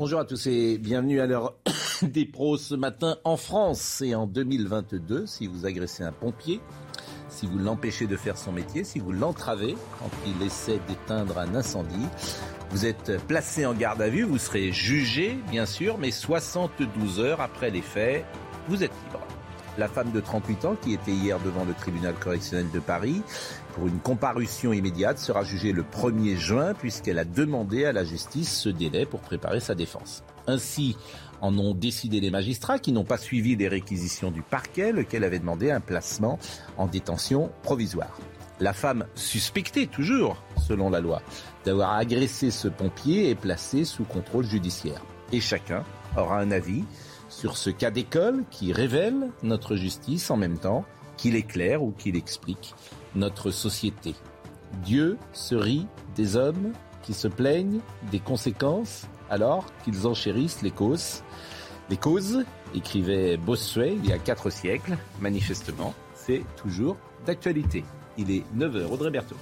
Bonjour 0.00 0.18
à 0.18 0.24
tous 0.24 0.46
et 0.46 0.78
bienvenue 0.78 1.20
à 1.20 1.26
l'heure 1.26 1.52
des 2.02 2.24
pros 2.24 2.56
ce 2.56 2.74
matin 2.74 3.18
en 3.22 3.36
France 3.36 4.00
et 4.00 4.14
en 4.14 4.26
2022. 4.26 5.26
Si 5.26 5.46
vous 5.46 5.66
agressez 5.66 6.02
un 6.02 6.10
pompier, 6.10 6.62
si 7.28 7.46
vous 7.46 7.58
l'empêchez 7.58 8.06
de 8.06 8.16
faire 8.16 8.38
son 8.38 8.50
métier, 8.50 8.82
si 8.82 8.98
vous 8.98 9.12
l'entravez 9.12 9.74
quand 9.98 10.08
il 10.26 10.42
essaie 10.42 10.80
d'éteindre 10.88 11.36
un 11.36 11.54
incendie, 11.54 12.06
vous 12.70 12.86
êtes 12.86 13.18
placé 13.26 13.66
en 13.66 13.74
garde 13.74 14.00
à 14.00 14.08
vue, 14.08 14.22
vous 14.22 14.38
serez 14.38 14.72
jugé 14.72 15.36
bien 15.50 15.66
sûr, 15.66 15.98
mais 15.98 16.12
72 16.12 17.20
heures 17.20 17.42
après 17.42 17.68
les 17.68 17.82
faits, 17.82 18.24
vous 18.68 18.82
êtes 18.82 18.92
libre. 19.04 19.20
La 19.76 19.86
femme 19.86 20.12
de 20.12 20.20
38 20.20 20.64
ans 20.64 20.76
qui 20.80 20.94
était 20.94 21.12
hier 21.12 21.38
devant 21.40 21.66
le 21.66 21.74
tribunal 21.74 22.14
correctionnel 22.14 22.70
de 22.72 22.80
Paris 22.80 23.22
pour 23.80 23.88
une 23.88 24.00
comparution 24.00 24.74
immédiate 24.74 25.18
sera 25.18 25.42
jugée 25.42 25.72
le 25.72 25.82
1er 25.84 26.36
juin 26.36 26.74
puisqu'elle 26.74 27.18
a 27.18 27.24
demandé 27.24 27.86
à 27.86 27.92
la 27.92 28.04
justice 28.04 28.54
ce 28.54 28.68
délai 28.68 29.06
pour 29.06 29.20
préparer 29.20 29.58
sa 29.58 29.74
défense. 29.74 30.22
Ainsi 30.46 30.98
en 31.40 31.56
ont 31.58 31.72
décidé 31.72 32.20
les 32.20 32.30
magistrats 32.30 32.78
qui 32.78 32.92
n'ont 32.92 33.04
pas 33.04 33.16
suivi 33.16 33.56
les 33.56 33.68
réquisitions 33.68 34.30
du 34.30 34.42
parquet 34.42 34.92
lequel 34.92 35.24
avait 35.24 35.38
demandé 35.38 35.70
un 35.70 35.80
placement 35.80 36.38
en 36.76 36.88
détention 36.88 37.50
provisoire. 37.62 38.18
La 38.60 38.74
femme 38.74 39.06
suspectée 39.14 39.86
toujours, 39.86 40.44
selon 40.58 40.90
la 40.90 41.00
loi, 41.00 41.22
d'avoir 41.64 41.94
agressé 41.94 42.50
ce 42.50 42.68
pompier 42.68 43.30
est 43.30 43.34
placée 43.34 43.86
sous 43.86 44.04
contrôle 44.04 44.44
judiciaire. 44.44 45.02
Et 45.32 45.40
chacun 45.40 45.84
aura 46.18 46.38
un 46.38 46.50
avis 46.50 46.84
sur 47.30 47.56
ce 47.56 47.70
cas 47.70 47.90
d'école 47.90 48.44
qui 48.50 48.74
révèle 48.74 49.30
notre 49.42 49.74
justice 49.74 50.30
en 50.30 50.36
même 50.36 50.58
temps 50.58 50.84
qu'il 51.16 51.34
éclaire 51.34 51.82
ou 51.82 51.92
qu'il 51.92 52.16
explique 52.16 52.74
notre 53.14 53.50
société. 53.50 54.14
Dieu 54.84 55.18
se 55.32 55.54
rit 55.54 55.86
des 56.16 56.36
hommes 56.36 56.72
qui 57.02 57.14
se 57.14 57.28
plaignent 57.28 57.80
des 58.10 58.20
conséquences 58.20 59.06
alors 59.30 59.66
qu'ils 59.84 60.06
enchérissent 60.06 60.62
les 60.62 60.70
causes. 60.70 61.22
Les 61.88 61.96
causes, 61.96 62.44
écrivait 62.74 63.36
Bossuet 63.36 63.94
il 63.96 64.06
y 64.08 64.12
a 64.12 64.18
quatre 64.18 64.50
siècles, 64.50 64.96
manifestement, 65.20 65.94
c'est 66.14 66.42
toujours 66.56 66.96
d'actualité. 67.26 67.84
Il 68.16 68.30
est 68.30 68.44
9h, 68.56 68.86
Audrey 68.86 69.10
Berthaud. 69.10 69.36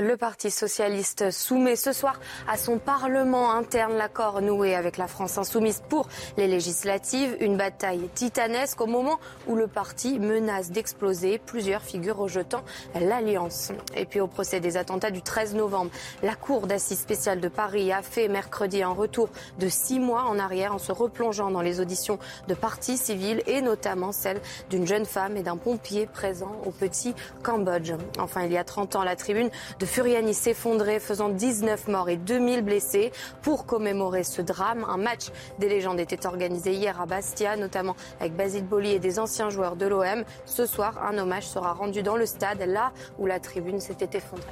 Le 0.00 0.16
Parti 0.16 0.50
socialiste 0.50 1.30
soumet 1.30 1.76
ce 1.76 1.92
soir 1.92 2.18
à 2.48 2.56
son 2.56 2.78
Parlement 2.78 3.52
interne 3.52 3.94
l'accord 3.94 4.40
noué 4.40 4.74
avec 4.74 4.96
la 4.96 5.06
France 5.06 5.36
insoumise 5.36 5.82
pour 5.86 6.08
les 6.38 6.46
législatives. 6.46 7.36
Une 7.40 7.58
bataille 7.58 8.08
titanesque 8.14 8.80
au 8.80 8.86
moment 8.86 9.20
où 9.48 9.54
le 9.54 9.66
parti 9.66 10.18
menace 10.18 10.70
d'exploser. 10.70 11.38
Plusieurs 11.38 11.82
figures 11.82 12.16
rejetant 12.16 12.62
l'alliance. 12.98 13.70
Et 13.94 14.06
puis 14.06 14.20
au 14.20 14.26
procès 14.28 14.60
des 14.60 14.78
attentats 14.78 15.10
du 15.10 15.20
13 15.20 15.56
novembre, 15.56 15.90
la 16.22 16.36
Cour 16.36 16.66
d'assises 16.66 17.00
spéciale 17.00 17.40
de 17.40 17.48
Paris 17.48 17.92
a 17.92 18.00
fait 18.00 18.28
mercredi 18.28 18.82
un 18.82 18.92
retour 18.92 19.28
de 19.58 19.68
six 19.68 20.00
mois 20.00 20.22
en 20.22 20.38
arrière 20.38 20.74
en 20.74 20.78
se 20.78 20.92
replongeant 20.92 21.50
dans 21.50 21.60
les 21.60 21.80
auditions 21.80 22.18
de 22.48 22.54
partis 22.54 22.96
civils 22.96 23.42
et 23.46 23.60
notamment 23.60 24.12
celle 24.12 24.40
d'une 24.70 24.86
jeune 24.86 25.04
femme 25.04 25.36
et 25.36 25.42
d'un 25.42 25.58
pompier 25.58 26.06
présent 26.06 26.56
au 26.64 26.70
petit 26.70 27.14
Cambodge. 27.42 27.92
Enfin, 28.18 28.44
il 28.44 28.52
y 28.52 28.56
a 28.56 28.64
30 28.64 28.96
ans, 28.96 29.04
la 29.04 29.16
tribune 29.16 29.50
de 29.82 29.86
Furiani 29.86 30.32
s'effondrait, 30.32 31.00
faisant 31.00 31.28
19 31.28 31.88
morts 31.88 32.08
et 32.08 32.16
2000 32.16 32.62
blessés. 32.62 33.10
Pour 33.42 33.66
commémorer 33.66 34.22
ce 34.22 34.40
drame, 34.40 34.86
un 34.88 34.96
match 34.96 35.30
des 35.58 35.68
légendes 35.68 35.98
était 35.98 36.24
organisé 36.24 36.72
hier 36.72 37.00
à 37.00 37.06
Bastia, 37.06 37.56
notamment 37.56 37.96
avec 38.20 38.36
Basile 38.36 38.64
Boli 38.64 38.92
et 38.92 39.00
des 39.00 39.18
anciens 39.18 39.50
joueurs 39.50 39.74
de 39.74 39.86
l'OM. 39.86 40.22
Ce 40.46 40.66
soir, 40.66 41.02
un 41.04 41.18
hommage 41.18 41.48
sera 41.48 41.72
rendu 41.72 42.04
dans 42.04 42.14
le 42.14 42.26
stade, 42.26 42.62
là 42.64 42.92
où 43.18 43.26
la 43.26 43.40
tribune 43.40 43.80
s'était 43.80 44.18
effondrée. 44.18 44.46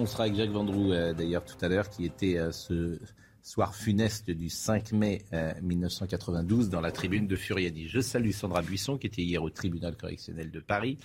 On 0.00 0.06
sera 0.06 0.24
avec 0.24 0.34
Jacques 0.34 0.50
Vendroux 0.50 0.90
euh, 0.90 1.12
d'ailleurs 1.12 1.44
tout 1.44 1.64
à 1.64 1.68
l'heure, 1.68 1.88
qui 1.88 2.04
était 2.04 2.36
euh, 2.36 2.50
ce 2.50 2.98
soir 3.42 3.74
funeste 3.74 4.30
du 4.30 4.48
5 4.48 4.92
mai 4.92 5.22
1992 5.62 6.66
euh, 6.66 6.70
dans 6.70 6.80
la 6.80 6.92
tribune 6.92 7.26
de 7.26 7.34
Furiani. 7.34 7.88
Je 7.88 8.00
salue 8.00 8.30
Sandra 8.30 8.62
Buisson 8.62 8.96
qui 8.96 9.08
était 9.08 9.22
hier 9.22 9.42
au 9.42 9.50
tribunal 9.50 9.96
correctionnel 9.96 10.50
de 10.50 10.60
Paris 10.60 10.98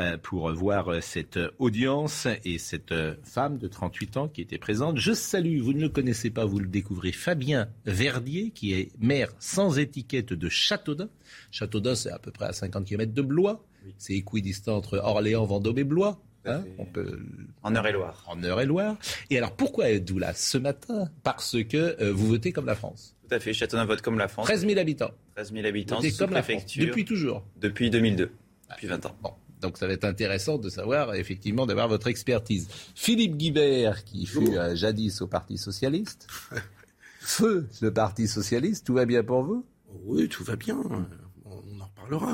euh, 0.00 0.18
pour 0.18 0.52
voir 0.52 0.88
euh, 0.88 1.00
cette 1.00 1.38
audience 1.58 2.26
et 2.44 2.58
cette 2.58 2.94
femme 3.22 3.58
de 3.58 3.68
38 3.68 4.16
ans 4.16 4.28
qui 4.28 4.40
était 4.40 4.58
présente. 4.58 4.98
Je 4.98 5.12
salue, 5.12 5.60
vous 5.60 5.72
ne 5.72 5.82
le 5.82 5.88
connaissez 5.88 6.30
pas, 6.30 6.44
vous 6.44 6.58
le 6.58 6.66
découvrez, 6.66 7.12
Fabien 7.12 7.68
Verdier 7.86 8.50
qui 8.50 8.72
est 8.72 8.90
maire 8.98 9.30
sans 9.38 9.78
étiquette 9.78 10.32
de 10.32 10.48
Châteaudun. 10.48 11.08
Châteaudun 11.52 11.94
c'est 11.94 12.10
à 12.10 12.18
peu 12.18 12.32
près 12.32 12.46
à 12.46 12.52
50 12.52 12.86
km 12.86 13.12
de 13.12 13.22
Blois. 13.22 13.64
C'est 13.96 14.14
équidistant 14.14 14.76
entre 14.76 14.98
Orléans, 14.98 15.46
Vendôme 15.46 15.78
et 15.78 15.84
Blois. 15.84 16.20
Hein, 16.44 16.64
on 16.78 16.84
peut... 16.84 17.18
En 17.62 17.74
Eure-et-Loire. 17.74 18.24
En 18.26 18.42
Eure-et-Loire. 18.42 18.96
Et 19.30 19.38
alors 19.38 19.54
pourquoi 19.54 19.90
êtes-vous 19.90 20.18
là 20.18 20.32
ce 20.34 20.56
matin? 20.58 21.08
Parce 21.22 21.56
que 21.64 22.00
euh, 22.00 22.12
vous 22.12 22.26
votez 22.26 22.52
comme 22.52 22.66
la 22.66 22.74
France. 22.74 23.16
Tout 23.28 23.34
à 23.34 23.40
fait, 23.40 23.52
Châteauneuf 23.52 23.86
vote 23.86 24.02
comme 24.02 24.18
la 24.18 24.28
France. 24.28 24.46
13 24.46 24.66
000 24.66 24.78
habitants. 24.78 25.10
13 25.34 25.52
000 25.52 25.66
habitants, 25.66 25.96
votez 25.96 26.12
comme 26.12 26.30
la 26.32 26.42
France. 26.42 26.76
Depuis 26.76 27.04
toujours 27.04 27.44
Depuis 27.60 27.90
2002, 27.90 28.30
depuis 28.70 28.86
20 28.86 29.06
ans. 29.06 29.16
Bon. 29.22 29.32
Donc 29.60 29.76
ça 29.76 29.86
va 29.86 29.92
être 29.92 30.04
intéressant 30.04 30.56
de 30.58 30.68
savoir 30.68 31.14
effectivement 31.14 31.66
d'avoir 31.66 31.88
votre 31.88 32.06
expertise. 32.06 32.68
Philippe 32.94 33.36
Guibert, 33.36 34.04
qui 34.04 34.24
fut 34.24 34.56
euh, 34.56 34.76
jadis 34.76 35.20
au 35.20 35.26
Parti 35.26 35.58
socialiste. 35.58 36.28
Feu 37.20 37.66
le 37.82 37.92
Parti 37.92 38.28
socialiste, 38.28 38.86
tout 38.86 38.94
va 38.94 39.04
bien 39.04 39.22
pour 39.22 39.42
vous? 39.42 39.66
Oui, 40.04 40.28
tout 40.28 40.44
va 40.44 40.56
bien. 40.56 40.78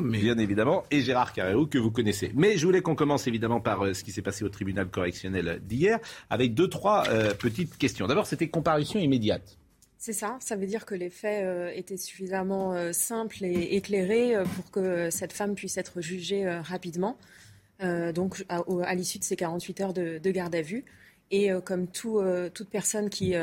Bien 0.02 0.38
évidemment, 0.38 0.84
et 0.90 1.00
Gérard 1.00 1.32
Carrérou 1.32 1.66
que 1.66 1.78
vous 1.78 1.90
connaissez. 1.90 2.30
Mais 2.34 2.56
je 2.56 2.66
voulais 2.66 2.82
qu'on 2.82 2.94
commence 2.94 3.26
évidemment 3.26 3.60
par 3.60 3.84
euh, 3.84 3.94
ce 3.94 4.04
qui 4.04 4.12
s'est 4.12 4.22
passé 4.22 4.44
au 4.44 4.48
tribunal 4.48 4.88
correctionnel 4.88 5.60
d'hier, 5.64 5.98
avec 6.30 6.54
deux, 6.54 6.68
trois 6.68 7.08
euh, 7.08 7.34
petites 7.34 7.76
questions. 7.76 8.06
D'abord, 8.06 8.26
c'était 8.26 8.48
comparution 8.48 9.00
immédiate. 9.00 9.58
C'est 9.98 10.12
ça, 10.12 10.36
ça 10.40 10.54
veut 10.54 10.66
dire 10.66 10.84
que 10.84 10.94
les 10.94 11.10
faits 11.10 11.44
euh, 11.44 11.70
étaient 11.74 11.96
suffisamment 11.96 12.92
simples 12.92 13.44
et 13.44 13.74
éclairés 13.76 14.34
pour 14.54 14.70
que 14.70 15.10
cette 15.10 15.32
femme 15.32 15.54
puisse 15.54 15.78
être 15.78 16.00
jugée 16.00 16.46
rapidement, 16.60 17.16
donc 17.80 18.44
à, 18.48 18.94
l'issue 18.94 19.18
de 19.18 19.24
ces 19.24 19.36
48 19.36 19.80
heures 19.80 19.92
de, 19.94 20.30
garde 20.30 20.54
à 20.54 20.62
vue. 20.62 20.84
Et 21.30 21.50
comme 21.64 21.86
toute 21.88 22.68
personne 22.70 23.08
qui 23.08 23.34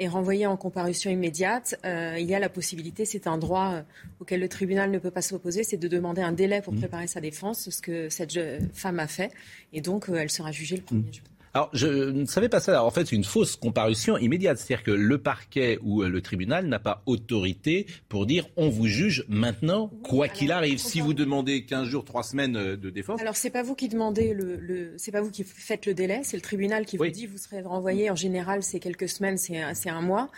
est 0.00 0.08
renvoyé 0.08 0.46
en 0.46 0.56
comparution 0.56 1.10
immédiate, 1.10 1.78
euh, 1.84 2.16
il 2.18 2.26
y 2.26 2.34
a 2.34 2.38
la 2.38 2.48
possibilité, 2.48 3.04
c'est 3.04 3.26
un 3.26 3.36
droit 3.36 3.74
euh, 3.74 3.82
auquel 4.18 4.40
le 4.40 4.48
tribunal 4.48 4.90
ne 4.90 4.98
peut 4.98 5.10
pas 5.10 5.20
s'opposer, 5.20 5.62
c'est 5.62 5.76
de 5.76 5.88
demander 5.88 6.22
un 6.22 6.32
délai 6.32 6.62
pour 6.62 6.72
mmh. 6.72 6.78
préparer 6.78 7.06
sa 7.06 7.20
défense, 7.20 7.68
ce 7.68 7.82
que 7.82 8.08
cette 8.08 8.38
femme 8.72 8.98
a 8.98 9.06
fait. 9.06 9.30
Et 9.74 9.82
donc, 9.82 10.08
euh, 10.08 10.14
elle 10.14 10.30
sera 10.30 10.52
jugée 10.52 10.76
le 10.76 10.82
1er 10.82 10.96
mmh. 10.96 11.12
juin. 11.12 11.24
Alors, 11.52 11.68
je 11.72 12.10
ne 12.10 12.26
savais 12.26 12.48
pas 12.48 12.60
ça. 12.60 12.84
en 12.84 12.90
fait, 12.90 13.06
c'est 13.06 13.16
une 13.16 13.24
fausse 13.24 13.56
comparution 13.56 14.16
immédiate. 14.16 14.58
C'est-à-dire 14.58 14.84
que 14.84 14.92
le 14.92 15.18
parquet 15.18 15.78
ou 15.82 16.02
euh, 16.02 16.08
le 16.08 16.22
tribunal 16.22 16.66
n'a 16.66 16.78
pas 16.78 17.02
autorité 17.06 17.86
pour 18.08 18.24
dire 18.26 18.46
on 18.56 18.68
vous 18.68 18.86
juge 18.86 19.24
maintenant, 19.28 19.90
quoi 20.04 20.28
qu'il 20.28 20.52
arrive. 20.52 20.78
Si 20.78 21.00
vous 21.00 21.12
demandez 21.12 21.64
15 21.64 21.88
jours, 21.88 22.04
3 22.04 22.22
semaines 22.22 22.56
euh, 22.56 22.76
de 22.76 22.90
défense. 22.90 23.20
Alors, 23.20 23.36
c'est 23.36 23.50
pas 23.50 23.64
vous 23.64 23.74
qui 23.74 23.88
demandez 23.88 24.32
le, 24.32 24.56
le 24.56 24.94
c'est 24.96 25.10
pas 25.12 25.20
vous 25.20 25.30
qui 25.30 25.42
faites 25.42 25.86
le 25.86 25.94
délai, 25.94 26.20
c'est 26.22 26.36
le 26.36 26.42
tribunal 26.42 26.86
qui 26.86 26.96
vous 26.96 27.08
dit 27.08 27.26
vous 27.26 27.38
serez 27.38 27.62
renvoyé. 27.62 28.10
En 28.10 28.16
général, 28.16 28.62
c'est 28.62 28.78
quelques 28.78 29.08
semaines, 29.08 29.36
c'est 29.36 29.90
un 29.90 30.02
mois. 30.02 30.30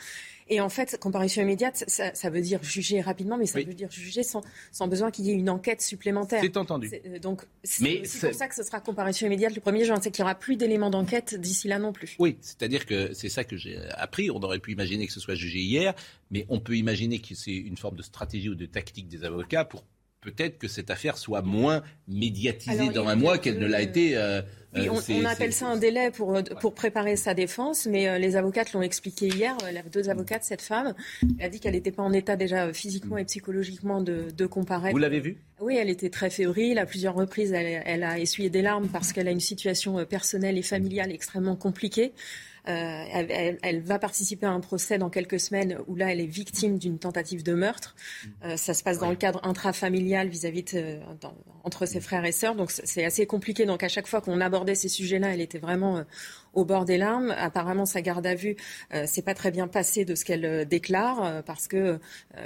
Et 0.48 0.60
en 0.60 0.68
fait, 0.68 0.98
comparution 1.00 1.42
immédiate, 1.42 1.84
ça, 1.86 2.30
veut 2.30 2.40
dire 2.40 2.62
juger 2.62 3.00
rapidement, 3.00 3.36
mais 3.36 3.46
ça 3.46 3.60
veut 3.60 3.74
dire 3.74 3.90
juger 3.90 4.22
sans, 4.22 4.42
sans 4.70 4.88
besoin 4.88 5.10
qu'il 5.10 5.26
y 5.26 5.30
ait 5.30 5.34
une 5.34 5.50
enquête 5.50 5.80
supplémentaire. 5.80 6.40
C'est 6.42 6.56
entendu. 6.56 6.90
Euh, 7.06 7.18
donc, 7.18 7.42
c'est 7.64 8.02
pour 8.20 8.34
ça 8.34 8.48
que 8.48 8.54
ce 8.54 8.62
sera 8.62 8.80
comparution 8.80 9.26
immédiate 9.26 9.54
le 9.54 9.60
1er 9.60 9.84
juin. 9.84 9.98
C'est 10.02 10.10
qu'il 10.10 10.22
n'y 10.22 10.30
aura 10.30 10.34
plus 10.34 10.56
d'éléments 10.56 10.90
d'enquête 10.90 11.34
d'ici 11.34 11.68
là 11.68 11.78
non 11.78 11.92
plus. 11.92 12.16
Oui, 12.18 12.36
c'est-à-dire 12.40 12.86
que 12.86 13.12
c'est 13.14 13.28
ça 13.28 13.44
que 13.44 13.56
j'ai 13.56 13.78
appris. 13.92 14.30
On 14.30 14.40
aurait 14.40 14.58
pu 14.58 14.72
imaginer 14.72 15.06
que 15.06 15.12
ce 15.12 15.20
soit 15.20 15.34
jugé 15.34 15.60
hier, 15.60 15.94
mais 16.30 16.46
on 16.48 16.60
peut 16.60 16.76
imaginer 16.76 17.20
que 17.20 17.34
c'est 17.34 17.52
une 17.54 17.76
forme 17.76 17.96
de 17.96 18.02
stratégie 18.02 18.48
ou 18.48 18.54
de 18.54 18.66
tactique 18.66 19.08
des 19.08 19.24
avocats 19.24 19.64
pour 19.64 19.84
peut-être 20.22 20.58
que 20.58 20.69
cette 20.69 20.90
affaire 20.90 21.19
soit 21.19 21.42
moins 21.42 21.82
médiatisée 22.08 22.88
dans 22.88 23.06
un 23.06 23.16
mois 23.16 23.36
qu'elle 23.38 23.58
ne 23.58 23.66
l'a 23.66 23.82
été. 23.82 24.16
Euh, 24.16 24.40
Oui, 24.74 24.88
on, 24.88 25.24
appelle 25.26 25.52
ça 25.52 25.66
un 25.66 25.76
délai 25.76 26.10
pour, 26.10 26.40
pour 26.60 26.72
préparer 26.74 27.16
sa 27.16 27.34
défense, 27.34 27.86
mais 27.86 28.19
les 28.19 28.36
avocates 28.36 28.72
l'ont 28.72 28.80
expliqué 28.80 29.26
hier. 29.28 29.54
Les 29.70 29.82
deux 29.90 30.08
avocates, 30.08 30.44
cette 30.44 30.62
femme, 30.62 30.94
elle 31.38 31.46
a 31.46 31.48
dit 31.50 31.60
qu'elle 31.60 31.74
n'était 31.74 31.92
pas 31.92 32.02
en 32.02 32.12
état 32.14 32.36
déjà 32.36 32.72
physiquement 32.72 33.19
et 33.19 33.26
psychologiquement 33.26 34.00
de, 34.00 34.28
de 34.34 34.46
comparaître. 34.46 34.92
Vous 34.92 34.98
l'avez 34.98 35.20
vu 35.20 35.36
Oui, 35.60 35.76
elle 35.76 35.90
était 35.90 36.08
très 36.08 36.30
fébrile. 36.30 36.78
À 36.78 36.86
plusieurs 36.86 37.14
reprises, 37.14 37.52
elle, 37.52 37.82
elle 37.84 38.02
a 38.02 38.19
essuyé 38.19 38.48
des 38.48 38.62
larmes 38.62 38.88
parce 38.88 39.12
qu'elle 39.12 39.28
a 39.28 39.32
une 39.32 39.40
situation 39.40 40.02
personnelle 40.06 40.56
et 40.56 40.62
familiale 40.62 41.12
extrêmement 41.12 41.56
compliquée. 41.56 42.14
Euh, 42.68 43.04
elle, 43.12 43.58
elle, 43.62 43.80
va 43.80 43.98
participer 43.98 44.46
à 44.46 44.50
un 44.50 44.60
procès 44.60 44.96
dans 44.96 45.10
quelques 45.10 45.40
semaines 45.40 45.78
où 45.88 45.96
là, 45.96 46.12
elle 46.12 46.20
est 46.20 46.26
victime 46.26 46.78
d'une 46.78 46.98
tentative 46.98 47.42
de 47.42 47.54
meurtre. 47.54 47.96
Euh, 48.44 48.56
ça 48.56 48.72
se 48.72 48.84
passe 48.84 48.98
dans 48.98 49.10
le 49.10 49.16
cadre 49.16 49.40
intrafamilial 49.42 50.28
vis-à-vis 50.28 50.62
de, 50.62 51.00
entre 51.64 51.86
ses 51.86 52.00
frères 52.00 52.24
et 52.24 52.30
sœurs. 52.30 52.54
Donc 52.54 52.70
c'est 52.70 53.04
assez 53.04 53.26
compliqué. 53.26 53.66
Donc 53.66 53.82
à 53.82 53.88
chaque 53.88 54.06
fois 54.06 54.20
qu'on 54.20 54.40
abordait 54.40 54.76
ces 54.76 54.88
sujets-là, 54.88 55.34
elle 55.34 55.40
était 55.40 55.58
vraiment 55.58 55.98
euh, 55.98 56.02
au 56.54 56.64
bord 56.64 56.84
des 56.84 56.99
larmes. 56.99 57.34
Apparemment, 57.37 57.87
sa 57.87 58.02
garde 58.02 58.26
à 58.26 58.34
vue 58.34 58.56
euh, 58.94 59.06
s'est 59.06 59.22
pas 59.22 59.34
très 59.34 59.50
bien 59.50 59.69
passée 59.69 60.04
de 60.04 60.14
ce 60.14 60.25
qu'elle 60.25 60.44
euh, 60.44 60.64
déclare 60.64 61.25
euh, 61.25 61.43
parce 61.43 61.69
que 61.69 61.99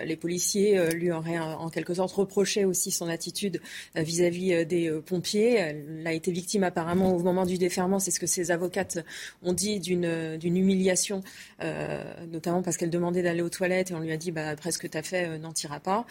les 0.04 0.16
policiers 0.16 0.88
lui 0.94 1.10
auraient 1.10 1.38
en 1.38 1.68
quelque 1.68 1.94
sorte 1.94 2.12
reproché 2.12 2.64
aussi 2.64 2.90
son 2.90 3.08
attitude 3.08 3.60
vis-à-vis 3.94 4.66
des 4.66 4.90
pompiers. 5.06 5.54
Elle 5.54 6.02
a 6.06 6.12
été 6.12 6.32
victime 6.32 6.64
apparemment 6.64 7.14
au 7.14 7.20
moment 7.20 7.46
du 7.46 7.58
déferment, 7.58 7.98
c'est 7.98 8.10
ce 8.10 8.20
que 8.20 8.26
ses 8.26 8.50
avocates 8.50 8.98
ont 9.42 9.52
dit 9.52 9.80
d'une 9.80 10.36
d'une 10.36 10.56
humiliation, 10.56 11.22
notamment 12.30 12.62
parce 12.62 12.76
qu'elle 12.76 12.90
demandait 12.90 13.22
d'aller 13.22 13.42
aux 13.42 13.48
toilettes 13.48 13.90
et 13.90 13.94
on 13.94 14.00
lui 14.00 14.12
a 14.12 14.16
dit 14.16 14.32
bah 14.32 14.48
après 14.48 14.72
ce 14.72 14.78
que 14.78 14.86
tu 14.86 14.98
as 14.98 15.02
fait 15.02 15.38
n'en 15.38 15.52
tira 15.52 15.80
pas. 15.80 16.06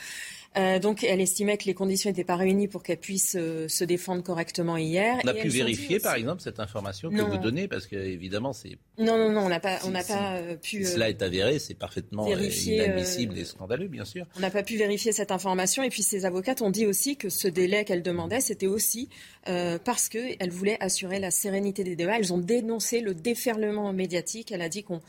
Euh, 0.57 0.79
donc, 0.79 1.03
elle 1.03 1.19
estimait 1.19 1.57
que 1.57 1.65
les 1.65 1.73
conditions 1.73 2.09
n'étaient 2.09 2.23
pas 2.23 2.37
réunies 2.37 2.67
pour 2.67 2.81
qu'elle 2.81 2.99
puisse 2.99 3.35
euh, 3.37 3.67
se 3.67 3.83
défendre 3.83 4.23
correctement 4.23 4.77
hier. 4.77 5.19
On 5.23 5.27
a 5.27 5.33
pu 5.33 5.49
vérifier, 5.49 5.99
par 5.99 6.15
exemple, 6.15 6.41
cette 6.41 6.59
information 6.59 7.09
que 7.09 7.21
vous 7.21 7.37
donnez, 7.37 7.67
parce 7.67 7.87
que 7.87 7.95
évidemment, 7.95 8.53
c'est. 8.53 8.77
Non, 8.97 9.17
non, 9.17 9.31
non, 9.31 9.41
on 9.41 9.49
n'a 9.49 9.59
pas, 9.59 9.79
on 9.85 9.91
n'a 9.91 10.03
pas 10.03 10.37
euh, 10.37 10.55
pu. 10.55 10.85
Si 10.85 10.93
cela 10.93 11.09
est 11.09 11.21
avéré, 11.21 11.59
c'est 11.59 11.73
parfaitement 11.73 12.27
inadmissible 12.27 13.37
et 13.37 13.43
scandaleux, 13.43 13.87
bien 13.87 14.05
sûr. 14.05 14.25
On 14.37 14.39
n'a 14.39 14.51
pas 14.51 14.63
pu 14.63 14.77
vérifier 14.77 15.11
cette 15.11 15.31
information, 15.31 15.83
et 15.83 15.89
puis 15.89 16.03
ses 16.03 16.25
avocates 16.25 16.61
ont 16.61 16.69
dit 16.69 16.85
aussi 16.85 17.17
que 17.17 17.29
ce 17.29 17.47
délai 17.47 17.83
qu'elle 17.83 18.03
demandait, 18.03 18.39
c'était 18.39 18.67
aussi 18.67 19.09
parce 19.43 20.09
qu'elle 20.09 20.49
voulait 20.49 20.77
assurer 20.79 21.19
la 21.19 21.31
sérénité 21.31 21.83
des 21.83 21.95
débats. 21.95 22.17
Elles 22.17 22.33
ont 22.33 22.39
dénoncé 22.39 23.01
le 23.01 23.13
déferlement 23.13 23.93
médiatique. 23.93 24.51
Elle 24.51 24.61
a 24.61 24.69
dit 24.69 24.83
qu'on, 24.83 25.01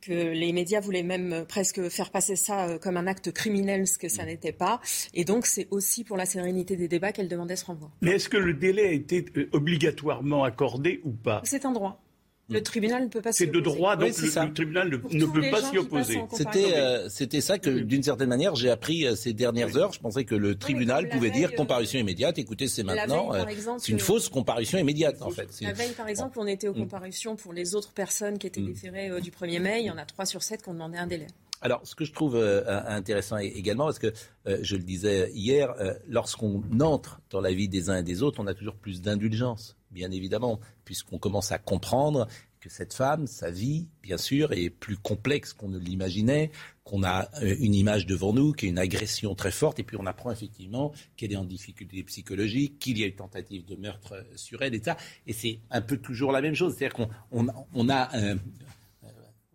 que 0.00 0.12
les 0.12 0.52
médias 0.52 0.80
voulaient 0.80 1.02
même 1.02 1.44
presque 1.48 1.88
faire 1.88 2.10
passer 2.10 2.36
ça 2.36 2.78
comme 2.80 2.96
un 2.96 3.06
acte 3.06 3.32
criminel, 3.32 3.86
ce 3.86 3.98
que 3.98 4.08
ça 4.08 4.24
n'était 4.24 4.52
pas. 4.52 4.80
Et 5.14 5.24
donc, 5.24 5.46
c'est 5.46 5.68
aussi 5.70 6.04
pour 6.04 6.16
la 6.16 6.26
sérénité 6.26 6.76
des 6.76 6.88
débats 6.88 7.12
qu'elle 7.12 7.28
demandait 7.28 7.56
ce 7.56 7.64
renvoi. 7.64 7.90
Mais 8.00 8.12
est-ce 8.12 8.28
que 8.28 8.36
le 8.36 8.54
délai 8.54 8.86
a 8.86 8.92
été 8.92 9.24
euh, 9.36 9.48
obligatoirement 9.52 10.44
accordé 10.44 11.00
ou 11.04 11.10
pas? 11.10 11.40
C'est 11.44 11.64
un 11.64 11.72
droit. 11.72 12.02
Le 12.50 12.62
tribunal 12.62 13.04
ne 13.04 13.08
peut 13.08 13.20
pas 13.20 13.32
s'y 13.32 13.44
opposer. 13.44 13.52
C'est 13.52 13.58
de 13.58 13.64
droit, 13.64 13.96
donc 13.96 14.08
le, 14.08 14.52
tribunal 14.52 14.90
ne, 14.90 14.96
peut 15.26 15.50
pas 15.50 15.62
s'y 15.62 15.78
opposer. 15.78 16.20
C'était 16.32 16.76
euh, 16.76 17.08
c'était 17.08 17.40
ça 17.40 17.58
que, 17.58 17.70
d'une 17.70 18.02
certaine 18.02 18.28
manière, 18.28 18.56
j'ai 18.56 18.70
appris 18.70 19.06
euh, 19.06 19.14
ces 19.14 19.32
dernières 19.32 19.76
heures. 19.76 19.92
Je 19.92 20.00
pensais 20.00 20.24
que 20.24 20.34
le 20.34 20.56
tribunal 20.56 21.08
pouvait 21.08 21.30
dire 21.30 21.54
comparution 21.54 22.00
immédiate. 22.00 22.38
Écoutez, 22.38 22.66
c'est 22.66 22.82
maintenant. 22.82 23.30
C'est 23.78 23.92
une 23.92 24.00
fausse 24.00 24.28
comparution 24.28 24.78
immédiate, 24.78 25.22
en 25.22 25.30
fait. 25.30 25.48
La 25.60 25.72
veille, 25.72 25.92
par 25.92 26.08
exemple, 26.08 26.38
on 26.40 26.46
était 26.46 26.66
aux 26.66 26.74
mm. 26.74 26.80
comparutions 26.80 27.36
pour 27.36 27.52
les 27.52 27.76
autres 27.76 27.92
personnes 27.92 28.38
qui 28.38 28.48
étaient 28.48 28.60
mm. 28.60 28.66
déférées 28.66 29.20
du 29.20 29.30
1er 29.30 29.60
mai. 29.60 29.80
Il 29.80 29.86
y 29.86 29.90
en 29.90 29.98
a 29.98 30.04
3 30.04 30.26
sur 30.26 30.42
7 30.42 30.62
qui 30.62 30.68
ont 30.68 30.74
demandé 30.74 30.98
un 30.98 31.06
délai. 31.06 31.28
Alors, 31.62 31.86
ce 31.86 31.94
que 31.94 32.06
je 32.06 32.12
trouve 32.12 32.36
euh, 32.36 32.64
intéressant 32.86 33.36
également, 33.36 33.84
parce 33.84 33.98
que 33.98 34.12
euh, 34.46 34.58
je 34.62 34.76
le 34.76 34.82
disais 34.82 35.30
hier, 35.34 35.70
euh, 35.78 35.92
lorsqu'on 36.08 36.62
entre 36.80 37.20
dans 37.28 37.42
la 37.42 37.52
vie 37.52 37.68
des 37.68 37.90
uns 37.90 37.98
et 37.98 38.02
des 38.02 38.22
autres, 38.22 38.40
on 38.40 38.46
a 38.46 38.54
toujours 38.54 38.76
plus 38.76 39.02
d'indulgence, 39.02 39.76
bien 39.90 40.10
évidemment, 40.10 40.58
puisqu'on 40.86 41.18
commence 41.18 41.52
à 41.52 41.58
comprendre 41.58 42.26
que 42.60 42.70
cette 42.70 42.94
femme, 42.94 43.26
sa 43.26 43.50
vie, 43.50 43.88
bien 44.02 44.16
sûr, 44.16 44.52
est 44.52 44.70
plus 44.70 44.96
complexe 44.96 45.52
qu'on 45.52 45.68
ne 45.68 45.78
l'imaginait, 45.78 46.50
qu'on 46.84 47.02
a 47.04 47.28
une 47.42 47.74
image 47.74 48.04
devant 48.04 48.34
nous, 48.34 48.52
qui 48.52 48.66
est 48.66 48.68
une 48.68 48.78
agression 48.78 49.34
très 49.34 49.50
forte, 49.50 49.78
et 49.78 49.82
puis 49.82 49.96
on 49.98 50.04
apprend 50.04 50.30
effectivement 50.30 50.92
qu'elle 51.16 51.32
est 51.32 51.36
en 51.36 51.44
difficulté 51.44 52.02
psychologique, 52.02 52.78
qu'il 52.78 52.98
y 52.98 53.04
a 53.04 53.06
une 53.06 53.14
tentative 53.14 53.64
de 53.64 53.76
meurtre 53.76 54.26
sur 54.36 54.60
elle, 54.60 54.74
et 54.74 54.82
ça. 54.82 54.98
Et 55.26 55.32
c'est 55.32 55.60
un 55.70 55.80
peu 55.80 55.96
toujours 55.96 56.32
la 56.32 56.42
même 56.42 56.54
chose. 56.54 56.74
C'est-à-dire 56.76 57.08
qu'on 57.32 57.46
on, 57.72 57.88
a, 57.88 58.10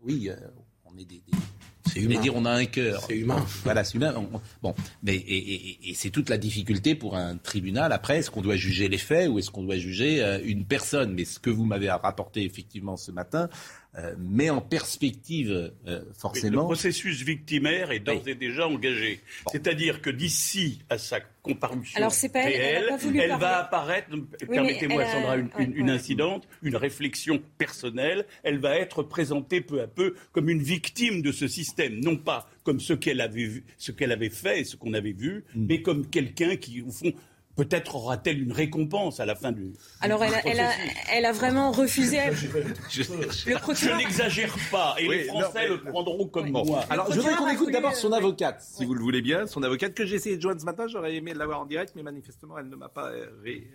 oui, 0.01 0.29
on 0.85 0.97
est 0.97 1.05
des 1.05 1.21
c'est 1.91 1.99
humain. 2.01 2.19
dire 2.19 2.35
on 2.35 2.45
a 2.45 2.51
un 2.51 2.65
cœur. 2.65 3.03
C'est 3.07 3.17
humain. 3.17 3.45
Voilà, 3.63 3.83
c'est 3.83 3.95
humain. 3.95 4.13
bon, 4.61 4.75
mais 5.03 5.15
et, 5.15 5.93
c'est 5.95 6.09
toute 6.09 6.29
la 6.29 6.37
difficulté 6.37 6.95
pour 6.95 7.15
un 7.15 7.37
tribunal. 7.37 7.91
Après, 7.91 8.17
est-ce 8.17 8.31
qu'on 8.31 8.41
doit 8.41 8.55
juger 8.55 8.87
les 8.87 8.97
faits 8.97 9.29
ou 9.29 9.39
est-ce 9.39 9.51
qu'on 9.51 9.63
doit 9.63 9.77
juger 9.77 10.23
euh, 10.23 10.39
une 10.43 10.65
personne? 10.65 11.13
Mais 11.13 11.25
ce 11.25 11.39
que 11.39 11.49
vous 11.49 11.65
m'avez 11.65 11.89
rapporté 11.89 12.43
effectivement 12.43 12.97
ce 12.97 13.11
matin, 13.11 13.49
met 14.17 14.49
en 14.49 14.61
perspective 14.61 15.71
euh, 15.87 16.01
forcément. 16.17 16.61
Le 16.61 16.65
processus 16.65 17.21
victimaire 17.21 17.91
est 17.91 17.99
d'ores 17.99 18.27
et 18.27 18.35
déjà 18.35 18.67
engagé. 18.67 19.21
C'est-à-dire 19.51 20.01
que 20.01 20.09
d'ici 20.09 20.81
à 20.89 20.97
sa 20.97 21.19
comparution 21.41 21.97
Alors, 21.97 22.13
pas 22.33 22.43
réelle, 22.43 22.89
elle, 23.15 23.37
va 23.37 23.59
apparaître, 23.59 24.09
permettez-moi 24.49 25.05
Sandra, 25.05 25.37
une, 25.59 25.89
incidente, 25.89 26.47
une 26.63 26.75
réflexion 26.75 27.41
personnelle, 27.57 28.25
elle 28.43 28.59
va 28.59 28.75
être 28.77 29.03
présentée 29.03 29.61
peu 29.61 29.81
à 29.81 29.87
peu 29.87 30.15
comme 30.31 30.49
une 30.49 30.61
victime 30.61 31.21
de 31.21 31.31
ce 31.31 31.47
système, 31.47 31.99
non 31.99 32.17
pas 32.17 32.49
comme 32.63 32.79
ce 32.79 32.93
qu'elle 32.93 33.21
avait, 33.21 33.63
ce 33.77 33.91
qu'elle 33.91 34.11
avait 34.11 34.29
fait 34.29 34.61
et 34.61 34.63
ce 34.63 34.75
qu'on 34.75 34.93
avait 34.93 35.13
vu, 35.13 35.45
mm. 35.53 35.65
mais 35.67 35.81
comme 35.81 36.09
quelqu'un 36.09 36.55
qui, 36.55 36.81
au 36.81 36.91
fond, 36.91 37.13
Peut-être 37.55 37.95
aura-t-elle 37.95 38.41
une 38.41 38.51
récompense 38.51 39.19
à 39.19 39.25
la 39.25 39.35
fin 39.35 39.51
du. 39.51 39.73
Alors, 40.01 40.23
elle 40.23 40.33
a, 40.33 40.45
elle, 40.45 40.59
a, 40.59 40.71
elle 41.13 41.25
a, 41.25 41.31
vraiment 41.31 41.71
refusé. 41.71 42.19
je, 42.89 43.01
je 43.01 43.97
n'exagère 43.97 44.53
pas, 44.71 44.95
et 44.99 45.07
les 45.07 45.23
Français 45.25 45.67
le 45.67 45.81
prendront 45.81 46.27
comme 46.27 46.49
moi. 46.49 46.83
Alors, 46.89 47.11
je 47.11 47.19
voudrais 47.19 47.35
qu'on 47.35 47.47
écoute 47.47 47.71
d'abord 47.71 47.95
son 47.95 48.11
avocate, 48.11 48.61
si 48.61 48.85
vous 48.85 48.93
le 48.93 49.01
voulez 49.01 49.21
bien. 49.21 49.47
Son 49.47 49.63
avocate 49.63 49.93
que 49.93 50.05
j'ai 50.05 50.15
essayé 50.15 50.37
de 50.37 50.41
joindre 50.41 50.59
ce 50.59 50.65
matin. 50.65 50.87
J'aurais 50.87 51.15
aimé 51.15 51.33
l'avoir 51.33 51.61
en 51.61 51.65
direct, 51.65 51.93
mais 51.95 52.03
manifestement, 52.03 52.57
elle 52.57 52.67
ne 52.67 52.75
m'a 52.75 52.89
pas 52.89 53.11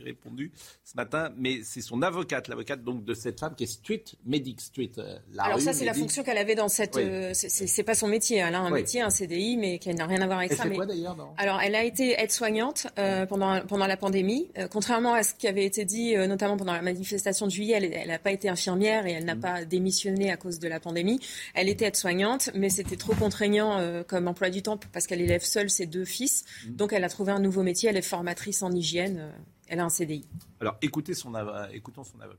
répondu 0.05 0.53
ce 0.85 0.97
matin. 0.97 1.31
Mais 1.37 1.61
c'est 1.63 1.81
son 1.81 2.03
avocate, 2.03 2.49
l'avocate 2.49 2.83
donc 2.83 3.05
de 3.05 3.15
cette 3.15 3.41
femme 3.41 3.55
qui 3.55 3.65
est 3.65 3.67
Street 3.67 4.05
Medic 4.25 4.61
Street. 4.61 4.93
Euh, 4.99 5.19
la 5.33 5.45
Alors, 5.45 5.61
ça, 5.61 5.73
c'est 5.73 5.85
la 5.85 5.95
fonction 5.95 6.23
qu'elle 6.23 6.39
avait 6.39 6.55
dans 6.55 6.69
cette. 6.69 6.97
Euh, 6.97 7.31
c'est 7.35 7.83
pas 7.83 7.95
son 7.95 8.09
métier. 8.09 8.39
Elle 8.39 8.55
a 8.55 8.61
un 8.61 8.71
métier, 8.71 9.01
un 9.01 9.11
CDI, 9.11 9.57
mais 9.57 9.79
qui 9.79 9.93
n'a 9.95 10.07
rien 10.07 10.21
à 10.21 10.27
voir 10.27 10.39
avec 10.41 10.53
ça. 10.53 10.65
Fait 10.65 10.75
quoi 10.75 10.87
d'ailleurs 10.87 11.17
Alors, 11.37 11.61
elle 11.61 11.75
a 11.75 11.85
été 11.85 12.21
aide-soignante 12.21 12.87
euh, 12.99 13.27
pendant 13.27 13.61
pendant 13.71 13.87
la 13.87 13.97
pandémie. 13.97 14.51
Euh, 14.59 14.67
contrairement 14.67 15.15
à 15.15 15.23
ce 15.23 15.33
qui 15.33 15.47
avait 15.47 15.65
été 15.65 15.85
dit, 15.85 16.17
euh, 16.17 16.27
notamment 16.27 16.57
pendant 16.57 16.73
la 16.73 16.83
manifestation 16.83 17.47
de 17.47 17.53
juillet, 17.53 17.75
elle 17.81 18.09
n'a 18.09 18.19
pas 18.19 18.33
été 18.33 18.49
infirmière 18.49 19.07
et 19.07 19.13
elle 19.13 19.25
n'a 19.25 19.37
mm. 19.37 19.41
pas 19.41 19.65
démissionné 19.65 20.33
à 20.33 20.37
cause 20.37 20.59
de 20.59 20.67
la 20.67 20.81
pandémie. 20.81 21.21
Elle 21.55 21.69
était 21.69 21.85
aide-soignante, 21.85 22.51
mais 22.53 22.69
c'était 22.69 22.97
trop 22.97 23.15
contraignant 23.15 23.79
euh, 23.79 24.03
comme 24.03 24.27
emploi 24.27 24.51
du 24.51 24.61
temps 24.63 24.77
parce 24.93 25.07
qu'elle 25.07 25.21
élève 25.21 25.45
seule 25.45 25.71
ses 25.71 25.87
deux 25.87 26.05
fils. 26.05 26.45
Mm. 26.67 26.75
Donc 26.75 26.93
elle 26.93 27.05
a 27.05 27.09
trouvé 27.09 27.31
un 27.31 27.39
nouveau 27.39 27.63
métier. 27.63 27.89
Elle 27.89 27.97
est 27.97 28.03
formatrice 28.03 28.65
en 28.65 28.73
hygiène. 28.73 29.31
elle 29.69 29.79
a 29.79 29.85
un 29.85 29.89
CDI. 29.89 30.25
Alors 30.61 30.77
écoutez 30.83 31.15
son 31.15 31.33
écoutons 31.73 32.03
son 32.03 32.19
avocat. 32.21 32.39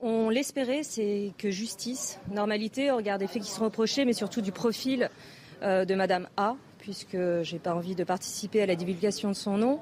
On 0.00 0.30
l'espérait, 0.30 0.84
c'est 0.84 1.32
que 1.38 1.50
justice, 1.50 2.20
normalité 2.30 2.92
au 2.92 2.96
regard 2.98 3.18
des 3.18 3.26
faits 3.26 3.42
qui 3.42 3.50
sont 3.50 3.64
reprochés, 3.64 4.04
mais 4.04 4.12
surtout 4.12 4.42
du 4.42 4.52
profil 4.52 5.10
de 5.60 5.94
Madame 5.96 6.28
A, 6.36 6.54
puisque 6.88 7.18
j'ai 7.42 7.58
pas 7.58 7.74
envie 7.74 7.94
de 7.94 8.02
participer 8.02 8.62
à 8.62 8.66
la 8.66 8.74
divulgation 8.74 9.28
de 9.28 9.34
son 9.34 9.58
nom. 9.58 9.78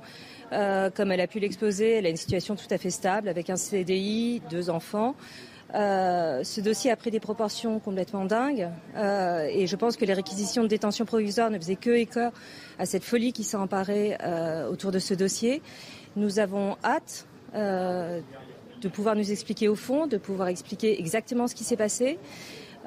Euh, 0.52 0.90
comme 0.90 1.12
elle 1.12 1.20
a 1.20 1.28
pu 1.28 1.38
l'exposer, 1.38 1.92
elle 1.92 2.06
a 2.06 2.08
une 2.08 2.16
situation 2.16 2.56
tout 2.56 2.66
à 2.68 2.78
fait 2.78 2.90
stable 2.90 3.28
avec 3.28 3.48
un 3.48 3.54
CDI, 3.54 4.42
deux 4.50 4.70
enfants. 4.70 5.14
Euh, 5.76 6.42
ce 6.42 6.60
dossier 6.60 6.90
a 6.90 6.96
pris 6.96 7.12
des 7.12 7.20
proportions 7.20 7.78
complètement 7.78 8.24
dingues 8.24 8.70
euh, 8.96 9.46
et 9.48 9.68
je 9.68 9.76
pense 9.76 9.96
que 9.96 10.04
les 10.04 10.14
réquisitions 10.14 10.64
de 10.64 10.68
détention 10.68 11.04
provisoire 11.04 11.48
ne 11.48 11.58
faisaient 11.58 11.76
que 11.76 11.90
écho 11.90 12.18
à 12.80 12.86
cette 12.86 13.04
folie 13.04 13.32
qui 13.32 13.44
s'est 13.44 13.56
emparée 13.56 14.16
autour 14.68 14.90
de 14.90 14.98
ce 14.98 15.14
dossier. 15.14 15.62
Nous 16.16 16.40
avons 16.40 16.76
hâte 16.82 17.28
de 17.54 18.88
pouvoir 18.88 19.14
nous 19.14 19.30
expliquer 19.30 19.68
au 19.68 19.76
fond, 19.76 20.08
de 20.08 20.16
pouvoir 20.16 20.48
expliquer 20.48 20.98
exactement 20.98 21.46
ce 21.46 21.54
qui 21.54 21.62
s'est 21.62 21.76
passé. 21.76 22.18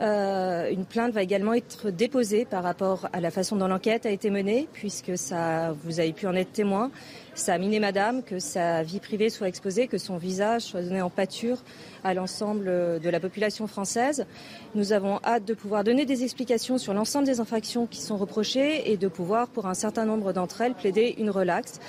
Euh, 0.01 0.71
une 0.71 0.85
plainte 0.85 1.11
va 1.11 1.21
également 1.21 1.53
être 1.53 1.89
déposée 1.89 2.45
par 2.45 2.63
rapport 2.63 3.09
à 3.11 3.19
la 3.19 3.31
façon 3.31 3.57
dont 3.57 3.67
l'enquête 3.67 4.05
a 4.05 4.11
été 4.11 4.29
menée, 4.29 4.69
puisque 4.71 5.17
ça, 5.17 5.75
vous 5.83 5.99
avez 5.99 6.13
pu 6.13 6.25
en 6.25 6.35
être 6.35 6.53
témoin. 6.53 6.89
Ça 7.35 7.53
a 7.53 7.57
miné 7.57 7.79
Madame 7.79 8.23
que 8.23 8.39
sa 8.39 8.81
vie 8.83 8.99
privée 8.99 9.29
soit 9.29 9.47
exposée, 9.47 9.87
que 9.87 9.97
son 9.97 10.17
visage 10.17 10.61
soit 10.63 10.81
donné 10.81 11.01
en 11.01 11.09
pâture 11.09 11.57
à 12.03 12.13
l'ensemble 12.13 12.65
de 12.99 13.09
la 13.09 13.19
population 13.19 13.67
française. 13.67 14.25
Nous 14.73 14.93
avons 14.93 15.19
hâte 15.23 15.45
de 15.45 15.53
pouvoir 15.53 15.83
donner 15.83 16.05
des 16.05 16.23
explications 16.23 16.77
sur 16.77 16.93
l'ensemble 16.93 17.25
des 17.25 17.39
infractions 17.39 17.85
qui 17.85 18.01
sont 18.01 18.17
reprochées 18.17 18.91
et 18.91 18.97
de 18.97 19.07
pouvoir, 19.07 19.47
pour 19.49 19.67
un 19.67 19.73
certain 19.73 20.05
nombre 20.05 20.31
d'entre 20.33 20.61
elles, 20.61 20.75
plaider 20.75 21.15
une 21.17 21.29
relaxe. 21.29 21.79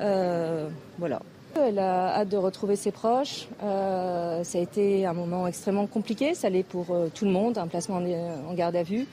Euh, 0.00 0.68
voilà. 0.98 1.20
Elle 1.56 1.78
a 1.78 2.16
hâte 2.16 2.28
de 2.28 2.36
retrouver 2.36 2.76
ses 2.76 2.90
proches. 2.90 3.46
Euh, 3.62 4.42
ça 4.42 4.58
a 4.58 4.60
été 4.60 5.06
un 5.06 5.12
moment 5.12 5.46
extrêmement 5.46 5.86
compliqué. 5.86 6.34
Ça 6.34 6.50
l'est 6.50 6.64
pour 6.64 6.86
euh, 6.90 7.08
tout 7.14 7.24
le 7.24 7.30
monde, 7.30 7.58
un 7.58 7.68
placement 7.68 7.96
en, 7.96 8.54
garde 8.54 8.76
à 8.76 8.82
vue. 8.82 9.06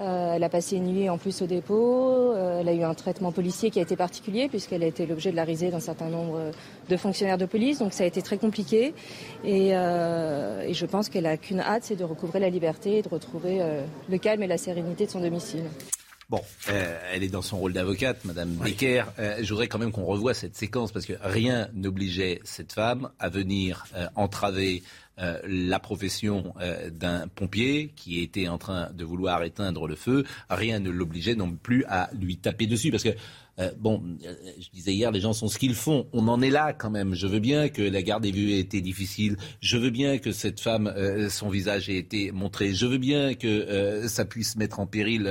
Euh, 0.00 0.34
elle 0.34 0.44
a 0.44 0.48
passé 0.48 0.76
une 0.76 0.86
nuit 0.86 1.08
en 1.08 1.18
plus 1.18 1.42
au 1.42 1.46
dépôt. 1.46 2.32
Euh, 2.32 2.60
elle 2.60 2.68
a 2.68 2.72
eu 2.72 2.82
un 2.82 2.94
traitement 2.94 3.32
policier 3.32 3.70
qui 3.70 3.78
a 3.78 3.82
été 3.82 3.96
particulier 3.96 4.48
puisqu'elle 4.48 4.82
a 4.82 4.86
été 4.86 5.06
l'objet 5.06 5.30
de 5.30 5.36
la 5.36 5.44
risée 5.44 5.70
d'un 5.70 5.80
certain 5.80 6.08
nombre 6.08 6.52
de 6.88 6.96
fonctionnaires 6.96 7.38
de 7.38 7.46
police. 7.46 7.78
Donc 7.78 7.92
ça 7.92 8.04
a 8.04 8.06
été 8.06 8.22
très 8.22 8.38
compliqué. 8.38 8.94
Et, 9.44 9.70
et 9.70 10.74
je 10.74 10.86
pense 10.86 11.08
qu'elle 11.08 11.26
a 11.26 11.36
qu'une 11.36 11.60
hâte, 11.60 11.84
c'est 11.84 11.96
de 11.96 12.04
recouvrer 12.04 12.38
la 12.38 12.50
liberté 12.50 12.98
et 12.98 13.02
de 13.02 13.08
retrouver 13.08 13.60
le 14.08 14.18
calme 14.18 14.42
et 14.42 14.46
la 14.46 14.58
sérénité 14.58 15.06
de 15.06 15.10
son 15.10 15.20
domicile. 15.20 15.64
Bon, 16.30 16.42
euh, 16.68 17.00
elle 17.10 17.22
est 17.22 17.30
dans 17.30 17.40
son 17.40 17.56
rôle 17.56 17.72
d'avocate, 17.72 18.22
Madame 18.26 18.50
Becker. 18.50 19.04
Euh, 19.18 19.38
je 19.40 19.48
voudrais 19.48 19.66
quand 19.66 19.78
même 19.78 19.92
qu'on 19.92 20.04
revoie 20.04 20.34
cette 20.34 20.56
séquence 20.56 20.92
parce 20.92 21.06
que 21.06 21.14
rien 21.22 21.68
n'obligeait 21.72 22.42
cette 22.44 22.74
femme 22.74 23.08
à 23.18 23.30
venir 23.30 23.86
euh, 23.96 24.08
entraver 24.14 24.82
la 25.48 25.80
profession 25.80 26.54
d'un 26.92 27.26
pompier 27.26 27.92
qui 27.96 28.22
était 28.22 28.46
en 28.46 28.56
train 28.56 28.88
de 28.92 29.04
vouloir 29.04 29.42
éteindre 29.42 29.88
le 29.88 29.96
feu. 29.96 30.24
Rien 30.48 30.78
ne 30.78 30.90
l'obligeait 30.90 31.34
non 31.34 31.50
plus 31.50 31.84
à 31.88 32.08
lui 32.12 32.36
taper 32.36 32.68
dessus 32.68 32.92
parce 32.92 33.02
que 33.02 33.16
euh, 33.58 33.70
bon, 33.78 34.02
euh, 34.24 34.34
je 34.60 34.70
disais 34.70 34.92
hier, 34.92 35.10
les 35.10 35.20
gens 35.20 35.32
sont 35.32 35.48
ce 35.48 35.58
qu'ils 35.58 35.74
font. 35.74 36.06
On 36.12 36.28
en 36.28 36.40
est 36.40 36.50
là 36.50 36.72
quand 36.72 36.90
même. 36.90 37.14
Je 37.14 37.26
veux 37.26 37.40
bien 37.40 37.68
que 37.68 37.82
la 37.82 38.02
garde 38.02 38.22
des 38.22 38.30
vues 38.30 38.52
ait 38.52 38.60
été 38.60 38.80
difficile. 38.80 39.36
Je 39.60 39.76
veux 39.78 39.90
bien 39.90 40.18
que 40.18 40.32
cette 40.32 40.60
femme, 40.60 40.86
euh, 40.86 41.28
son 41.28 41.48
visage 41.48 41.88
ait 41.88 41.96
été 41.96 42.30
montré. 42.30 42.72
Je 42.72 42.86
veux 42.86 42.98
bien 42.98 43.34
que 43.34 44.06
ça 44.06 44.24
puisse 44.24 44.56
mettre 44.56 44.80
en 44.80 44.86
péril 44.86 45.28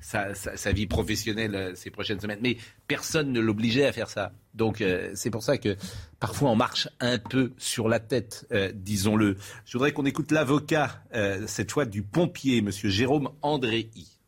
sa, 0.00 0.72
vie 0.72 0.86
professionnelle 0.86 1.72
ces 1.74 1.90
prochaines 1.90 2.20
semaines. 2.20 2.40
Mais 2.42 2.56
personne 2.88 3.32
ne 3.32 3.40
l'obligeait 3.40 3.86
à 3.86 3.92
faire 3.92 4.08
ça. 4.08 4.32
Donc 4.54 4.82
c'est 5.14 5.30
pour 5.30 5.42
ça 5.42 5.58
que 5.58 5.76
parfois 6.18 6.50
on 6.50 6.56
marche 6.56 6.88
un 6.98 7.18
peu 7.18 7.52
sur 7.56 7.88
la 7.88 8.00
tête, 8.00 8.46
disons-le. 8.74 9.36
Je 9.64 9.72
voudrais 9.72 9.92
qu'on 9.92 10.06
écoute 10.06 10.32
l'avocat, 10.32 11.02
cette 11.46 11.70
fois 11.70 11.84
du 11.84 12.02
pompier, 12.02 12.62
Monsieur 12.62 12.88
Jérôme 12.88 13.30
Andréi. 13.42 14.19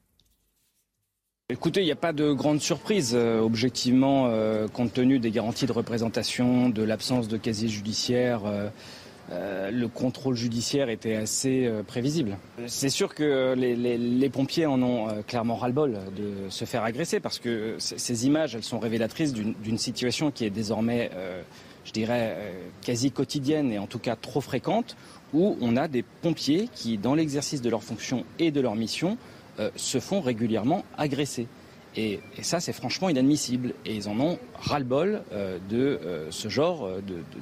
Écoutez, 1.52 1.82
il 1.82 1.85
n'y 1.85 1.92
a 1.92 1.97
pas 1.97 2.14
de 2.14 2.32
grande 2.32 2.62
surprise, 2.62 3.12
euh, 3.14 3.38
objectivement, 3.40 4.25
euh, 4.28 4.68
compte 4.68 4.94
tenu 4.94 5.18
des 5.18 5.30
garanties 5.30 5.66
de 5.66 5.73
représentation, 5.73 6.71
de 6.71 6.82
l'absence 6.82 7.28
de 7.28 7.37
casier 7.37 7.68
judiciaire. 7.68 8.40
Euh, 8.47 9.71
le 9.71 9.87
contrôle 9.87 10.35
judiciaire 10.35 10.88
était 10.88 11.14
assez 11.14 11.71
prévisible. 11.87 12.38
C'est 12.66 12.88
sûr 12.88 13.14
que 13.14 13.54
les, 13.54 14.30
pompiers 14.30 14.64
en 14.64 14.82
ont 14.82 15.09
clairement 15.26 15.56
ras-le-bol 15.56 15.99
de 16.16 16.49
se 16.49 16.64
faire 16.64 16.85
agresser 16.85 17.21
parce 17.21 17.38
que 17.38 17.76
ces 17.78 18.26
images, 18.26 18.54
elles 18.54 18.62
sont 18.62 18.78
révélatrices 18.78 19.32
d'une 19.32 19.78
situation 19.78 20.30
qui 20.30 20.44
est 20.44 20.50
désormais, 20.50 21.11
je 21.85 21.92
dirais, 21.92 22.37
quasi 22.82 23.11
quotidienne 23.11 23.73
et 23.73 23.78
en 23.78 23.87
tout 23.87 24.00
cas 24.00 24.16
trop 24.16 24.42
fréquente, 24.42 24.97
où 25.32 25.56
on 25.62 25.76
a 25.76 25.88
des 25.88 26.02
pompiers 26.02 26.68
qui, 26.75 26.99
dans 26.99 27.14
l'exercice 27.14 27.62
de 27.62 27.71
leurs 27.71 27.85
fonctions 27.85 28.25
et 28.38 28.50
de 28.50 28.61
leur 28.61 28.75
mission, 28.75 29.16
euh, 29.59 29.71
se 29.76 30.00
font 30.00 30.21
régulièrement 30.21 30.85
agresser. 30.97 31.47
Et, 31.94 32.21
ça, 32.40 32.59
c'est 32.59 32.73
franchement 32.73 33.11
inadmissible. 33.11 33.75
Et 33.85 33.94
ils 33.94 34.09
en 34.09 34.18
ont 34.18 34.38
ras-le-bol 34.54 35.23
euh, 35.32 35.59
de 35.68 35.76
euh, 35.76 36.30
ce 36.30 36.49
genre 36.49 36.88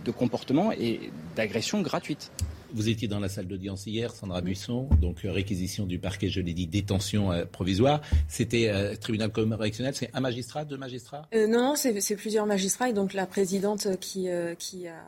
de, 0.05 0.11
comportement 0.11 0.73
et 0.73 1.13
d'agression 1.37 1.83
gratuite. 1.83 2.33
Vous 2.73 2.89
étiez 2.89 3.09
dans 3.09 3.21
la 3.21 3.29
salle 3.29 3.47
d'audience 3.47 3.87
hier, 3.87 4.13
Sandra 4.13 4.41
Buisson, 4.41 4.89
donc 5.01 5.19
réquisition 5.25 5.87
du 5.87 5.99
parquet, 5.99 6.29
je 6.29 6.41
l'ai 6.41 6.53
dit, 6.53 6.69
détention 6.69 7.31
provisoire. 7.51 8.01
C'était 8.29 8.97
tribunal 9.01 9.31
correctionnel, 9.33 9.93
c'est 9.97 10.11
un 10.15 10.21
magistrat, 10.21 10.65
deux 10.65 10.77
magistrats? 10.77 11.27
Non, 11.35 11.49
non, 11.49 11.75
c'est 11.75 12.15
plusieurs 12.15 12.47
magistrats 12.47 12.89
et 12.89 12.93
donc 12.93 13.13
la 13.13 13.27
présidente 13.27 13.89
qui, 13.99 14.29
qui 14.61 14.87
a 14.87 15.03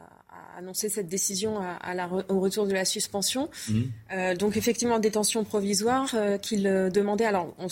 annoncé 0.56 0.88
cette 0.88 1.08
décision 1.08 1.58
à, 1.58 1.94
la, 1.94 2.08
au 2.28 2.40
retour 2.40 2.66
de 2.66 2.72
la 2.72 2.84
suspension. 2.84 3.48
Mmh. 3.68 3.80
Euh, 4.12 4.34
donc 4.34 4.56
effectivement, 4.56 4.98
détention 4.98 5.44
provisoire 5.44 6.10
euh, 6.14 6.38
qu'il 6.38 6.66
euh, 6.66 6.90
demandait. 6.90 7.24
Alors, 7.24 7.54
on, 7.58 7.68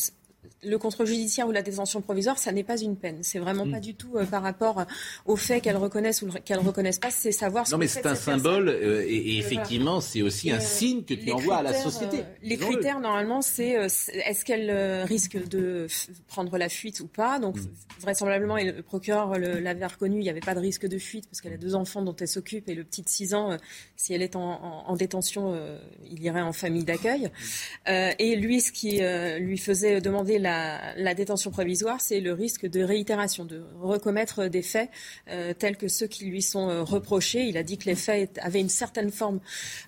le 0.62 0.78
contrôle 0.78 1.06
judiciaire 1.06 1.48
ou 1.48 1.52
la 1.52 1.62
détention 1.62 2.00
provisoire, 2.02 2.38
ça 2.38 2.52
n'est 2.52 2.64
pas 2.64 2.78
une 2.78 2.96
peine. 2.96 3.18
C'est 3.22 3.38
vraiment 3.38 3.64
mm. 3.64 3.72
pas 3.72 3.80
du 3.80 3.94
tout 3.94 4.16
euh, 4.16 4.24
par 4.24 4.42
rapport 4.42 4.84
au 5.24 5.36
fait 5.36 5.60
qu'elles 5.60 5.76
reconnaissent 5.76 6.22
ou 6.22 6.28
qu'elles 6.44 6.58
reconnaissent 6.58 6.98
pas. 6.98 7.10
C'est 7.10 7.32
savoir. 7.32 7.66
Ce 7.66 7.72
non, 7.72 7.78
mais 7.78 7.86
c'est 7.86 8.06
un 8.06 8.14
symbole 8.14 8.68
euh, 8.68 9.04
et, 9.06 9.38
effectivement, 9.38 10.00
c'est 10.00 10.22
aussi 10.22 10.50
un 10.50 10.60
signe 10.60 11.04
que 11.04 11.14
tu 11.14 11.30
envoies 11.32 11.56
à 11.56 11.62
la 11.62 11.74
société. 11.74 12.24
les 12.42 12.56
critères 12.56 13.00
normalement, 13.00 13.42
c'est 13.42 13.76
euh, 13.76 13.84
est-ce 13.84 14.44
qu'elle 14.44 14.70
risque 15.04 15.38
de 15.48 15.86
prendre 16.28 16.56
la 16.58 16.68
fuite 16.68 17.00
ou 17.00 17.06
pas? 17.06 17.38
Donc 17.38 17.56
mm. 17.56 17.68
vraisemblablement, 18.00 18.58
et 18.58 18.70
le 18.70 18.82
procureur 18.82 19.38
l'avait 19.38 19.86
reconnu, 19.86 20.18
il 20.18 20.22
n'y 20.22 20.30
avait 20.30 20.40
pas 20.40 20.54
de 20.54 20.60
risque 20.60 20.86
de 20.86 20.98
fuite 20.98 21.26
parce 21.26 21.40
qu'elle 21.40 21.54
a 21.54 21.58
deux 21.58 21.74
enfants 21.74 22.02
dont 22.02 22.16
elle 22.16 22.28
s'occupe 22.28 22.68
et 22.68 22.74
le 22.74 22.84
petit 22.84 23.02
de 23.02 23.08
6 23.08 23.34
ans, 23.34 23.56
si 23.96 24.12
elle 24.12 24.22
est 24.22 24.36
en, 24.36 24.96
détention, 24.96 25.58
il 26.10 26.22
irait 26.22 26.42
en 26.42 26.52
famille 26.52 26.84
d'accueil. 26.84 27.30
et 27.86 28.36
lui, 28.36 28.60
ce 28.60 28.72
qui 28.72 29.00
lui 29.40 29.58
faisait 29.58 30.00
demander 30.00 30.38
la 30.38 30.49
la, 30.96 31.14
détention 31.14 31.50
provisoire, 31.50 32.00
c'est 32.00 32.20
le 32.20 32.32
risque 32.32 32.66
de 32.66 32.82
réitération, 32.82 33.44
de 33.44 33.62
recommettre 33.80 34.48
des 34.48 34.62
faits 34.62 34.90
euh, 35.28 35.52
tels 35.54 35.76
que 35.76 35.88
ceux 35.88 36.06
qui 36.06 36.24
lui 36.26 36.42
sont 36.42 36.68
euh, 36.68 36.82
reprochés. 36.82 37.44
Il 37.44 37.56
a 37.56 37.62
dit 37.62 37.78
que 37.78 37.86
les 37.86 37.94
faits 37.94 38.38
avaient 38.42 38.60
une 38.60 38.68
certaine 38.68 39.10
forme 39.10 39.40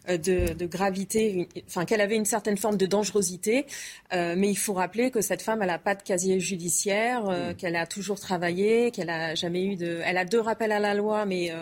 euh, 0.08 0.18
de, 0.18 0.66
gravité, 0.66 1.48
enfin 1.66 1.84
qu'elle 1.84 2.00
avait 2.00 2.16
une 2.16 2.24
certaine 2.24 2.56
forme 2.56 2.76
de 2.76 2.86
dangerosité. 2.86 3.66
mais 4.12 4.48
il 4.48 4.56
faut 4.56 4.74
rappeler 4.74 5.10
que 5.10 5.20
cette 5.20 5.42
femme, 5.42 5.60
elle 5.62 5.68
n'a 5.68 5.78
pas 5.78 5.94
de 5.94 6.02
casier 6.02 6.38
judiciaire, 6.40 7.54
qu'elle 7.58 7.76
a 7.76 7.86
toujours 7.86 8.20
travaillé, 8.20 8.90
qu'elle 8.90 9.10
a 9.10 9.34
jamais 9.34 9.64
eu 9.64 9.76
de. 9.76 10.00
Elle 10.04 10.18
a 10.18 10.24
deux 10.24 10.40
rappels 10.40 10.72
à 10.72 10.78
la 10.78 10.94
loi, 10.94 11.26
mais 11.26 11.52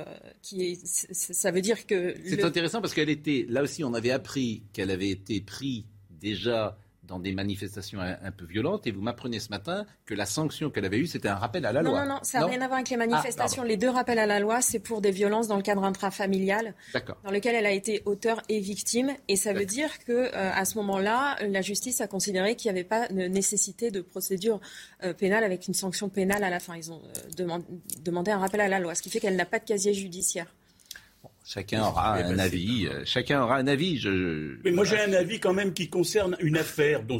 qui 0.42 0.78
ça 0.84 1.50
veut 1.50 1.62
dire 1.62 1.86
que. 1.86 2.14
C'est 2.24 2.44
intéressant 2.44 2.80
parce 2.80 2.94
qu'elle 2.94 3.10
était 3.10 3.46
là 3.48 3.62
aussi. 3.62 3.82
On 3.84 3.94
avait 3.94 4.10
appris 4.10 4.62
qu'elle 4.72 4.90
avait 4.90 5.10
été 5.10 5.40
prise 5.40 5.84
déjà 6.20 6.76
dans 7.10 7.18
des 7.18 7.32
manifestations 7.32 8.00
un, 8.00 8.30
peu 8.30 8.46
violentes. 8.46 8.86
Et 8.86 8.92
vous 8.92 9.02
m'apprenez 9.02 9.40
ce 9.40 9.50
matin 9.50 9.84
que 10.06 10.14
la 10.14 10.24
sanction 10.24 10.70
qu'elle 10.70 10.84
avait 10.84 10.98
eue, 10.98 11.06
c'était 11.06 11.28
un 11.28 11.34
rappel 11.34 11.66
à 11.66 11.72
la 11.72 11.82
loi. 11.82 12.04
Non, 12.06 12.14
non, 12.14 12.20
ça 12.22 12.40
n'a 12.40 12.46
rien 12.46 12.60
à 12.62 12.66
voir 12.66 12.78
avec 12.78 12.88
les 12.88 12.96
manifestations. 12.96 13.62
Ah, 13.64 13.68
les 13.68 13.76
deux 13.76 13.90
rappels 13.90 14.18
à 14.18 14.26
la 14.26 14.40
loi, 14.40 14.62
c'est 14.62 14.78
pour 14.78 15.00
des 15.00 15.10
violences 15.10 15.48
dans 15.48 15.56
le 15.56 15.62
cadre 15.62 15.84
intrafamilial, 15.84 16.74
dans 17.24 17.30
lequel 17.30 17.56
elle 17.56 17.66
a 17.66 17.72
été 17.72 18.02
auteur 18.06 18.40
et 18.48 18.60
victime. 18.60 19.10
Et 19.28 19.36
ça 19.36 19.52
veut 19.52 19.66
dire 19.66 19.98
que 20.04 20.12
euh, 20.12 20.30
à 20.34 20.64
ce 20.64 20.78
moment-là, 20.78 21.36
la 21.46 21.62
justice 21.62 22.00
a 22.00 22.06
considéré 22.06 22.54
qu'il 22.54 22.72
n'y 22.72 22.78
avait 22.78 22.88
pas 22.88 23.08
de 23.08 23.26
nécessité 23.26 23.90
de 23.90 24.00
procédure 24.00 24.60
euh, 25.02 25.12
pénale 25.12 25.44
avec 25.44 25.66
une 25.66 25.74
sanction 25.74 26.08
pénale 26.08 26.44
à 26.44 26.50
la 26.50 26.60
fin. 26.60 26.76
Ils 26.76 26.92
ont 26.92 27.02
euh, 27.40 27.58
demandé 28.04 28.30
un 28.30 28.38
rappel 28.38 28.60
à 28.60 28.68
la 28.68 28.78
loi, 28.78 28.94
ce 28.94 29.02
qui 29.02 29.10
fait 29.10 29.20
qu'elle 29.20 29.36
n'a 29.36 29.46
pas 29.46 29.58
de 29.58 29.64
casier 29.64 29.92
judiciaire. 29.94 30.46
Chacun 31.52 31.82
aura 31.82 32.14
un 32.14 32.38
avis. 32.38 32.86
Euh, 32.86 33.02
chacun 33.04 33.42
aura 33.42 33.56
un 33.56 33.66
avis. 33.66 33.98
Je, 33.98 34.56
Mais 34.62 34.70
moi, 34.70 34.84
j'ai 34.84 35.00
un 35.00 35.12
avis 35.12 35.40
quand 35.40 35.52
même 35.52 35.72
qui 35.72 35.88
concerne 35.88 36.36
une 36.38 36.56
affaire 36.56 37.02
dont 37.02 37.18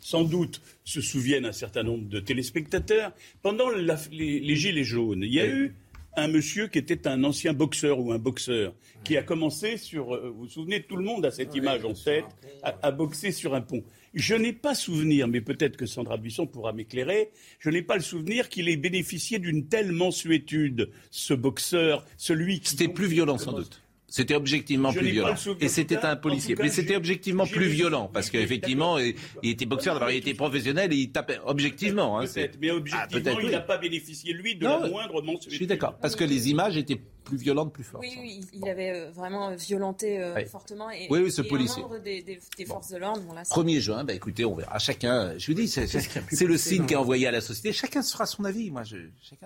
sans 0.00 0.24
doute 0.24 0.60
se 0.82 1.00
souviennent 1.00 1.46
un 1.46 1.52
certain 1.52 1.84
nombre 1.84 2.08
de 2.08 2.18
téléspectateurs. 2.18 3.12
Pendant 3.40 3.70
les, 3.70 4.56
Gilets 4.56 4.82
jaunes, 4.82 5.22
il 5.22 5.32
y 5.32 5.38
a 5.38 5.46
eu 5.46 5.76
un 6.16 6.26
monsieur 6.26 6.66
qui 6.66 6.78
était 6.78 7.06
un 7.06 7.22
ancien 7.22 7.52
boxeur 7.52 8.00
ou 8.00 8.10
un 8.10 8.18
boxeur 8.18 8.74
qui 9.04 9.16
a 9.16 9.22
commencé 9.22 9.76
sur. 9.76 10.12
Euh, 10.12 10.30
vous 10.30 10.40
vous 10.40 10.48
souvenez, 10.48 10.82
tout 10.82 10.96
le 10.96 11.04
monde 11.04 11.24
a 11.24 11.30
cette 11.30 11.54
image 11.54 11.84
en 11.84 11.94
tête, 11.94 12.24
à 12.64 12.90
boxer 12.90 13.30
sur 13.30 13.54
un 13.54 13.60
pont. 13.60 13.84
Je 14.14 14.34
n'ai 14.34 14.52
pas 14.52 14.74
souvenir, 14.74 15.28
mais 15.28 15.40
peut-être 15.40 15.76
que 15.76 15.86
Sandra 15.86 16.16
Buisson 16.16 16.46
pourra 16.46 16.72
m'éclairer, 16.72 17.30
je 17.58 17.70
n'ai 17.70 17.82
pas 17.82 17.96
le 17.96 18.02
souvenir 18.02 18.48
qu'il 18.48 18.68
ait 18.68 18.76
bénéficié 18.76 19.38
d'une 19.38 19.66
telle 19.66 19.92
mensuétude, 19.92 20.90
ce 21.10 21.34
boxeur, 21.34 22.04
celui 22.16 22.60
qui... 22.60 22.70
C'était 22.70 22.88
plus 22.88 23.06
violent 23.06 23.38
sans 23.38 23.52
doute. 23.52 23.82
C'était 24.10 24.34
objectivement 24.34 24.90
plus 24.90 25.10
violent. 25.10 25.34
Et 25.60 25.68
c'était 25.68 25.98
un 25.98 26.16
policier. 26.16 26.56
mais 26.58 26.70
c'était 26.70 26.96
objectivement 26.96 27.46
plus 27.46 27.68
violent 27.68 28.10
parce 28.12 28.30
qu'effectivement, 28.30 28.98
il, 28.98 29.14
était 29.42 29.66
boxeur, 29.66 29.94
d'abord, 29.94 30.10
il 30.10 30.16
était 30.16 30.34
professionnel 30.34 30.92
et 30.94 30.96
il 30.96 31.12
tapait 31.12 31.38
objectivement. 31.44 32.18
Hein, 32.18 32.24
mais 32.58 32.70
objectivement, 32.70 33.36
ah, 33.36 33.42
il 33.42 33.50
n'a 33.50 33.60
pas 33.60 33.76
bénéficié, 33.76 34.32
lui, 34.32 34.56
de 34.56 34.64
la 34.64 34.88
moindre 34.88 35.20
mensuétude. 35.20 35.50
Je 35.50 35.56
suis 35.56 35.66
d'accord. 35.66 35.98
Parce 35.98 36.16
que 36.16 36.24
les 36.24 36.48
images 36.48 36.78
étaient 36.78 37.00
plus 37.24 37.36
violentes, 37.36 37.74
plus 37.74 37.84
fortes. 37.84 38.02
Oui, 38.02 38.16
oui, 38.18 38.40
il 38.54 38.66
avait 38.66 38.92
euh, 38.92 39.10
vraiment 39.10 39.54
violenté 39.54 40.18
euh, 40.18 40.42
fortement. 40.46 40.90
Et, 40.90 41.06
oui, 41.10 41.20
oui, 41.24 41.30
ce 41.30 41.42
policier. 41.42 41.82
des, 42.02 42.22
des, 42.22 42.64
forces 42.64 42.90
de 42.90 42.96
l'ordre. 42.96 43.20
Bon, 43.20 43.34
1er 43.34 43.80
juin, 43.80 44.04
bah, 44.04 44.14
écoutez, 44.14 44.46
on 44.46 44.54
verra. 44.54 44.78
Chacun, 44.78 45.36
je 45.36 45.46
vous 45.48 45.54
dis, 45.54 45.68
c'est 45.68 46.46
le 46.46 46.56
signe 46.56 46.86
qui 46.86 46.94
est 46.94 46.96
envoyé 46.96 47.26
à 47.26 47.30
la 47.30 47.42
société. 47.42 47.74
Chacun 47.74 48.00
se 48.00 48.12
fera 48.12 48.24
son 48.24 48.44
avis. 48.44 48.70
Moi, 48.70 48.84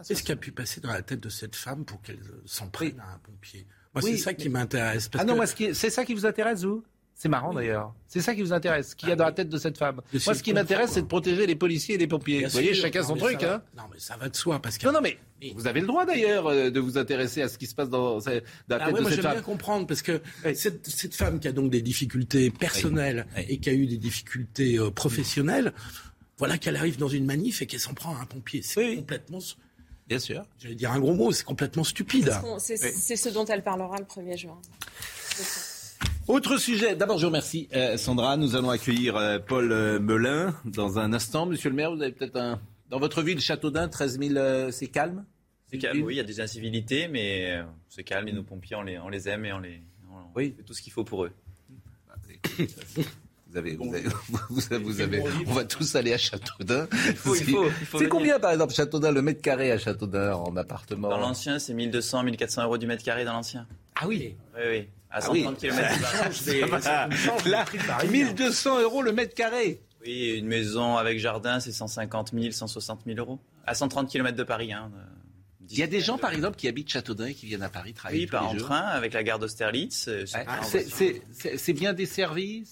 Qu'est-ce 0.07 0.23
qui 0.23 0.31
a 0.31 0.37
pu 0.37 0.53
passer 0.53 0.81
dans 0.81 0.93
la 0.93 1.03
tête 1.03 1.21
de 1.21 1.29
cette 1.29 1.57
femme 1.57 1.85
pour 1.85 2.01
qu'elle 2.01 2.21
s'en 2.47 2.69
prenne 2.69 3.01
à 3.01 3.15
un 3.15 3.19
pompier? 3.19 3.67
Moi, 3.95 4.03
c'est 4.03 4.17
ça 4.17 4.35
qui 4.35 4.49
m'intéresse. 4.49 5.11
Ah 5.19 5.25
non, 5.25 5.37
moi, 5.37 5.47
c'est 5.47 5.75
ça 5.75 6.05
qui 6.05 6.15
vous 6.15 6.27
intéresse, 6.27 6.65
vous? 6.65 6.83
C'est 7.23 7.29
marrant 7.29 7.55
d'ailleurs. 7.55 7.95
C'est 8.09 8.21
ça 8.21 8.35
qui 8.35 8.43
vous 8.43 8.53
intéresse, 8.53 8.91
ce 8.91 8.97
qu'il 8.97 9.09
y 9.09 9.13
a 9.13 9.15
ah 9.15 9.17
dans 9.17 9.25
la 9.27 9.33
tête 9.33 9.49
de 9.49 9.57
cette 9.57 9.79
femme. 9.79 10.01
Moi, 10.27 10.35
ce 10.35 10.43
qui 10.43 10.53
m'intéresse, 10.53 10.91
c'est 10.91 11.03
de 11.03 11.07
protéger 11.07 11.47
les 11.47 11.55
policiers 11.55 11.95
et 11.95 11.99
les 11.99 12.09
pompiers. 12.09 12.47
vous 12.47 12.51
voyez, 12.51 12.75
chacun 12.75 13.05
son 13.05 13.15
truc. 13.15 13.45
Hein. 13.45 13.63
Non, 13.77 13.85
mais 13.93 14.01
ça 14.01 14.17
va 14.17 14.29
de 14.29 14.35
soi. 14.35 14.61
Parce 14.61 14.77
que... 14.77 14.87
Non, 14.87 14.93
non, 14.93 15.01
mais, 15.01 15.19
vous 15.55 15.69
avez 15.69 15.81
le 15.81 15.87
droit 15.87 16.05
d'ailleurs 16.05 16.49
euh, 16.49 16.71
de 16.71 16.81
vous 16.81 16.99
intéresser 16.99 17.41
à 17.41 17.49
ce 17.49 17.59
qui 17.59 17.67
se 17.67 17.77
passe 17.77 17.91
dans, 17.91 18.19
la 18.19 18.41
ah 18.71 18.87
tête 18.87 19.05
de 19.05 19.09
cette 19.09 19.23
femme. 19.23 19.33
bien 19.35 19.43
comprendre 19.43 19.87
parce 19.87 20.03
que 20.03 20.21
cette, 20.55 21.15
femme 21.15 21.39
qui 21.39 21.47
a 21.47 21.53
donc 21.53 21.71
des 21.71 21.81
difficultés 21.81 22.51
personnelles 22.51 23.27
et 23.37 23.59
qui 23.59 23.71
a 23.71 23.73
eu 23.73 23.87
des 23.87 23.99
difficultés 23.99 24.79
euh, 24.79 24.91
professionnelles, 24.91 25.73
voilà 26.39 26.59
qu'elle 26.59 26.75
arrive 26.75 26.99
dans 26.99 27.07
une 27.07 27.25
manif 27.25 27.63
et 27.63 27.67
qu'elle 27.67 27.79
s'en 27.79 27.95
prend 27.95 28.17
à 28.17 28.21
un 28.21 28.27
pompier. 28.27 28.63
C'est 28.63 28.97
complètement 28.97 29.39
Bien 30.09 30.19
sûr. 30.19 30.45
J'allais 30.59 30.75
dire 30.75 30.93
un 30.93 31.01
gros 31.01 31.15
mot, 31.15 31.33
c'est 31.33 31.45
complètement 31.45 31.85
stupide. 31.85 32.33
C'est 32.59 33.17
ce 33.17 33.29
dont 33.29 33.45
elle 33.47 33.63
parlera 33.63 33.97
le 33.99 34.05
1er 34.05 34.37
juin. 34.37 34.61
Autre 36.29 36.57
sujet. 36.57 36.95
D'abord, 36.95 37.19
je 37.19 37.23
vous 37.23 37.31
remercie, 37.31 37.69
euh, 37.75 37.97
Sandra. 37.97 38.37
Nous 38.37 38.55
allons 38.55 38.71
accueillir 38.71 39.17
euh, 39.17 39.39
Paul 39.39 39.73
euh, 39.73 39.99
Melun 39.99 40.55
dans 40.65 40.99
un 40.99 41.13
instant. 41.13 41.47
Monsieur 41.47 41.71
le 41.71 41.77
maire, 41.77 41.95
vous 41.95 42.01
avez 42.01 42.13
peut-être 42.13 42.37
un. 42.37 42.61
Dans 42.91 42.99
votre 42.99 43.23
ville, 43.23 43.41
Châteaudun, 43.41 43.89
13 43.89 44.19
000, 44.21 44.71
c'est 44.71 44.89
calme? 44.89 45.25
C'est 45.71 45.79
calme, 45.79 46.03
oui. 46.03 46.15
Il 46.15 46.17
y 46.19 46.21
a 46.21 46.25
des 46.25 46.41
incivilités, 46.41 47.09
mais 47.09 47.59
c'est 47.89 48.05
calme 48.05 48.29
et 48.29 48.33
nos 48.33 48.43
pompiers, 48.43 48.77
on 48.77 48.83
les, 48.83 48.99
on 48.99 49.09
les 49.09 49.31
aime 49.31 49.47
et 49.47 49.53
on, 49.55 49.61
les, 49.61 49.81
on 50.11 50.39
fait 50.39 50.51
tout 50.67 50.75
ce 50.75 50.83
qu'il 50.83 50.93
faut 50.93 51.03
pour 51.03 51.25
eux. 51.25 51.33
Vous 53.53 53.59
avez, 53.59 53.77
vous 53.77 53.95
avez, 53.95 54.05
vous 54.83 55.01
avez, 55.03 55.23
on 55.47 55.53
va 55.53 55.65
tous 55.65 55.95
aller 55.95 56.15
à 56.15 56.19
Châteaudun. 56.19 56.89
C'est 57.99 58.09
combien, 58.09 58.41
par 58.41 58.53
exemple, 58.53 58.73
Châteaudun, 58.73 59.13
le 59.13 59.21
mètre 59.21 59.43
carré 59.43 59.71
à 59.71 59.79
Châteaudun 59.79 60.35
en 60.35 60.57
appartement 60.57 61.11
Dans 61.11 61.19
l'ancien, 61.19 61.59
c'est 61.59 61.75
1200, 61.75 62.23
1400 62.23 62.63
euros 62.65 62.79
du 62.79 62.87
mètre 62.87 63.05
carré 63.05 63.27
dans 63.27 63.35
l'ancien. 63.35 63.67
Ah 63.95 64.07
oui 64.07 64.37
Oui, 64.57 64.63
oui. 64.71 64.89
À 65.11 65.21
130 65.21 65.59
km 65.59 65.83
Là, 67.45 67.67
1200 68.11 68.81
euros 68.81 69.03
le 69.03 69.13
mètre 69.13 69.35
carré. 69.35 69.83
Oui, 70.01 70.37
une 70.39 70.47
maison 70.47 70.97
avec 70.97 71.19
jardin, 71.19 71.61
c'est 71.61 71.73
150 71.73 72.33
000, 72.33 72.53
160 72.53 73.01
000 73.05 73.19
euros. 73.19 73.39
À 73.67 73.75
130 73.75 74.09
km 74.09 74.35
de 74.35 74.45
Paris. 74.45 74.73
Hein. 74.73 74.91
Il 75.71 75.79
y 75.79 75.83
a 75.83 75.87
des 75.87 76.01
gens, 76.01 76.19
par 76.19 76.33
exemple, 76.33 76.57
qui 76.57 76.69
habitent 76.69 76.89
Châteaudun 76.89 77.27
et 77.27 77.35
qui 77.35 77.47
viennent 77.47 77.63
à 77.63 77.69
Paris 77.69 77.93
travailler. 77.93 78.23
Oui, 78.23 78.27
pas 78.27 78.43
en 78.43 78.55
train, 78.55 78.81
avec 78.81 79.13
la 79.13 79.23
gare 79.23 79.39
d'Austerlitz. 79.39 80.11
C'est 80.65 81.73
bien 81.73 81.93
desservi 81.93 82.65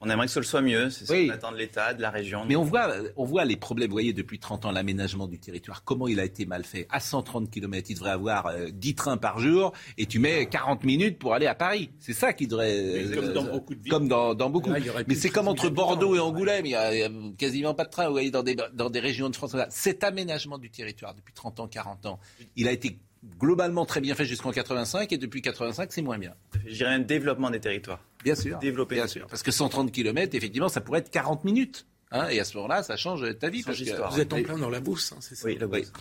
On 0.00 0.10
aimerait 0.10 0.26
que 0.26 0.32
ce 0.32 0.42
soit 0.42 0.62
mieux. 0.62 0.90
C'est 0.90 1.06
ce 1.06 1.12
qu'on 1.12 1.32
attend 1.32 1.52
de 1.52 1.56
l'État, 1.56 1.94
de 1.94 2.02
la 2.02 2.10
région. 2.10 2.44
Mais 2.46 2.56
on 2.56 2.64
voit, 2.64 2.92
on 3.16 3.24
voit 3.24 3.44
les 3.44 3.56
problèmes. 3.56 3.88
Vous 3.88 3.94
voyez, 3.94 4.12
depuis 4.12 4.38
30 4.38 4.66
ans, 4.66 4.72
l'aménagement 4.72 5.26
du 5.26 5.38
territoire, 5.38 5.84
comment 5.84 6.08
il 6.08 6.20
a 6.20 6.24
été 6.24 6.46
mal 6.46 6.64
fait. 6.64 6.86
À 6.90 7.00
130 7.00 7.50
km, 7.50 7.90
il 7.90 7.94
devrait 7.94 8.10
avoir 8.10 8.52
10 8.72 8.90
euh, 8.90 8.94
trains 8.94 9.16
par 9.16 9.38
jour 9.38 9.72
et 9.96 10.06
tu 10.06 10.18
mets 10.18 10.46
40 10.46 10.84
minutes 10.84 11.18
pour 11.18 11.34
aller 11.34 11.46
à 11.46 11.54
Paris. 11.54 11.90
C'est 11.98 12.12
ça 12.12 12.32
qui 12.32 12.46
devrait. 12.46 13.04
comme 13.14 13.32
dans 13.32 13.44
beaucoup 13.44 13.74
de 13.74 13.82
villes. 13.82 13.90
Comme 13.90 14.08
dans, 14.08 14.50
beaucoup. 14.50 14.70
Mais 15.06 15.14
c'est 15.14 15.30
comme 15.30 15.48
entre 15.48 15.68
Bordeaux 15.68 16.14
et 16.14 16.20
Angoulême. 16.20 16.66
Il 16.66 16.70
n'y 16.70 17.02
a, 17.02 17.10
quasiment 17.36 17.74
pas 17.74 17.84
de 17.84 17.90
train. 17.90 18.06
Vous 18.06 18.12
voyez, 18.12 18.30
dans 18.30 18.42
des, 18.42 18.56
dans 18.72 18.90
des 18.90 19.00
régions 19.00 19.30
de 19.30 19.36
France. 19.36 19.56
Cet 19.70 20.04
aménagement 20.04 20.58
du 20.58 20.70
territoire 20.70 21.14
depuis 21.14 21.34
30 21.34 21.60
ans, 21.60 21.68
40 21.68 22.06
ans, 22.06 22.20
il 22.56 22.68
a 22.68 22.72
été 22.72 22.98
globalement 23.38 23.84
très 23.84 24.00
bien 24.00 24.14
fait 24.14 24.24
jusqu'en 24.24 24.52
85 24.52 25.12
et 25.12 25.18
depuis 25.18 25.42
85 25.42 25.92
c'est 25.92 26.02
moins 26.02 26.18
bien. 26.18 26.34
Je 26.66 26.74
dirais 26.74 26.94
un 26.94 27.00
développement 27.00 27.50
des 27.50 27.60
territoires. 27.60 28.00
Bien 28.24 28.34
sûr. 28.34 28.58
Développer. 28.58 28.96
Bien 28.96 29.06
sûr. 29.06 29.26
Parce 29.26 29.42
que 29.42 29.50
130 29.50 29.92
km, 29.92 30.34
effectivement, 30.34 30.68
ça 30.68 30.80
pourrait 30.80 31.00
être 31.00 31.10
40 31.10 31.44
minutes. 31.44 31.86
Hein, 32.10 32.28
et 32.28 32.40
à 32.40 32.44
ce 32.44 32.56
moment-là, 32.56 32.82
ça 32.82 32.96
change 32.96 33.38
ta 33.38 33.50
vie. 33.50 33.62
Parce 33.62 33.78
que... 33.78 34.10
Vous 34.10 34.20
êtes 34.20 34.32
en 34.32 34.42
plein 34.42 34.56
dans 34.56 34.70
la 34.70 34.80
bourse, 34.80 35.12
hein, 35.12 35.18
c'est 35.20 35.34
ça 35.34 35.46
Oui, 35.46 35.58
la 35.58 35.66
bourse. 35.66 35.92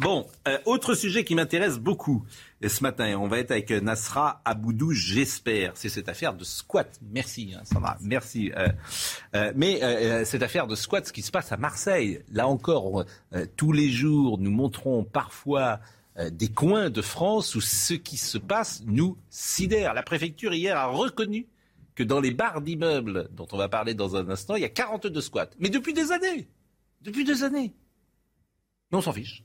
Bon, 0.00 0.26
euh, 0.48 0.56
autre 0.64 0.94
sujet 0.94 1.24
qui 1.24 1.34
m'intéresse 1.34 1.78
beaucoup 1.78 2.24
ce 2.66 2.82
matin, 2.82 3.18
on 3.18 3.28
va 3.28 3.38
être 3.38 3.50
avec 3.50 3.70
Nasra 3.70 4.40
Aboudou, 4.46 4.92
j'espère. 4.92 5.72
C'est 5.74 5.90
cette 5.90 6.08
affaire 6.08 6.32
de 6.32 6.42
squat. 6.42 6.98
Merci, 7.02 7.52
hein, 7.54 7.60
Sandra. 7.64 7.98
Merci. 8.00 8.50
Euh, 8.56 8.68
euh, 9.34 9.52
mais 9.54 10.24
cette 10.24 10.42
affaire 10.42 10.66
de 10.66 10.74
squat, 10.74 11.06
ce 11.06 11.12
qui 11.12 11.20
se 11.20 11.30
passe 11.30 11.52
à 11.52 11.58
Marseille, 11.58 12.22
là 12.32 12.48
encore, 12.48 13.04
tous 13.58 13.72
les 13.72 13.90
jours, 13.90 14.38
nous 14.38 14.50
montrons 14.50 15.04
parfois 15.04 15.80
des 16.32 16.48
coins 16.48 16.88
de 16.88 17.02
France 17.02 17.54
où 17.54 17.60
ce 17.60 17.92
qui 17.92 18.16
se 18.16 18.38
passe 18.38 18.82
nous 18.86 19.18
sidère. 19.28 19.92
La 19.92 20.02
préfecture 20.02 20.54
hier 20.54 20.78
a 20.78 20.86
reconnu 20.86 21.46
que 21.94 22.02
dans 22.02 22.20
les 22.20 22.30
bars 22.30 22.62
d'immeubles 22.62 23.28
dont 23.32 23.48
on 23.52 23.58
va 23.58 23.68
parler 23.68 23.92
dans 23.92 24.16
un 24.16 24.30
instant, 24.30 24.56
il 24.56 24.62
y 24.62 24.64
a 24.64 24.70
42 24.70 25.20
squats. 25.20 25.50
Mais 25.58 25.68
depuis 25.68 25.92
des 25.92 26.10
années. 26.10 26.48
Depuis 27.02 27.24
des 27.24 27.44
années. 27.44 27.74
Mais 28.90 28.96
on 28.96 29.02
s'en 29.02 29.12
fiche 29.12 29.44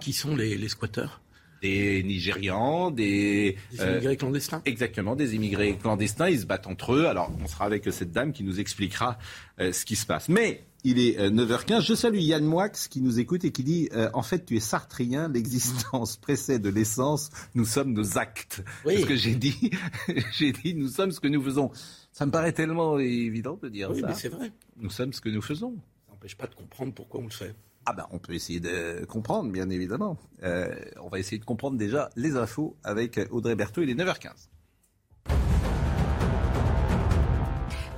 qui, 0.00 0.12
sont 0.12 0.36
les, 0.36 0.68
squatteurs 0.68 1.20
des 1.62 2.02
Nigérians, 2.02 2.90
des, 2.90 3.56
des 3.72 3.80
euh, 3.80 3.92
immigrés 3.92 4.16
clandestins. 4.18 4.62
Exactement, 4.66 5.16
des 5.16 5.34
immigrés 5.34 5.78
clandestins. 5.78 6.28
Ils 6.28 6.40
se 6.40 6.46
battent 6.46 6.66
entre 6.66 6.92
eux. 6.92 7.06
Alors, 7.06 7.32
on 7.42 7.46
sera 7.46 7.64
avec 7.64 7.90
cette 7.90 8.12
dame 8.12 8.32
qui 8.32 8.44
nous 8.44 8.60
expliquera 8.60 9.18
euh, 9.60 9.72
ce 9.72 9.86
qui 9.86 9.96
se 9.96 10.04
passe. 10.04 10.28
Mais 10.28 10.64
il 10.82 10.98
est 10.98 11.18
9h15. 11.30 11.76
Euh, 11.76 11.80
Je 11.80 11.94
salue 11.94 12.18
Yann 12.18 12.44
Moix 12.44 12.68
qui 12.68 13.00
nous 13.00 13.18
écoute 13.18 13.46
et 13.46 13.50
qui 13.50 13.62
dit 13.62 13.88
En 14.12 14.22
fait, 14.22 14.44
tu 14.44 14.56
es 14.56 14.60
sartrien, 14.60 15.28
l'existence 15.28 16.16
précède 16.20 16.66
l'essence, 16.66 17.30
nous 17.54 17.64
sommes 17.64 17.94
nos 17.94 18.18
actes. 18.18 18.62
Oui. 18.84 19.00
Ce 19.00 19.06
que 19.06 19.16
j'ai 19.16 19.34
dit, 19.34 19.70
j'ai 20.32 20.52
dit 20.52 20.74
Nous 20.74 20.88
sommes 20.88 21.12
ce 21.12 21.20
que 21.20 21.28
nous 21.28 21.42
faisons. 21.42 21.70
Ça 22.12 22.26
me 22.26 22.30
paraît 22.30 22.52
tellement 22.52 22.98
évident 22.98 23.58
de 23.62 23.68
dire 23.70 23.90
oui, 23.90 24.00
ça. 24.00 24.08
mais 24.08 24.14
c'est 24.14 24.28
vrai. 24.28 24.52
Nous 24.76 24.90
sommes 24.90 25.14
ce 25.14 25.22
que 25.22 25.30
nous 25.30 25.42
faisons. 25.42 25.74
Ça 26.06 26.12
n'empêche 26.12 26.36
pas 26.36 26.46
de 26.46 26.54
comprendre 26.54 26.92
pourquoi 26.92 27.20
on 27.20 27.24
le 27.24 27.30
fait. 27.30 27.54
Ah 27.86 27.92
ben, 27.92 28.06
on 28.10 28.18
peut 28.18 28.32
essayer 28.32 28.60
de 28.60 29.04
comprendre, 29.04 29.50
bien 29.50 29.68
évidemment. 29.68 30.16
Euh, 30.42 30.74
on 31.02 31.08
va 31.08 31.18
essayer 31.18 31.38
de 31.38 31.44
comprendre 31.44 31.76
déjà 31.76 32.08
les 32.16 32.36
infos 32.36 32.76
avec 32.82 33.20
Audrey 33.30 33.54
Berthaud. 33.54 33.82
Il 33.82 33.90
est 33.90 33.94
9h15. 33.94 34.48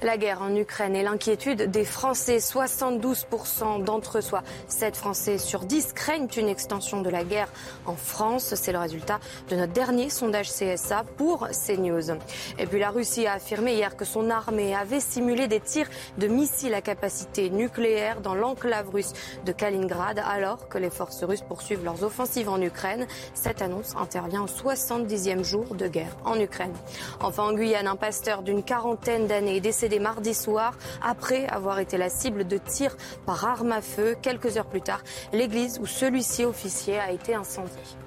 La 0.06 0.18
guerre 0.18 0.40
en 0.40 0.54
Ukraine 0.54 0.94
et 0.94 1.02
l'inquiétude 1.02 1.68
des 1.68 1.84
Français. 1.84 2.36
72% 2.36 3.82
d'entre 3.82 4.18
eux, 4.18 4.20
soit 4.20 4.44
7 4.68 4.96
Français 4.96 5.36
sur 5.36 5.64
10, 5.64 5.94
craignent 5.94 6.28
une 6.36 6.48
extension 6.48 7.02
de 7.02 7.10
la 7.10 7.24
guerre 7.24 7.48
en 7.86 7.96
France. 7.96 8.54
C'est 8.54 8.70
le 8.70 8.78
résultat 8.78 9.18
de 9.50 9.56
notre 9.56 9.72
dernier 9.72 10.08
sondage 10.08 10.48
CSA 10.48 11.02
pour 11.16 11.48
CNews. 11.48 12.12
Et 12.60 12.66
puis 12.66 12.78
la 12.78 12.90
Russie 12.90 13.26
a 13.26 13.32
affirmé 13.32 13.74
hier 13.74 13.96
que 13.96 14.04
son 14.04 14.30
armée 14.30 14.76
avait 14.76 15.00
simulé 15.00 15.48
des 15.48 15.58
tirs 15.58 15.88
de 16.18 16.28
missiles 16.28 16.74
à 16.74 16.82
capacité 16.82 17.50
nucléaire 17.50 18.20
dans 18.20 18.36
l'enclave 18.36 18.90
russe 18.90 19.12
de 19.44 19.50
Kaliningrad 19.50 20.20
alors 20.24 20.68
que 20.68 20.78
les 20.78 20.90
forces 20.90 21.24
russes 21.24 21.42
poursuivent 21.42 21.82
leurs 21.82 22.04
offensives 22.04 22.48
en 22.48 22.62
Ukraine. 22.62 23.08
Cette 23.34 23.60
annonce 23.60 23.96
intervient 23.96 24.44
au 24.44 24.46
70e 24.46 25.42
jour 25.42 25.74
de 25.74 25.88
guerre 25.88 26.16
en 26.24 26.38
Ukraine. 26.38 26.74
Enfin 27.18 27.42
en 27.42 27.54
Guyane, 27.54 27.88
un 27.88 27.96
pasteur 27.96 28.42
d'une 28.42 28.62
quarantaine 28.62 29.26
d'années 29.26 29.56
est 29.56 29.60
décédé 29.60 29.95
mardi 29.98 30.34
soir 30.34 30.74
après 31.02 31.46
avoir 31.46 31.78
été 31.78 31.98
la 31.98 32.08
cible 32.08 32.46
de 32.46 32.58
tirs 32.58 32.96
par 33.24 33.44
arme 33.44 33.72
à 33.72 33.80
feu. 33.80 34.16
Quelques 34.20 34.56
heures 34.56 34.66
plus 34.66 34.82
tard, 34.82 35.02
l'église 35.32 35.78
où 35.80 35.86
celui-ci 35.86 36.44
officier 36.44 36.98
a 36.98 37.10
été 37.12 37.34
incendiée. 37.34 38.05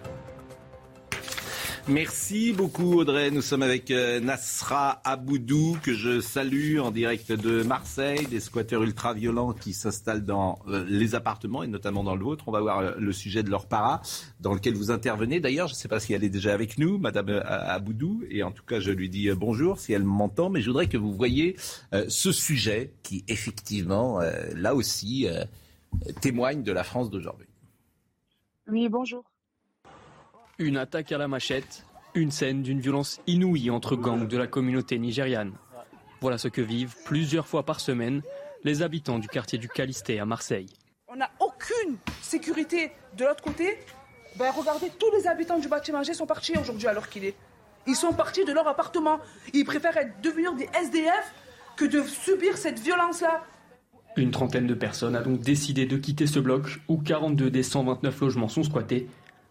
Merci 1.89 2.54
beaucoup 2.54 2.99
Audrey. 2.99 3.32
Nous 3.32 3.41
sommes 3.41 3.63
avec 3.63 3.89
euh, 3.89 4.19
Nasra 4.19 5.02
Aboudou 5.04 5.75
que 5.82 5.95
je 5.95 6.21
salue 6.21 6.78
en 6.78 6.91
direct 6.91 7.32
de 7.32 7.63
Marseille, 7.63 8.28
des 8.28 8.39
squatteurs 8.39 8.84
ultra-violents 8.84 9.54
qui 9.54 9.73
s'installent 9.73 10.23
dans 10.23 10.60
euh, 10.67 10.86
les 10.88 11.15
appartements 11.15 11.63
et 11.63 11.67
notamment 11.67 12.04
dans 12.04 12.15
le 12.15 12.23
vôtre. 12.23 12.43
On 12.47 12.52
va 12.52 12.62
voir 12.62 12.80
euh, 12.80 12.91
le 12.99 13.12
sujet 13.12 13.41
de 13.41 13.49
leur 13.49 13.65
para 13.65 14.04
dans 14.39 14.54
lequel 14.54 14.75
vous 14.75 14.91
intervenez. 14.91 15.39
D'ailleurs, 15.39 15.67
je 15.67 15.73
ne 15.73 15.78
sais 15.78 15.88
pas 15.88 15.99
si 15.99 16.13
elle 16.13 16.23
est 16.23 16.30
déjà 16.30 16.54
avec 16.54 16.78
nous, 16.78 16.99
Madame 16.99 17.41
Aboudou, 17.43 18.21
et 18.30 18.43
en 18.43 18.52
tout 18.52 18.63
cas 18.63 18.80
je 18.80 18.91
lui 18.91 19.10
dis 19.10 19.28
bonjour 19.32 19.80
si 19.80 19.91
elle 19.91 20.04
m'entend, 20.04 20.52
mais 20.52 20.62
je 20.62 20.67
voudrais 20.67 20.88
que 20.88 20.97
vous 20.97 21.13
voyez 21.13 21.56
ce 22.08 22.32
sujet 22.32 22.93
qui 23.02 23.23
effectivement, 23.28 24.19
là 24.56 24.75
aussi, 24.75 25.28
témoigne 26.21 26.62
de 26.62 26.71
la 26.71 26.84
France 26.84 27.10
d'aujourd'hui. 27.10 27.47
Oui, 28.67 28.89
bonjour. 28.89 29.23
Une 30.60 30.76
attaque 30.76 31.13
à 31.13 31.17
la 31.17 31.30
machette, 31.30 31.86
une 32.13 32.32
scène 32.32 32.63
d'une 32.63 32.82
violence 32.82 33.22
inouïe 33.28 33.69
entre 33.69 33.95
gangs 33.95 34.28
de 34.28 34.38
la 34.38 34.45
communauté 34.45 35.00
nigériane. 35.00 35.54
Voilà 36.19 36.38
ce 36.38 36.50
que 36.50 36.60
vivent 36.60 36.98
plusieurs 37.06 37.48
fois 37.48 37.63
par 37.63 37.80
semaine 37.80 38.22
les 38.65 38.82
habitants 38.82 39.19
du 39.19 39.30
quartier 39.30 39.58
du 39.58 39.69
Calisté 39.69 40.19
à 40.19 40.26
Marseille. 40.26 40.67
On 41.08 41.15
n'a 41.15 41.32
aucune 41.39 41.95
sécurité 42.22 42.91
de 43.17 43.24
l'autre 43.24 43.41
côté. 43.41 43.80
Ben, 44.36 44.52
regardez, 44.52 44.91
tous 45.00 45.10
les 45.15 45.28
habitants 45.28 45.60
du 45.60 45.69
bâtiment 45.69 46.04
G 46.04 46.13
sont 46.13 46.28
partis 46.28 46.58
aujourd'hui 46.60 46.88
alors 46.88 47.08
qu'il 47.08 47.24
est. 47.24 47.36
Ils 47.88 47.95
sont 47.95 48.12
partis 48.12 48.43
de 48.43 48.52
leur 48.52 48.67
appartement. 48.67 49.19
Ils 49.54 49.63
préfèrent 49.63 49.95
être, 49.95 50.22
devenir 50.22 50.54
des 50.56 50.67
SDF 50.78 51.34
que 51.78 51.86
de 51.86 52.04
subir 52.04 52.58
cette 52.58 52.80
violence-là. 52.80 53.45
Une 54.17 54.32
trentaine 54.32 54.67
de 54.67 54.74
personnes 54.74 55.15
a 55.15 55.22
donc 55.22 55.39
décidé 55.39 55.86
de 55.86 55.95
quitter 55.95 56.28
ce 56.28 56.39
bloc 56.39 56.82
où 56.89 56.98
42 56.98 57.50
des 57.50 57.63
129 57.63 58.19
logements 58.19 58.50
sont 58.50 58.63
squattés 58.63 59.08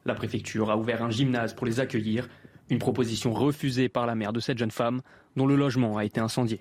la 0.09 0.15
préfecture 0.15 0.71
a 0.71 0.77
ouvert 0.77 1.03
un 1.03 1.11
gymnase 1.11 1.55
pour 1.55 1.67
les 1.67 1.79
accueillir, 1.79 2.29
une 2.71 2.79
proposition 2.79 3.33
refusée 3.33 3.89
par 3.89 4.07
la 4.07 4.15
mère 4.15 4.33
de 4.33 4.41
cette 4.41 4.59
jeune 4.59 4.71
femme 4.71 5.03
dont 5.37 5.47
le 5.47 5.55
logement 5.55 5.97
a 5.97 6.05
été 6.05 6.19
incendié. 6.19 6.61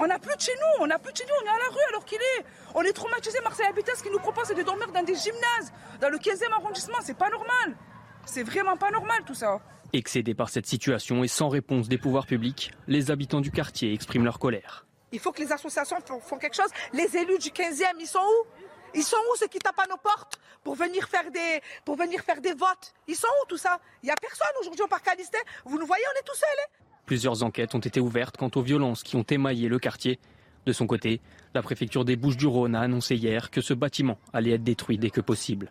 On 0.00 0.06
n'a 0.06 0.18
plus 0.18 0.34
de 0.34 0.40
chez 0.40 0.54
nous, 0.54 0.84
on 0.84 0.86
n'a 0.86 0.98
plus 0.98 1.12
de 1.12 1.18
chez 1.18 1.24
nous, 1.24 1.34
on 1.42 1.46
est 1.46 1.50
à 1.50 1.58
la 1.58 1.74
rue 1.74 1.88
alors 1.90 2.04
qu'il 2.06 2.18
est. 2.18 2.44
On 2.74 2.82
est 2.82 2.92
traumatisé, 2.92 3.38
Marseille 3.42 3.66
Habitat, 3.68 3.94
ce 3.96 4.02
qu'il 4.02 4.12
nous 4.12 4.18
propose 4.18 4.44
c'est 4.46 4.54
de 4.54 4.62
dormir 4.62 4.90
dans 4.92 5.02
des 5.02 5.14
gymnases, 5.14 5.72
dans 6.00 6.08
le 6.08 6.16
15e 6.16 6.50
arrondissement, 6.52 6.96
c'est 7.02 7.18
pas 7.18 7.28
normal. 7.28 7.76
C'est 8.24 8.42
vraiment 8.42 8.76
pas 8.78 8.90
normal 8.90 9.22
tout 9.26 9.34
ça. 9.34 9.60
Excédés 9.92 10.34
par 10.34 10.48
cette 10.48 10.66
situation 10.66 11.22
et 11.22 11.28
sans 11.28 11.48
réponse 11.48 11.88
des 11.88 11.98
pouvoirs 11.98 12.26
publics, 12.26 12.72
les 12.86 13.10
habitants 13.10 13.42
du 13.42 13.50
quartier 13.50 13.92
expriment 13.92 14.24
leur 14.24 14.38
colère. 14.38 14.86
Il 15.12 15.20
faut 15.20 15.30
que 15.30 15.42
les 15.42 15.52
associations 15.52 15.98
font 16.22 16.38
quelque 16.38 16.56
chose. 16.56 16.70
Les 16.92 17.16
élus 17.16 17.38
du 17.38 17.50
15e, 17.50 17.84
ils 18.00 18.06
sont 18.06 18.18
où? 18.18 18.63
Ils 18.94 19.02
sont 19.02 19.16
où 19.32 19.36
ceux 19.36 19.48
qui 19.48 19.58
tapent 19.58 19.80
à 19.80 19.86
nos 19.88 19.96
portes 19.96 20.38
pour 20.62 20.74
venir 20.74 21.08
faire 21.08 21.30
des, 21.30 21.60
pour 21.84 21.96
venir 21.96 22.20
faire 22.22 22.40
des 22.40 22.54
votes? 22.54 22.94
Ils 23.08 23.16
sont 23.16 23.28
où 23.42 23.46
tout 23.48 23.58
ça? 23.58 23.78
Il 24.02 24.06
n'y 24.06 24.12
a 24.12 24.16
personne 24.16 24.46
aujourd'hui 24.60 24.82
au 24.82 24.88
parc 24.88 25.06
Alisté. 25.08 25.38
Vous 25.64 25.78
nous 25.78 25.86
voyez, 25.86 26.04
on 26.14 26.18
est 26.18 26.24
tout 26.24 26.36
seuls. 26.36 26.48
Hein? 26.62 26.84
Plusieurs 27.06 27.42
enquêtes 27.42 27.74
ont 27.74 27.80
été 27.80 28.00
ouvertes 28.00 28.36
quant 28.36 28.50
aux 28.54 28.62
violences 28.62 29.02
qui 29.02 29.16
ont 29.16 29.26
émaillé 29.28 29.68
le 29.68 29.78
quartier. 29.78 30.18
De 30.66 30.72
son 30.72 30.86
côté, 30.86 31.20
la 31.52 31.62
préfecture 31.62 32.04
des 32.04 32.16
Bouches-du-Rhône 32.16 32.74
a 32.74 32.80
annoncé 32.80 33.16
hier 33.16 33.50
que 33.50 33.60
ce 33.60 33.74
bâtiment 33.74 34.18
allait 34.32 34.52
être 34.52 34.64
détruit 34.64 34.96
dès 34.96 35.10
que 35.10 35.20
possible. 35.20 35.70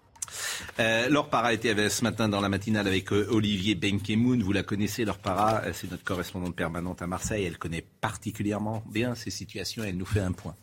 Euh, 0.79 1.09
Laure 1.09 1.29
Para 1.29 1.53
était 1.53 1.89
ce 1.89 2.03
matin 2.03 2.29
dans 2.29 2.41
la 2.41 2.49
matinale 2.49 2.87
avec 2.87 3.11
euh, 3.11 3.27
Olivier 3.31 3.75
Benkemoun. 3.75 4.41
Vous 4.41 4.51
la 4.53 4.63
connaissez, 4.63 5.05
Laure 5.05 5.17
Para, 5.17 5.63
euh, 5.63 5.71
c'est 5.73 5.89
notre 5.89 6.03
correspondante 6.03 6.55
permanente 6.55 7.01
à 7.01 7.07
Marseille. 7.07 7.45
Elle 7.45 7.57
connaît 7.57 7.85
particulièrement 8.01 8.83
bien 8.87 9.15
ces 9.15 9.31
situations 9.31 9.83
et 9.83 9.89
elle 9.89 9.97
nous 9.97 10.05
fait 10.05 10.21
un 10.21 10.31
point. 10.31 10.55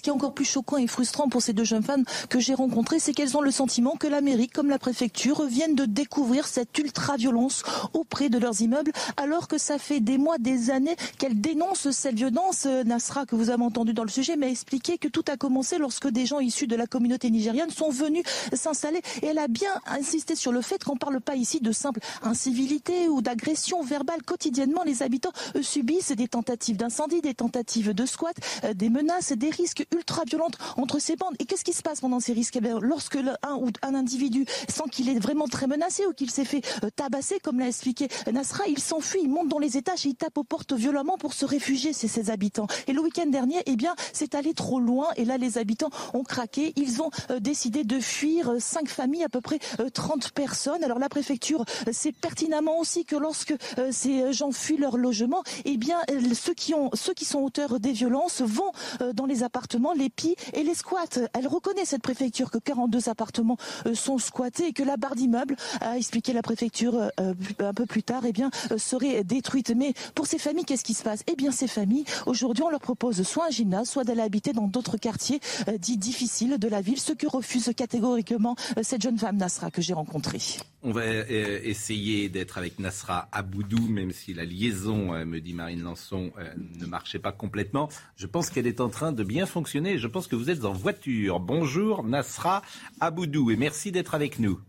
Ce 0.00 0.02
qui 0.02 0.08
est 0.08 0.14
encore 0.14 0.32
plus 0.32 0.46
choquant 0.46 0.78
et 0.78 0.86
frustrant 0.86 1.28
pour 1.28 1.42
ces 1.42 1.52
deux 1.52 1.64
jeunes 1.64 1.82
femmes 1.82 2.04
que 2.30 2.40
j'ai 2.40 2.54
rencontrées, 2.54 2.98
c'est 2.98 3.12
qu'elles 3.12 3.36
ont 3.36 3.42
le 3.42 3.50
sentiment 3.50 3.96
que 3.96 4.06
la 4.06 4.22
mairie, 4.22 4.48
comme 4.48 4.70
la 4.70 4.78
préfecture, 4.78 5.44
viennent 5.44 5.74
de 5.74 5.84
découvrir 5.84 6.48
cette 6.48 6.78
ultra-violence 6.78 7.64
auprès 7.92 8.30
de 8.30 8.38
leurs 8.38 8.62
immeubles, 8.62 8.92
alors 9.18 9.46
que 9.46 9.58
ça 9.58 9.76
fait 9.76 10.00
des 10.00 10.16
mois, 10.16 10.38
des 10.38 10.70
années 10.70 10.96
qu'elles 11.18 11.38
dénoncent 11.38 11.90
cette 11.90 12.14
violence. 12.14 12.64
Nasra, 12.64 13.26
que 13.26 13.36
vous 13.36 13.50
avez 13.50 13.62
entendu 13.62 13.92
dans 13.92 14.04
le 14.04 14.08
sujet, 14.08 14.36
m'a 14.36 14.48
expliqué 14.48 14.96
que 14.96 15.06
tout 15.06 15.24
a 15.28 15.36
commencé 15.36 15.76
lorsque 15.76 16.08
des 16.08 16.24
gens 16.24 16.40
issus 16.40 16.66
de 16.66 16.76
la 16.76 16.86
communauté 16.86 17.28
nigériane 17.28 17.68
sont 17.68 17.90
venus 17.90 18.24
s'installer. 18.54 19.02
Et 19.20 19.26
elle 19.26 19.38
a 19.38 19.48
bien 19.48 19.82
insisté 19.84 20.34
sur 20.34 20.50
le 20.50 20.62
fait 20.62 20.82
qu'on 20.82 20.94
ne 20.94 20.98
parle 20.98 21.20
pas 21.20 21.34
ici 21.34 21.60
de 21.60 21.72
simple 21.72 22.00
incivilité 22.22 23.10
ou 23.10 23.20
d'agression 23.20 23.82
verbale. 23.82 24.22
Quotidiennement, 24.22 24.82
les 24.82 25.02
habitants 25.02 25.32
subissent 25.60 26.12
des 26.12 26.28
tentatives 26.28 26.78
d'incendie, 26.78 27.20
des 27.20 27.34
tentatives 27.34 27.92
de 27.92 28.06
squat, 28.06 28.34
euh, 28.64 28.72
des 28.72 28.88
menaces, 28.88 29.32
des 29.32 29.50
risques 29.50 29.84
ultra 29.92 30.24
violente 30.24 30.56
entre 30.76 30.98
ces 30.98 31.16
bandes. 31.16 31.34
Et 31.38 31.44
qu'est-ce 31.44 31.64
qui 31.64 31.72
se 31.72 31.82
passe 31.82 32.00
pendant 32.00 32.20
ces 32.20 32.32
risques? 32.32 32.56
Eh 32.56 32.60
Lorsque 32.80 33.16
un 33.16 33.54
ou 33.54 33.68
un 33.82 33.94
individu 33.94 34.44
sent 34.68 34.84
qu'il 34.90 35.08
est 35.08 35.18
vraiment 35.18 35.46
très 35.46 35.66
menacé 35.66 36.06
ou 36.06 36.12
qu'il 36.12 36.30
s'est 36.30 36.44
fait 36.44 36.62
euh, 36.84 36.90
tabasser, 36.94 37.38
comme 37.40 37.58
l'a 37.58 37.68
expliqué 37.68 38.08
Nasra, 38.32 38.64
il 38.68 38.78
s'enfuit, 38.78 39.20
il 39.22 39.30
monte 39.30 39.48
dans 39.48 39.58
les 39.58 39.76
étages 39.76 40.06
et 40.06 40.10
il 40.10 40.14
tape 40.14 40.38
aux 40.38 40.44
portes 40.44 40.72
violemment 40.72 41.16
pour 41.18 41.34
se 41.34 41.44
réfugier, 41.44 41.92
c'est 41.92 42.08
ses 42.08 42.30
habitants. 42.30 42.66
Et 42.86 42.92
le 42.92 43.00
week-end 43.00 43.26
dernier, 43.26 43.62
eh 43.66 43.76
bien, 43.76 43.94
c'est 44.12 44.34
allé 44.34 44.54
trop 44.54 44.80
loin 44.80 45.08
et 45.16 45.24
là, 45.24 45.38
les 45.38 45.58
habitants 45.58 45.90
ont 46.14 46.22
craqué. 46.22 46.72
Ils 46.76 47.02
ont 47.02 47.10
euh, 47.30 47.40
décidé 47.40 47.84
de 47.84 48.00
fuir 48.00 48.50
euh, 48.50 48.56
cinq 48.60 48.88
familles, 48.88 49.24
à 49.24 49.28
peu 49.28 49.40
près 49.40 49.58
30 49.92 50.30
personnes. 50.30 50.84
Alors 50.84 50.98
la 50.98 51.08
préfecture 51.08 51.64
sait 51.92 52.12
pertinemment 52.12 52.78
aussi 52.78 53.04
que 53.04 53.16
lorsque 53.16 53.54
ces 53.90 54.32
gens 54.32 54.52
fuient 54.52 54.76
leur 54.76 54.96
logement, 54.96 55.42
eh 55.64 55.76
bien, 55.76 55.98
ceux 56.34 56.54
qui 56.54 56.74
ont, 56.74 56.90
ceux 56.94 57.14
qui 57.14 57.24
sont 57.24 57.40
auteurs 57.40 57.80
des 57.80 57.92
violences 57.92 58.42
vont 58.42 58.72
dans 59.14 59.26
les 59.26 59.42
appartements 59.42 59.79
les 59.94 60.10
pis 60.10 60.36
et 60.52 60.62
les 60.62 60.74
squats. 60.74 61.28
Elle 61.32 61.46
reconnaît 61.46 61.84
cette 61.84 62.02
préfecture 62.02 62.50
que 62.50 62.58
42 62.58 63.08
appartements 63.08 63.56
euh, 63.86 63.94
sont 63.94 64.18
squattés 64.18 64.68
et 64.68 64.72
que 64.72 64.82
la 64.82 64.96
barre 64.96 65.14
d'immeuble, 65.14 65.56
a 65.80 65.96
expliqué 65.96 66.32
la 66.32 66.42
préfecture 66.42 66.94
euh, 66.94 67.08
euh, 67.20 67.34
un 67.60 67.74
peu 67.74 67.86
plus 67.86 68.02
tard, 68.02 68.22
eh 68.26 68.78
serait 68.78 69.24
détruite. 69.24 69.72
Mais 69.76 69.94
pour 70.14 70.26
ces 70.26 70.38
familles, 70.38 70.64
qu'est-ce 70.64 70.84
qui 70.84 70.94
se 70.94 71.02
passe? 71.02 71.22
Eh 71.26 71.36
bien, 71.36 71.50
ces 71.50 71.66
familles, 71.66 72.04
aujourd'hui, 72.26 72.64
on 72.64 72.70
leur 72.70 72.80
propose 72.80 73.22
soit 73.22 73.46
un 73.46 73.50
gymnase, 73.50 73.88
soit 73.88 74.04
d'aller 74.04 74.22
habiter 74.22 74.52
dans 74.52 74.66
d'autres 74.66 74.96
quartiers 74.96 75.40
dits 75.78 75.96
difficiles 75.96 76.58
de 76.58 76.68
la 76.68 76.80
ville, 76.80 77.00
ce 77.00 77.12
que 77.12 77.26
refuse 77.26 77.70
catégoriquement 77.76 78.56
cette 78.82 79.02
jeune 79.02 79.18
femme 79.18 79.36
Nasra 79.36 79.70
que 79.70 79.82
j'ai 79.82 79.94
rencontrée. 79.94 80.40
On 80.82 80.92
va 80.92 81.04
essayer 81.06 82.28
d'être 82.30 82.56
avec 82.56 82.78
Nasra 82.78 83.28
Aboudou, 83.32 83.88
même 83.88 84.12
si 84.12 84.32
la 84.32 84.44
liaison, 84.44 85.12
me 85.26 85.38
dit 85.40 85.52
Marine 85.52 85.82
Lançon, 85.82 86.32
ne 86.56 86.86
marchait 86.86 87.18
pas 87.18 87.32
complètement. 87.32 87.90
Je 88.16 88.26
pense 88.26 88.48
qu'elle 88.48 88.66
est 88.66 88.80
en 88.80 88.88
train 88.88 89.12
de 89.12 89.22
bien 89.22 89.44
fonctionner 89.44 89.98
je 90.00 90.06
pense 90.06 90.26
que 90.26 90.36
vous 90.36 90.50
êtes 90.50 90.64
en 90.64 90.72
voiture. 90.72 91.40
Bonjour 91.40 92.02
Nasra 92.04 92.62
Aboudou 93.00 93.50
et 93.50 93.56
merci 93.56 93.92
d'être 93.92 94.14
avec 94.14 94.38
nous. 94.38 94.60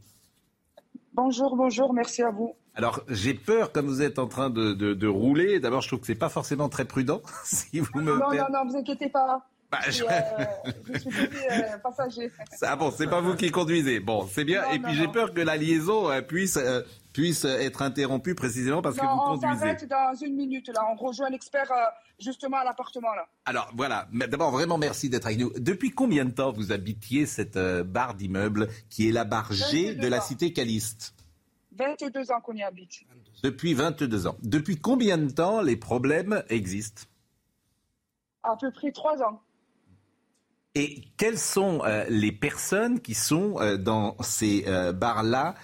Bonjour, 1.14 1.56
bonjour, 1.56 1.94
merci 1.94 2.22
à 2.22 2.32
vous. 2.32 2.56
Alors, 2.76 3.02
j'ai 3.10 3.34
peur, 3.34 3.72
comme 3.72 3.88
vous 3.88 4.02
êtes 4.02 4.18
en 4.18 4.28
train 4.28 4.50
de, 4.50 5.08
rouler, 5.08 5.60
d'abord, 5.60 5.82
je 5.82 5.88
trouve 5.88 6.00
que 6.00 6.08
c'est 6.08 6.16
pas 6.16 6.30
forcément 6.30 6.70
très 6.70 6.86
prudent, 6.86 7.22
si 7.44 7.80
vous 7.80 8.00
me 8.00 8.18
Non, 8.18 8.32
non, 8.32 8.46
non, 8.52 8.66
vous 8.66 8.78
inquiétez 8.78 9.10
pas. 9.10 9.46
Bah, 9.72 9.80
je... 9.88 10.04
Euh, 10.04 11.00
suis 11.00 11.10
euh, 11.50 11.78
passager. 11.82 12.30
Ah 12.62 12.76
bon, 12.76 12.92
c'est 12.92 13.08
pas 13.08 13.22
vous 13.22 13.36
qui 13.36 13.52
conduisez. 13.52 14.02
Bon, 14.02 14.28
c'est 14.28 14.44
bien. 14.44 14.70
et 14.72 14.80
puis 14.80 14.94
j'ai 14.94 15.08
peur 15.08 15.34
que 15.34 15.40
la 15.40 15.56
liaison 15.56 16.12
euh, 16.12 16.22
puisse 16.22 16.60
puisse 17.14 17.46
être 17.46 17.82
interrompue 17.82 18.36
précisément 18.36 18.82
parce 18.82 18.98
que 18.98 19.06
vous 19.06 19.18
conduisez. 19.18 19.48
On 19.48 19.60
s'arrête 19.60 19.88
dans 19.88 20.14
une 20.16 20.36
minute 20.36 20.68
là. 20.70 20.86
On 20.92 20.96
rejoint 20.96 21.30
l'expert 21.30 21.72
justement 22.20 22.58
à 22.58 22.66
l'appartement 22.66 23.14
là. 23.16 23.28
Alors 23.46 23.72
voilà. 23.74 24.08
D'abord 24.12 24.52
vraiment 24.52 24.78
merci 24.78 25.10
d'être 25.10 25.26
avec 25.26 25.40
nous. 25.40 25.52
Depuis 25.58 25.92
combien 25.92 26.26
de 26.26 26.32
temps 26.32 26.52
vous 26.52 26.74
habitiez 26.74 27.26
cette 27.26 27.58
barre 27.58 28.16
d'immeuble 28.16 28.68
qui 28.90 29.08
est 29.08 29.12
la 29.14 29.24
barre 29.24 29.54
G 29.54 29.96
de 29.96 30.08
la 30.08 30.20
cité 30.20 30.52
Caliste? 30.52 31.14
22 31.78 32.32
ans 32.32 32.42
qu'on 32.42 32.56
y 32.56 32.64
habite. 32.64 33.02
Depuis 33.44 33.74
22 33.74 34.28
ans. 34.28 34.36
Depuis 34.44 34.78
combien 34.78 35.18
de 35.18 35.30
temps 35.30 35.62
les 35.62 35.78
problèmes 35.78 36.44
existent? 36.50 37.04
À 38.44 38.56
peu 38.58 38.72
près 38.72 38.92
3 38.92 39.22
ans. 39.24 39.42
Et 40.74 41.02
quelles 41.18 41.38
sont 41.38 41.82
euh, 41.84 42.06
les 42.08 42.32
personnes 42.32 43.02
qui 43.02 43.14
sont 43.14 43.60
euh, 43.60 43.76
dans 43.76 44.16
ces 44.22 44.64
euh, 44.68 44.94
bars-là, 44.94 45.56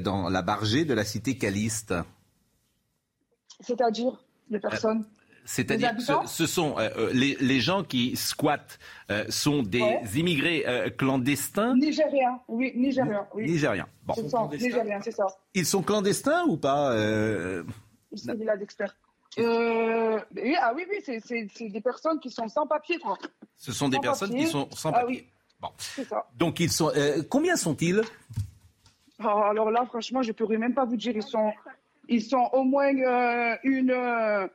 dans 0.00 0.30
la 0.30 0.42
bargée 0.42 0.84
de 0.84 0.94
la 0.94 1.04
cité 1.04 1.36
Caliste? 1.36 1.94
C'est-à-dire 3.60 4.24
les 4.50 4.60
personnes? 4.60 5.04
c'est-à-dire 5.46 5.92
ce, 6.00 6.12
ce, 6.26 6.46
sont 6.46 6.76
les, 7.12 7.36
les, 7.38 7.60
gens 7.60 7.84
qui 7.84 8.16
squattent 8.16 8.78
sont 9.28 9.62
des 9.62 10.00
immigrés 10.14 10.64
clandestins? 10.96 11.76
Nigériens, 11.76 12.40
oui, 12.48 12.72
Nigériens. 12.74 13.26
Oui. 13.34 13.44
Nigériens. 13.44 13.86
Bon. 14.04 14.14
Nigériens, 14.52 15.00
c'est 15.02 15.10
ça. 15.10 15.26
Ils 15.52 15.66
sont 15.66 15.82
clandestins 15.82 16.44
ou 16.46 16.56
pas 16.56 16.96
C'est 18.14 18.38
d'experts. 18.58 18.96
Euh, 19.38 20.20
ah 20.60 20.72
oui, 20.74 20.84
oui, 20.88 21.20
c'est 21.24 21.68
des 21.68 21.80
personnes 21.80 22.20
qui 22.20 22.30
sont 22.30 22.48
sans 22.48 22.66
papier, 22.66 22.98
quoi. 22.98 23.18
Ce 23.56 23.72
sont 23.72 23.88
des 23.88 23.98
personnes 23.98 24.34
qui 24.34 24.46
sont 24.46 24.68
sans 24.72 24.92
papier. 24.92 25.26
Ah 25.62 25.66
oui. 25.66 25.74
C'est 25.78 26.04
ça. 26.04 26.26
Donc 26.36 26.60
ils 26.60 26.70
sont. 26.70 26.90
Euh, 26.94 27.22
combien 27.28 27.56
sont-ils? 27.56 28.02
Ah, 29.18 29.48
Alors 29.50 29.70
là, 29.70 29.84
franchement, 29.86 30.22
je 30.22 30.28
ne 30.28 30.32
pourrais 30.32 30.58
même 30.58 30.74
pas 30.74 30.84
vous 30.84 30.96
dire. 30.96 31.12
Ils 31.16 31.22
sont, 31.22 31.52
ils 32.08 32.22
sont 32.22 32.50
au 32.52 32.64
moins 32.64 32.94
euh, 32.94 33.56
une, 33.62 34.50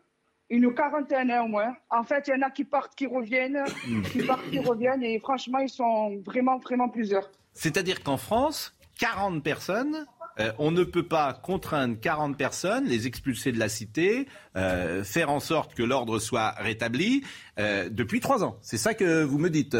une 0.49 0.73
quarantaine, 0.73 1.31
hein, 1.31 1.43
au 1.43 1.47
moins. 1.47 1.75
En 1.89 2.03
fait, 2.03 2.27
il 2.27 2.31
y 2.31 2.33
en 2.37 2.45
a 2.45 2.51
qui 2.51 2.63
partent, 2.63 2.95
qui 2.95 3.07
reviennent, 3.07 3.63
qui 4.11 4.23
partent, 4.23 4.49
qui 4.49 4.59
reviennent, 4.59 5.03
et 5.03 5.19
franchement, 5.19 5.59
ils 5.59 5.69
sont 5.69 6.17
vraiment, 6.25 6.57
vraiment 6.57 6.89
plusieurs. 6.89 7.29
C'est-à-dire 7.53 8.03
qu'en 8.03 8.17
France, 8.17 8.73
40 8.99 9.43
personnes 9.43 10.05
euh, 10.39 10.51
on 10.57 10.71
ne 10.71 10.83
peut 10.83 11.03
pas 11.03 11.33
contraindre 11.33 11.99
40 11.99 12.37
personnes, 12.37 12.85
les 12.85 13.07
expulser 13.07 13.51
de 13.51 13.59
la 13.59 13.69
cité, 13.69 14.27
euh, 14.55 15.03
faire 15.03 15.29
en 15.29 15.39
sorte 15.39 15.73
que 15.73 15.83
l'ordre 15.83 16.19
soit 16.19 16.51
rétabli 16.57 17.23
euh, 17.59 17.89
depuis 17.89 18.19
trois 18.19 18.43
ans. 18.43 18.57
C'est 18.61 18.77
ça 18.77 18.93
que 18.93 19.23
vous 19.23 19.37
me 19.37 19.49
dites, 19.49 19.75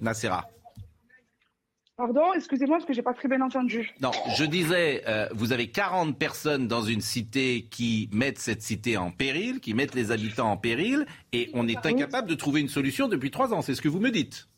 Nacera. 0.00 0.48
Pardon, 1.96 2.32
excusez-moi 2.34 2.78
parce 2.78 2.86
que 2.86 2.94
j'ai 2.94 3.02
pas 3.02 3.12
très 3.12 3.28
bien 3.28 3.42
entendu. 3.42 3.90
Non, 4.00 4.10
je 4.38 4.44
disais, 4.44 5.04
vous 5.34 5.52
avez 5.52 5.68
40 5.68 6.18
personnes 6.18 6.66
dans 6.66 6.82
une 6.82 7.02
cité 7.02 7.66
qui 7.70 8.08
mettent 8.12 8.38
cette 8.38 8.62
cité 8.62 8.96
en 8.96 9.10
péril, 9.10 9.60
qui 9.60 9.74
mettent 9.74 9.94
les 9.94 10.10
habitants 10.10 10.50
en 10.50 10.56
péril, 10.56 11.04
et 11.32 11.50
on 11.52 11.68
est 11.68 11.84
incapable 11.84 12.28
de 12.28 12.34
trouver 12.34 12.62
une 12.62 12.68
solution 12.68 13.06
depuis 13.06 13.30
trois 13.30 13.52
ans. 13.52 13.60
C'est 13.60 13.74
ce 13.74 13.82
que 13.82 13.88
vous 13.88 14.00
me 14.00 14.10
dites. 14.10 14.48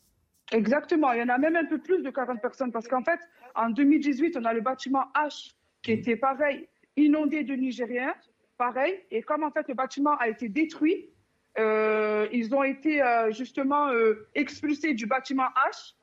Exactement. 0.51 1.11
Il 1.13 1.19
y 1.19 1.23
en 1.23 1.29
a 1.29 1.37
même 1.37 1.55
un 1.55 1.65
peu 1.65 1.79
plus 1.79 2.01
de 2.03 2.09
40 2.09 2.41
personnes 2.41 2.71
parce 2.71 2.87
qu'en 2.87 3.03
fait, 3.03 3.19
en 3.55 3.69
2018, 3.69 4.37
on 4.37 4.45
a 4.45 4.53
le 4.53 4.61
bâtiment 4.61 5.05
H 5.15 5.53
qui 5.81 5.91
était 5.91 6.15
pareil, 6.15 6.67
inondé 6.95 7.43
de 7.43 7.53
Nigériens, 7.53 8.15
pareil. 8.57 8.99
Et 9.11 9.21
comme 9.21 9.43
en 9.43 9.51
fait 9.51 9.67
le 9.67 9.73
bâtiment 9.73 10.15
a 10.17 10.27
été 10.27 10.49
détruit, 10.49 11.09
euh, 11.57 12.27
ils 12.31 12.53
ont 12.55 12.63
été 12.63 13.01
euh, 13.01 13.31
justement 13.31 13.89
euh, 13.89 14.27
expulsés 14.33 14.93
du 14.93 15.05
bâtiment 15.05 15.47
H. 15.69 15.93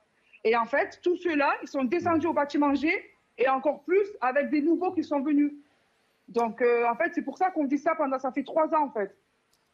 Et 0.45 0.57
en 0.57 0.65
fait, 0.65 1.01
tous 1.03 1.17
ceux-là, 1.17 1.53
ils 1.63 1.69
sont 1.69 1.85
descendus 1.85 2.27
au 2.27 2.33
bâtiment 2.33 2.75
G 2.75 2.89
et 3.37 3.49
encore 3.49 3.83
plus 3.83 4.07
avec 4.21 4.51
des 4.51 4.63
nouveaux 4.63 4.93
qui 4.93 5.03
sont 5.03 5.21
venus. 5.21 5.53
Donc 6.29 6.63
en 6.63 6.95
fait, 6.95 7.13
c'est 7.15 7.23
pour 7.23 7.37
ça 7.37 7.51
qu'on 7.51 7.65
dit 7.65 7.79
ça 7.79 7.95
pendant, 7.97 8.19
ça 8.19 8.31
fait 8.31 8.45
trois 8.45 8.73
ans 8.75 8.85
en 8.85 8.91
fait. 8.91 9.15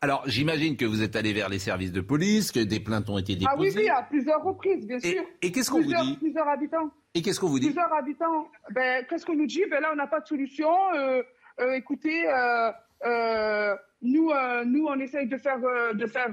Alors, 0.03 0.23
j'imagine 0.27 0.77
que 0.77 0.85
vous 0.85 1.03
êtes 1.03 1.17
allé 1.17 1.33
vers 1.33 1.49
les 1.49 1.59
services 1.59 1.91
de 1.93 2.03
police, 2.03 2.53
que 2.53 2.61
des 2.61 2.81
plaintes 2.81 3.09
ont 3.09 3.17
été 3.17 3.35
déposées. 3.35 3.49
Ah 3.51 3.79
oui, 3.79 3.85
oui, 3.85 3.89
à 3.89 4.03
plusieurs 4.03 4.43
reprises, 4.43 4.87
bien 4.87 5.01
sûr. 5.01 5.23
Et 5.41 5.51
qu'est-ce 5.51 5.71
qu'on 5.71 5.81
vous 5.81 5.93
dit 5.95 6.17
Plusieurs 6.19 6.49
habitants. 6.49 6.91
Et 7.15 7.23
qu'est-ce 7.23 7.41
qu'on 7.41 7.49
vous 7.49 7.59
dit 7.59 7.69
Plusieurs 7.69 7.93
habitants. 7.95 8.49
Ben, 8.71 9.07
qu'est-ce 9.09 9.25
qu'on 9.25 9.35
nous 9.35 9.47
dit? 9.47 9.65
Ben 9.71 9.81
là, 9.81 9.91
on 9.93 9.97
n'a 9.97 10.07
pas 10.07 10.21
de 10.21 10.27
solution. 10.27 10.71
Euh, 10.95 11.23
euh, 11.61 11.73
écoutez, 11.73 12.29
euh, 12.29 13.75
nous, 14.03 14.31
nous, 14.67 14.87
on 14.87 15.01
essaye 15.01 15.27
de 15.29 15.39
faire, 15.39 15.61
de 15.95 16.07
faire 16.07 16.29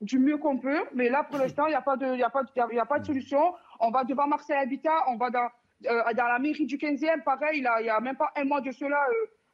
du 0.00 0.18
mieux 0.18 0.36
qu'on 0.36 0.58
peut, 0.58 0.82
mais 0.92 1.08
là, 1.08 1.22
pour 1.22 1.38
l'instant, 1.38 1.66
il 1.66 1.70
n'y 1.70 1.76
a 1.76 1.82
pas 1.82 1.96
de, 1.96 2.20
a 2.20 2.30
pas, 2.30 2.42
a, 2.42 2.82
a 2.82 2.86
pas 2.86 2.98
de 2.98 3.06
solution. 3.06 3.54
On 3.78 3.90
va 3.92 4.02
devant 4.02 4.26
Marseille 4.26 4.56
Habitat, 4.56 5.04
on 5.08 5.16
va 5.16 5.30
dans, 5.30 5.48
dans 5.82 6.28
la 6.28 6.38
mairie 6.40 6.66
du 6.66 6.78
15e, 6.78 7.22
pareil. 7.22 7.58
il 7.58 7.82
n'y 7.84 7.88
a 7.88 8.00
même 8.00 8.16
pas 8.16 8.32
un 8.36 8.44
mois 8.44 8.60
de 8.60 8.72
cela, 8.72 9.06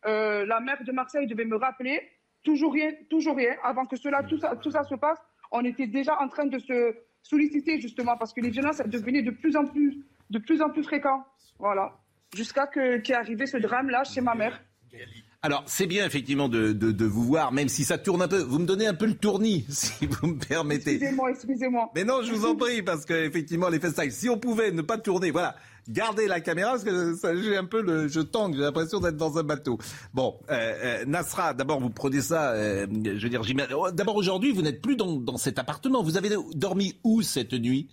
la 0.04 0.60
maire 0.60 0.82
de 0.82 0.92
Marseille 0.92 1.26
devait 1.26 1.44
me 1.44 1.56
rappeler. 1.56 2.00
Toujours 2.42 2.72
rien, 2.72 2.90
toujours 3.08 3.36
rien. 3.36 3.54
Avant 3.62 3.84
que 3.84 3.96
cela, 3.96 4.22
tout 4.22 4.38
ça, 4.38 4.56
tout 4.56 4.70
ça 4.70 4.84
se 4.84 4.94
passe, 4.94 5.18
on 5.52 5.64
était 5.64 5.86
déjà 5.86 6.18
en 6.20 6.28
train 6.28 6.46
de 6.46 6.58
se 6.58 6.94
solliciter 7.22 7.80
justement 7.80 8.16
parce 8.16 8.32
que 8.32 8.40
les 8.40 8.50
violences 8.50 8.78
devenaient 8.86 9.22
de 9.22 9.30
plus 9.30 9.56
en 9.56 9.64
plus, 9.64 9.98
de 10.30 10.38
plus 10.38 10.62
en 10.62 10.70
plus 10.70 10.82
fréquentes. 10.82 11.24
Voilà. 11.58 11.92
Jusqu'à 12.34 12.66
que 12.66 12.98
qu'est 12.98 13.14
arrivé 13.14 13.46
ce 13.46 13.56
drame-là 13.56 14.04
chez 14.04 14.20
ma 14.20 14.34
mère. 14.34 14.62
Alors, 15.42 15.64
c'est 15.66 15.86
bien 15.86 16.04
effectivement 16.04 16.50
de, 16.50 16.72
de, 16.72 17.04
vous 17.06 17.24
voir, 17.24 17.50
même 17.50 17.68
si 17.68 17.84
ça 17.84 17.96
tourne 17.96 18.20
un 18.20 18.28
peu. 18.28 18.42
Vous 18.42 18.58
me 18.58 18.66
donnez 18.66 18.86
un 18.86 18.94
peu 18.94 19.06
le 19.06 19.14
tournis, 19.14 19.64
si 19.70 20.06
vous 20.06 20.26
me 20.26 20.38
permettez. 20.38 20.96
Excusez-moi, 20.96 21.30
excusez-moi. 21.30 21.90
Mais 21.94 22.04
non, 22.04 22.22
je 22.22 22.32
vous 22.32 22.44
en 22.44 22.54
prie, 22.56 22.82
parce 22.82 23.06
qu'effectivement, 23.06 23.70
les 23.70 23.80
FaceTime, 23.80 24.10
si 24.10 24.28
on 24.28 24.38
pouvait 24.38 24.70
ne 24.70 24.82
pas 24.82 24.98
tourner, 24.98 25.30
voilà, 25.30 25.56
gardez 25.88 26.26
la 26.26 26.40
caméra, 26.40 26.72
parce 26.72 26.84
que 26.84 27.16
j'ai 27.42 27.56
un 27.56 27.64
peu 27.64 27.82
le, 27.82 28.08
je 28.08 28.20
tangue, 28.20 28.54
j'ai 28.54 28.62
l'impression 28.62 29.00
d'être 29.00 29.16
dans 29.16 29.38
un 29.38 29.42
bateau. 29.42 29.78
Bon, 30.14 30.38
euh, 30.50 31.00
euh 31.02 31.04
Nasra, 31.06 31.54
d'abord, 31.54 31.80
vous 31.80 31.90
prenez 31.90 32.20
ça, 32.20 32.52
euh, 32.52 32.86
je 32.90 33.26
veux 33.26 33.28
dire, 33.28 33.42
oh, 33.76 33.90
d'abord 33.90 34.16
aujourd'hui, 34.16 34.52
vous 34.52 34.62
n'êtes 34.62 34.82
plus 34.82 34.96
dans, 34.96 35.16
dans 35.16 35.36
cet 35.36 35.58
appartement. 35.58 36.02
Vous 36.02 36.16
avez 36.16 36.30
dormi 36.54 36.98
où 37.04 37.22
cette 37.22 37.52
nuit? 37.52 37.88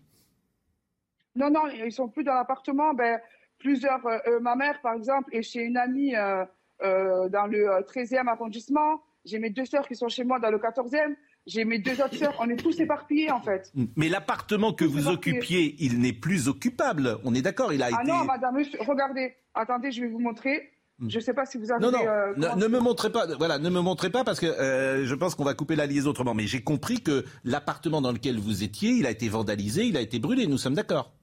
Non, 1.35 1.49
non, 1.51 1.67
ils 1.67 1.91
sont 1.91 2.09
plus 2.09 2.23
dans 2.23 2.33
l'appartement. 2.33 2.93
Ben, 2.93 3.19
plusieurs, 3.59 4.01
ma 4.41 4.55
mère, 4.55 4.81
par 4.81 4.93
exemple, 4.93 5.35
est 5.35 5.43
chez 5.43 5.61
une 5.61 5.77
amie 5.77 6.13
dans 6.13 7.47
le 7.47 7.83
13e 7.83 8.27
arrondissement. 8.27 9.01
J'ai 9.23 9.39
mes 9.39 9.49
deux 9.49 9.65
sœurs 9.65 9.87
qui 9.87 9.95
sont 9.95 10.09
chez 10.09 10.23
moi 10.23 10.39
dans 10.39 10.49
le 10.49 10.57
14e. 10.57 11.15
J'ai 11.47 11.63
mes 11.63 11.79
deux 11.79 12.01
autres 12.01 12.15
sœurs. 12.15 12.35
On 12.39 12.49
est 12.49 12.57
tous 12.57 12.79
éparpillés, 12.79 13.31
en 13.31 13.41
fait. 13.41 13.71
Mais 13.95 14.09
l'appartement 14.09 14.73
que 14.73 14.83
vous 14.83 15.07
occupiez, 15.07 15.75
il 15.79 15.99
n'est 15.99 16.13
plus 16.13 16.49
occupable. 16.49 17.17
On 17.23 17.33
est 17.33 17.41
d'accord, 17.41 17.71
il 17.71 17.81
a 17.81 17.85
ah 17.85 17.89
été... 17.89 18.11
Ah 18.11 18.17
non, 18.19 18.25
madame, 18.25 18.57
regardez. 18.85 19.33
Attendez, 19.53 19.91
je 19.91 20.01
vais 20.01 20.09
vous 20.09 20.19
montrer. 20.19 20.71
Hmm. 20.99 21.09
Je 21.09 21.17
ne 21.17 21.21
sais 21.21 21.33
pas 21.33 21.45
si 21.45 21.57
vous 21.57 21.71
avez. 21.71 21.81
Non, 21.81 21.91
non, 21.91 22.55
ne, 22.55 22.67
me 22.67 22.79
montrez 22.79 23.11
pas. 23.11 23.27
Voilà, 23.37 23.59
ne 23.59 23.69
me 23.69 23.79
montrez 23.79 24.09
pas 24.09 24.23
parce 24.23 24.39
que 24.39 24.47
je 24.47 25.15
pense 25.15 25.35
qu'on 25.35 25.45
va 25.45 25.53
couper 25.53 25.75
la 25.75 25.85
liaison 25.85 26.09
autrement. 26.09 26.33
Mais 26.33 26.47
j'ai 26.47 26.63
compris 26.63 27.01
que 27.01 27.23
l'appartement 27.45 28.01
dans 28.01 28.11
lequel 28.11 28.37
vous 28.39 28.63
étiez, 28.63 28.91
il 28.91 29.05
a 29.05 29.11
été 29.11 29.29
vandalisé, 29.29 29.85
il 29.85 29.95
a 29.95 30.01
été 30.01 30.19
brûlé. 30.19 30.47
Nous 30.47 30.57
sommes 30.57 30.75
d'accord. 30.75 31.13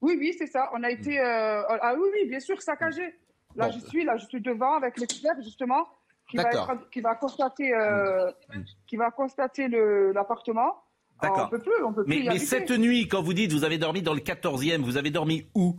Oui, 0.00 0.16
oui, 0.18 0.34
c'est 0.38 0.46
ça. 0.46 0.70
On 0.74 0.82
a 0.82 0.90
été. 0.90 1.20
Euh, 1.20 1.62
ah 1.68 1.94
oui, 1.98 2.08
oui, 2.14 2.28
bien 2.28 2.40
sûr, 2.40 2.62
saccagé. 2.62 3.14
Là, 3.56 3.70
je 3.70 3.80
suis, 3.80 4.04
là, 4.04 4.16
je 4.16 4.26
suis 4.26 4.40
devant 4.40 4.74
avec 4.74 4.98
l'expert, 4.98 5.34
justement, 5.42 5.88
qui 6.30 6.36
va, 6.36 6.78
qui 6.90 7.00
va 7.00 7.14
constater, 7.14 7.74
euh, 7.74 8.30
qui 8.86 8.96
va 8.96 9.10
constater 9.10 9.68
l'appartement. 9.68 10.82
D'accord. 11.22 11.46
On 11.46 11.50
peut 11.50 11.58
plus, 11.58 11.84
on 11.84 11.92
peut 11.92 12.04
plus. 12.04 12.22
Mais, 12.24 12.30
mais 12.32 12.38
cette 12.38 12.70
nuit, 12.70 13.08
quand 13.08 13.22
vous 13.22 13.34
dites 13.34 13.52
vous 13.52 13.64
avez 13.64 13.78
dormi 13.78 14.00
dans 14.00 14.14
le 14.14 14.20
14e, 14.20 14.82
vous 14.82 14.96
avez 14.96 15.10
dormi 15.10 15.46
où? 15.54 15.76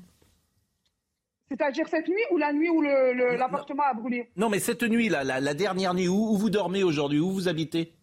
C'est-à-dire 1.49 1.87
cette 1.89 2.07
nuit 2.07 2.23
ou 2.31 2.37
la 2.37 2.53
nuit 2.53 2.69
où 2.69 2.81
l'appartement 2.81 3.83
a 3.83 3.93
brûlé? 3.93 4.29
Non, 4.37 4.49
mais 4.49 4.59
cette 4.59 4.83
nuit, 4.83 5.09
là, 5.09 5.23
la, 5.23 5.39
la 5.39 5.53
dernière 5.53 5.93
nuit, 5.93 6.07
où, 6.07 6.31
où 6.31 6.37
vous 6.37 6.49
dormez 6.49 6.83
aujourd'hui? 6.83 7.19
Où 7.19 7.31
vous 7.31 7.47
habitez? 7.47 7.93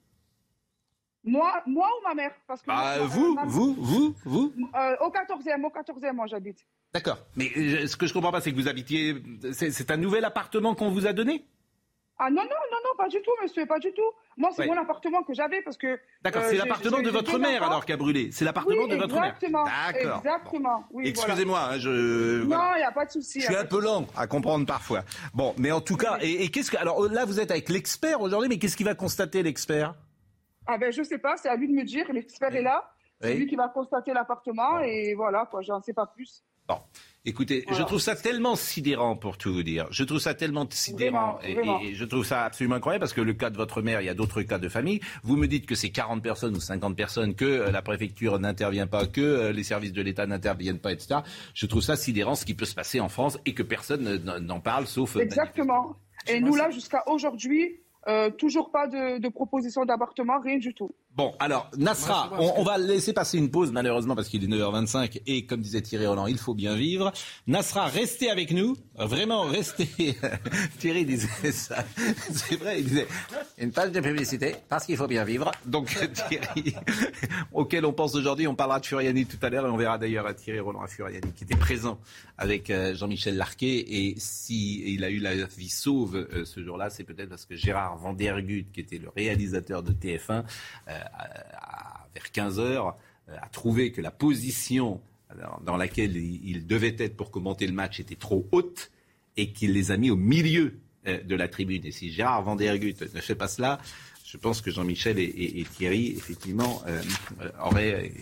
Moi, 1.24 1.62
moi 1.66 1.88
ou 1.98 2.08
ma 2.08 2.14
mère? 2.14 2.32
Parce 2.46 2.62
que 2.62 2.68
bah, 2.68 2.98
vous, 3.00 3.37
vous, 3.46 3.74
vous, 3.78 4.14
vous, 4.24 4.52
euh, 4.74 4.96
Au 5.00 5.11
14e, 5.11 5.64
au 5.64 5.68
14e, 5.68 6.12
moi 6.12 6.26
j'habite. 6.26 6.66
D'accord. 6.92 7.18
Mais 7.37 7.50
euh, 7.56 7.87
ce 7.87 7.96
que 7.96 8.06
je 8.06 8.12
comprends 8.14 8.32
pas, 8.32 8.40
c'est 8.40 8.50
que 8.50 8.56
vous 8.56 8.68
habitiez. 8.68 9.16
C'est 9.52 9.90
un 9.90 9.96
nouvel 9.96 10.24
appartement 10.24 10.74
qu'on 10.74 10.90
vous 10.90 11.06
a 11.06 11.12
donné? 11.12 11.44
Ah 12.20 12.31
non, 12.31 12.42
non, 12.42 12.48
non, 12.48 12.78
non, 12.85 12.96
pas 12.96 13.07
du 13.09 13.22
tout, 13.22 13.31
monsieur, 13.42 13.64
pas 13.64 13.78
du 13.78 13.92
tout. 13.92 14.11
Moi, 14.37 14.50
c'est 14.52 14.66
mon 14.66 14.76
appartement 14.76 15.22
que 15.22 15.35
j'avais 15.35 15.62
parce 15.62 15.76
que. 15.76 16.00
D'accord, 16.22 16.42
c'est 16.44 16.57
euh, 16.57 16.59
l'appartement 16.59 17.00
de 17.00 17.11
votre 17.11 17.38
mère 17.38 17.62
alors 17.62 17.85
qui 17.85 17.92
a 17.92 17.96
brûlé. 17.96 18.31
C'est 18.33 18.44
l'appartement 18.44 18.87
de 18.88 18.96
votre 18.96 19.14
mère. 19.14 19.24
Exactement. 19.37 19.64
D'accord. 19.64 20.18
Exactement. 20.18 20.85
Oui, 20.90 21.09
Excusez-moi, 21.09 21.61
hein, 21.61 21.78
je. 21.78 22.42
Non, 22.42 22.74
il 22.74 22.78
n'y 22.78 22.85
a 22.85 22.92
pas 22.92 23.07
de 23.07 23.12
souci. 23.12 23.40
Je 23.40 23.46
suis 23.46 23.57
un 23.57 23.64
peu 23.64 23.81
lent 23.81 24.07
à 24.16 24.26
comprendre 24.26 24.66
parfois. 24.66 25.02
Bon, 25.33 25.54
mais 25.59 25.70
en 25.70 25.81
tout 25.81 25.96
cas, 25.96 26.18
et, 26.20 26.44
et 26.44 26.48
qu'est-ce 26.48 26.72
que. 26.72 26.76
Alors 26.76 27.09
là, 27.09 27.24
vous 27.24 27.38
êtes 27.38 27.52
avec 27.52 27.68
l'expert 27.68 28.20
aujourd'hui, 28.20 28.48
mais 28.48 28.59
qu'est-ce 28.59 28.76
qu'il 28.76 28.87
va 28.87 28.94
constater 28.94 29.42
l'expert? 29.44 29.94
Ah 30.66 30.76
ben 30.76 30.92
je 30.92 31.02
sais 31.02 31.18
pas, 31.18 31.37
c'est 31.37 31.48
à 31.48 31.57
lui 31.57 31.68
de 31.68 31.72
me 31.72 31.85
dire. 31.85 32.12
L'expert 32.12 32.54
est 32.54 32.62
là. 32.62 32.90
C'est 33.20 33.35
lui 33.35 33.46
qui 33.46 33.57
va 33.57 33.68
constater 33.68 34.12
l'appartement 34.12 34.81
et 34.81 35.14
voilà 35.14 35.46
quoi. 35.50 35.61
J'en 35.62 35.81
sais 35.83 35.92
pas 35.94 36.07
plus. 36.07 36.42
Bon, 36.68 36.76
écoutez, 37.24 37.64
je 37.70 37.83
trouve 37.83 37.98
ça 37.98 38.14
tellement 38.14 38.54
sidérant 38.54 39.16
pour 39.16 39.38
tout 39.38 39.52
vous 39.52 39.62
dire. 39.62 39.87
Je 39.90 40.04
trouve 40.04 40.18
ça 40.18 40.35
tellement 40.35 40.66
sidérant 40.70 41.38
et, 41.42 41.94
je 41.94 42.04
trouve 42.04 42.26
ça 42.26 42.44
absolument 42.44 42.76
incroyable 42.76 43.00
parce 43.00 43.14
que 43.14 43.22
le 43.22 43.33
cas 43.33 43.48
de 43.48 43.57
votre 43.57 43.81
mère, 43.81 44.02
il 44.02 44.04
y 44.04 44.11
a 44.11 44.14
d'autres 44.14 44.42
cas 44.42 44.59
de 44.59 44.68
famille. 44.68 45.00
Vous 45.22 45.37
me 45.37 45.46
dites 45.46 45.64
que 45.64 45.74
c'est 45.74 45.90
40 45.90 46.22
personnes 46.22 46.54
ou 46.54 46.61
50 46.61 46.94
personnes, 46.94 47.35
que 47.35 47.44
euh, 47.44 47.70
la 47.70 47.81
préfecture 47.81 48.38
n'intervient 48.38 48.87
pas, 48.87 49.07
que 49.07 49.20
euh, 49.20 49.52
les 49.52 49.62
services 49.62 49.92
de 49.94 50.02
l'État 50.02 50.26
n'interviennent 50.26 50.78
pas, 50.78 50.92
etc. 50.92 51.20
Je 51.54 51.66
trouve 51.66 51.83
ça 51.83 51.96
sidérant 51.96 52.35
ce 52.35 52.44
qui 52.44 52.54
peut 52.54 52.66
se 52.66 52.74
passer 52.74 53.00
en 53.00 53.09
France 53.09 53.38
et 53.46 53.54
que 53.54 53.62
personne 53.62 54.22
n'en 54.40 54.61
parle 54.61 54.87
sauf. 54.87 55.16
Exactement. 55.16 55.96
Et 56.26 56.40
nous 56.40 56.54
là, 56.54 56.68
jusqu'à 56.70 57.02
aujourd'hui, 57.07 57.81
euh, 58.09 58.31
toujours 58.31 58.70
pas 58.70 58.87
de, 58.87 59.18
de 59.18 59.28
proposition 59.28 59.85
d'appartement, 59.85 60.40
rien 60.40 60.59
du 60.59 60.74
tout. 60.74 60.94
Bon, 61.18 61.35
alors, 61.40 61.68
Nasra, 61.76 62.31
on, 62.38 62.62
va 62.62 62.78
laisser 62.78 63.12
passer 63.12 63.38
une 63.38 63.50
pause, 63.50 63.72
malheureusement, 63.72 64.14
parce 64.14 64.28
qu'il 64.28 64.44
est 64.44 64.46
9h25, 64.46 65.22
et 65.26 65.46
comme 65.46 65.61
disait 65.61 65.81
Thierry 65.83 66.07
Roland, 66.07 66.28
il 66.28 66.38
faut 66.38 66.54
bien 66.54 66.76
vivre. 66.76 67.12
Nasra, 67.48 67.87
restez 67.87 68.31
avec 68.31 68.52
nous, 68.52 68.76
vraiment, 68.94 69.42
restez. 69.42 69.88
Thierry 70.78 71.04
disait 71.04 71.50
ça, 71.50 71.85
c'est 72.31 72.54
vrai, 72.54 72.78
il 72.78 72.85
disait, 72.87 73.09
une 73.59 73.72
page 73.72 73.90
de 73.90 73.98
publicité, 73.98 74.54
parce 74.68 74.87
qu'il 74.87 74.96
faut 74.96 75.09
bien 75.09 75.24
vivre. 75.24 75.50
Donc, 75.66 75.87
Thierry, 76.28 76.76
auquel 77.52 77.85
on 77.85 77.92
pense 77.92 78.14
aujourd'hui, 78.14 78.46
on 78.46 78.54
parlera 78.54 78.78
de 78.78 78.87
Furiani 78.87 79.26
tout 79.26 79.44
à 79.44 79.50
l'heure, 79.50 79.66
et 79.66 79.70
on 79.70 79.76
verra 79.76 79.98
d'ailleurs 79.98 80.33
Thierry 80.37 80.61
Roland 80.61 80.83
à 80.83 80.87
Furiani, 80.87 81.33
qui 81.33 81.42
était 81.42 81.57
présent 81.57 81.98
avec 82.37 82.70
euh, 82.70 82.94
Jean-Michel 82.94 83.37
Larquet, 83.37 83.85
et 83.88 84.14
si 84.18 84.94
il 84.94 85.02
a 85.02 85.11
eu 85.11 85.18
la 85.18 85.35
vie 85.35 85.68
sauve 85.68 86.14
euh, 86.14 86.44
ce 86.44 86.62
jour-là, 86.62 86.90
c'est 86.90 87.02
peut-être 87.02 87.31
parce 87.31 87.44
que 87.44 87.57
Gérard 87.57 87.96
Vandergut, 87.96 88.66
qui 88.72 88.78
était 88.78 88.98
le 88.98 89.09
réalisateur 89.09 89.83
de 89.83 89.90
TF1, 89.90 90.44
vers 92.14 92.32
15 92.32 92.58
heures, 92.58 92.96
euh, 93.28 93.36
a 93.40 93.48
trouvé 93.48 93.92
que 93.92 94.00
la 94.00 94.10
position 94.10 95.00
dans 95.62 95.76
laquelle 95.76 96.16
il 96.16 96.66
devait 96.66 96.96
être 96.98 97.14
pour 97.14 97.30
commenter 97.30 97.66
le 97.66 97.74
match 97.74 98.00
était 98.00 98.16
trop 98.16 98.48
haute 98.50 98.90
et 99.36 99.52
qu'il 99.52 99.74
les 99.74 99.90
a 99.90 99.98
mis 99.98 100.10
au 100.10 100.16
milieu 100.16 100.80
euh, 101.06 101.22
de 101.22 101.34
la 101.34 101.48
tribune. 101.48 101.84
Et 101.84 101.92
si 101.92 102.10
Gérard 102.10 102.42
Van 102.42 102.56
Der 102.56 102.78
ne 102.78 103.20
fait 103.20 103.34
pas 103.34 103.46
cela, 103.46 103.78
je 104.24 104.38
pense 104.38 104.62
que 104.62 104.70
Jean-Michel 104.70 105.18
et, 105.18 105.66
Thierry, 105.76 106.08
effectivement, 106.16 106.82
euh, 106.86 107.00
auraient, 107.62 108.12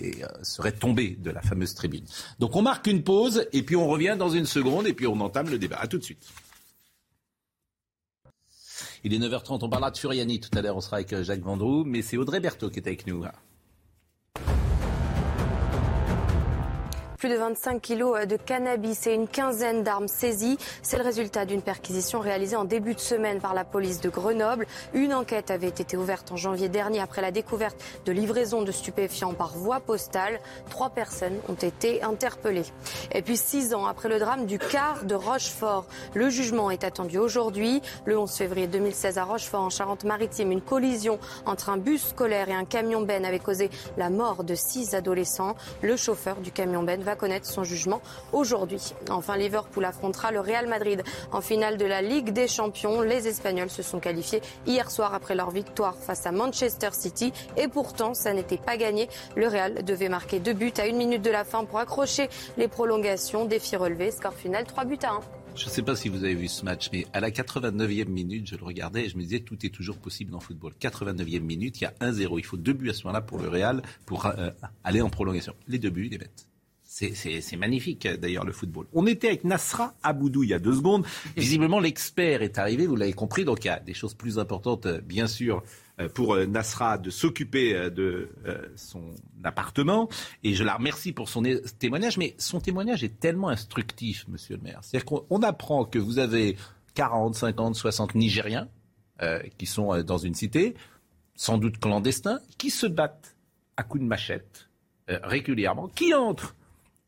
seraient 0.43 0.73
tombés 0.73 1.17
de 1.19 1.31
la 1.31 1.43
fameuse 1.43 1.75
tribune. 1.75 2.05
Donc 2.39 2.55
on 2.57 2.63
marque 2.63 2.87
une 2.87 3.03
pause 3.03 3.47
et 3.53 3.63
puis 3.63 3.77
on 3.77 3.89
revient 3.89 4.17
dans 4.19 4.31
une 4.31 4.47
seconde 4.47 4.87
et 4.87 4.93
puis 4.93 5.07
on 5.07 5.21
entame 5.21 5.49
le 5.49 5.59
débat. 5.59 5.79
À 5.79 5.87
tout 5.87 5.99
de 5.99 6.05
suite. 6.05 6.27
Il 9.07 9.15
est 9.15 9.21
9h30, 9.21 9.61
on 9.63 9.69
parlera 9.69 9.93
de 9.93 9.97
Furiani 9.97 10.41
tout 10.41 10.51
à 10.59 10.63
l'heure, 10.63 10.77
on 10.77 10.81
sera 10.81 10.97
avec 10.97 11.13
euh, 11.13 11.23
Jacques 11.23 11.45
Vendroux, 11.45 11.85
mais 11.85 12.03
c'est 12.03 12.17
Audrey 12.17 12.41
Berthaud 12.41 12.71
qui 12.71 12.81
est 12.81 12.89
avec 12.89 13.07
nous. 13.07 13.25
De 17.27 17.35
25 17.35 17.83
kilos 17.83 18.25
de 18.25 18.37
cannabis 18.37 19.09
et 19.09 19.13
une 19.13 19.27
quinzaine 19.27 19.83
d'armes 19.83 20.07
saisies. 20.07 20.59
C'est 20.81 20.97
le 20.97 21.03
résultat 21.03 21.45
d'une 21.45 21.61
perquisition 21.61 22.21
réalisée 22.21 22.55
en 22.55 22.65
début 22.65 22.95
de 22.95 23.01
semaine 23.01 23.41
par 23.41 23.53
la 23.53 23.65
police 23.65 24.01
de 24.01 24.09
Grenoble. 24.09 24.65
Une 24.95 25.13
enquête 25.13 25.51
avait 25.51 25.67
été 25.67 25.97
ouverte 25.97 26.31
en 26.31 26.37
janvier 26.37 26.69
dernier 26.69 27.01
après 27.01 27.23
la 27.23 27.33
découverte 27.33 27.83
de 28.05 28.13
livraison 28.13 28.63
de 28.63 28.71
stupéfiants 28.71 29.35
par 29.35 29.57
voie 29.57 29.81
postale. 29.81 30.39
Trois 30.71 30.91
personnes 30.91 31.37
ont 31.49 31.55
été 31.55 32.01
interpellées. 32.05 32.67
Et 33.11 33.23
puis 33.23 33.37
six 33.37 33.75
ans 33.75 33.87
après 33.87 34.09
le 34.09 34.21
drame 34.21 34.47
du 34.47 34.61
car 34.61 35.05
de 35.05 35.17
Rochefort, 35.17 35.87
le 36.15 36.31
jugement 36.31 36.71
est 36.71 36.85
attendu 36.85 37.19
aujourd'hui. 37.19 37.83
Le 38.05 38.17
11 38.17 38.31
février 38.31 38.69
2016 38.69 39.19
à 39.19 39.25
Rochefort, 39.25 39.63
en 39.63 39.71
Charente-Maritime, 39.71 40.53
une 40.53 40.63
collision 40.63 41.19
entre 41.45 41.71
un 41.71 41.77
bus 41.77 42.07
scolaire 42.11 42.49
et 42.49 42.55
un 42.55 42.65
camion 42.65 43.03
Ben 43.03 43.25
avait 43.25 43.41
causé 43.41 43.69
la 43.97 44.11
mort 44.11 44.45
de 44.45 44.55
six 44.55 44.95
adolescents. 44.95 45.57
Le 45.83 45.97
chauffeur 45.97 46.37
du 46.37 46.53
camion 46.53 46.85
Ben 46.85 47.03
connaître 47.17 47.47
son 47.47 47.65
jugement 47.65 48.01
aujourd'hui. 48.33 48.93
Enfin, 49.11 49.37
Liverpool 49.37 49.85
affrontera 49.85 50.31
le 50.31 50.41
Real 50.41 50.67
Madrid 50.67 51.03
en 51.33 51.41
finale 51.41 51.77
de 51.77 51.85
la 51.85 52.03
Ligue 52.03 52.31
des 52.31 52.49
Champions. 52.49 53.01
Les 53.01 53.29
Espagnols 53.29 53.71
se 53.71 53.83
sont 53.83 54.01
qualifiés 54.01 54.43
hier 54.67 54.91
soir 54.91 55.15
après 55.15 55.35
leur 55.35 55.51
victoire 55.51 55.97
face 55.97 56.27
à 56.27 56.33
Manchester 56.33 56.91
City 56.93 57.33
et 57.57 57.69
pourtant 57.69 58.15
ça 58.15 58.33
n'était 58.33 58.59
pas 58.59 58.77
gagné. 58.77 59.09
Le 59.35 59.49
Real 59.49 59.85
devait 59.85 60.09
marquer 60.09 60.41
deux 60.41 60.55
buts 60.55 60.73
à 60.79 60.87
une 60.87 60.97
minute 60.97 61.23
de 61.23 61.31
la 61.31 61.45
fin 61.45 61.65
pour 61.65 61.79
accrocher 61.79 62.29
les 62.57 62.69
prolongations. 62.69 63.45
Défi 63.45 63.77
relevé, 63.77 64.11
score 64.11 64.35
final 64.35 64.65
3 64.65 64.85
buts 64.85 64.99
à 65.03 65.13
1. 65.13 65.21
Je 65.57 65.65
ne 65.65 65.71
sais 65.71 65.83
pas 65.83 65.97
si 65.97 66.11
vous 66.11 66.23
avez 66.23 66.35
vu 66.35 66.49
ce 66.49 66.67
match, 66.67 66.91
mais 66.93 67.07
à 67.15 67.21
la 67.21 67.31
89e 67.31 68.09
minute, 68.09 68.47
je 68.47 68.57
le 68.57 68.65
regardais 68.65 69.07
et 69.07 69.09
je 69.09 69.17
me 69.17 69.23
disais 69.23 69.41
tout 69.41 69.65
est 69.65 69.71
toujours 69.71 69.97
possible 69.97 70.35
en 70.35 70.41
football. 70.41 70.75
89e 70.79 71.41
minute, 71.41 71.81
il 71.81 71.85
y 71.85 71.87
a 71.87 71.95
1-0. 72.01 72.39
Il 72.39 72.45
faut 72.45 72.59
deux 72.59 72.75
buts 72.75 72.91
à 72.91 72.93
ce 72.93 73.05
moment-là 73.05 73.23
pour 73.23 73.39
le 73.39 73.49
Real 73.49 73.83
pour 74.05 74.27
euh, 74.27 74.51
aller 74.85 75.01
en 75.01 75.09
prolongation. 75.09 75.55
Les 75.67 75.79
deux 75.79 75.89
buts, 75.89 76.09
les 76.11 76.19
mettent. 76.19 76.47
C'est 76.99 77.57
magnifique 77.57 78.09
d'ailleurs 78.09 78.47
le 78.47 78.53
football. 78.53 78.87
On 78.95 79.07
était 79.07 79.27
avec 79.29 79.45
Nasra 79.45 79.93
Aboudou 80.03 80.45
il 80.45 80.49
y 80.49 80.55
a 80.55 80.59
deux 80.59 80.73
secondes. 80.73 81.05
Visiblement 81.37 81.79
l'expert 81.79 82.41
est 82.41 82.57
arrivé, 82.59 82.87
vous 82.87 82.97
l'avez 82.97 83.13
compris, 83.13 83.45
donc 83.45 83.65
il 83.65 83.69
y 83.69 83.71
a 83.71 83.79
des 83.79 83.93
choses 83.93 84.15
plus 84.15 84.39
importantes 84.39 84.87
bien 85.05 85.27
sûr 85.27 85.63
euh, 86.01 86.09
pour 86.09 86.35
euh, 86.35 86.47
Nasra 86.47 86.97
de 86.97 87.11
s'occuper 87.11 87.75
euh, 87.75 87.91
de 87.91 88.31
son 88.77 89.15
appartement. 89.45 90.09
Et 90.43 90.55
je 90.55 90.65
la 90.65 90.77
remercie 90.77 91.13
pour 91.13 91.29
son 91.29 91.43
témoignage, 91.79 92.17
mais 92.17 92.35
son 92.39 92.61
témoignage 92.61 93.05
est 93.05 93.21
tellement 93.21 93.51
instructif, 93.51 94.27
monsieur 94.29 94.57
le 94.57 94.63
maire. 94.63 94.79
C'est-à-dire 94.81 95.05
qu'on 95.05 95.43
apprend 95.43 95.85
que 95.85 95.99
vous 95.99 96.19
avez 96.19 96.57
40, 96.95 97.35
50, 97.35 97.75
60 97.75 98.15
Nigériens 98.15 98.69
qui 99.57 99.65
sont 99.65 100.03
dans 100.03 100.19
une 100.19 100.35
cité, 100.35 100.75
sans 101.35 101.57
doute 101.57 101.79
clandestins, 101.79 102.39
qui 102.59 102.69
se 102.69 102.87
battent 102.87 103.35
à 103.79 103.83
coups 103.83 104.03
de 104.03 104.09
machette 104.09 104.69
régulièrement, 105.09 105.89
qui 105.89 106.13
entrent 106.13 106.55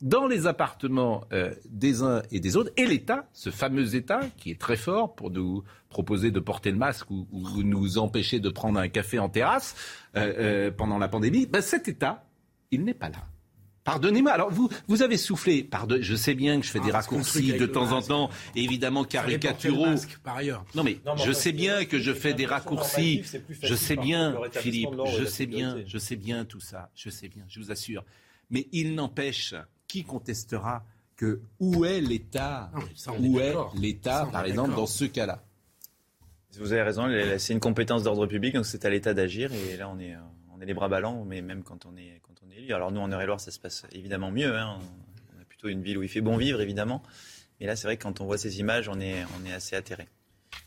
dans 0.00 0.26
les 0.26 0.46
appartements 0.46 1.24
euh, 1.32 1.54
des 1.68 2.02
uns 2.02 2.22
et 2.30 2.40
des 2.40 2.56
autres, 2.56 2.70
et 2.76 2.86
l'État, 2.86 3.28
ce 3.32 3.50
fameux 3.50 3.96
État 3.96 4.20
qui 4.36 4.50
est 4.50 4.60
très 4.60 4.76
fort 4.76 5.14
pour 5.14 5.30
nous 5.30 5.64
proposer 5.88 6.30
de 6.30 6.40
porter 6.40 6.70
le 6.70 6.76
masque 6.76 7.10
ou, 7.10 7.26
nous 7.62 7.98
empêcher 7.98 8.40
de 8.40 8.48
prendre 8.48 8.78
un 8.78 8.88
café 8.88 9.18
en 9.18 9.28
terrasse 9.28 9.74
euh, 10.16 10.32
euh, 10.38 10.70
pendant 10.70 10.98
la 10.98 11.08
pandémie, 11.08 11.46
ben 11.46 11.62
cet 11.62 11.88
État, 11.88 12.24
il 12.70 12.84
n'est 12.84 12.94
pas 12.94 13.08
là. 13.08 13.26
Pardonnez-moi. 13.84 14.32
Alors 14.32 14.50
vous, 14.50 14.68
vous 14.86 15.02
avez 15.02 15.16
soufflé. 15.16 15.64
Pardon, 15.64 15.96
je 15.98 16.14
sais 16.14 16.34
bien 16.34 16.60
que 16.60 16.66
je 16.66 16.70
fais 16.70 16.80
des 16.80 16.90
ah, 16.90 16.98
raccourcis 16.98 17.54
de 17.54 17.64
temps 17.64 17.92
en 17.92 18.02
temps, 18.02 18.28
évidemment 18.54 19.02
caricaturaux. 19.02 19.94
par 20.22 20.36
ailleurs. 20.36 20.64
Non 20.74 20.84
mais, 20.84 20.98
je 21.24 21.32
sais 21.32 21.52
bien 21.52 21.86
que 21.86 21.98
je 21.98 22.12
fais 22.12 22.34
des 22.34 22.44
raccourcis. 22.44 23.24
Je 23.62 23.74
sais 23.74 23.96
bien, 23.96 24.36
Philippe. 24.52 24.90
Je 25.16 25.24
sais 25.24 25.46
bien, 25.46 25.78
je 25.86 25.96
sais 25.96 26.16
bien 26.16 26.44
tout 26.44 26.60
ça. 26.60 26.90
Je 26.94 27.08
sais 27.08 27.28
bien. 27.28 27.44
Je 27.48 27.60
vous 27.60 27.70
assure. 27.72 28.04
Mais 28.50 28.68
il 28.72 28.94
n'empêche 28.94 29.54
qui 29.88 30.04
contestera 30.04 30.84
que 31.16 31.40
où 31.58 31.84
est 31.84 32.00
l'État 32.00 32.70
Où 33.18 33.40
est 33.40 33.54
l'État, 33.74 34.28
par 34.30 34.44
exemple, 34.44 34.74
dans 34.76 34.86
ce 34.86 35.04
cas-là 35.04 35.42
Vous 36.58 36.72
avez 36.72 36.82
raison, 36.82 37.08
c'est 37.38 37.52
une 37.52 37.60
compétence 37.60 38.04
d'ordre 38.04 38.26
public, 38.26 38.54
donc 38.54 38.66
c'est 38.66 38.84
à 38.84 38.90
l'État 38.90 39.14
d'agir. 39.14 39.52
Et 39.52 39.76
là, 39.76 39.88
on 39.88 39.98
est, 39.98 40.14
on 40.54 40.60
est 40.60 40.66
les 40.66 40.74
bras 40.74 40.88
ballants, 40.88 41.24
mais 41.24 41.42
même 41.42 41.64
quand 41.64 41.86
on 41.86 41.96
est, 41.96 42.20
quand 42.22 42.34
on 42.46 42.50
est 42.50 42.58
élu. 42.58 42.72
Alors 42.72 42.92
nous, 42.92 43.00
en 43.00 43.10
Eure-et-Loire, 43.10 43.40
ça 43.40 43.50
se 43.50 43.58
passe 43.58 43.84
évidemment 43.90 44.30
mieux. 44.30 44.56
Hein. 44.56 44.78
On 45.36 45.42
a 45.42 45.44
plutôt 45.44 45.68
une 45.68 45.82
ville 45.82 45.98
où 45.98 46.02
il 46.02 46.08
fait 46.08 46.20
bon 46.20 46.36
vivre, 46.36 46.60
évidemment. 46.60 47.02
Mais 47.60 47.66
là, 47.66 47.74
c'est 47.74 47.88
vrai 47.88 47.96
que 47.96 48.04
quand 48.04 48.20
on 48.20 48.26
voit 48.26 48.38
ces 48.38 48.60
images, 48.60 48.88
on 48.88 49.00
est, 49.00 49.24
on 49.40 49.46
est 49.46 49.52
assez 49.52 49.74
atterré. 49.74 50.06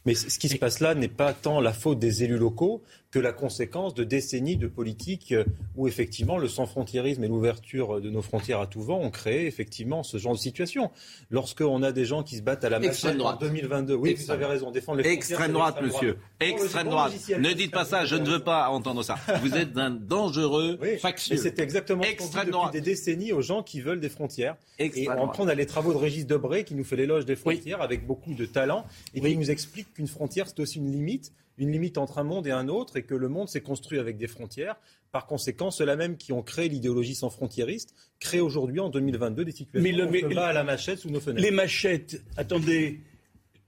Mais 0.05 0.15
ce 0.15 0.39
qui 0.39 0.49
se 0.49 0.57
passe 0.57 0.79
là 0.79 0.95
n'est 0.95 1.07
pas 1.07 1.33
tant 1.33 1.59
la 1.61 1.73
faute 1.73 1.99
des 1.99 2.23
élus 2.23 2.37
locaux 2.37 2.81
que 3.11 3.19
la 3.19 3.33
conséquence 3.33 3.93
de 3.93 4.03
décennies 4.03 4.55
de 4.55 4.67
politique 4.67 5.33
euh, 5.33 5.43
où 5.75 5.87
effectivement 5.87 6.37
le 6.37 6.47
sans-frontiérisme 6.47 7.23
et 7.23 7.27
l'ouverture 7.27 7.99
de 7.99 8.09
nos 8.09 8.21
frontières 8.21 8.61
à 8.61 8.67
tout 8.67 8.81
vent 8.81 8.99
ont 8.99 9.11
créé 9.11 9.45
effectivement 9.47 10.01
ce 10.01 10.17
genre 10.17 10.33
de 10.33 10.39
situation. 10.39 10.91
Lorsqu'on 11.29 11.83
a 11.83 11.91
des 11.91 12.05
gens 12.05 12.23
qui 12.23 12.37
se 12.37 12.41
battent 12.41 12.63
à 12.63 12.69
la 12.69 12.79
machine 12.79 13.21
en 13.21 13.35
2022, 13.35 13.93
oui, 13.95 14.13
vous 14.13 14.31
avez 14.31 14.45
raison, 14.45 14.71
défendre 14.71 15.01
les 15.01 15.09
Extrême 15.09 15.51
droite, 15.51 15.81
monsieur. 15.81 16.17
Extrême 16.39 16.87
droite. 16.87 17.13
Ne 17.37 17.53
dites 17.53 17.71
pas 17.71 17.85
ça, 17.85 18.05
je 18.05 18.15
ne 18.15 18.27
veux 18.27 18.39
pas 18.39 18.69
entendre 18.69 19.03
ça. 19.03 19.15
Vous 19.41 19.55
êtes 19.55 19.77
un 19.77 19.91
dangereux 19.91 20.79
factieux. 20.99 21.37
C'est 21.37 21.59
exactement 21.59 22.03
ce 22.03 22.15
qu'on 22.15 22.43
depuis 22.43 22.71
des 22.71 22.81
décennies 22.81 23.33
aux 23.33 23.41
gens 23.41 23.61
qui 23.61 23.81
veulent 23.81 23.99
des 23.99 24.09
frontières. 24.09 24.55
et 24.79 25.09
on 25.09 25.27
prend 25.27 25.45
les 25.45 25.65
travaux 25.65 25.91
de 25.93 25.97
Régis 25.97 26.25
Debray 26.25 26.63
qui 26.63 26.75
nous 26.75 26.85
fait 26.85 26.95
l'éloge 26.95 27.25
des 27.25 27.35
frontières 27.35 27.81
avec 27.81 28.07
beaucoup 28.07 28.33
de 28.33 28.45
talent 28.45 28.85
et 29.13 29.19
qui 29.19 29.35
nous 29.35 29.51
explique 29.51 29.90
qu'une 29.93 30.07
frontière 30.07 30.47
c'est 30.47 30.59
aussi 30.59 30.79
une 30.79 30.91
limite 30.91 31.33
une 31.57 31.71
limite 31.71 31.97
entre 31.97 32.17
un 32.17 32.23
monde 32.23 32.47
et 32.47 32.51
un 32.51 32.67
autre 32.67 32.97
et 32.97 33.03
que 33.03 33.13
le 33.13 33.29
monde 33.29 33.47
s'est 33.47 33.61
construit 33.61 33.99
avec 33.99 34.17
des 34.17 34.27
frontières. 34.27 34.75
Par 35.11 35.27
conséquent, 35.27 35.71
ceux-là 35.71 35.95
même 35.95 36.17
qui 36.17 36.33
ont 36.33 36.41
créé 36.41 36.69
l'idéologie 36.69 37.15
sans 37.15 37.29
frontiériste 37.29 37.93
créent 38.19 38.39
aujourd'hui, 38.39 38.79
en 38.79 38.89
2022, 38.89 39.45
des 39.45 39.51
situations 39.51 39.83
mais 39.83 39.91
le, 39.91 40.37
à 40.39 40.53
la 40.53 40.63
machette 40.63 40.99
sous 40.99 41.09
nos 41.09 41.19
fenêtres. 41.19 41.43
Les 41.43 41.51
machettes, 41.51 42.23
attendez, 42.37 43.01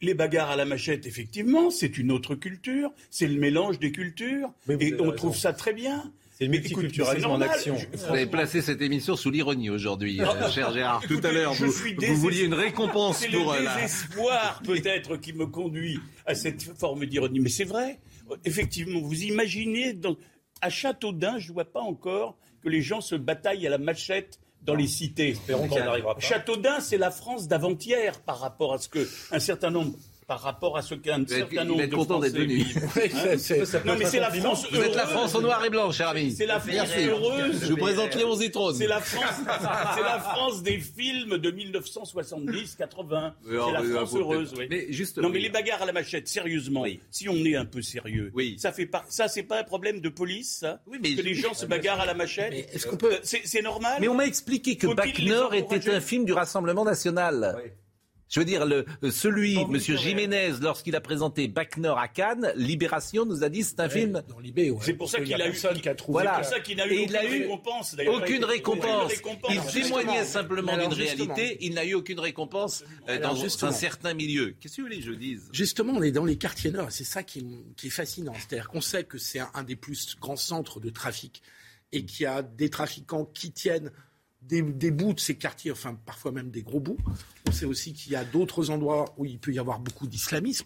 les 0.01 0.13
bagarres 0.13 0.51
à 0.51 0.55
la 0.55 0.65
machette, 0.65 1.05
effectivement, 1.05 1.69
c'est 1.69 1.97
une 1.97 2.11
autre 2.11 2.35
culture, 2.35 2.91
c'est 3.09 3.27
le 3.27 3.39
mélange 3.39 3.79
des 3.79 3.91
cultures, 3.91 4.51
et 4.69 4.95
on 4.99 5.11
trouve 5.11 5.35
ça 5.35 5.53
très 5.53 5.73
bien. 5.73 6.11
C'est 6.33 6.45
le 6.45 6.51
multiculturalisme 6.51 7.29
en 7.29 7.41
action. 7.41 7.77
vous 7.93 8.05
avez 8.05 8.25
placé 8.25 8.61
cette 8.61 8.81
émission 8.81 9.15
sous 9.15 9.29
l'ironie 9.29 9.69
aujourd'hui, 9.69 10.19
euh, 10.19 10.49
cher 10.49 10.73
Gérard. 10.73 11.03
Tout 11.07 11.21
à 11.23 11.31
l'heure, 11.31 11.53
vous, 11.53 12.15
vouliez 12.15 12.45
une 12.45 12.55
récompense 12.55 13.25
pour... 13.27 13.53
C'est 13.53 13.61
le 13.61 13.67
euh, 13.67 13.75
désespoir 13.75 14.61
peut-être 14.65 15.17
qui 15.17 15.33
me 15.33 15.45
conduit 15.45 15.99
à 16.25 16.33
cette 16.33 16.63
forme 16.77 17.05
d'ironie. 17.05 17.39
Mais 17.39 17.49
c'est 17.49 17.65
vrai. 17.65 17.99
Effectivement, 18.45 18.99
vous 18.99 19.23
imaginez, 19.23 19.95
à 20.61 20.69
Châteaudun, 20.69 21.37
je 21.37 21.49
ne 21.49 21.53
vois 21.53 21.71
pas 21.71 21.81
encore 21.81 22.35
que 22.63 22.69
les 22.69 22.81
gens 22.81 23.01
se 23.01 23.15
bataillent 23.15 23.67
à 23.67 23.69
la 23.69 23.77
machette 23.77 24.39
dans 24.63 24.75
les 24.75 24.87
cités. 24.87 25.29
Espérons 25.29 25.67
qu'on 25.67 25.77
n'arrivera 25.77 26.15
pas. 26.15 26.21
Châteaudun, 26.21 26.79
c'est 26.79 26.97
la 26.97 27.11
France 27.11 27.47
d'avant-hier 27.47 28.21
par 28.21 28.39
rapport 28.39 28.73
à 28.73 28.79
ce 28.79 28.89
que 28.89 29.07
un 29.31 29.39
certain 29.39 29.69
nombre 29.69 29.97
par 30.27 30.41
rapport 30.41 30.77
à 30.77 30.81
ce 30.81 30.95
qu'un 30.95 31.25
certain 31.27 31.65
nombre 31.65 31.85
de 31.85 31.95
content 31.95 32.19
d'être 32.19 32.37
venu. 32.37 32.65
non, 33.85 33.95
mais 33.97 34.05
c'est 34.05 34.19
la 34.19 34.31
France 34.31 34.67
Vous 34.71 34.81
êtes 34.81 34.95
la 34.95 35.07
France 35.07 35.35
au 35.35 35.41
noir 35.41 35.63
et 35.65 35.69
blanc, 35.69 35.91
cher 35.91 36.09
ami. 36.09 36.31
C'est 36.31 36.45
la 36.45 36.59
France 36.59 36.89
heureuse. 36.97 37.61
Je 37.63 37.71
vous 37.71 37.77
présente 37.77 38.15
Léon 38.15 38.35
Zitrone. 38.35 38.75
C'est 38.75 38.87
la 38.87 38.99
France, 38.99 39.41
c'est 39.95 40.03
la 40.03 40.19
France 40.19 40.63
des 40.63 40.79
films 40.79 41.37
de 41.37 41.51
1970, 41.51 42.75
80. 42.75 43.35
C'est 43.45 43.71
la 43.71 43.83
France 43.83 44.15
heureuse, 44.15 44.53
oui. 44.57 44.67
Mais 44.69 44.91
juste, 44.91 45.17
non, 45.17 45.29
mais 45.29 45.39
les 45.39 45.49
bagarres 45.49 45.81
à 45.81 45.85
la 45.85 45.93
machette, 45.93 46.27
sérieusement, 46.27 46.85
si 47.11 47.29
on 47.29 47.35
est 47.45 47.55
un 47.55 47.65
peu 47.65 47.81
sérieux, 47.81 48.31
oui. 48.33 48.55
ça 48.57 48.71
fait 48.71 48.85
pas, 48.85 49.03
ça 49.09 49.27
c'est 49.27 49.43
pas 49.43 49.59
un 49.59 49.63
problème 49.63 49.99
de 49.99 50.09
police, 50.09 50.57
ça, 50.59 50.81
oui, 50.87 50.97
mais 51.01 51.15
que 51.15 51.21
les 51.21 51.33
gens 51.33 51.53
se 51.53 51.65
bagarrent 51.65 52.01
à 52.01 52.05
la 52.05 52.13
machette. 52.13 52.53
Est-ce 52.73 52.87
qu'on 52.87 52.97
peut, 52.97 53.17
c'est 53.23 53.61
normal. 53.61 53.97
Mais 53.99 54.07
on 54.07 54.15
m'a 54.15 54.25
expliqué 54.25 54.77
que 54.77 54.87
Bac 54.87 55.19
Nord 55.19 55.53
était 55.53 55.89
un 55.89 56.01
film 56.01 56.25
du 56.25 56.33
Rassemblement 56.33 56.85
national. 56.85 57.55
Je 58.29 58.39
veux 58.39 58.45
dire, 58.45 58.65
le, 58.65 58.85
celui, 59.11 59.57
M. 59.59 59.77
Jiménez, 59.77 60.53
lorsqu'il 60.61 60.95
a 60.95 61.01
présenté 61.01 61.47
Bac 61.47 61.77
Nord 61.77 61.99
à 61.99 62.07
Cannes, 62.07 62.51
Libération 62.55 63.25
nous 63.25 63.43
a 63.43 63.49
dit 63.49 63.63
c'est 63.63 63.79
un 63.79 63.89
film. 63.89 64.23
C'est 64.81 64.93
pour 64.93 65.09
ça 65.09 65.21
qu'il 65.21 65.39
a, 65.39 65.47
eu. 65.47 65.53
Qui 65.53 65.89
a 65.89 65.95
trouvé 65.95 66.23
voilà. 66.23 66.41
ça 66.43 66.59
qu'il 66.59 66.77
n'a 66.77 66.87
eu 66.87 67.03
aucune 67.03 67.15
récompense. 67.15 67.95
Aucune 68.07 68.45
récompense. 68.45 69.13
Il 69.49 69.61
témoignait 69.81 70.25
simplement 70.25 70.75
d'une 70.77 70.93
réalité. 70.93 71.57
Il 71.61 71.75
n'a 71.75 71.85
eu 71.85 71.93
aucune 71.93 72.19
récompense 72.19 72.83
euh, 73.09 73.19
dans 73.19 73.43
un 73.65 73.71
certain 73.71 74.13
milieu. 74.13 74.55
Qu'est-ce 74.59 74.77
que 74.77 74.81
vous 74.81 74.87
voulez 74.87 74.99
que 74.99 75.05
je 75.05 75.11
dise? 75.11 75.49
Justement, 75.51 75.93
on 75.93 76.01
est 76.01 76.11
dans 76.11 76.25
les 76.25 76.37
quartiers 76.37 76.71
nord. 76.71 76.91
C'est 76.91 77.03
ça 77.03 77.23
qui, 77.23 77.45
est 77.83 77.89
fascinant. 77.89 78.33
C'est-à-dire 78.33 78.67
qu'on 78.67 78.81
sait 78.81 79.03
que 79.03 79.17
c'est 79.17 79.41
un 79.53 79.63
des 79.63 79.75
plus 79.75 80.15
grands 80.19 80.35
centres 80.35 80.79
de 80.79 80.89
trafic 80.89 81.41
et 81.91 82.05
qu'il 82.05 82.23
y 82.23 82.27
a 82.27 82.41
des 82.41 82.69
trafiquants 82.69 83.25
qui 83.25 83.51
tiennent 83.51 83.91
des, 84.47 84.91
bouts 84.91 85.13
de 85.13 85.19
ces 85.19 85.35
quartiers, 85.35 85.71
enfin 85.71 85.97
parfois 86.05 86.31
même 86.31 86.51
des 86.51 86.61
gros 86.61 86.79
bouts. 86.79 86.97
On 87.47 87.51
sait 87.51 87.65
aussi 87.65 87.93
qu'il 87.93 88.11
y 88.11 88.15
a 88.15 88.23
d'autres 88.23 88.69
endroits 88.69 89.13
où 89.17 89.25
il 89.25 89.39
peut 89.39 89.51
y 89.51 89.59
avoir 89.59 89.79
beaucoup 89.79 90.07
d'islamisme. 90.07 90.65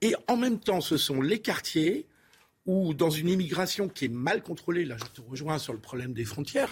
Et 0.00 0.14
en 0.28 0.36
même 0.36 0.58
temps, 0.58 0.80
ce 0.80 0.96
sont 0.96 1.20
les 1.20 1.40
quartiers 1.40 2.06
où, 2.66 2.94
dans 2.94 3.10
une 3.10 3.28
immigration 3.28 3.88
qui 3.88 4.06
est 4.06 4.12
mal 4.12 4.42
contrôlée, 4.42 4.84
là 4.84 4.96
je 4.98 5.04
te 5.04 5.20
rejoins 5.20 5.58
sur 5.58 5.72
le 5.72 5.78
problème 5.78 6.12
des 6.12 6.24
frontières, 6.24 6.70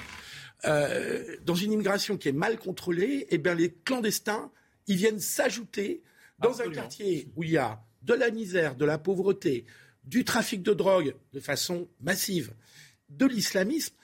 euh, 0.64 1.36
dans 1.44 1.54
une 1.54 1.72
immigration 1.72 2.16
qui 2.16 2.28
est 2.28 2.32
mal 2.32 2.58
contrôlée, 2.58 3.26
eh 3.30 3.38
bien 3.38 3.54
les 3.54 3.72
clandestins, 3.84 4.50
ils 4.86 4.96
viennent 4.96 5.20
s'ajouter 5.20 6.02
dans 6.38 6.60
un 6.60 6.70
quartier 6.70 7.28
où 7.36 7.42
il 7.42 7.50
y 7.50 7.56
a 7.58 7.82
de 8.02 8.14
la 8.14 8.30
misère, 8.30 8.74
de 8.74 8.84
la 8.84 8.98
pauvreté, 8.98 9.64
du 10.04 10.24
trafic 10.24 10.62
de 10.62 10.72
drogue 10.72 11.14
de 11.32 11.40
façon 11.40 11.88
massive, 12.00 12.52
de 13.08 13.26
l'islamisme. 13.26 13.94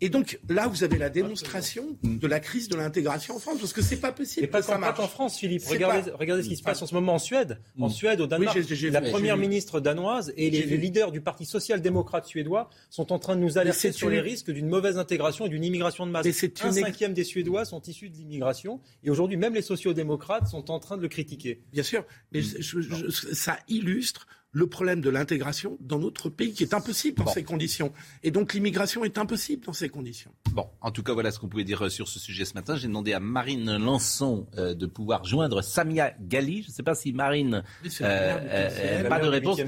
Et 0.00 0.08
donc 0.08 0.38
là, 0.48 0.68
vous 0.68 0.84
avez 0.84 0.98
la 0.98 1.08
démonstration 1.08 1.96
de 2.02 2.26
la 2.26 2.40
crise 2.40 2.68
de 2.68 2.76
l'intégration 2.76 3.36
en 3.36 3.38
France, 3.38 3.58
parce 3.58 3.72
que 3.72 3.82
c'est 3.82 3.96
pas 3.96 4.12
possible. 4.12 4.44
Et 4.44 4.48
pas, 4.48 4.60
en 4.70 5.08
France, 5.08 5.38
Philippe. 5.38 5.64
Regardez, 5.66 6.10
regardez, 6.10 6.42
ce 6.42 6.48
qui 6.48 6.56
se 6.56 6.62
passe 6.62 6.82
en 6.82 6.86
ce 6.86 6.94
moment 6.94 7.14
en 7.14 7.18
Suède. 7.18 7.58
En 7.80 7.88
mm. 7.88 7.90
Suède, 7.90 8.20
au 8.20 8.26
Danemark, 8.26 8.58
la 8.90 9.00
première 9.00 9.36
ministre 9.36 9.80
danoise 9.80 10.32
et 10.36 10.50
les, 10.50 10.76
leaders 10.76 11.12
du 11.12 11.20
Parti 11.20 11.46
social-démocrate 11.46 12.26
suédois 12.26 12.68
sont 12.90 13.12
en 13.12 13.18
train 13.18 13.36
de 13.36 13.40
nous 13.40 13.58
alerter 13.58 13.92
sur 13.92 14.10
les 14.10 14.20
risques 14.20 14.50
d'une 14.50 14.68
mauvaise 14.68 14.98
intégration 14.98 15.46
et 15.46 15.48
d'une 15.48 15.64
immigration 15.64 16.06
de 16.06 16.10
masse. 16.10 16.26
Un 16.62 16.72
cinquième 16.72 17.14
des 17.14 17.24
Suédois 17.24 17.64
sont 17.64 17.80
issus 17.82 18.10
de 18.10 18.16
l'immigration, 18.16 18.80
et 19.02 19.10
aujourd'hui, 19.10 19.36
même 19.36 19.54
les 19.54 19.62
sociaux-démocrates 19.62 20.48
sont 20.48 20.70
en 20.70 20.78
train 20.78 20.96
de 20.96 21.02
le 21.02 21.08
critiquer. 21.08 21.60
Bien 21.72 21.82
sûr, 21.82 22.04
mais 22.32 22.40
mm. 22.40 23.10
ça 23.32 23.58
illustre 23.68 24.26
le 24.52 24.66
problème 24.66 25.00
de 25.00 25.08
l'intégration 25.08 25.78
dans 25.80 25.98
notre 25.98 26.28
pays 26.28 26.52
qui 26.52 26.62
est 26.62 26.74
impossible 26.74 27.24
dans 27.24 27.30
ces 27.30 27.42
conditions. 27.42 27.92
Et 28.22 28.30
donc 28.30 28.52
l'immigration 28.52 29.02
est 29.02 29.16
impossible 29.16 29.64
dans 29.64 29.72
ces 29.72 29.88
conditions. 29.88 30.30
Bon, 30.52 30.68
en 30.82 30.90
tout 30.90 31.02
cas, 31.02 31.14
voilà 31.14 31.30
ce 31.30 31.38
qu'on 31.38 31.48
pouvait 31.48 31.64
dire 31.64 31.86
euh, 31.86 31.88
sur 31.88 32.06
ce 32.06 32.18
sujet 32.18 32.44
ce 32.44 32.54
matin. 32.54 32.76
J'ai 32.76 32.88
demandé 32.88 33.14
à 33.14 33.20
Marine 33.20 33.78
Lançon 33.78 34.46
euh, 34.58 34.74
de 34.74 34.86
pouvoir 34.86 35.24
joindre 35.24 35.62
Samia 35.62 36.12
Gali. 36.20 36.62
Je 36.62 36.68
ne 36.68 36.72
sais 36.72 36.82
pas 36.82 36.94
si 36.94 37.12
Marine... 37.14 37.64
Euh, 38.02 39.08
pas 39.08 39.20
de 39.20 39.28
réponse. 39.28 39.58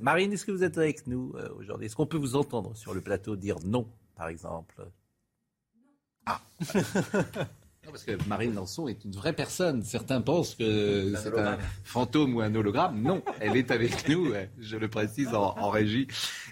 Marine, 0.00 0.32
est-ce 0.32 0.46
que 0.46 0.52
vous 0.52 0.64
êtes 0.64 0.78
avec 0.78 1.06
nous 1.06 1.34
aujourd'hui? 1.58 1.86
Est-ce 1.86 1.96
qu'on 1.96 2.06
peut 2.06 2.16
vous 2.16 2.36
entendre 2.36 2.74
sur 2.74 2.94
le 2.94 3.02
plateau 3.02 3.36
dire 3.36 3.56
non, 3.64 3.86
par 4.16 4.28
exemple? 4.28 4.86
Ah 6.26 6.40
parce 7.90 8.04
que 8.04 8.12
Marine 8.28 8.54
Lançon 8.54 8.88
est 8.88 9.04
une 9.04 9.12
vraie 9.12 9.32
personne. 9.32 9.82
Certains 9.82 10.20
pensent 10.20 10.54
que 10.54 11.14
c'est 11.22 11.38
un 11.38 11.58
fantôme 11.84 12.36
ou 12.36 12.40
un 12.40 12.54
hologramme. 12.54 13.00
Non, 13.00 13.22
elle 13.40 13.56
est 13.56 13.70
avec 13.70 14.08
nous, 14.08 14.32
je 14.58 14.76
le 14.76 14.88
précise 14.88 15.34
en, 15.34 15.70
régie, 15.70 16.06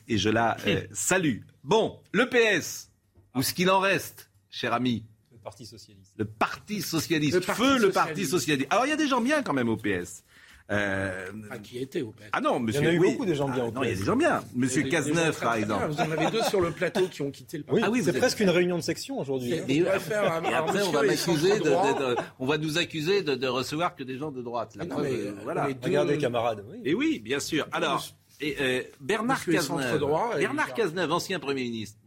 et 0.08 0.18
je 0.18 0.28
la 0.28 0.56
euh, 0.66 0.82
salue. 0.92 1.40
Bon, 1.64 2.00
le 2.12 2.28
PS, 2.28 2.90
ou 3.34 3.42
ce 3.42 3.54
qu'il 3.54 3.70
en 3.70 3.80
reste, 3.80 4.30
cher 4.50 4.72
ami. 4.72 5.04
Le 5.30 5.38
Parti 5.38 5.66
Socialiste. 5.66 6.12
Le 6.16 6.24
Parti 6.24 6.82
Socialiste. 6.82 7.40
Feu 7.40 7.78
le 7.78 7.90
Parti 7.90 8.26
Socialiste. 8.26 8.68
Alors 8.70 8.86
il 8.86 8.90
y 8.90 8.92
a 8.92 8.96
des 8.96 9.08
gens 9.08 9.20
bien 9.20 9.42
quand 9.42 9.52
même 9.52 9.68
au 9.68 9.76
PS. 9.76 10.24
Euh... 10.70 11.30
qui 11.62 11.78
était 11.78 12.02
au 12.02 12.14
Ah 12.32 12.40
non, 12.40 12.60
monsieur. 12.60 12.82
Il 12.82 12.84
y 12.84 12.88
en 12.88 12.90
a 12.90 12.94
eu 12.94 13.12
beaucoup 13.12 13.26
de 13.26 13.34
gens 13.34 13.48
bien. 13.48 13.64
Ah, 13.68 13.70
non, 13.74 13.82
il 13.82 13.90
y 13.90 13.92
a 13.92 13.96
des 13.96 14.04
gens 14.04 14.16
bien. 14.16 14.42
Monsieur 14.54 14.82
Cazeneuve, 14.84 15.38
par 15.38 15.54
exemple. 15.56 15.86
Vous 15.88 16.00
en 16.00 16.10
avez 16.10 16.30
deux 16.30 16.42
sur 16.42 16.60
le 16.60 16.70
plateau 16.70 17.08
qui 17.08 17.22
ont 17.22 17.30
quitté 17.30 17.58
le 17.58 17.64
parti. 17.64 17.82
ah 17.84 17.90
oui, 17.90 18.02
c'est 18.04 18.12
presque 18.12 18.40
une 18.40 18.50
réunion 18.50 18.76
de 18.76 18.82
section 18.82 19.18
aujourd'hui. 19.18 19.54
Et, 19.68 19.86
après, 19.86 20.82
on 20.82 20.90
va 20.92 21.02
m'accuser 21.02 21.58
de, 21.60 22.16
on 22.38 22.46
va 22.46 22.58
nous 22.58 22.78
accuser 22.78 23.22
de, 23.22 23.46
recevoir 23.46 23.94
que 23.94 24.02
des 24.02 24.16
gens 24.16 24.30
de 24.30 24.42
droite. 24.42 24.74
La 24.76 24.86
preuve, 24.86 25.06
euh, 25.06 25.32
voilà. 25.42 25.68
Regardez, 25.82 26.18
camarades. 26.18 26.64
Et 26.84 26.94
oui, 26.94 27.20
bien 27.20 27.40
sûr. 27.40 27.66
Alors, 27.72 28.04
et, 28.40 28.56
euh, 28.60 28.82
Bernard 29.00 29.44
Cazeneuve. 29.44 30.04
Bernard 30.38 30.74
Cazeneuve, 30.74 31.12
ancien 31.12 31.38
Premier 31.38 31.64
ministre. 31.64 31.98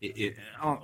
Hein 0.00 0.06
Et, 0.16 0.34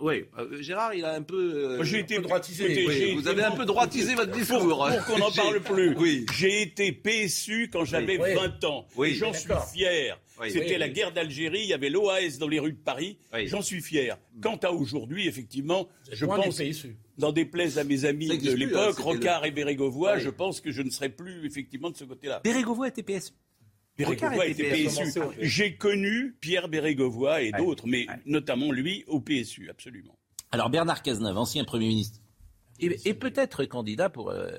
oui, 0.02 0.24
euh, 0.38 0.60
Gérard, 0.60 0.94
il 0.94 1.04
a 1.04 1.14
un 1.14 1.22
peu. 1.22 1.82
j'ai 1.84 2.00
été 2.00 2.18
droitisé. 2.18 3.14
vous 3.14 3.28
avez 3.28 3.44
un 3.44 3.52
peu 3.52 3.64
droitisé 3.64 4.14
votre 4.14 4.32
discours. 4.32 4.58
Pour, 4.60 5.04
qu'on 5.06 5.18
n'en 5.18 5.30
parle 5.30 5.60
plus. 5.60 5.94
Oui. 5.96 6.26
J'ai 6.34 6.62
été 6.62 6.92
PSU 6.92 7.70
quand 7.72 7.84
j'avais 7.84 8.16
20 8.16 8.64
ans. 8.64 8.86
Oui. 8.96 9.14
J'en 9.14 9.32
suis 9.32 9.52
fier. 9.72 10.18
C'était 10.48 10.78
la 10.78 10.88
guerre 10.88 11.12
d'Algérie, 11.12 11.60
il 11.62 11.68
y 11.68 11.74
avait 11.74 11.90
l'OAS 11.90 12.38
dans 12.38 12.48
les 12.48 12.58
rues 12.58 12.72
de 12.72 12.82
Paris. 12.82 13.18
J'en 13.46 13.62
suis 13.62 13.80
fier. 13.80 14.18
Quant 14.42 14.56
à 14.56 14.70
aujourd'hui, 14.70 15.28
effectivement, 15.28 15.88
je 16.10 16.26
pense, 16.26 16.60
dans 17.18 17.30
des 17.32 17.48
à 17.76 17.84
mes 17.84 18.04
amis 18.04 18.28
de 18.38 18.52
l'époque, 18.52 18.98
Rocard 18.98 19.44
et 19.44 19.50
Bérégovoy, 19.50 20.18
je 20.18 20.30
pense 20.30 20.60
que 20.60 20.72
je 20.72 20.82
ne 20.82 20.90
serai 20.90 21.08
plus 21.08 21.46
effectivement 21.46 21.90
de 21.90 21.96
ce 21.96 22.04
côté-là. 22.04 22.40
Bérégovoy 22.42 22.88
était 22.88 23.02
PSU. 23.02 23.32
Bérégovoy 23.96 24.50
était 24.50 24.70
PSU. 24.70 25.20
J'ai 25.40 25.76
connu 25.76 26.36
Pierre 26.40 26.68
Bérégovoy 26.68 27.42
et 27.42 27.52
d'autres, 27.52 27.86
mais 27.86 28.06
notamment 28.26 28.72
lui 28.72 29.04
au 29.06 29.20
PSU, 29.20 29.70
absolument. 29.70 30.16
Alors 30.50 30.70
Bernard 30.70 31.02
Cazeneuve, 31.02 31.36
ancien 31.38 31.64
Premier 31.64 31.88
ministre, 31.88 32.20
et, 32.80 33.14
peut-être 33.14 33.64
candidat 33.64 34.10
pour 34.10 34.30
euh, 34.30 34.50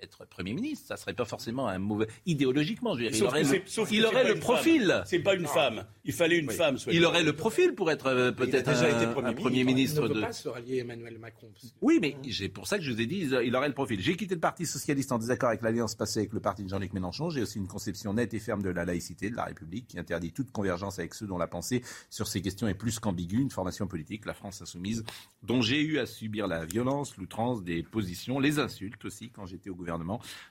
être 0.00 0.26
Premier 0.26 0.54
ministre. 0.54 0.86
Ça 0.88 0.96
serait 0.96 1.14
pas 1.14 1.24
forcément 1.24 1.68
un 1.68 1.78
mauvais. 1.78 2.06
Idéologiquement, 2.26 2.94
je 2.94 3.04
veux 3.04 3.10
dire, 3.10 3.18
il 3.18 3.24
aurait, 3.24 3.42
le, 3.42 3.62
il 3.90 4.04
aurait 4.04 4.28
le 4.28 4.38
profil. 4.38 5.02
C'est 5.06 5.18
pas 5.18 5.34
une 5.34 5.46
femme. 5.46 5.86
Il 6.04 6.12
fallait 6.12 6.38
une 6.38 6.50
femme. 6.50 6.76
Il 6.90 7.04
aurait 7.04 7.22
le 7.22 7.32
profil 7.32 7.74
pour 7.74 7.90
être 7.90 8.06
euh, 8.06 8.32
peut-être 8.32 8.68
un, 8.68 9.12
premier, 9.12 9.34
premier 9.34 9.64
ministre. 9.64 10.02
Il 10.04 10.08
ne 10.08 10.14
peut 10.14 10.20
pas 10.20 10.32
se 10.32 10.48
rallier 10.48 10.78
Emmanuel 10.78 11.18
Macron. 11.18 11.48
Oui, 11.80 11.98
mais 12.00 12.16
c'est 12.30 12.48
pour 12.48 12.66
ça 12.66 12.78
que 12.78 12.84
je 12.84 12.92
vous 12.92 13.00
ai 13.00 13.06
dit, 13.06 13.28
il 13.44 13.56
aurait 13.56 13.68
le 13.68 13.74
profil. 13.74 14.00
J'ai 14.00 14.16
quitté 14.16 14.34
le 14.34 14.40
Parti 14.40 14.66
socialiste 14.66 15.12
en 15.12 15.18
désaccord 15.18 15.48
avec 15.48 15.62
l'alliance 15.62 15.94
passée 15.94 16.20
avec 16.20 16.32
le 16.32 16.40
parti 16.40 16.62
de 16.64 16.68
Jean-Luc 16.68 16.92
Mélenchon. 16.92 17.30
J'ai 17.30 17.42
aussi 17.42 17.58
une 17.58 17.66
conception 17.68 18.14
nette 18.14 18.34
et 18.34 18.38
ferme 18.38 18.62
de 18.62 18.70
la 18.70 18.84
laïcité 18.84 19.30
de 19.30 19.36
la 19.36 19.44
République 19.44 19.88
qui 19.88 19.98
interdit 19.98 20.32
toute 20.32 20.50
convergence 20.52 20.98
avec 20.98 21.14
ceux 21.14 21.26
dont 21.26 21.38
la 21.38 21.46
pensée 21.46 21.82
sur 22.10 22.28
ces 22.28 22.40
questions 22.40 22.68
est 22.68 22.74
plus 22.74 22.98
qu'ambiguë. 22.98 23.40
Une 23.40 23.50
formation 23.50 23.86
politique, 23.86 24.26
la 24.26 24.34
France 24.34 24.62
insoumise, 24.62 25.04
dont 25.42 25.60
j'ai 25.60 25.80
eu 25.80 25.98
à 25.98 26.06
subir 26.06 26.46
la 26.46 26.64
violence, 26.64 27.16
l'outrance 27.16 27.62
des 27.62 27.82
positions, 27.82 28.38
les 28.38 28.58
insultes 28.58 29.04
aussi 29.04 29.30
quand 29.30 29.46
j'étais 29.46 29.70
au 29.70 29.74
gouvernement 29.74 29.87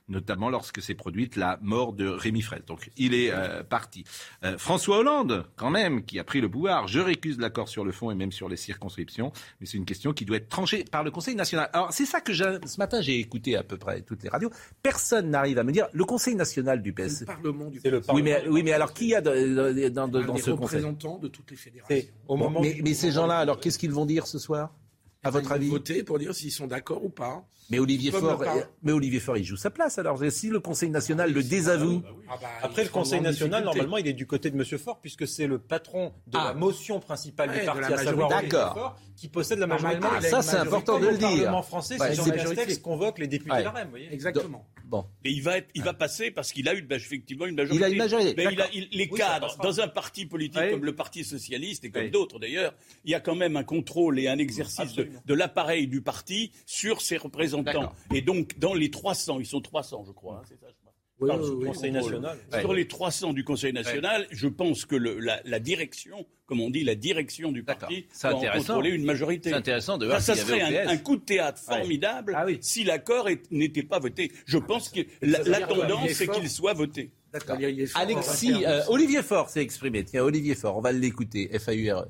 notamment 0.09 0.49
lorsque 0.49 0.81
s'est 0.81 0.95
produite 0.95 1.35
la 1.35 1.59
mort 1.61 1.93
de 1.93 2.07
Rémi 2.07 2.41
Fraisse. 2.41 2.65
Donc 2.65 2.91
il 2.97 3.13
est 3.13 3.31
euh, 3.31 3.63
parti. 3.63 4.03
Euh, 4.43 4.57
François 4.57 4.99
Hollande, 4.99 5.45
quand 5.55 5.69
même, 5.69 6.03
qui 6.05 6.19
a 6.19 6.23
pris 6.23 6.41
le 6.41 6.49
pouvoir, 6.49 6.87
je 6.87 6.99
récuse 6.99 7.39
l'accord 7.39 7.69
sur 7.69 7.85
le 7.85 7.91
fond 7.91 8.11
et 8.11 8.15
même 8.15 8.31
sur 8.31 8.49
les 8.49 8.57
circonscriptions, 8.57 9.31
mais 9.59 9.67
c'est 9.67 9.77
une 9.77 9.85
question 9.85 10.13
qui 10.13 10.25
doit 10.25 10.37
être 10.37 10.49
tranchée 10.49 10.83
par 10.83 11.03
le 11.03 11.11
Conseil 11.11 11.35
national. 11.35 11.69
Alors 11.73 11.91
c'est 11.91 12.05
ça 12.05 12.21
que 12.21 12.33
ce 12.33 12.77
matin 12.77 13.01
j'ai 13.01 13.19
écouté 13.19 13.55
à 13.55 13.63
peu 13.63 13.77
près 13.77 14.01
toutes 14.01 14.23
les 14.23 14.29
radios. 14.29 14.49
Personne 14.81 15.29
n'arrive 15.29 15.59
à 15.59 15.63
me 15.63 15.71
dire 15.71 15.87
le 15.93 16.05
Conseil 16.05 16.35
national 16.35 16.81
du 16.81 16.93
PS. 16.93 17.21
Le 17.21 17.25
Parlement 17.25 17.69
du 17.69 17.79
PS. 17.79 17.85
Le 17.85 18.01
Parlement 18.01 18.15
oui, 18.15 18.21
mais, 18.23 18.49
oui, 18.49 18.63
mais 18.63 18.71
alors 18.71 18.93
qui 18.93 19.07
y 19.07 19.15
a 19.15 19.21
dans, 19.21 19.31
dans, 20.07 20.37
ce 20.37 20.51
Conseil? 20.51 20.53
représentants 20.53 21.17
de 21.17 21.27
toutes 21.27 21.51
les 21.51 21.57
fédérations. 21.57 22.07
Au 22.27 22.35
moment 22.35 22.61
mais, 22.61 22.79
mais 22.83 22.93
ces 22.93 23.11
gens-là, 23.11 23.37
alors 23.39 23.59
qu'est-ce 23.59 23.77
qu'ils 23.77 23.91
vont 23.91 24.05
dire 24.05 24.27
ce 24.27 24.39
soir 24.39 24.73
à 25.23 25.29
votre 25.29 25.51
avis? 25.51 25.69
Voter 25.69 26.03
pour 26.03 26.19
dire 26.19 26.33
s'ils 26.33 26.51
sont 26.51 26.67
d'accord 26.67 27.03
ou 27.03 27.09
pas. 27.09 27.45
Mais 27.69 27.79
Olivier 27.79 28.11
Faure, 28.11 28.41
mais 28.81 28.91
Olivier 28.91 29.19
Faure, 29.19 29.37
il 29.37 29.43
joue 29.43 29.57
sa 29.57 29.69
place. 29.69 29.97
Alors, 29.97 30.19
si 30.29 30.49
le 30.49 30.59
Conseil 30.59 30.89
national 30.89 31.33
le 31.33 31.43
désavoue. 31.43 32.01
Ah 32.29 32.35
bah, 32.41 32.47
Après, 32.61 32.83
le 32.83 32.89
Conseil 32.89 33.21
national, 33.21 33.63
normalement, 33.63 33.97
il 33.97 34.07
est 34.07 34.13
du 34.13 34.25
côté 34.25 34.49
de 34.49 34.55
M. 34.57 34.65
Faure, 34.77 34.99
puisque 34.99 35.27
c'est 35.27 35.47
le 35.47 35.59
patron 35.59 36.13
de 36.27 36.37
la 36.37 36.49
ah. 36.49 36.53
motion 36.53 36.99
principale 36.99 37.51
du 37.51 37.65
parti, 37.65 37.93
à 37.93 37.97
savoir 37.97 38.31
Olivier 38.31 38.49
Faure, 38.51 38.97
qui 39.15 39.27
possède 39.27 39.59
la 39.59 39.67
majorité. 39.67 39.99
Ah, 40.03 40.21
ça, 40.21 40.41
c'est 40.41 40.57
important 40.57 40.99
de 40.99 41.07
le 41.07 41.17
dire. 41.17 41.29
Le 41.29 41.35
Parlement 41.37 41.63
français, 41.63 41.97
c'est 41.99 42.15
Jean 42.15 42.25
Castex 42.25 42.77
convoque 42.79 43.19
les 43.19 43.27
députés 43.27 43.57
de 43.57 43.63
la 43.63 43.71
REM. 43.71 43.89
Exactement. 44.11 44.65
Bon. 44.85 45.05
Mais 45.25 45.33
il 45.33 45.43
va, 45.43 45.57
être, 45.57 45.67
il 45.75 45.83
va 45.83 45.93
passer 45.93 46.31
parce 46.31 46.53
qu'il 46.53 46.69
a 46.69 46.73
eu 46.73 46.87
effectivement 46.91 47.45
une 47.45 47.55
majorité. 47.55 47.81
Il 47.81 47.83
a 47.83 47.89
une 47.89 47.97
majorité. 47.97 48.33
Mais 48.37 48.53
il 48.53 48.61
a, 48.61 48.67
les 48.71 49.09
cadres, 49.09 49.57
dans 49.61 49.81
un 49.81 49.89
parti 49.89 50.25
politique 50.25 50.71
comme 50.71 50.85
le 50.85 50.95
Parti 50.95 51.25
Socialiste 51.25 51.83
et 51.83 51.91
comme 51.91 52.09
d'autres 52.09 52.39
d'ailleurs, 52.39 52.73
il 53.03 53.11
y 53.11 53.15
a 53.15 53.19
quand 53.19 53.35
même 53.35 53.57
un 53.57 53.63
contrôle 53.63 54.19
et 54.19 54.29
un 54.29 54.37
exercice 54.37 54.95
de 54.95 55.33
l'appareil 55.33 55.87
du 55.87 56.01
parti 56.01 56.51
sur 56.65 57.01
ses 57.01 57.17
représentants. 57.17 57.56
Et 58.13 58.21
donc, 58.21 58.57
dans 58.59 58.73
les 58.73 58.91
300, 58.91 59.39
ils 59.39 59.45
sont 59.45 59.61
300, 59.61 60.03
je 60.07 60.11
crois, 60.11 60.37
hein, 60.37 60.47
c'est 60.47 60.59
ça, 60.59 60.67
je 60.69 60.87
Conseil 61.65 61.91
national. 61.91 62.37
Sur 62.59 62.73
les 62.73 62.87
300 62.87 63.33
du 63.33 63.43
Conseil 63.43 63.73
national, 63.73 64.27
je 64.31 64.47
pense 64.47 64.85
que 64.85 64.95
le, 64.95 65.19
la, 65.19 65.59
direction, 65.59 66.25
comme 66.45 66.61
on 66.61 66.69
dit, 66.69 66.83
la 66.83 66.95
direction 66.95 67.51
du 67.51 67.63
parti 67.63 68.05
va 68.21 68.33
contrôler 68.33 68.91
une 68.91 69.05
majorité. 69.05 69.49
C'est 69.49 69.55
intéressant 69.55 69.97
de 69.97 70.05
voir 70.05 70.21
Ça, 70.21 70.35
ça 70.35 70.45
serait 70.45 70.85
un, 70.85 70.97
coup 70.97 71.15
de 71.15 71.21
théâtre 71.23 71.61
formidable 71.61 72.33
ah 72.35 72.45
si 72.61 72.83
l'accord 72.83 73.27
n'était 73.51 73.83
pas 73.83 73.99
voté. 73.99 74.31
Je 74.45 74.57
pense 74.57 74.89
que 74.89 75.01
la, 75.21 75.61
tendance, 75.61 76.09
c'est 76.11 76.27
qu'il 76.27 76.49
soit 76.49 76.73
voté. 76.73 77.11
Alexis, 77.95 78.65
euh, 78.65 78.81
Olivier 78.87 79.21
Faure 79.21 79.49
s'est 79.49 79.61
exprimé. 79.61 80.03
Tiens, 80.03 80.23
Olivier 80.23 80.55
Faure, 80.55 80.77
on 80.77 80.81
va 80.81 80.91
l'écouter. 80.91 81.49
FAURE. 81.59 82.07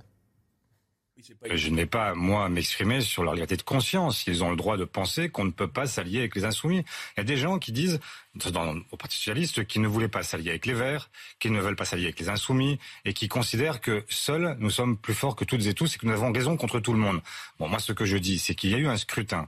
Je 1.50 1.70
n'ai 1.70 1.86
pas, 1.86 2.14
moi, 2.14 2.46
à 2.46 2.50
m'exprimer 2.50 3.02
sur 3.02 3.24
leur 3.24 3.34
liberté 3.34 3.58
de 3.58 3.64
conscience. 3.64 4.28
Ils 4.28 4.44
ont 4.44 4.52
le 4.52 4.56
droit 4.56 4.78
de 4.78 4.86
penser 4.86 5.30
qu'on 5.30 5.46
ne 5.46 5.52
peut 5.52 5.68
pas 5.68 5.88
s'allier 5.88 6.20
avec 6.20 6.36
les 6.36 6.46
insoumis. 6.46 6.86
Il 7.16 7.18
y 7.18 7.22
a 7.22 7.24
des 7.24 7.38
gens 7.38 7.58
qui 7.58 7.72
disent, 7.72 8.00
dans, 8.36 8.76
au 8.92 8.98
Parti 8.98 9.18
socialiste, 9.18 9.66
qu'ils 9.66 9.82
ne 9.82 9.88
voulaient 9.88 10.08
pas 10.08 10.22
s'allier 10.22 10.52
avec 10.52 10.66
les 10.66 10.74
Verts, 10.74 11.10
qu'ils 11.40 11.54
ne 11.54 11.60
veulent 11.60 11.76
pas 11.76 11.86
s'allier 11.86 12.06
avec 12.06 12.20
les 12.20 12.30
insoumis, 12.30 12.78
et 13.04 13.14
qui 13.14 13.28
considèrent 13.28 13.82
que 13.82 14.06
seuls, 14.10 14.58
nous 14.60 14.70
sommes 14.70 14.98
plus 14.98 15.16
forts 15.16 15.36
que 15.36 15.46
toutes 15.46 15.66
et 15.66 15.74
tous, 15.74 15.96
et 15.96 15.98
que 15.98 16.06
nous 16.06 16.14
avons 16.14 16.32
raison 16.32 16.56
contre 16.56 16.80
tout 16.80 16.94
le 16.94 17.00
monde. 17.00 17.22
Bon, 17.60 17.68
moi, 17.68 17.80
ce 17.80 17.94
que 17.94 18.06
je 18.06 18.18
dis, 18.18 18.38
c'est 18.38 18.54
qu'il 18.54 18.70
y 18.70 18.76
a 18.76 18.78
eu 18.78 18.88
un 18.88 18.98
scrutin, 18.98 19.48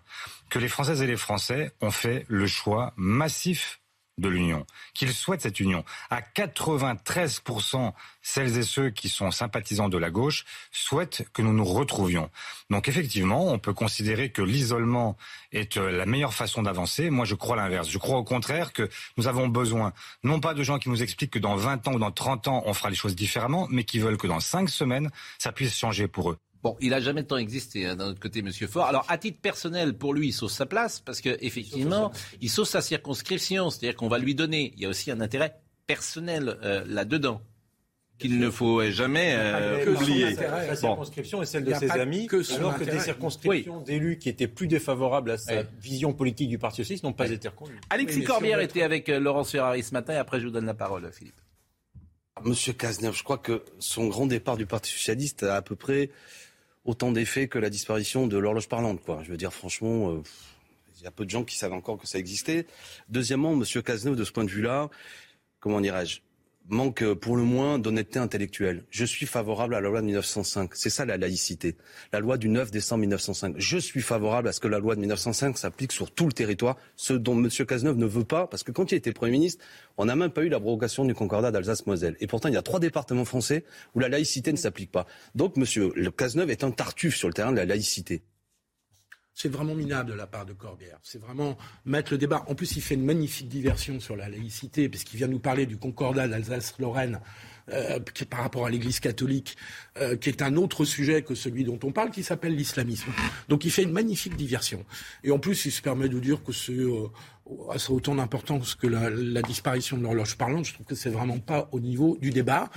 que 0.50 0.58
les 0.58 0.70
Françaises 0.70 1.02
et 1.02 1.08
les 1.08 1.18
Français 1.18 1.72
ont 1.82 1.92
fait 1.92 2.26
le 2.28 2.48
choix 2.48 2.94
massif 2.96 3.80
de 4.20 4.30
l'Union, 4.30 4.66
qu'ils 4.94 5.14
souhaitent 5.14 5.42
cette 5.42 5.60
union. 5.60 5.84
À 6.10 6.22
93%, 6.22 7.94
celles 8.22 8.58
et 8.58 8.64
ceux 8.64 8.90
qui 8.90 9.10
sont 9.10 9.32
sympathisants 9.32 9.90
de 9.90 9.98
la 9.98 10.12
gauche 10.12 10.46
souhaitent 10.72 11.26
que 11.34 11.42
nous 11.42 11.54
nous 11.54 11.66
retrouvions. 11.66 12.30
Donc 12.70 12.88
effectivement, 12.88 13.48
on 13.48 13.60
peut 13.60 13.74
considérer 13.74 14.32
que 14.32 14.42
l'isolement 14.42 15.18
est 15.52 15.78
euh, 15.78 15.92
la 15.92 16.06
meilleure 16.06 16.34
façon 16.34 16.64
d'avancer. 16.64 17.10
Moi, 17.10 17.26
je 17.26 17.36
crois 17.36 17.56
l'inverse. 17.56 17.90
Je 17.90 17.98
crois 17.98 18.18
au 18.18 18.24
contraire 18.24 18.74
que 18.74 18.90
nous 19.18 19.28
avons 19.28 19.48
besoin, 19.48 19.94
non 20.24 20.40
pas 20.40 20.54
de 20.54 20.64
gens 20.64 20.80
qui 20.80 20.90
nous 20.90 21.02
expliquent 21.02 21.32
que 21.32 21.40
dans 21.40 21.56
20 21.56 21.88
ans 21.88 21.94
ou 21.94 22.00
dans 22.00 22.12
30 22.12 22.48
ans, 22.48 22.64
on 22.66 22.74
fera 22.74 22.90
les 22.90 22.96
choses 22.96 23.16
différemment, 23.16 23.68
mais 23.70 23.84
qui 23.84 24.00
veulent 24.00 24.18
que 24.18 24.28
dans 24.28 24.40
5 24.40 24.70
semaines, 24.70 25.10
ça 25.38 25.52
puisse 25.52 25.76
changer 25.76 26.08
pour 26.08 26.32
eux. 26.32 26.38
Bon, 26.62 26.76
il 26.82 26.94
a 26.94 27.00
jamais 27.00 27.24
de 27.24 27.28
temps 27.28 27.38
existé 27.38 27.86
hein, 27.86 27.96
d'un 27.96 28.08
autre 28.08 28.20
côté, 28.20 28.42
Monsieur 28.42 28.68
Faure. 28.68 28.86
Alors, 28.86 29.06
à 29.08 29.18
titre 29.18 29.40
personnel, 29.40 29.94
pour 29.94 30.14
lui, 30.14 30.28
il 30.28 30.34
sauve 30.34 30.52
sa 30.52 30.66
place 30.66 31.00
parce 31.00 31.22
que 31.22 31.38
effectivement, 31.42 32.12
il 32.42 32.50
sauve 32.50 32.68
sa 32.68 32.82
circonscription, 32.82 33.70
c'est-à-dire 33.70 33.96
qu'on 33.96 34.10
va 34.10 34.20
lui 34.20 34.36
donner. 34.36 34.74
Il 34.76 34.84
y 34.84 34.86
a 34.86 34.90
aussi 34.90 35.10
un 35.10 35.22
intérêt 35.22 35.56
personnel 35.88 36.58
euh, 36.64 36.84
là-dedans 36.86 37.42
qu'il 38.20 38.38
ne 38.38 38.50
faut 38.50 38.84
jamais 38.92 39.34
euh, 39.34 39.96
oublier. 39.96 40.36
Sa 40.36 40.76
circonscription 40.76 41.42
et 41.42 41.46
celle 41.46 41.64
de 41.64 41.74
ses 41.74 41.90
amis, 41.92 42.28
que 42.28 42.54
alors 42.54 42.78
que 42.78 42.84
des 42.84 43.00
circonscriptions 43.00 43.80
d'élus 43.80 44.18
qui 44.18 44.28
étaient 44.28 44.48
plus 44.48 44.68
défavorables 44.68 45.32
à 45.32 45.38
sa 45.38 45.64
vision 45.82 46.14
politique 46.14 46.50
du 46.50 46.60
Parti 46.60 46.78
socialiste 46.78 47.06
n'ont 47.06 47.14
pas 47.14 47.30
été 47.30 47.48
reconnues. 47.48 47.80
Alexis 47.90 48.26
Corbière 48.26 48.60
était 48.60 48.84
avec 48.84 49.08
euh, 49.08 49.20
Laurence 49.20 49.52
Ferrari 49.52 49.82
ce 49.82 49.94
matin 49.94 50.14
et 50.14 50.18
après 50.18 50.42
je 50.42 50.46
vous 50.46 50.52
donne 50.52 50.66
la 50.66 50.74
parole, 50.74 51.10
Philippe. 51.14 51.40
Monsieur 52.44 52.74
Cazeneuve, 52.74 53.16
je 53.16 53.24
crois 53.24 53.38
que 53.38 53.64
son 53.80 54.08
grand 54.08 54.26
départ 54.26 54.58
du 54.58 54.66
Parti 54.66 54.92
socialiste 54.92 55.44
a 55.44 55.56
à 55.56 55.62
peu 55.62 55.76
près 55.76 56.10
autant 56.90 57.12
d'effets 57.12 57.48
que 57.48 57.60
la 57.60 57.70
disparition 57.70 58.26
de 58.26 58.36
l'horloge 58.38 58.68
parlante. 58.68 59.00
Quoi. 59.04 59.22
Je 59.24 59.30
veux 59.30 59.38
dire, 59.38 59.54
franchement, 59.54 60.10
euh, 60.10 60.24
il 60.98 61.04
y 61.04 61.08
a 61.08 61.12
peu 61.12 61.24
de 61.24 61.30
gens 61.30 61.44
qui 61.44 61.56
savent 61.56 61.74
encore 61.74 62.00
que 62.00 62.08
ça 62.08 62.18
existait. 62.18 62.66
Deuxièmement, 63.10 63.56
Monsieur 63.56 63.84
Cazeneuve, 63.84 64.16
de 64.16 64.24
ce 64.24 64.32
point 64.32 64.44
de 64.44 64.50
vue-là, 64.50 64.90
comment 65.60 65.82
dirais-je 65.82 66.22
manque 66.70 67.04
pour 67.16 67.36
le 67.36 67.44
moins 67.44 67.80
d'honnêteté 67.80 68.20
intellectuelle. 68.20 68.84
Je 68.90 69.04
suis 69.04 69.26
favorable 69.26 69.76
à 69.76 69.82
la 69.82 69.90
loi 69.90 70.02
de 70.02 70.06
1905. 70.06 70.72
C'est 70.76 70.90
ça 70.90 71.06
la 71.06 71.18
laïcité. 71.18 71.76
La 72.14 72.20
loi 72.20 72.38
du 72.38 72.48
9 72.48 72.72
décembre 72.72 73.02
1905. 73.02 73.56
Je 73.58 73.78
suis 73.78 74.02
favorable 74.02 74.48
à 74.48 74.52
ce 74.52 74.60
que 74.60 74.68
la 74.68 74.80
loi 74.80 74.96
de 74.96 75.00
1905 75.02 75.58
s'applique 75.58 75.92
sur 75.92 76.12
tout 76.12 76.26
le 76.26 76.32
territoire, 76.32 76.78
ce 76.96 77.14
dont 77.14 77.34
M. 77.34 77.50
Cazeneuve 77.68 77.98
ne 77.98 78.06
veut 78.06 78.24
pas, 78.24 78.48
parce 78.48 78.64
que 78.64 78.72
quand 78.72 78.92
il 78.92 78.96
était 78.96 79.12
Premier 79.12 79.32
ministre, 79.32 79.64
on 79.98 80.06
n'a 80.06 80.16
même 80.16 80.32
pas 80.32 80.44
eu 80.44 80.50
l'abrogation 80.50 81.06
du 81.06 81.14
concordat 81.14 81.52
d'Alsace-Moselle. 81.52 82.16
Et 82.20 82.28
pourtant, 82.28 82.50
il 82.50 82.54
y 82.54 82.58
a 82.58 82.62
trois 82.62 82.80
départements 82.80 83.26
français 83.26 83.66
où 83.96 84.00
la 84.00 84.10
laïcité 84.10 84.52
ne 84.52 84.58
s'applique 84.58 84.92
pas. 84.92 85.08
Donc, 85.36 85.58
M. 85.58 86.12
Cazeneuve 86.12 86.52
est 86.52 86.64
un 86.64 86.72
tartuffe 86.72 87.16
sur 87.16 87.28
le 87.28 87.34
terrain 87.34 87.52
de 87.52 87.58
la 87.58 87.66
laïcité 87.66 88.22
c'est 89.42 89.48
vraiment 89.48 89.74
minable 89.74 90.10
de 90.10 90.16
la 90.16 90.28
part 90.28 90.46
de 90.46 90.52
Corbière. 90.52 90.98
C'est 91.02 91.22
vraiment 91.22 91.58
mettre 91.86 92.12
le 92.12 92.18
débat. 92.18 92.44
En 92.48 92.56
plus, 92.56 92.76
il 92.76 92.82
fait 92.82 92.96
une 92.96 93.06
magnifique 93.06 93.48
diversion 93.48 94.02
sur 94.02 94.18
la 94.18 94.28
laïcité, 94.28 94.90
puisqu'il 94.90 95.16
vient 95.16 95.30
nous 95.30 95.40
parler 95.40 95.66
du 95.66 95.78
concordat 95.78 96.28
d'Alsace-Lorraine 96.28 97.22
euh, 97.72 98.00
par 98.30 98.42
rapport 98.42 98.66
à 98.66 98.70
l'Église 98.70 99.00
catholique, 99.00 99.56
euh, 100.02 100.18
qui 100.18 100.28
est 100.28 100.42
un 100.42 100.58
autre 100.58 100.84
sujet 100.84 101.22
que 101.22 101.36
celui 101.36 101.64
dont 101.64 101.80
on 101.84 101.94
parle, 101.94 102.12
qui 102.12 102.22
s'appelle 102.22 102.54
l'islamisme. 102.54 103.12
Donc 103.48 103.64
il 103.64 103.72
fait 103.72 103.84
une 103.84 103.94
magnifique 103.94 104.36
diversion. 104.36 104.84
Et 105.24 105.32
en 105.32 105.40
plus, 105.40 105.66
il 105.66 105.72
se 105.72 105.82
permet 105.82 106.10
de 106.10 106.20
dire 106.20 106.44
que 106.44 106.52
c'est 106.52 106.74
euh, 106.74 107.08
autant 107.88 108.16
d'importance 108.16 108.76
que 108.76 108.88
la, 108.88 109.10
la 109.10 109.42
disparition 109.42 109.98
de 109.98 110.04
l'horloge 110.04 110.36
parlante. 110.36 110.66
Je 110.66 110.74
trouve 110.74 110.86
que 110.86 110.96
c'est 110.96 111.12
vraiment 111.12 111.40
pas 111.40 111.70
au 111.72 111.80
niveau 111.80 112.18
du 112.20 112.32
débat. 112.32 112.70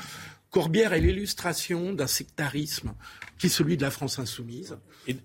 Corbière 0.53 0.93
est 0.93 1.01
l'illustration 1.01 1.95
d'un 1.95 2.07
sectarisme 2.07 2.93
qui 3.39 3.47
est 3.47 3.51
celui 3.51 3.79
de 3.79 3.83
la 3.83 3.91
France 3.91 4.19
insoumise, 4.19 4.77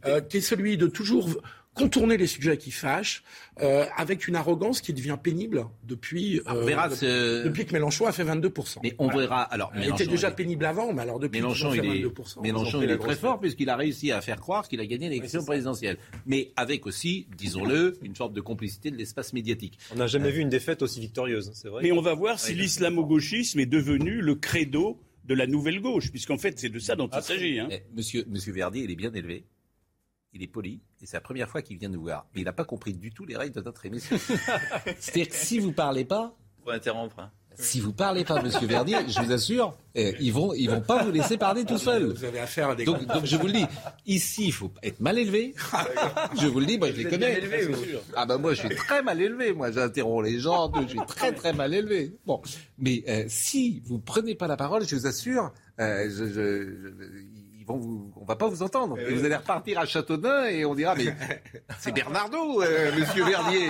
euh, 0.06 0.22
qui 0.22 0.38
est 0.38 0.42
celui 0.42 0.78
de 0.78 0.88
toujours 0.88 1.30
contourner 1.78 2.18
les 2.18 2.28
sujets 2.28 2.58
qui 2.58 2.72
fâchent, 2.72 3.24
euh, 3.62 3.86
avec 3.96 4.28
une 4.28 4.36
arrogance 4.36 4.82
qui 4.82 4.94
devient 4.94 5.18
pénible 5.22 5.66
depuis, 5.84 6.42
on 6.48 6.64
verra 6.64 6.90
euh, 7.04 7.44
depuis 7.44 7.66
que 7.66 7.74
Mélenchon 7.74 8.08
a 8.08 8.12
fait 8.12 8.24
22%. 8.24 8.80
Mais 8.84 8.96
on 8.98 9.10
verra. 9.10 9.44
Alors, 9.44 9.72
il 9.76 9.88
était 9.88 10.08
déjà 10.08 10.32
pénible 10.32 10.66
avant, 10.66 10.94
mais 10.94 11.04
alors 11.04 11.20
depuis 11.20 11.40
Mélenchon, 11.40 11.72
qu'il 11.72 11.82
a 11.82 11.84
fait 11.84 12.00
22%. 12.00 12.42
Mélenchon, 12.42 12.82
il 12.82 12.90
est 12.90 12.98
très 12.98 13.16
fort 13.16 13.40
puisqu'il 13.40 13.70
a 13.70 13.76
réussi 13.76 14.12
à 14.12 14.22
faire 14.22 14.40
croire 14.40 14.68
qu'il 14.68 14.80
a 14.80 14.86
gagné 14.86 15.10
l'élection 15.10 15.44
présidentielle. 15.44 15.98
Mais 16.26 16.52
avec 16.56 16.88
aussi, 16.88 17.28
disons-le, 17.38 17.98
une 18.02 18.16
sorte 18.16 18.34
de 18.34 18.42
complicité 18.42 18.92
de 18.92 18.98
l'espace 18.98 19.34
médiatique. 19.34 19.78
On 19.94 19.98
n'a 19.98 20.08
jamais 20.08 20.32
vu 20.32 20.42
une 20.42 20.50
défaite 20.50 20.82
aussi 20.82 21.00
victorieuse, 21.00 21.52
c'est 21.54 21.68
vrai. 21.68 21.84
Mais 21.84 21.92
on 21.92 22.02
va 22.02 22.16
voir 22.16 22.40
si 22.40 22.56
l'islamo-gauchisme 22.56 23.60
est 23.60 23.66
devenu 23.66 24.22
le 24.22 24.36
credo 24.36 25.00
de 25.28 25.34
la 25.34 25.46
nouvelle 25.46 25.82
gauche, 25.82 26.10
puisqu'en 26.10 26.38
fait, 26.38 26.58
c'est 26.60 26.70
de 26.70 26.80
ça 26.80 26.96
dont 26.96 27.10
il 27.14 27.22
s'agit. 27.22 27.60
Hein. 27.60 27.70
Monsieur, 27.94 28.26
Monsieur 28.28 28.54
Verdier, 28.54 28.84
il 28.84 28.92
est 28.92 28.96
bien 28.96 29.14
élevé 29.14 29.46
il 30.38 30.44
est 30.44 30.48
poli, 30.48 30.82
et 31.02 31.06
c'est 31.06 31.18
la 31.18 31.22
première 31.22 31.50
fois 31.50 31.62
qu'il 31.62 31.78
vient 31.78 31.90
nous 31.90 32.02
voir. 32.02 32.28
Mais 32.34 32.42
il 32.42 32.44
n'a 32.44 32.54
pas 32.54 32.66
compris 32.66 32.94
du 32.94 33.12
tout 33.12 33.26
les 33.26 33.36
règles 33.36 33.56
de 33.56 33.62
notre 33.62 33.86
émission. 33.86 34.18
C'est-à-dire 35.00 35.30
que 35.30 35.36
si 35.36 35.60
vous 35.60 35.72
parlez 35.72 36.06
pas... 36.06 36.36
Faut 36.64 36.70
interrompre. 36.70 37.20
Hein. 37.20 37.32
Si 37.60 37.80
vous 37.80 37.92
parlez 37.92 38.24
pas, 38.24 38.42
Monsieur 38.42 38.68
Verdier, 38.68 38.98
je 39.08 39.20
vous 39.20 39.32
assure, 39.32 39.76
eh, 39.96 40.16
ils 40.20 40.32
vont, 40.32 40.54
ils 40.54 40.70
vont 40.70 40.82
pas 40.82 41.04
vous 41.04 41.12
laisser 41.12 41.38
parler 41.38 41.66
tout 41.66 41.80
seul. 41.80 42.14
Vous 42.14 42.24
avez 42.24 42.40
affaire 42.40 42.70
à 42.70 42.76
des 42.76 42.86
donc, 42.86 43.04
donc 43.08 43.26
je 43.26 43.36
vous 43.36 43.48
le 43.48 43.54
dis, 43.54 43.66
ici, 44.06 44.46
il 44.48 44.54
faut 44.54 44.72
être 44.84 45.00
mal 45.00 45.18
élevé. 45.18 45.56
Je 46.40 46.48
vous 46.48 46.60
le 46.60 46.68
dis, 46.68 46.78
moi 46.78 46.90
je 46.92 46.98
les 46.98 47.06
connais. 47.06 47.38
Élevé, 47.38 47.68
ah 48.16 48.26
bah 48.26 48.38
moi 48.38 48.54
je 48.54 48.60
suis 48.60 48.76
très 48.76 49.02
mal 49.02 49.20
élevé. 49.22 49.54
Moi 49.54 49.72
j'interromps 49.72 50.24
les 50.24 50.40
gens, 50.40 50.72
je 50.84 50.88
suis 50.88 51.00
très 51.08 51.32
très 51.34 51.54
mal 51.54 51.74
élevé. 51.74 52.16
Bon, 52.26 52.42
mais 52.78 53.04
euh, 53.08 53.26
si 53.28 53.82
vous 53.86 53.98
prenez 54.00 54.36
pas 54.36 54.48
la 54.48 54.58
parole, 54.58 54.88
je 54.88 54.96
vous 54.96 55.08
assure, 55.08 55.52
euh, 55.80 56.10
je, 56.10 56.26
je, 56.28 56.74
on 57.74 58.12
on 58.16 58.26
va 58.26 58.36
pas 58.36 58.48
vous 58.48 58.62
entendre. 58.62 59.00
Et 59.00 59.14
vous 59.14 59.26
allez 59.26 59.36
repartir 59.36 59.80
à 59.80 59.86
Châteaudun 59.86 60.46
et 60.46 60.66
on 60.66 60.76
dira 60.76 60.96
mais 60.96 61.16
c'est 61.80 61.92
Bernardo, 61.92 62.62
euh, 62.62 62.92
Monsieur 62.98 63.26
Verdier. 63.26 63.70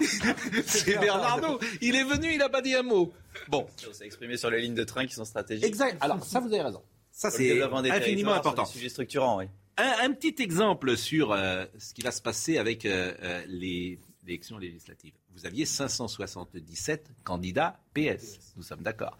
c'est 0.66 0.98
Bernardo. 0.98 1.58
Il 1.80 1.96
est 1.96 2.04
venu, 2.04 2.32
il 2.32 2.38
n'a 2.38 2.48
pas 2.48 2.62
dit 2.62 2.74
un 2.74 2.82
mot. 2.82 3.12
Bon. 3.48 3.66
On 3.88 3.92
s'est 3.92 4.06
exprimé 4.06 4.36
sur 4.36 4.50
les 4.50 4.60
lignes 4.60 4.74
de 4.74 4.84
train 4.84 5.06
qui 5.06 5.14
sont 5.14 5.24
stratégiques. 5.24 5.66
Exact. 5.66 5.96
Alors 6.00 6.24
ça, 6.24 6.40
vous 6.40 6.52
avez 6.52 6.62
raison. 6.62 6.82
Ça 7.10 7.30
c'est 7.30 7.62
infiniment 7.62 8.32
important. 8.32 8.64
Sujet 8.64 8.88
structurant, 8.88 9.38
oui. 9.38 9.46
Un, 9.76 10.12
petit 10.12 10.42
exemple 10.42 10.96
sur 10.96 11.32
euh, 11.32 11.64
ce 11.78 11.94
qui 11.94 12.02
va 12.02 12.10
se 12.10 12.20
passer 12.20 12.58
avec 12.58 12.84
euh, 12.84 13.12
les 13.46 14.00
élections 14.26 14.58
législatives. 14.58 15.14
Vous 15.34 15.46
aviez 15.46 15.66
577 15.66 17.10
candidats 17.22 17.78
PS. 17.94 18.54
Nous 18.56 18.64
sommes 18.64 18.82
d'accord. 18.82 19.16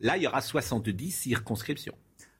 Là, 0.00 0.16
il 0.16 0.24
y 0.24 0.26
aura 0.26 0.40
70 0.40 1.12
circonscriptions. 1.12 1.94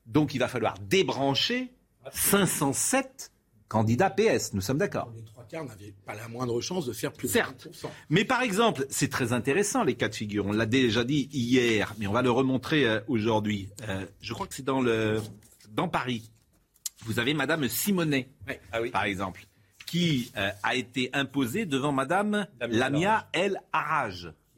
Donc 0.06 0.34
il 0.34 0.38
va 0.38 0.48
falloir 0.48 0.78
débrancher 0.78 1.72
507 2.12 3.32
candidats 3.72 4.10
PS. 4.10 4.52
Nous 4.52 4.60
sommes 4.60 4.76
d'accord. 4.76 5.10
Les 5.16 5.24
trois 5.24 5.44
quarts 5.44 5.64
n'avaient 5.64 5.94
pas 6.04 6.14
la 6.14 6.28
moindre 6.28 6.60
chance 6.60 6.84
de 6.84 6.92
faire 6.92 7.10
plus 7.10 7.28
Certes. 7.28 7.68
de 7.68 7.88
Mais 8.10 8.24
par 8.24 8.42
exemple, 8.42 8.86
c'est 8.90 9.08
très 9.08 9.32
intéressant 9.32 9.82
les 9.82 9.94
cas 9.94 10.08
de 10.08 10.14
figure. 10.14 10.44
On 10.44 10.52
l'a 10.52 10.66
déjà 10.66 11.04
dit 11.04 11.30
hier, 11.32 11.94
mais 11.98 12.06
on 12.06 12.12
va 12.12 12.20
le 12.20 12.30
remontrer 12.30 12.84
euh, 12.84 13.00
aujourd'hui. 13.08 13.70
Euh, 13.88 14.04
je 14.20 14.34
crois 14.34 14.46
que 14.46 14.54
c'est 14.54 14.64
dans, 14.64 14.82
le, 14.82 15.22
dans 15.70 15.88
Paris. 15.88 16.30
Vous 17.06 17.18
avez 17.18 17.32
Madame 17.32 17.66
Simonet, 17.66 18.28
ah 18.72 18.78
par 18.92 19.04
exemple, 19.04 19.46
qui 19.86 20.30
euh, 20.36 20.50
a 20.62 20.74
été 20.74 21.08
imposée 21.14 21.64
devant 21.64 21.92
Madame 21.92 22.46
Lamia 22.60 23.28
El 23.32 23.58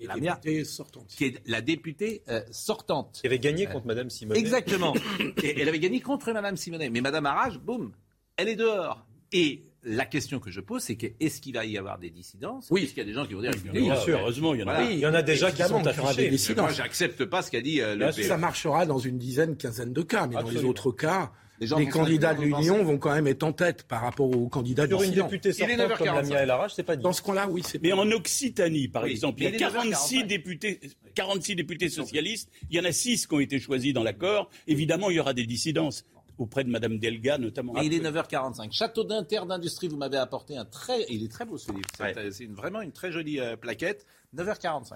La 0.07 0.19
députée 0.19 0.65
sortante. 0.65 1.07
Qui 1.09 1.25
est 1.25 1.43
la 1.47 1.61
députée 1.61 2.23
euh, 2.29 2.43
sortante. 2.51 3.19
Qui 3.21 3.27
avait 3.27 3.39
gagné 3.39 3.67
contre 3.67 3.87
Madame 3.87 4.11
Simonet. 4.11 4.39
Exactement. 4.39 4.95
et 5.43 5.61
elle 5.61 5.69
avait 5.69 5.79
gagné 5.79 6.01
contre 6.01 6.33
Madame 6.33 6.57
Simonet. 6.57 6.91
Mais 6.91 7.01
Madame 7.01 7.27
Arrage, 7.27 7.59
boum, 7.59 7.93
elle 8.37 8.49
est 8.49 8.57
dehors. 8.57 9.07
Et 9.33 9.63
la 9.83 10.07
question 10.07 10.39
que 10.39 10.51
je 10.51 10.61
pose, 10.61 10.83
c'est 10.83 10.97
que 10.97 11.07
est-ce 11.21 11.41
qu'il 11.41 11.55
va 11.55 11.65
y 11.65 11.77
avoir 11.77 11.99
des 11.99 12.11
dissidences? 12.11 12.69
Oui. 12.71 12.85
Est-ce 12.85 12.91
qu'il 12.91 12.99
y 12.99 13.03
a 13.03 13.05
des 13.05 13.13
gens 13.13 13.27
qui 13.27 13.35
vont 13.35 13.41
dire 13.41 13.51
oui, 13.73 13.83
bien 13.83 13.97
sûr, 13.97 14.19
heureusement, 14.19 14.55
il 14.55 14.61
y 14.61 14.65
en 14.65 14.69
a. 14.69 14.83
il 14.85 14.99
y 14.99 15.07
en 15.07 15.15
a 15.15 15.23
déjà 15.23 15.51
qui 15.51 15.63
sont 15.63 15.87
affichés. 15.87 16.31
Des 16.31 16.55
Moi, 16.55 16.73
j'accepte 16.73 17.25
pas 17.25 17.43
ce 17.43 17.51
qu'a 17.51 17.61
dit 17.61 17.81
euh, 17.81 17.95
le 17.95 18.13
Ça 18.13 18.39
marchera 18.39 18.87
dans 18.87 18.99
une 18.99 19.19
dizaine, 19.19 19.57
quinzaine 19.57 19.93
de 19.93 20.03
cas, 20.03 20.27
mais 20.27 20.37
dans 20.37 20.51
les 20.51 20.65
autres 20.65 20.93
cas, 20.93 21.33
les, 21.61 21.89
candidats 21.89 22.35
de 22.35 22.43
l'Union 22.43 22.83
vont 22.83 22.99
quand 22.99 23.15
même 23.15 23.27
être 23.27 23.43
en 23.43 23.53
tête 23.53 23.85
par 23.85 24.03
rapport 24.03 24.31
aux 24.31 24.49
candidats 24.49 24.87
Sur 24.87 25.03
une 25.03 25.13
députée 25.13 25.53
sortante 25.53 25.97
comme 25.97 26.07
Lamia 26.07 26.43
El 26.43 26.51
Arach, 26.51 26.73
c'est 26.75 26.83
pas 26.83 26.97
dit. 26.97 27.03
Dans 27.03 27.13
ce 27.13 27.23
cas-là, 27.23 27.49
oui, 27.49 27.63
c'est 27.65 27.81
Mais 27.83 27.93
en 27.93 28.11
Occitanie, 28.11 28.89
par 28.89 29.05
exemple, 29.05 29.43
il 29.43 29.51
y 29.51 29.55
a 29.55 29.59
46 29.59 30.25
députés, 30.25 30.81
46 31.15 31.57
députés 31.57 31.89
socialistes. 31.89 32.51
Il 32.71 32.77
y 32.77 32.81
en 32.81 32.85
a 32.85 32.93
6 32.93 33.27
qui 33.27 33.35
ont 33.35 33.41
été 33.41 33.59
choisis 33.59 33.93
dans 33.93 34.03
l'accord. 34.03 34.51
Évidemment, 34.67 35.11
il 35.11 35.17
y 35.17 35.21
aura 35.21 35.35
des 35.35 35.47
dissidences 35.47 36.05
auprès 36.39 36.65
de 36.65 36.71
Mme 36.71 36.99
Delga 36.99 37.39
notamment. 37.39 37.81
Et 37.81 37.87
il 37.87 37.95
est 37.95 38.01
9h45. 38.01 38.73
Château 38.73 39.05
d'Inter 39.05 39.41
d'Industrie, 39.49 39.89
vous 39.89 39.97
m'avez 39.97 40.17
apporté 40.17 40.57
un 40.57 40.65
très... 40.65 41.05
Il 41.09 41.25
est 41.25 41.31
très 41.31 41.45
beau 41.45 41.59
ce 41.59 41.71
livre. 41.73 41.89
C'est 42.33 42.51
vraiment 42.51 42.81
une 42.81 42.93
très 42.93 43.13
jolie 43.13 43.41
euh, 43.41 43.57
plaquette. 43.57 44.07
9h45. 44.37 44.95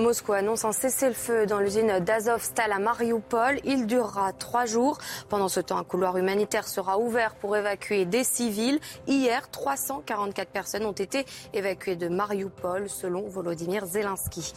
Moscou 0.00 0.32
annonce 0.32 0.64
un 0.64 0.72
cessez-le-feu 0.72 1.44
dans 1.44 1.60
l'usine 1.60 1.98
d'Azovstal 2.00 2.72
à 2.72 2.78
Mariupol. 2.78 3.60
Il 3.64 3.86
durera 3.86 4.32
trois 4.32 4.64
jours. 4.64 4.96
Pendant 5.28 5.48
ce 5.48 5.60
temps, 5.60 5.76
un 5.76 5.84
couloir 5.84 6.16
humanitaire 6.16 6.66
sera 6.66 6.98
ouvert 6.98 7.34
pour 7.34 7.54
évacuer 7.54 8.06
des 8.06 8.24
civils. 8.24 8.80
Hier, 9.06 9.50
344 9.50 10.48
personnes 10.48 10.86
ont 10.86 10.92
été 10.92 11.26
évacuées 11.52 11.96
de 11.96 12.08
Mariupol, 12.08 12.88
selon 12.88 13.28
Volodymyr 13.28 13.84
Zelensky. 13.84 14.54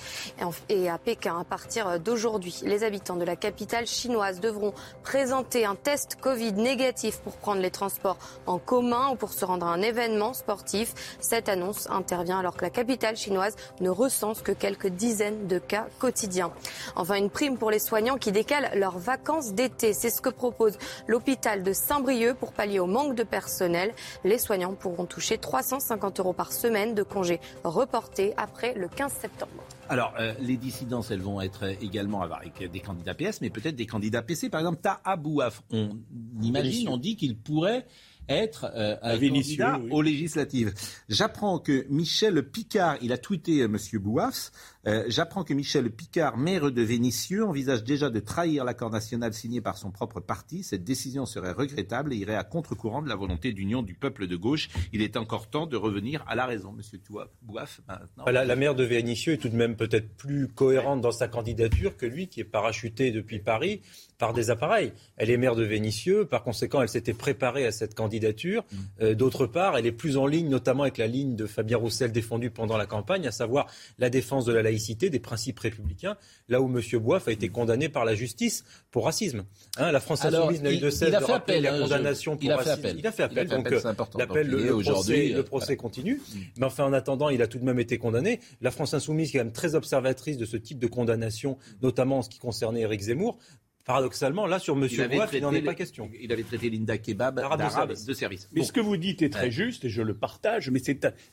Et 0.69 0.89
à 0.89 0.97
Pékin, 0.97 1.37
à 1.37 1.43
partir 1.43 1.99
d'aujourd'hui, 1.99 2.61
les 2.63 2.85
habitants 2.85 3.17
de 3.17 3.25
la 3.25 3.35
capitale 3.35 3.85
chinoise 3.85 4.39
devront 4.39 4.73
présenter 5.03 5.65
un 5.65 5.75
test 5.75 6.15
Covid 6.21 6.53
négatif 6.53 7.19
pour 7.19 7.35
prendre 7.35 7.61
les 7.61 7.71
transports 7.71 8.17
en 8.47 8.59
commun 8.59 9.09
ou 9.11 9.15
pour 9.15 9.33
se 9.33 9.43
rendre 9.43 9.67
à 9.67 9.73
un 9.73 9.81
événement 9.81 10.33
sportif. 10.33 10.93
Cette 11.19 11.49
annonce 11.49 11.89
intervient 11.89 12.39
alors 12.39 12.55
que 12.55 12.63
la 12.63 12.69
capitale 12.69 13.17
chinoise 13.17 13.57
ne 13.81 13.89
recense 13.89 14.41
que 14.41 14.53
quelques 14.53 14.87
dizaines 14.87 15.32
de 15.47 15.59
cas 15.59 15.87
quotidiens. 15.99 16.51
Enfin, 16.95 17.15
une 17.15 17.29
prime 17.29 17.57
pour 17.57 17.71
les 17.71 17.79
soignants 17.79 18.17
qui 18.17 18.31
décalent 18.31 18.71
leurs 18.75 18.97
vacances 18.97 19.53
d'été. 19.53 19.93
C'est 19.93 20.09
ce 20.09 20.21
que 20.21 20.29
propose 20.29 20.77
l'hôpital 21.07 21.63
de 21.63 21.73
Saint-Brieuc 21.73 22.35
pour 22.35 22.53
pallier 22.53 22.79
au 22.79 22.85
manque 22.85 23.15
de 23.15 23.23
personnel. 23.23 23.93
Les 24.23 24.37
soignants 24.37 24.73
pourront 24.73 25.05
toucher 25.05 25.37
350 25.37 26.19
euros 26.19 26.33
par 26.33 26.51
semaine 26.51 26.95
de 26.95 27.03
congés 27.03 27.39
reportés 27.63 28.33
après 28.37 28.73
le 28.73 28.87
15 28.87 29.11
septembre. 29.11 29.63
Alors, 29.89 30.13
euh, 30.19 30.33
les 30.39 30.57
dissidences, 30.57 31.11
elles 31.11 31.21
vont 31.21 31.41
être 31.41 31.65
également 31.81 32.21
avec 32.21 32.71
des 32.71 32.79
candidats 32.79 33.13
PS, 33.13 33.41
mais 33.41 33.49
peut-être 33.49 33.75
des 33.75 33.85
candidats 33.85 34.21
PC. 34.21 34.49
Par 34.49 34.61
exemple, 34.61 34.79
Taha 34.81 35.15
Bouaf, 35.17 35.61
on 35.71 35.97
imagine, 36.41 36.89
on 36.89 36.97
dit 36.97 37.15
qu'il 37.15 37.37
pourrait 37.37 37.85
être 38.29 38.71
euh, 38.75 38.95
un 39.01 39.17
candidat 39.17 39.79
aux 39.91 40.01
législatives. 40.01 40.73
J'apprends 41.09 41.59
que 41.59 41.85
Michel 41.89 42.43
Picard, 42.43 42.97
il 43.01 43.11
a 43.11 43.17
tweeté 43.17 43.61
euh, 43.61 43.67
Monsieur 43.67 43.99
Bouaf, 43.99 44.51
euh, 44.85 45.05
j'apprends 45.07 45.43
que 45.43 45.53
Michel 45.53 45.89
Picard, 45.89 46.37
maire 46.37 46.71
de 46.71 46.81
Vénissieux, 46.81 47.45
envisage 47.45 47.83
déjà 47.83 48.09
de 48.09 48.19
trahir 48.19 48.65
l'accord 48.65 48.89
national 48.89 49.33
signé 49.33 49.61
par 49.61 49.77
son 49.77 49.91
propre 49.91 50.19
parti. 50.19 50.63
Cette 50.63 50.83
décision 50.83 51.25
serait 51.25 51.53
regrettable 51.53 52.13
et 52.13 52.17
irait 52.17 52.35
à 52.35 52.43
contre-courant 52.43 53.01
de 53.01 53.07
la 53.07 53.15
volonté 53.15 53.53
d'union 53.53 53.81
du 53.81 53.93
peuple 53.93 54.27
de 54.27 54.35
gauche. 54.35 54.69
Il 54.91 55.01
est 55.01 55.15
encore 55.15 55.49
temps 55.49 55.67
de 55.67 55.77
revenir 55.77 56.23
à 56.27 56.35
la 56.35 56.45
raison, 56.45 56.73
Monsieur 56.73 56.99
Bouaf. 57.41 57.81
Maintenant. 57.87 58.25
La, 58.25 58.43
la 58.43 58.55
maire 58.55 58.75
de 58.75 58.83
Vénissieux 58.83 59.33
est 59.33 59.37
tout 59.37 59.49
de 59.49 59.55
même 59.55 59.75
peut-être 59.75 60.15
plus 60.15 60.47
cohérente 60.49 61.01
dans 61.01 61.11
sa 61.11 61.27
candidature 61.27 61.95
que 61.95 62.05
lui 62.05 62.27
qui 62.27 62.41
est 62.41 62.45
parachuté 62.45 63.11
depuis 63.11 63.39
Paris 63.39 63.81
par 64.23 64.31
des 64.31 64.49
appareils. 64.49 64.93
Elle 65.17 65.29
est 65.29 65.35
maire 65.35 65.53
de 65.53 65.65
Vénissieux, 65.65 66.23
par 66.23 66.43
conséquent, 66.43 66.81
elle 66.81 66.87
s'était 66.87 67.13
préparée 67.13 67.65
à 67.65 67.73
cette 67.73 67.93
candidature. 67.93 68.63
Mm. 68.63 68.77
Euh, 69.01 69.15
d'autre 69.15 69.47
part, 69.47 69.77
elle 69.77 69.85
est 69.85 69.91
plus 69.91 70.15
en 70.15 70.27
ligne, 70.27 70.47
notamment 70.47 70.83
avec 70.83 70.97
la 70.97 71.07
ligne 71.07 71.35
de 71.35 71.45
Fabien 71.45 71.75
Roussel 71.75 72.13
défendue 72.13 72.49
pendant 72.49 72.77
la 72.77 72.85
campagne, 72.85 73.27
à 73.27 73.33
savoir 73.33 73.67
la 73.99 74.09
défense 74.09 74.45
de 74.45 74.53
la 74.53 74.61
laïcité, 74.63 75.09
des 75.09 75.19
principes 75.19 75.59
républicains, 75.59 76.15
là 76.47 76.61
où 76.61 76.73
M. 76.73 76.81
Boif 77.01 77.27
a 77.27 77.33
été 77.33 77.49
condamné 77.49 77.89
par 77.89 78.05
la 78.05 78.15
justice 78.15 78.63
pour 78.91 79.03
racisme. 79.03 79.43
Hein, 79.75 79.91
la 79.91 79.99
France 79.99 80.23
insoumise 80.23 80.61
n'a 80.61 80.71
eu 80.71 80.77
de 80.77 80.89
cesse 80.89 81.11
de 81.11 81.17
rappeler 81.17 81.59
la 81.59 81.73
hein, 81.73 81.81
condamnation 81.81 82.37
pour 82.37 82.45
il 82.45 82.51
a 82.53 82.55
racisme. 82.55 82.81
Fait 82.81 82.87
appel. 82.87 82.99
Il 82.99 83.07
a 83.07 83.11
fait 83.11 83.23
appel. 83.23 83.47
donc, 83.49 83.69
l'appel, 84.17 84.47
le, 84.47 84.63
le, 84.63 84.79
procès, 84.79 85.33
le 85.35 85.43
procès 85.43 85.75
continue. 85.75 86.21
Mm. 86.33 86.39
Mais 86.59 86.65
enfin, 86.65 86.85
en 86.85 86.93
attendant, 86.93 87.27
il 87.27 87.41
a 87.41 87.47
tout 87.47 87.59
de 87.59 87.65
même 87.65 87.79
été 87.81 87.97
condamné. 87.97 88.39
La 88.61 88.71
France 88.71 88.93
insoumise, 88.93 89.31
qui 89.31 89.35
est 89.35 89.41
quand 89.41 89.47
même 89.47 89.53
très 89.53 89.75
observatrice 89.75 90.37
de 90.37 90.45
ce 90.45 90.55
type 90.55 90.79
de 90.79 90.87
condamnation, 90.87 91.57
notamment 91.81 92.19
en 92.19 92.21
ce 92.21 92.29
qui 92.29 92.39
concernait 92.39 92.79
Éric 92.79 93.01
Zemmour, 93.01 93.37
Paradoxalement, 93.85 94.47
là, 94.47 94.59
sur 94.59 94.75
M. 94.75 94.87
Boif, 95.09 95.31
il 95.33 95.41
n'en 95.41 95.53
est 95.53 95.61
pas 95.61 95.73
question. 95.73 96.09
Il 96.21 96.31
avait 96.31 96.43
traité 96.43 96.69
Linda 96.69 96.97
Kebab 96.97 97.35
d'arabe 97.35 97.93
de 98.07 98.13
service. 98.13 98.49
Mais 98.53 98.63
ce 98.63 98.71
que 98.71 98.79
vous 98.79 98.95
dites 98.95 99.21
est 99.21 99.29
très 99.29 99.51
juste, 99.51 99.85
et 99.85 99.89
je 99.89 100.01
le 100.01 100.13
partage, 100.13 100.69
mais 100.69 100.79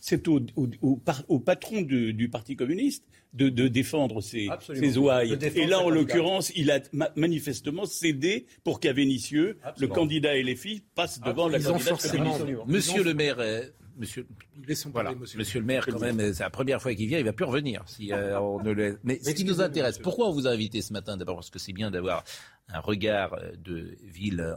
c'est 0.00 0.28
au, 0.28 0.40
au, 0.56 1.00
au, 1.28 1.38
patron 1.38 1.82
du 1.82 2.28
Parti 2.28 2.56
communiste 2.56 3.04
de, 3.34 3.48
de 3.48 3.68
défendre 3.68 4.20
ses, 4.20 4.48
ses 4.74 4.98
ouailles. 4.98 5.38
Et 5.54 5.66
là, 5.66 5.80
en 5.80 5.90
l'occurrence, 5.90 6.52
il 6.56 6.70
a 6.70 6.80
manifestement 7.14 7.86
cédé 7.86 8.46
pour 8.64 8.80
qu'à 8.80 8.92
Vénissieux, 8.92 9.58
le 9.78 9.86
candidat 9.86 10.36
et 10.36 10.42
les 10.42 10.56
filles 10.56 10.82
passent 10.94 11.20
devant 11.20 11.48
la 11.48 11.60
candidature. 11.60 12.66
Monsieur 12.66 13.04
le 13.04 13.14
maire, 13.14 13.38
euh, 14.00 15.14
Monsieur, 15.14 15.38
monsieur. 15.38 15.60
le 15.60 15.66
maire, 15.66 15.86
quand 15.86 16.00
même, 16.00 16.32
c'est 16.32 16.42
la 16.42 16.50
première 16.50 16.80
fois 16.80 16.94
qu'il 16.94 17.08
vient, 17.08 17.18
il 17.18 17.24
va 17.24 17.32
plus 17.32 17.44
revenir. 17.44 17.82
Si, 17.86 18.12
euh, 18.12 18.40
on 18.40 18.62
ne 18.62 18.70
le... 18.70 18.98
Mais 19.04 19.18
ce 19.22 19.30
qui 19.30 19.44
nous 19.44 19.60
intéresse, 19.60 19.98
pourquoi 19.98 20.28
on 20.28 20.32
vous 20.32 20.46
a 20.46 20.50
invité 20.50 20.82
ce 20.82 20.92
matin? 20.92 21.16
D'abord 21.16 21.36
parce 21.36 21.50
que 21.50 21.58
c'est 21.58 21.72
bien 21.72 21.90
d'avoir 21.90 22.24
un 22.68 22.80
regard 22.80 23.34
euh, 23.34 23.52
de 23.56 23.96
ville 24.02 24.54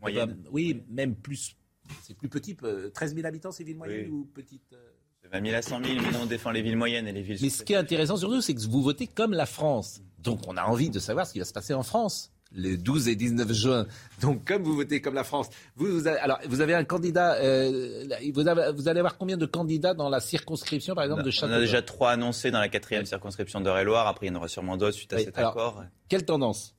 Moyenne. 0.00 0.44
oui, 0.50 0.82
même 0.88 1.14
plus. 1.14 1.56
C'est 2.02 2.16
plus 2.16 2.28
petit. 2.28 2.56
13 2.56 3.14
000 3.14 3.26
habitants, 3.26 3.52
c'est 3.52 3.64
ville 3.64 3.76
moyenne 3.76 4.10
ou 4.10 4.24
petite 4.24 4.74
20 5.30 5.46
000 5.46 5.56
à 5.56 5.62
100 5.62 5.84
000, 5.84 6.00
mais 6.00 6.18
on 6.18 6.26
défend 6.26 6.50
les 6.50 6.62
villes 6.62 6.76
moyennes 6.76 7.06
et 7.08 7.12
les 7.12 7.22
villes. 7.22 7.38
Mais 7.40 7.48
ce 7.48 7.62
qui 7.62 7.72
est 7.72 7.76
intéressant 7.76 8.16
surtout, 8.16 8.40
c'est 8.40 8.54
que 8.54 8.60
vous 8.62 8.82
votez 8.82 9.06
comme 9.06 9.32
la 9.32 9.46
France. 9.46 10.02
Donc 10.18 10.40
on 10.46 10.56
a 10.56 10.64
envie 10.64 10.90
de 10.90 10.98
savoir 10.98 11.26
ce 11.26 11.32
qui 11.32 11.38
va 11.38 11.44
se 11.44 11.52
passer 11.52 11.74
en 11.74 11.82
France 11.82 12.33
le 12.54 12.76
12 12.76 13.08
et 13.08 13.16
19 13.16 13.52
juin. 13.52 13.86
Donc, 14.20 14.44
comme 14.46 14.62
vous 14.62 14.74
votez 14.74 15.00
comme 15.00 15.14
la 15.14 15.24
France, 15.24 15.48
vous, 15.76 15.86
vous 15.86 16.06
avez, 16.06 16.18
alors, 16.18 16.38
vous 16.46 16.60
avez 16.60 16.74
un 16.74 16.84
candidat. 16.84 17.34
Euh, 17.34 18.04
vous, 18.32 18.48
avez, 18.48 18.72
vous, 18.72 18.88
allez 18.88 19.00
avoir 19.00 19.18
combien 19.18 19.36
de 19.36 19.46
candidats 19.46 19.94
dans 19.94 20.08
la 20.08 20.20
circonscription, 20.20 20.94
par 20.94 21.04
exemple, 21.04 21.22
de 21.22 21.30
Château 21.30 21.52
On 21.52 21.56
a 21.56 21.60
déjà 21.60 21.82
trois 21.82 22.12
annoncés 22.12 22.50
dans 22.50 22.60
la 22.60 22.68
quatrième 22.68 23.04
circonscription 23.04 23.60
d'Eure-et-Loire. 23.60 24.06
Après, 24.06 24.26
il 24.26 24.30
y 24.30 24.32
en 24.32 24.36
aura 24.36 24.48
sûrement 24.48 24.76
d'autres 24.76 24.96
suite 24.96 25.12
à 25.12 25.18
cet 25.18 25.38
accord. 25.38 25.82
Quelle 26.08 26.24
tendance? 26.24 26.73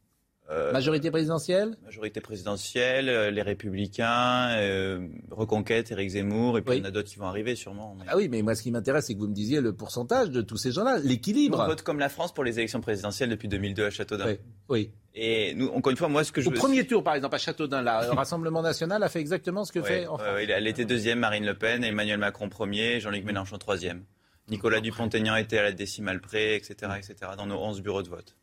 Euh, 0.52 0.72
majorité 0.72 1.10
présidentielle 1.10 1.76
Majorité 1.84 2.22
présidentielle, 2.22 3.10
euh, 3.10 3.32
les 3.32 3.42
Républicains, 3.42 4.50
euh, 4.58 5.08
Reconquête, 5.32 5.92
Éric 5.92 6.12
Zemmour, 6.12 6.60
et 6.60 6.62
puis 6.62 6.78
il 6.78 6.80
y 6.80 6.82
en 6.84 6.86
a 6.86 6.92
d'autres 6.92 7.10
qui 7.10 7.18
vont 7.18 7.26
arriver 7.26 7.56
sûrement. 7.56 7.98
Ah 8.08 8.16
oui, 8.16 8.30
mais 8.30 8.44
moi 8.44 8.54
ce 8.54 8.62
qui 8.62 8.70
m'intéresse, 8.70 9.08
c'est 9.08 9.16
que 9.16 9.20
vous 9.20 9.28
me 9.28 9.34
disiez 9.34 9.60
le 9.60 9.74
pourcentage 9.74 10.30
de 10.30 10.42
tous 10.42 10.58
ces 10.58 10.72
gens-là, 10.72 11.00
l'équilibre. 11.00 11.60
On 11.64 11.68
vote 11.68 11.82
comme 11.82 11.98
la 11.98 12.10
France 12.10 12.32
pour 12.32 12.44
les 12.44 12.60
élections 12.60 12.80
présidentielles 12.80 13.30
depuis 13.30 13.48
2002 13.48 13.86
à 13.86 13.90
Châteaudun. 13.90 14.28
Oui. 14.28 14.40
oui. 14.70 14.92
Et 15.16 15.56
nous, 15.56 15.70
encore 15.70 15.90
une 15.90 15.98
fois, 15.98 16.10
moi 16.10 16.24
ce 16.24 16.32
que 16.32 16.42
je... 16.42 16.50
Au 16.50 16.52
premier 16.52 16.86
tour, 16.86 17.04
par 17.04 17.16
exemple, 17.16 17.34
à 17.34 17.40
Châteaudun, 17.40 17.82
le 17.82 18.14
Rassemblement 18.14 18.62
national 18.62 19.02
a 19.02 19.10
fait 19.10 19.22
exactement 19.22 19.66
ce 19.66 19.72
que 19.72 19.82
fait 19.82 20.06
en 20.06 20.18
France. 20.18 20.30
elle 20.38 20.68
était 20.68 20.86
deuxième, 20.86 21.20
Marine 21.20 21.46
Le 21.46 21.56
Pen, 21.56 21.84
Emmanuel 21.84 22.20
Macron 22.20 22.50
premier, 22.50 23.00
Jean-Luc 23.00 23.26
Mélenchon 23.26 23.58
troisième. 23.58 24.04
Nicolas 24.48 24.80
Dupont-Aignan 24.80 25.38
était 25.38 25.58
à 25.58 25.64
la 25.64 25.72
décimale 25.72 26.22
près, 26.22 26.56
etc., 26.56 26.92
etc., 26.98 27.32
dans 27.36 27.48
nos 27.48 27.58
11 27.58 27.82
bureaux 27.82 28.04
de 28.04 28.10
vote. 28.10 28.36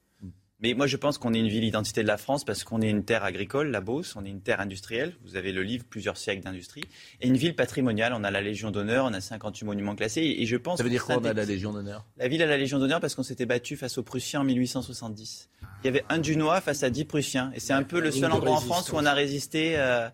Mais 0.62 0.74
moi, 0.74 0.86
je 0.86 0.96
pense 0.96 1.18
qu'on 1.18 1.34
est 1.34 1.40
une 1.40 1.48
ville 1.48 1.64
identité 1.64 2.02
de 2.02 2.06
la 2.06 2.16
France 2.16 2.44
parce 2.44 2.62
qu'on 2.62 2.80
est 2.80 2.88
une 2.88 3.04
terre 3.04 3.24
agricole, 3.24 3.70
la 3.72 3.80
Beauce, 3.80 4.14
on 4.14 4.24
est 4.24 4.28
une 4.30 4.40
terre 4.40 4.60
industrielle. 4.60 5.16
Vous 5.24 5.34
avez 5.34 5.50
le 5.50 5.62
livre 5.62 5.84
Plusieurs 5.84 6.16
siècles 6.16 6.44
d'industrie. 6.44 6.84
Et 7.20 7.26
une 7.26 7.36
ville 7.36 7.56
patrimoniale. 7.56 8.12
On 8.14 8.22
a 8.22 8.30
la 8.30 8.40
Légion 8.40 8.70
d'honneur, 8.70 9.06
on 9.06 9.12
a 9.12 9.20
58 9.20 9.64
monuments 9.64 9.96
classés. 9.96 10.36
Et 10.38 10.46
je 10.46 10.56
pense. 10.56 10.78
Ça 10.78 10.84
veut 10.84 10.90
dire 10.90 11.04
quoi, 11.04 11.18
on 11.18 11.24
a 11.24 11.32
la 11.32 11.44
Légion 11.44 11.72
d'honneur? 11.72 12.06
La 12.16 12.28
ville 12.28 12.42
a 12.42 12.46
la 12.46 12.56
Légion 12.56 12.78
d'honneur 12.78 13.00
parce 13.00 13.16
qu'on 13.16 13.24
s'était 13.24 13.46
battu 13.46 13.76
face 13.76 13.98
aux 13.98 14.04
Prussiens 14.04 14.42
en 14.42 14.44
1870. 14.44 15.48
Il 15.82 15.86
y 15.86 15.88
avait 15.88 16.04
un 16.08 16.18
Dunois 16.18 16.60
face 16.60 16.84
à 16.84 16.90
10 16.90 17.06
Prussiens. 17.06 17.50
Et 17.56 17.60
c'est 17.60 17.72
un 17.72 17.82
peu 17.82 18.00
le 18.00 18.12
seul 18.12 18.30
endroit 18.30 18.56
en 18.56 18.60
France 18.60 18.92
où 18.92 18.96
on 18.96 19.04
a 19.04 19.14
résisté. 19.14 19.76
Euh, 19.76 20.08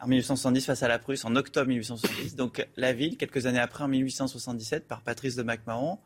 en 0.00 0.06
1870 0.06 0.64
face 0.64 0.82
à 0.84 0.88
la 0.88 1.00
Prusse, 1.00 1.24
en 1.24 1.34
octobre 1.34 1.66
1870. 1.68 2.36
Donc 2.36 2.66
la 2.76 2.92
ville, 2.92 3.16
quelques 3.16 3.46
années 3.46 3.58
après, 3.58 3.82
en 3.82 3.88
1877, 3.88 4.86
par 4.86 5.02
Patrice 5.02 5.34
de 5.34 5.42
MacMahon, 5.42 5.98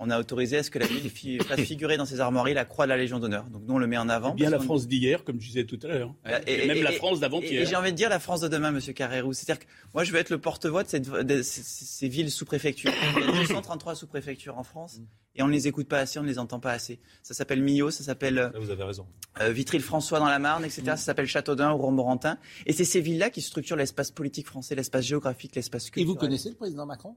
on 0.00 0.10
a 0.10 0.18
autorisé 0.18 0.58
à 0.58 0.62
ce 0.62 0.70
que 0.70 0.78
la 0.78 0.86
ville 0.86 1.10
fasse 1.42 1.60
figurer 1.60 1.96
dans 1.96 2.06
ses 2.06 2.20
armoiries 2.20 2.54
la 2.54 2.64
croix 2.64 2.86
de 2.86 2.90
la 2.90 2.96
Légion 2.96 3.18
d'honneur. 3.18 3.44
Donc 3.44 3.62
nous, 3.66 3.74
on 3.74 3.78
le 3.78 3.86
met 3.86 3.98
en 3.98 4.08
avant. 4.08 4.34
Bien 4.34 4.50
la 4.50 4.60
France 4.60 4.86
d'hier, 4.86 5.24
comme 5.24 5.40
je 5.40 5.48
disais 5.48 5.64
tout 5.64 5.78
à 5.82 5.88
l'heure. 5.88 6.14
Et, 6.46 6.66
même 6.66 6.82
la 6.82 6.92
France 6.92 7.20
d'avant-hier. 7.20 7.62
Et, 7.62 7.66
j'ai 7.66 7.76
envie 7.76 7.92
de 7.92 7.96
dire 7.96 8.08
la 8.08 8.20
France 8.20 8.40
de 8.40 8.48
demain, 8.48 8.70
Monsieur 8.70 8.92
Carrérou. 8.92 9.32
C'est-à-dire 9.32 9.64
que 9.64 9.70
moi, 9.94 10.04
je 10.04 10.12
veux 10.12 10.18
être 10.18 10.30
le 10.30 10.38
porte-voix 10.38 10.84
de, 10.84 11.42
ces 11.42 12.08
villes 12.08 12.30
sous-préfectures. 12.30 12.92
Il 13.16 13.24
y 13.24 13.28
a 13.28 13.32
233 13.32 13.94
sous-préfectures 13.96 14.56
en 14.56 14.62
France. 14.62 15.00
Et 15.34 15.42
on 15.42 15.46
ne 15.46 15.52
les 15.52 15.68
écoute 15.68 15.86
pas 15.86 16.00
assez, 16.00 16.18
on 16.18 16.22
ne 16.22 16.28
les 16.28 16.40
entend 16.40 16.58
pas 16.58 16.72
assez. 16.72 16.98
Ça 17.22 17.32
s'appelle 17.32 17.62
Millau, 17.62 17.90
ça 17.90 18.02
s'appelle 18.02 18.50
vous 18.56 18.70
avez 18.70 18.82
raison. 18.82 19.06
Euh, 19.40 19.50
Vitry-le-François 19.50 20.18
dans 20.18 20.26
la 20.26 20.40
Marne, 20.40 20.64
etc. 20.64 20.82
Ça 20.86 20.96
s'appelle 20.96 21.26
Châteaudun 21.26 21.72
ou 21.72 21.76
Romorantin. 21.76 22.38
Et 22.66 22.72
c'est 22.72 22.84
ces 22.84 23.00
villes-là 23.00 23.30
qui 23.30 23.40
structurent 23.40 23.76
l'espace 23.76 24.10
politique 24.10 24.46
français, 24.46 24.74
l'espace 24.74 25.04
géographique, 25.04 25.54
l'espace 25.54 25.90
culturel. 25.90 26.02
Et 26.02 26.06
vous 26.06 26.16
connaissez 26.16 26.48
le 26.48 26.56
président 26.56 26.86
Macron? 26.86 27.16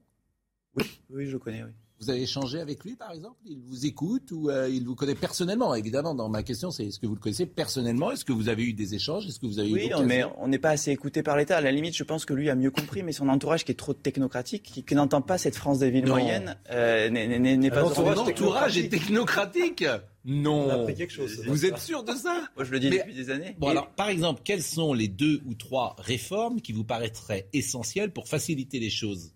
Oui, 0.76 0.84
oui, 1.10 1.26
je 1.26 1.32
le 1.32 1.38
connais, 1.40 1.64
oui. 1.64 1.72
Vous 2.02 2.10
avez 2.10 2.22
échangé 2.22 2.58
avec 2.58 2.82
lui, 2.82 2.96
par 2.96 3.12
exemple? 3.12 3.36
Il 3.46 3.60
vous 3.60 3.86
écoute 3.86 4.32
ou 4.32 4.50
euh, 4.50 4.68
il 4.68 4.84
vous 4.84 4.96
connaît 4.96 5.14
personnellement? 5.14 5.72
Évidemment, 5.72 6.16
dans 6.16 6.28
ma 6.28 6.42
question, 6.42 6.72
c'est 6.72 6.86
est-ce 6.86 6.98
que 6.98 7.06
vous 7.06 7.14
le 7.14 7.20
connaissez 7.20 7.46
personnellement? 7.46 8.10
Est-ce 8.10 8.24
que 8.24 8.32
vous 8.32 8.48
avez 8.48 8.64
eu 8.64 8.72
des 8.72 8.96
échanges? 8.96 9.28
Est-ce 9.28 9.38
que 9.38 9.46
vous 9.46 9.60
avez 9.60 9.70
oui, 9.70 9.88
eu 9.88 10.04
mais 10.04 10.24
on 10.38 10.48
n'est 10.48 10.58
pas 10.58 10.70
assez 10.70 10.90
écouté 10.90 11.22
par 11.22 11.36
l'État. 11.36 11.58
À 11.58 11.60
la 11.60 11.70
limite, 11.70 11.96
je 11.96 12.02
pense 12.02 12.24
que 12.24 12.34
lui 12.34 12.50
a 12.50 12.56
mieux 12.56 12.72
compris, 12.72 13.04
mais 13.04 13.12
son 13.12 13.28
entourage 13.28 13.64
qui 13.64 13.70
est 13.70 13.76
trop 13.76 13.94
technocratique, 13.94 14.82
qui, 14.84 14.94
n'entend 14.96 15.22
pas 15.22 15.38
cette 15.38 15.54
France 15.54 15.78
des 15.78 15.90
villes 15.90 16.08
moyennes, 16.08 16.56
euh, 16.72 17.08
n'est 17.08 17.70
pas... 17.70 17.88
Son 17.94 18.04
entourage 18.04 18.76
est 18.76 18.88
technocratique? 18.88 19.84
Non. 20.24 20.66
On 20.66 20.70
a 20.70 20.74
appris 20.74 20.96
quelque 20.96 21.12
chose. 21.12 21.40
Vous 21.46 21.66
êtes 21.66 21.78
sûr 21.78 22.02
de 22.02 22.14
ça? 22.14 22.48
Moi, 22.56 22.64
je 22.64 22.72
le 22.72 22.80
dis 22.80 22.90
depuis 22.90 23.14
des 23.14 23.30
années. 23.30 23.54
Bon, 23.60 23.68
alors, 23.68 23.90
par 23.90 24.08
exemple, 24.08 24.40
quelles 24.42 24.62
sont 24.64 24.92
les 24.92 25.06
deux 25.06 25.40
ou 25.46 25.54
trois 25.54 25.94
réformes 25.98 26.60
qui 26.60 26.72
vous 26.72 26.84
paraîtraient 26.84 27.48
essentielles 27.52 28.12
pour 28.12 28.26
faciliter 28.26 28.80
les 28.80 28.90
choses? 28.90 29.34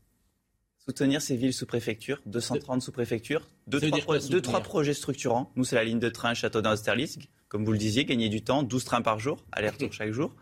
Soutenir 0.88 1.20
ces 1.20 1.36
villes 1.36 1.52
sous 1.52 1.66
préfecture, 1.66 2.20
230 2.26 2.80
sous 2.80 2.92
préfecture, 2.92 3.48
deux, 3.66 3.80
trois, 3.80 4.18
deux, 4.18 4.40
trois, 4.40 4.60
projets 4.60 4.94
structurants. 4.94 5.50
Nous, 5.56 5.64
c'est 5.64 5.74
la 5.74 5.84
ligne 5.84 5.98
de 5.98 6.08
train 6.08 6.32
Châteaudun-Austerlitz, 6.32 7.18
comme 7.48 7.64
vous 7.64 7.72
le 7.72 7.78
disiez, 7.78 8.04
gagner 8.04 8.28
du 8.28 8.42
temps, 8.42 8.62
12 8.62 8.84
trains 8.84 9.02
par 9.02 9.18
jour, 9.18 9.44
aller-retour 9.52 9.92
chaque 9.92 10.12
jour. 10.12 10.34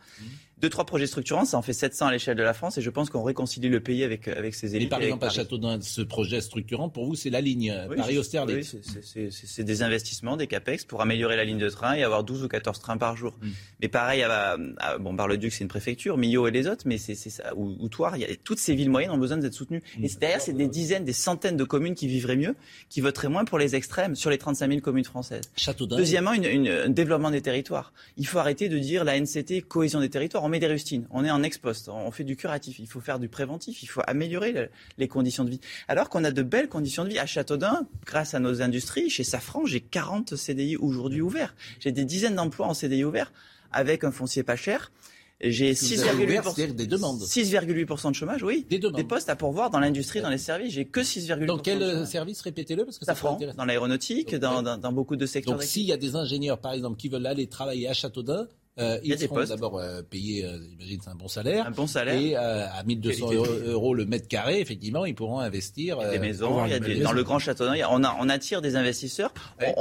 Deux, 0.59 0.69
trois 0.69 0.87
projets 0.87 1.07
structurants, 1.07 1.45
ça 1.45 1.59
en 1.59 1.63
fait 1.63 1.73
700 1.73 2.07
à 2.07 2.13
l'échelle 2.13 2.37
de 2.37 2.43
la 2.43 2.55
France 2.55 2.79
et 2.79 2.83
je 2.83 2.91
pense 2.91 3.11
qu'on 3.11 3.23
réconcilie 3.23 3.69
le 3.69 3.81
pays 3.81 4.05
avec, 4.05 4.29
avec 4.29 4.55
ses 4.55 4.77
élites. 4.77 4.87
Et 4.87 4.91
par 4.91 5.03
exemple, 5.03 5.25
à 5.25 5.31
Châteaudun, 5.31 5.81
ce 5.81 6.01
projet 6.01 6.41
structurant, 6.41 6.89
pour 6.89 7.07
vous, 7.07 7.17
c'est 7.17 7.31
la 7.31 7.41
ligne 7.41 7.71
euh, 7.71 7.95
Paris-Austerlitz 7.97 8.77
Oui, 8.95 9.29
c'est 9.31 9.65
des 9.65 9.83
investissements, 9.83 10.37
des 10.37 10.47
CAPEX 10.47 10.85
pour 10.85 11.03
améliorer 11.03 11.37
la 11.37 11.45
ligne 11.45 11.59
de 11.59 11.69
train 11.69 11.95
et 11.95 12.05
avoir 12.05 12.25
12 12.25 12.45
ou 12.45 12.49
14 12.49 12.79
trains 12.81 12.97
par 12.97 13.17
jour. 13.17 13.37
Mm. 13.43 13.49
Mais 13.83 13.89
pareil, 13.89 14.23
à, 14.23 14.57
bon, 15.01 15.13
Bar-le-Duc, 15.13 15.53
c'est 15.53 15.65
une 15.65 15.69
préfecture, 15.69 16.17
Millau 16.17 16.47
et 16.47 16.51
les 16.51 16.69
autres, 16.69 16.85
mais 16.87 16.99
c'est 16.99 17.15
ça, 17.15 17.55
ou, 17.57 17.77
ou 17.81 17.89
Toire, 17.89 18.17
il 18.17 18.21
y 18.21 18.25
a, 18.25 18.29
toutes 18.43 18.59
ces 18.59 18.75
villes 18.75 18.91
moyennes 18.91 19.11
ont 19.11 19.19
besoin 19.19 19.37
d'être 19.37 19.55
soutenues. 19.55 19.83
Mm. 19.99 20.05
Et 20.05 20.09
derrière, 20.21 20.41
c'est 20.41 20.53
des 20.53 20.69
dizaines, 20.69 21.05
des 21.05 21.13
centaines 21.13 21.57
de 21.57 21.65
communes 21.65 21.95
qui 21.95 22.07
vivraient 22.07 22.37
mieux, 22.37 22.55
qui 22.89 23.01
voteraient 23.01 23.29
moins 23.29 23.45
pour 23.45 23.59
les 23.59 23.75
extrêmes 23.75 24.15
sur 24.15 24.31
les 24.31 24.39
35 24.39 24.69
000 24.69 24.81
communes 24.81 25.05
françaises. 25.05 25.51
Châteaudun. 25.57 25.97
Deuxièmement, 25.97 26.33
une, 26.33 26.69
un 26.69 26.89
développement 26.89 27.31
des 27.31 27.43
territoires. 27.43 27.93
Il 28.17 28.27
faut 28.27 28.39
arrêter 28.39 28.69
de 28.69 28.79
dire 28.79 29.05
la 29.05 29.19
NCT, 29.19 29.63
cohésion 29.69 30.01
des 30.01 30.11
territoires. 30.11 30.44
On 30.45 30.51
met 30.51 30.61
des 30.61 30.67
rustines. 30.67 31.07
On 31.11 31.25
est 31.25 31.31
en 31.31 31.43
ex 31.43 31.57
post, 31.57 31.89
on 31.89 32.11
fait 32.11 32.23
du 32.23 32.37
curatif, 32.37 32.79
il 32.79 32.87
faut 32.87 33.01
faire 33.01 33.19
du 33.19 33.31
préventif, 33.31 33.83
il 33.83 33.87
faut 33.87 34.03
améliorer 34.07 34.69
les 34.99 35.09
conditions 35.09 35.43
de 35.43 35.49
vie. 35.49 35.61
Alors 35.89 36.11
qu'on 36.11 36.23
a 36.23 36.33
de 36.33 36.43
belles 36.43 36.69
conditions 36.69 37.05
de 37.05 37.09
vie 37.09 37.19
à 37.19 37.25
Châteaudun, 37.25 37.89
grâce 38.05 38.35
à 38.35 38.41
nos 38.41 38.61
industries, 38.61 39.09
chez 39.09 39.25
Safran, 39.25 39.65
j'ai 39.65 39.81
40 39.81 40.37
CDI 40.37 40.77
aujourd'hui 40.77 41.23
ouverts. 41.23 41.55
J'ai 41.81 41.93
des 41.93 42.05
dizaines 42.05 42.35
d'emplois 42.35 42.67
en 42.67 42.75
CDI 42.75 43.05
ouverts 43.05 43.33
avec 43.73 44.05
un 44.05 44.11
foncier 44.11 44.43
pas 44.43 44.55
cher. 44.55 44.93
J'ai 45.41 45.73
6,8% 45.73 48.11
de 48.11 48.15
chômage, 48.15 48.43
oui. 48.43 48.67
Des, 48.69 49.05
postes 49.05 49.31
à 49.31 49.37
pourvoir 49.37 49.71
dans 49.71 49.81
l'industrie, 49.81 50.21
dans 50.21 50.29
les 50.29 50.37
services. 50.37 50.75
J'ai 50.75 50.85
que 50.85 51.01
6,8%. 51.01 51.47
Dans 51.47 51.57
quel 51.57 52.07
service 52.07 52.43
Répétez-le 52.43 52.85
parce 52.85 52.99
que 52.99 53.07
ça 53.07 53.15
Safran, 53.15 53.39
dans 53.57 53.65
l'aéronautique, 53.65 54.35
dans, 54.35 54.63
dans, 54.63 54.93
beaucoup 54.93 55.17
de 55.17 55.25
secteurs. 55.25 55.55
Donc 55.55 55.63
s'il 55.63 55.85
y 55.85 55.93
a 55.93 55.97
des 55.97 56.17
ingénieurs, 56.17 56.59
par 56.59 56.75
exemple, 56.75 56.99
qui 56.99 57.09
veulent 57.09 57.27
aller 57.27 57.47
travailler 57.47 57.89
à 57.89 57.95
Châteaudun, 57.95 58.47
euh, 58.79 58.99
ils 59.05 59.17
seront 59.17 59.45
d'abord 59.45 59.79
euh, 59.79 60.03
payés, 60.03 60.45
euh, 60.45 60.59
j'imagine, 60.69 61.01
c'est 61.01 61.11
un 61.11 61.15
bon 61.15 61.29
salaire. 61.29 61.67
Un 61.67 61.71
bon 61.71 61.87
salaire. 61.87 62.21
Et 62.21 62.37
euh, 62.37 62.67
à 62.73 62.83
1200 62.83 63.33
euros, 63.67 63.95
le 63.95 64.05
mètre 64.05 64.27
carré, 64.27 64.61
effectivement, 64.61 65.05
ils 65.05 65.15
pourront 65.15 65.39
investir. 65.39 65.99
Il 66.01 66.05
y 66.05 66.09
a 66.09 66.11
des 66.11 66.19
maisons, 66.19 66.67
il 66.67 66.73
y 66.73 66.75
a 66.75 66.81
des, 66.81 67.01
dans 67.01 67.13
le 67.13 67.23
Grand 67.23 67.39
Château 67.39 67.67
on, 67.67 68.05
a, 68.05 68.17
on 68.19 68.29
attire 68.29 68.63
des 68.63 68.75
investisseurs. 68.75 69.33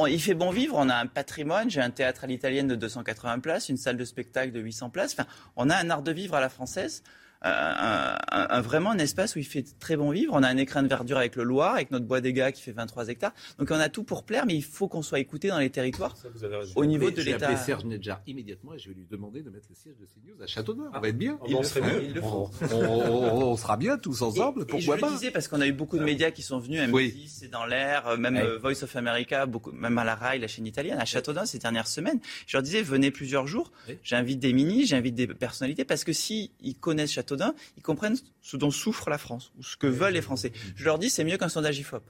il 0.07 0.21
fait 0.21 0.35
bon 0.35 0.51
vivre, 0.51 0.75
on 0.77 0.89
a 0.89 0.95
un 0.95 1.07
patrimoine. 1.07 1.71
J'ai 1.71 1.81
un 1.81 1.89
théâtre 1.89 2.23
à 2.25 2.27
l'italienne 2.27 2.67
de 2.67 2.75
280 2.75 3.39
places, 3.39 3.69
une 3.69 3.77
salle 3.77 3.97
de 3.97 4.05
spectacle 4.05 4.51
de 4.51 4.59
800 4.59 4.91
places. 4.91 5.13
Enfin, 5.13 5.27
on 5.55 5.71
a 5.71 5.75
un 5.75 5.89
art 5.89 6.03
de 6.03 6.11
vivre 6.11 6.35
à 6.35 6.41
la 6.41 6.49
française 6.49 7.01
un, 7.43 8.61
vraiment 8.61 8.91
un 8.91 8.97
espace 8.97 9.35
où 9.35 9.39
il 9.39 9.45
fait 9.45 9.65
très 9.79 9.97
bon 9.97 10.11
vivre. 10.11 10.33
On 10.33 10.43
a 10.43 10.47
un 10.47 10.57
écrin 10.57 10.83
de 10.83 10.87
verdure 10.87 11.17
avec 11.17 11.35
le 11.35 11.43
Loir, 11.43 11.75
avec 11.75 11.91
notre 11.91 12.05
bois 12.05 12.21
des 12.21 12.33
gars 12.33 12.51
qui 12.51 12.61
fait 12.61 12.71
23 12.71 13.09
hectares. 13.09 13.33
Donc 13.59 13.69
on 13.71 13.79
a 13.79 13.89
tout 13.89 14.03
pour 14.03 14.23
plaire, 14.23 14.45
mais 14.45 14.55
il 14.55 14.63
faut 14.63 14.87
qu'on 14.87 15.01
soit 15.01 15.19
écouté 15.19 15.49
dans 15.49 15.59
les 15.59 15.69
territoires 15.69 16.15
au 16.75 16.85
niveau 16.85 17.11
de 17.11 17.21
l'État. 17.21 17.51
Je 17.51 17.57
vais 17.57 17.63
Serge 17.63 17.85
Nedjar 17.85 18.21
immédiatement 18.27 18.73
et 18.73 18.79
je 18.79 18.89
vais 18.89 18.95
lui 18.95 19.07
demander 19.09 19.41
de 19.41 19.49
mettre 19.49 19.67
le 19.69 19.75
siège 19.75 19.95
de 19.99 20.05
CNews 20.05 20.41
à 20.41 20.47
Châteauneuf. 20.47 20.87
on 20.93 20.99
va 20.99 21.07
être 21.09 21.17
bien. 21.17 21.37
On, 21.41 22.49
on, 22.71 23.57
sera 23.57 23.77
bien 23.77 23.97
tous 23.97 24.21
ensemble. 24.21 24.65
Pourquoi 24.65 24.95
et 24.95 24.99
je 24.99 25.05
le 25.05 25.11
disais 25.11 25.31
parce 25.31 25.47
qu'on 25.47 25.61
a 25.61 25.67
eu 25.67 25.73
beaucoup 25.73 25.97
de 25.97 26.03
médias 26.03 26.31
qui 26.31 26.41
sont 26.41 26.59
venus. 26.59 26.79
M6, 26.81 27.27
c'est 27.27 27.51
dans 27.51 27.65
l'air, 27.65 28.07
euh, 28.07 28.17
même 28.17 28.37
euh, 28.37 28.57
Voice 28.57 28.83
of 28.83 28.95
America, 28.95 29.45
beaucoup, 29.45 29.71
même 29.71 29.97
à 29.97 30.03
la 30.03 30.15
RAI, 30.15 30.39
la 30.39 30.47
chaîne 30.47 30.67
italienne, 30.67 30.99
à 30.99 31.05
Châteauneuf 31.05 31.45
ces 31.45 31.59
dernières 31.59 31.87
semaines. 31.87 32.19
Je 32.47 32.55
leur 32.57 32.63
disais, 32.63 32.81
venez 32.81 33.11
plusieurs 33.11 33.47
jours. 33.47 33.71
J'invite 34.03 34.39
des 34.39 34.53
mini, 34.53 34.85
j'invite 34.85 35.15
des 35.15 35.27
personnalités 35.27 35.85
parce 35.85 36.03
que 36.03 36.13
si 36.13 36.51
ils 36.61 36.75
connaissent 36.75 37.11
Ils 37.77 37.83
comprennent 37.83 38.17
ce 38.41 38.57
dont 38.57 38.71
souffre 38.71 39.09
la 39.09 39.17
France, 39.17 39.51
ou 39.57 39.63
ce 39.63 39.77
que 39.77 39.87
veulent 39.87 40.13
les 40.13 40.21
Français. 40.21 40.51
Je 40.75 40.85
leur 40.85 40.99
dis, 40.99 41.09
c'est 41.09 41.23
mieux 41.23 41.37
qu'un 41.37 41.49
sondage 41.49 41.79
IFOP. 41.79 42.03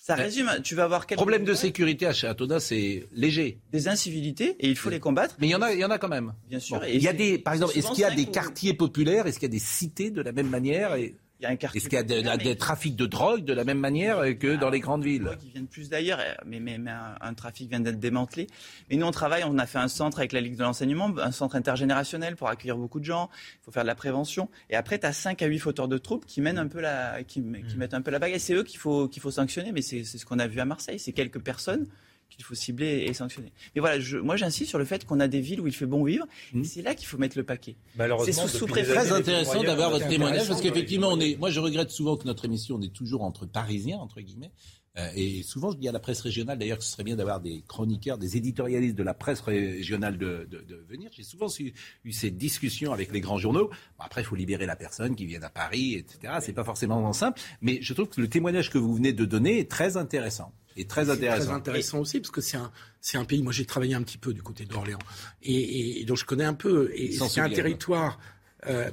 Ça 0.00 0.14
résume, 0.14 0.50
tu 0.62 0.74
vas 0.74 0.84
avoir 0.84 1.06
quelques... 1.06 1.18
Problème 1.18 1.44
de 1.44 1.54
sécurité 1.54 2.06
à 2.06 2.12
Châteaudun, 2.12 2.58
c'est 2.58 3.06
léger. 3.14 3.58
Des 3.72 3.88
incivilités, 3.88 4.54
et 4.60 4.68
il 4.68 4.76
faut 4.76 4.90
les 4.90 5.00
combattre. 5.00 5.34
Mais 5.38 5.46
il 5.46 5.50
y 5.50 5.54
en 5.54 5.62
a, 5.62 5.72
il 5.72 5.78
y 5.78 5.84
en 5.84 5.90
a 5.90 5.98
quand 5.98 6.08
même. 6.08 6.34
Bien 6.48 6.60
sûr. 6.60 6.84
il 6.86 7.02
y 7.02 7.08
a 7.08 7.14
des, 7.14 7.38
par 7.38 7.54
exemple, 7.54 7.76
est-ce 7.76 7.88
qu'il 7.88 8.00
y 8.00 8.04
a 8.04 8.14
des 8.14 8.26
quartiers 8.26 8.74
populaires, 8.74 9.26
est-ce 9.26 9.38
qu'il 9.38 9.48
y 9.48 9.52
a 9.52 9.56
des 9.56 9.58
cités 9.58 10.10
de 10.10 10.20
la 10.20 10.32
même 10.32 10.48
manière 10.48 10.94
et... 10.94 11.14
Est-ce 11.40 11.88
qu'il 11.88 11.98
y 11.98 12.28
a 12.28 12.36
des 12.36 12.56
trafics 12.56 12.96
de 12.96 13.06
drogue 13.06 13.44
de 13.44 13.52
la 13.52 13.64
même 13.64 13.78
manière 13.78 14.20
que 14.38 14.56
dans 14.56 14.70
les 14.70 14.80
grandes 14.80 15.04
villes 15.04 15.28
Qui 15.40 15.50
viennent 15.50 15.66
plus 15.66 15.88
d'ailleurs, 15.88 16.20
mais, 16.46 16.60
mais, 16.60 16.78
un, 17.20 17.34
trafic 17.34 17.68
vient 17.68 17.80
d'être 17.80 17.98
démantelé. 17.98 18.46
Mais 18.88 18.96
nous, 18.96 19.06
on 19.06 19.10
travaille, 19.10 19.42
on 19.44 19.58
a 19.58 19.66
fait 19.66 19.78
un 19.78 19.88
centre 19.88 20.18
avec 20.18 20.32
la 20.32 20.40
Ligue 20.40 20.56
de 20.56 20.62
l'enseignement, 20.62 21.12
un 21.18 21.32
centre 21.32 21.56
intergénérationnel 21.56 22.36
pour 22.36 22.48
accueillir 22.48 22.76
beaucoup 22.76 23.00
de 23.00 23.04
gens. 23.04 23.30
Il 23.60 23.64
faut 23.64 23.72
faire 23.72 23.82
de 23.82 23.88
la 23.88 23.94
prévention. 23.94 24.48
Et 24.70 24.76
après, 24.76 24.98
tu 24.98 25.06
as 25.06 25.12
5 25.12 25.42
à 25.42 25.46
8 25.46 25.58
fauteurs 25.58 25.88
de 25.88 25.98
troupes 25.98 26.24
qui 26.24 26.40
mènent 26.40 26.58
un 26.58 26.68
peu 26.68 26.80
la, 26.80 27.22
qui, 27.24 27.34
qui 27.34 27.40
mmh. 27.40 27.78
mettent 27.78 27.94
un 27.94 28.02
peu 28.02 28.10
la 28.10 28.18
bague. 28.18 28.32
Et 28.32 28.38
c'est 28.38 28.54
eux 28.54 28.62
qu'il 28.62 28.78
faut, 28.78 29.08
qu'il 29.08 29.20
faut 29.20 29.30
sanctionner. 29.30 29.72
Mais 29.72 29.82
c'est 29.82 30.04
ce 30.04 30.24
qu'on 30.24 30.38
a 30.38 30.46
vu 30.46 30.60
à 30.60 30.64
Marseille. 30.64 30.98
C'est 30.98 31.12
quelques 31.12 31.40
personnes 31.40 31.86
qu'il 32.30 32.44
faut 32.44 32.54
cibler 32.54 33.04
et 33.08 33.14
sanctionner. 33.14 33.52
Mais 33.74 33.80
voilà, 33.80 34.00
je, 34.00 34.18
moi 34.18 34.36
j'insiste 34.36 34.68
sur 34.70 34.78
le 34.78 34.84
fait 34.84 35.04
qu'on 35.04 35.20
a 35.20 35.28
des 35.28 35.40
villes 35.40 35.60
où 35.60 35.66
il 35.66 35.74
fait 35.74 35.86
bon 35.86 36.04
vivre. 36.04 36.26
Mmh. 36.52 36.64
C'est 36.64 36.82
là 36.82 36.94
qu'il 36.94 37.06
faut 37.06 37.18
mettre 37.18 37.36
le 37.36 37.44
paquet. 37.44 37.76
C'est 38.24 38.32
sous, 38.32 38.48
sous 38.48 38.66
Très 38.66 39.12
intéressant 39.12 39.62
d'avoir 39.62 39.90
votre 39.90 40.08
témoignage 40.08 40.48
parce 40.48 40.60
qu'effectivement, 40.60 41.08
on 41.10 41.20
est. 41.20 41.36
Moi, 41.38 41.50
je 41.50 41.60
regrette 41.60 41.90
souvent 41.90 42.16
que 42.16 42.26
notre 42.26 42.44
émission, 42.44 42.76
on 42.76 42.82
est 42.82 42.92
toujours 42.92 43.22
entre 43.22 43.46
Parisiens 43.46 43.98
entre 43.98 44.20
guillemets. 44.20 44.50
Euh, 44.96 45.08
et 45.16 45.42
souvent, 45.42 45.72
je 45.72 45.76
dis 45.76 45.88
à 45.88 45.92
la 45.92 45.98
presse 45.98 46.20
régionale, 46.20 46.56
d'ailleurs, 46.58 46.78
que 46.78 46.84
ce 46.84 46.90
serait 46.90 47.02
bien 47.02 47.16
d'avoir 47.16 47.40
des 47.40 47.64
chroniqueurs, 47.66 48.16
des 48.16 48.36
éditorialistes 48.36 48.94
de 48.94 49.02
la 49.02 49.14
presse 49.14 49.40
régionale 49.40 50.18
de, 50.18 50.46
de, 50.48 50.60
de 50.60 50.84
venir. 50.88 51.10
J'ai 51.12 51.24
souvent 51.24 51.48
eu, 51.58 51.72
eu, 52.04 52.12
ces 52.12 52.30
discussions 52.30 52.92
avec 52.92 53.12
les 53.12 53.20
grands 53.20 53.38
journaux. 53.38 53.68
Bon, 53.98 54.04
après, 54.04 54.22
il 54.22 54.24
faut 54.24 54.36
libérer 54.36 54.66
la 54.66 54.76
personne 54.76 55.16
qui 55.16 55.26
vient 55.26 55.42
à 55.42 55.50
Paris, 55.50 55.94
etc. 55.94 56.34
C'est 56.40 56.52
pas 56.52 56.64
forcément 56.64 57.12
simple. 57.12 57.40
Mais 57.60 57.80
je 57.82 57.92
trouve 57.92 58.08
que 58.08 58.20
le 58.20 58.28
témoignage 58.28 58.70
que 58.70 58.78
vous 58.78 58.94
venez 58.94 59.12
de 59.12 59.24
donner 59.24 59.58
est 59.58 59.70
très 59.70 59.96
intéressant. 59.96 60.52
Et 60.76 60.86
très 60.86 61.10
intéressant. 61.10 61.46
Très 61.46 61.54
intéressant 61.54 61.98
aussi, 62.00 62.20
parce 62.20 62.30
que 62.30 62.40
c'est 62.40 62.56
un, 62.56 62.70
c'est 63.00 63.18
un 63.18 63.24
pays. 63.24 63.42
Moi, 63.42 63.52
j'ai 63.52 63.64
travaillé 63.64 63.94
un 63.94 64.02
petit 64.02 64.18
peu 64.18 64.32
du 64.32 64.42
côté 64.42 64.64
d'Orléans, 64.64 64.98
et, 65.42 66.00
et, 66.00 66.04
donc 66.04 66.16
je 66.16 66.24
connais 66.24 66.44
un 66.44 66.54
peu. 66.54 66.90
Et 66.94 67.12
c'est 67.12 67.40
un 67.40 67.48
territoire. 67.48 68.18
Euh, 68.66 68.90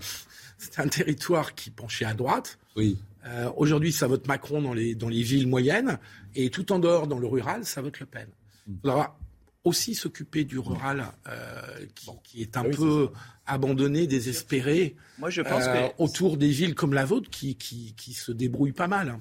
c'est 0.57 0.79
un 0.79 0.87
territoire 0.87 1.55
qui 1.55 1.71
penchait 1.71 2.05
à 2.05 2.13
droite. 2.13 2.59
Oui. 2.75 2.99
Euh, 3.25 3.49
Aujourd'hui, 3.55 3.91
ça 3.91 4.07
vote 4.07 4.27
Macron 4.27 4.61
dans 4.61 4.73
les, 4.73 4.95
dans 4.95 5.09
les 5.09 5.21
villes 5.21 5.47
moyennes, 5.47 5.99
et 6.35 6.49
tout 6.49 6.71
en 6.71 6.79
dehors, 6.79 7.07
dans 7.07 7.19
le 7.19 7.27
rural, 7.27 7.65
ça 7.65 7.81
vote 7.81 7.99
Le 7.99 8.05
Pen. 8.05 8.27
Il 8.67 8.75
faudra 8.81 9.17
aussi 9.63 9.93
s'occuper 9.93 10.43
du 10.43 10.57
rural, 10.57 11.05
euh, 11.27 11.61
qui, 11.93 12.09
qui, 12.23 12.41
est 12.41 12.57
un 12.57 12.63
ah 12.65 12.75
peu 12.75 13.09
abandonné, 13.45 14.07
désespéré, 14.07 14.95
Moi, 15.19 15.29
je 15.29 15.41
pense 15.41 15.65
euh, 15.67 15.89
que... 15.89 15.93
autour 16.01 16.37
des 16.37 16.49
villes 16.49 16.73
comme 16.73 16.93
la 16.93 17.05
vôtre, 17.05 17.29
qui, 17.29 17.55
qui, 17.55 17.93
qui 17.95 18.13
se 18.13 18.31
débrouillent 18.31 18.71
pas 18.71 18.87
mal. 18.87 19.19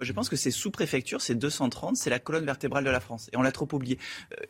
Je 0.00 0.12
pense 0.12 0.28
que 0.28 0.36
ces 0.36 0.50
sous-préfectures, 0.50 1.20
ces 1.20 1.34
230, 1.34 1.96
c'est 1.96 2.10
la 2.10 2.18
colonne 2.18 2.44
vertébrale 2.44 2.84
de 2.84 2.90
la 2.90 3.00
France. 3.00 3.28
Et 3.32 3.36
on 3.36 3.42
l'a 3.42 3.52
trop 3.52 3.68
oublié. 3.72 3.98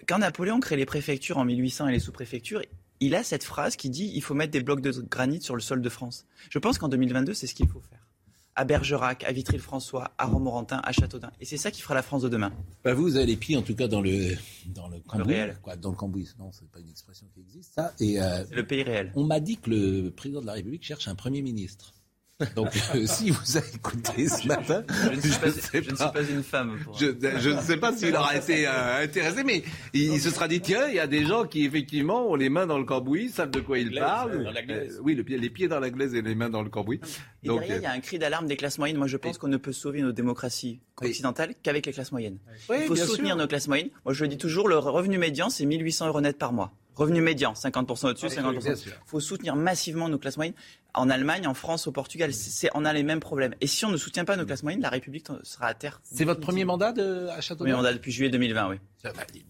Quand 0.06 0.18
Napoléon 0.18 0.60
crée 0.60 0.76
les 0.76 0.86
préfectures 0.86 1.36
en 1.36 1.44
1800 1.44 1.88
et 1.88 1.92
les 1.92 1.98
sous-préfectures, 1.98 2.62
il 3.00 3.14
a 3.14 3.22
cette 3.22 3.44
phrase 3.44 3.76
qui 3.76 3.90
dit 3.90 4.10
il 4.14 4.22
faut 4.22 4.34
mettre 4.34 4.52
des 4.52 4.62
blocs 4.62 4.80
de 4.80 4.92
granit 4.92 5.42
sur 5.42 5.54
le 5.54 5.60
sol 5.60 5.82
de 5.82 5.88
France. 5.88 6.24
Je 6.48 6.58
pense 6.58 6.78
qu'en 6.78 6.88
2022, 6.88 7.34
c'est 7.34 7.46
ce 7.46 7.54
qu'il 7.54 7.68
faut 7.68 7.80
faire 7.80 8.01
à 8.54 8.64
Bergerac, 8.64 9.24
à 9.24 9.32
Vitry-le-François, 9.32 10.12
à 10.18 10.26
Romorantin, 10.26 10.80
à 10.84 10.92
Châteaudun. 10.92 11.30
Et 11.40 11.44
c'est 11.44 11.56
ça 11.56 11.70
qui 11.70 11.80
fera 11.80 11.94
la 11.94 12.02
France 12.02 12.22
de 12.22 12.28
demain. 12.28 12.52
Bah 12.84 12.94
vous, 12.94 13.02
vous 13.02 13.16
avez 13.16 13.26
les 13.26 13.36
pieds 13.36 13.56
en 13.56 13.62
tout 13.62 13.74
cas 13.74 13.88
dans 13.88 14.00
le 14.00 14.36
dans 14.66 14.88
le 14.88 15.00
cambouis, 15.00 15.34
réel. 15.34 15.58
Quoi, 15.62 15.76
dans 15.76 15.90
le 15.90 15.96
cambouis. 15.96 16.28
Non, 16.38 16.50
c'est 16.52 16.70
pas 16.70 16.80
une 16.80 16.90
expression 16.90 17.26
qui 17.32 17.40
existe. 17.40 17.74
Ça. 17.74 17.94
Et 18.00 18.20
euh, 18.20 18.44
le 18.50 18.66
pays 18.66 18.82
réel. 18.82 19.12
On 19.14 19.24
m'a 19.24 19.40
dit 19.40 19.56
que 19.56 19.70
le 19.70 20.10
président 20.10 20.40
de 20.40 20.46
la 20.46 20.52
République 20.52 20.84
cherche 20.84 21.08
un 21.08 21.14
premier 21.14 21.42
ministre. 21.42 21.94
Donc, 22.56 22.68
euh, 22.94 23.06
si 23.06 23.30
vous 23.30 23.56
avez 23.56 23.74
écouté 23.74 24.28
ce 24.28 24.46
matin, 24.46 24.84
je 24.88 25.16
ne 25.16 25.20
suis, 25.20 25.38
pas, 25.38 25.48
je 25.48 26.12
pas, 26.12 26.22
une 26.22 26.42
femme. 26.42 26.78
Je, 26.98 27.50
ne 27.50 27.60
sais 27.60 27.76
pas 27.76 27.92
s'il 27.92 28.14
aura 28.16 28.36
été 28.42 28.66
euh, 28.66 29.04
intéressé, 29.04 29.44
mais 29.44 29.62
il, 29.92 30.20
se 30.20 30.30
sera 30.30 30.48
dit 30.48 30.60
tiens, 30.60 30.88
il 30.88 30.94
y 30.94 30.98
a 30.98 31.06
des 31.06 31.24
gens 31.24 31.44
qui 31.44 31.64
effectivement 31.64 32.28
ont 32.28 32.34
les 32.34 32.48
mains 32.48 32.66
dans 32.66 32.78
le 32.78 32.84
cambouis, 32.84 33.28
savent 33.28 33.50
de 33.50 33.60
quoi 33.60 33.78
ils 33.78 33.94
parlent. 33.94 34.52
Euh, 34.70 34.88
oui, 35.02 35.14
le 35.14 35.22
pied, 35.22 35.38
les 35.38 35.50
pieds 35.50 35.68
dans 35.68 35.80
la 35.80 35.90
glaise 35.90 36.14
et 36.14 36.22
les 36.22 36.34
mains 36.34 36.50
dans 36.50 36.62
le 36.62 36.70
cambouis. 36.70 37.00
Et 37.42 37.48
Donc, 37.48 37.60
derrière, 37.60 37.78
il 37.78 37.82
y 37.82 37.86
a 37.86 37.92
un 37.92 38.00
cri 38.00 38.18
d'alarme 38.18 38.46
des 38.46 38.56
classes 38.56 38.78
moyennes. 38.78 38.98
Moi, 38.98 39.06
je 39.06 39.16
pense 39.16 39.38
qu'on 39.38 39.48
ne 39.48 39.56
peut 39.56 39.72
sauver 39.72 40.02
nos 40.02 40.12
démocraties 40.12 40.80
occidentales 41.00 41.54
qu'avec 41.62 41.86
les 41.86 41.92
classes 41.92 42.12
moyennes. 42.12 42.38
il 42.70 42.86
faut 42.86 42.96
soutenir 42.96 43.36
nos 43.36 43.46
classes 43.46 43.68
moyennes. 43.68 43.90
Moi, 44.04 44.14
je 44.14 44.24
le 44.24 44.28
dis 44.28 44.38
toujours, 44.38 44.68
le 44.68 44.78
revenu 44.78 45.18
médian, 45.18 45.50
c'est 45.50 45.66
1800 45.66 46.08
euros 46.08 46.20
net 46.20 46.38
par 46.38 46.52
mois. 46.52 46.72
Revenu 46.94 47.22
médian, 47.22 47.54
50% 47.54 48.10
au-dessus, 48.10 48.26
50%. 48.26 48.82
Il 48.86 48.92
faut 49.06 49.20
soutenir 49.20 49.56
massivement 49.56 50.10
nos 50.10 50.18
classes 50.18 50.36
moyennes 50.36 50.54
en 50.94 51.10
Allemagne, 51.10 51.46
en 51.46 51.54
France, 51.54 51.86
au 51.86 51.92
Portugal. 51.92 52.32
C'est, 52.32 52.70
on 52.74 52.84
a 52.84 52.92
les 52.92 53.02
mêmes 53.02 53.20
problèmes. 53.20 53.54
Et 53.60 53.66
si 53.66 53.84
on 53.84 53.90
ne 53.90 53.96
soutient 53.96 54.24
pas 54.24 54.36
nos 54.36 54.44
classes 54.44 54.62
moyennes, 54.62 54.82
la 54.82 54.90
République 54.90 55.28
sera 55.42 55.66
à 55.66 55.74
terre. 55.74 56.00
C'est 56.04 56.24
votre 56.24 56.40
premier 56.40 56.64
mandat 56.64 56.92
de, 56.92 57.28
à 57.28 57.40
Châteauneuf? 57.40 57.58
Premier 57.58 57.72
mandat 57.72 57.92
depuis 57.92 58.12
juillet 58.12 58.30
2020, 58.30 58.68
oui. 58.70 58.76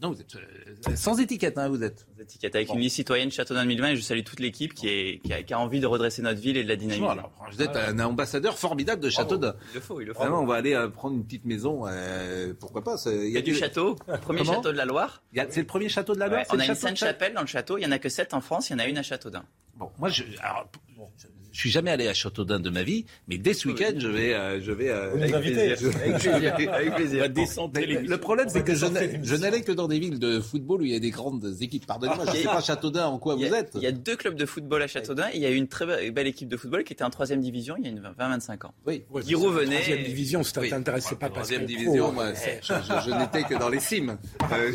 Non, 0.01 0.13
vous 0.13 0.21
êtes 0.21 0.97
sans 0.97 1.21
étiquette, 1.21 1.59
hein, 1.59 1.69
vous 1.69 1.83
êtes. 1.83 2.07
Sans 2.17 2.23
étiquette, 2.23 2.55
avec 2.55 2.71
une 2.71 2.79
liste 2.79 2.97
citoyenne 2.97 3.31
Châteauneuf 3.31 3.65
2020 3.65 3.89
et 3.89 3.97
je 3.97 4.01
salue 4.01 4.23
toute 4.23 4.41
l'équipe 4.41 4.73
qui, 4.73 4.89
est, 4.89 5.21
qui, 5.45 5.53
a, 5.53 5.59
envie 5.59 5.81
de 5.81 5.87
redresser 5.87 6.23
notre 6.23 6.41
ville 6.41 6.57
et 6.57 6.65
de 6.65 6.69
la 6.69 6.77
dynamiser. 6.77 7.07
vous 7.51 7.63
êtes 7.63 7.77
un 7.77 7.99
ambassadeur 8.01 8.59
formidable 8.59 9.03
de 9.03 9.11
Châteauneuf. 9.11 9.57
Il 9.73 9.75
le 9.75 9.81
faut, 9.81 10.01
il 10.01 10.07
le 10.07 10.15
faut. 10.15 10.21
Vraiment, 10.21 10.41
on 10.41 10.47
va 10.47 10.55
aller 10.55 10.75
euh, 10.75 10.89
prendre 10.89 11.17
une 11.17 11.25
petite 11.25 11.45
maison, 11.45 11.87
euh, 11.87 12.55
pourquoi 12.59 12.83
pas. 12.83 12.97
Il 13.07 13.31
y 13.31 13.37
a, 13.37 13.43
du, 13.43 13.55
château, 13.55 13.97
premier 14.23 14.45
château 14.45 14.73
de 14.73 14.77
la 14.77 14.87
Loire. 14.87 15.23
C'est 15.35 15.61
le 15.61 15.67
premier 15.67 15.89
château 15.89 16.15
de 16.15 16.21
la 16.21 16.29
Loire. 16.29 16.45
on 16.51 16.59
a 16.59 16.67
une 16.67 16.75
Sainte-Chapelle 16.75 17.35
dans 17.35 17.43
le 17.43 17.47
château, 17.47 17.77
il 17.77 17.83
y 17.83 17.87
en 17.87 17.93
a 17.93 17.99
que 17.99 18.09
7 18.09 18.33
en 18.35 18.41
France, 18.41 18.71
il 18.71 18.73
y 18.73 18.77
en 18.77 18.79
a 18.79 18.87
une 18.87 18.99
à 18.99 19.03
Châteaudun. 19.03 19.45
Bon, 19.77 19.91
moi, 19.99 20.09
je, 20.09 20.25
alors, 20.41 20.69
je 21.17 21.27
suis 21.61 21.71
jamais 21.71 21.91
allé 21.91 22.09
à 22.09 22.15
Châteaudun 22.15 22.61
de 22.61 22.71
ma 22.71 22.83
vie, 22.83 23.05
mais 23.29 23.39
dès 23.39 23.55
ce 23.55 23.69
week-end, 23.69 23.93
je 23.99 24.09
vais, 24.09 24.35
euh, 24.35 24.61
je 24.61 24.73
vais 24.73 24.89
euh, 24.89 25.15
avec, 25.15 25.41
plaisir. 25.41 26.73
avec 26.73 26.95
plaisir. 26.97 27.29
Le 27.29 28.17
problème, 28.17 28.49
c'est 28.49 28.65
que 28.65 28.75
je 28.75 29.37
n'allais 29.37 29.63
que 29.63 29.73
dans 29.73 29.89
des 29.89 29.99
villes 29.99 30.19
de 30.19 30.41
football 30.41 30.83
où 30.83 30.85
il 30.85 30.93
y 30.93 30.97
a 30.97 31.01
des 31.01 31.11
grandes 31.11 31.57
équipes. 31.61 31.87
Pardonnez-moi, 31.87 32.25
je 32.27 32.31
ne 32.31 32.37
sais 32.37 32.45
pas 32.45 32.61
Châteaudun 32.61 33.07
en 33.07 33.19
quoi 33.19 33.37
vous 33.37 33.45
êtes. 33.45 33.73
Il 33.75 33.83
y 33.83 33.87
a 33.87 33.93
deux 33.93 34.17
clubs 34.17 34.35
de 34.35 34.47
football 34.47 34.83
à 34.83 34.87
Châteaudun. 34.87 35.29
Et 35.33 35.37
il 35.37 35.43
y 35.43 35.47
a 35.47 35.51
eu 35.51 35.57
une 35.57 35.69
très 35.69 36.11
belle 36.11 36.27
équipe 36.27 36.49
de 36.49 36.57
football 36.57 36.85
qui 36.85 36.93
était 36.93 37.05
en 37.05 37.11
troisième 37.11 37.41
division 37.41 37.77
il 37.79 37.87
y 37.87 37.89
a 37.89 38.29
20-25 38.29 38.67
ans. 38.67 38.75
Oui. 38.87 39.05
Qui 39.23 39.35
revenait. 39.35 39.77
Troisième 39.77 40.05
division, 40.05 40.43
ça 40.43 40.61
t'intéressait 40.63 41.17
pas 41.17 41.29
parce 41.29 41.49
Troisième 41.49 41.67
division, 41.67 42.13
moi, 42.13 42.33
je, 42.33 43.19
n'étais 43.19 43.43
que 43.43 43.59
dans 43.59 43.69
les 43.69 43.81
cimes. 43.81 44.17
Euh, 44.53 44.73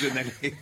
je, 0.00 0.08
n'allais. 0.08 0.54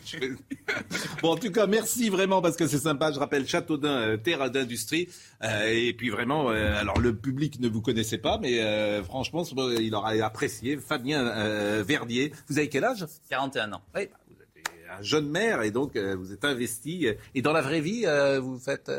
Bon, 1.23 1.33
en 1.33 1.37
tout 1.37 1.51
cas, 1.51 1.67
merci 1.67 2.09
vraiment 2.09 2.41
parce 2.41 2.57
que 2.57 2.67
c'est 2.67 2.79
sympa. 2.79 3.13
Je 3.13 3.19
rappelle 3.19 3.47
Châteaudun, 3.47 4.17
terre 4.19 4.51
d'industrie. 4.51 5.09
Euh, 5.45 5.67
et 5.69 5.93
puis 5.93 6.11
vraiment, 6.11 6.51
euh, 6.51 6.81
alors 6.81 6.99
le 6.99 7.15
public 7.15 7.61
ne 7.61 7.69
vous 7.69 7.83
connaissait 7.83 8.19
pas, 8.19 8.39
mais 8.39 8.61
euh, 8.61 9.03
franchement, 9.03 9.45
il 9.79 9.95
aura 9.95 10.11
apprécié. 10.11 10.79
Fabien 10.79 11.83
Verdier, 11.83 12.33
vous 12.49 12.59
avez 12.59 12.69
quel 12.69 12.85
âge? 12.85 13.05
41 13.29 13.73
ans. 13.75 13.83
Oui, 13.95 14.09
vous 14.29 14.43
êtes 14.43 14.99
un 14.99 15.03
jeune 15.03 15.29
maire 15.29 15.63
et 15.63 15.71
donc 15.71 15.97
vous 15.97 16.33
êtes 16.33 16.45
investi. 16.45 17.09
Et 17.35 17.43
dans 17.43 17.53
la 17.53 17.61
vraie 17.61 17.81
vie, 17.81 18.07
vous 18.41 18.59
faites... 18.59 18.91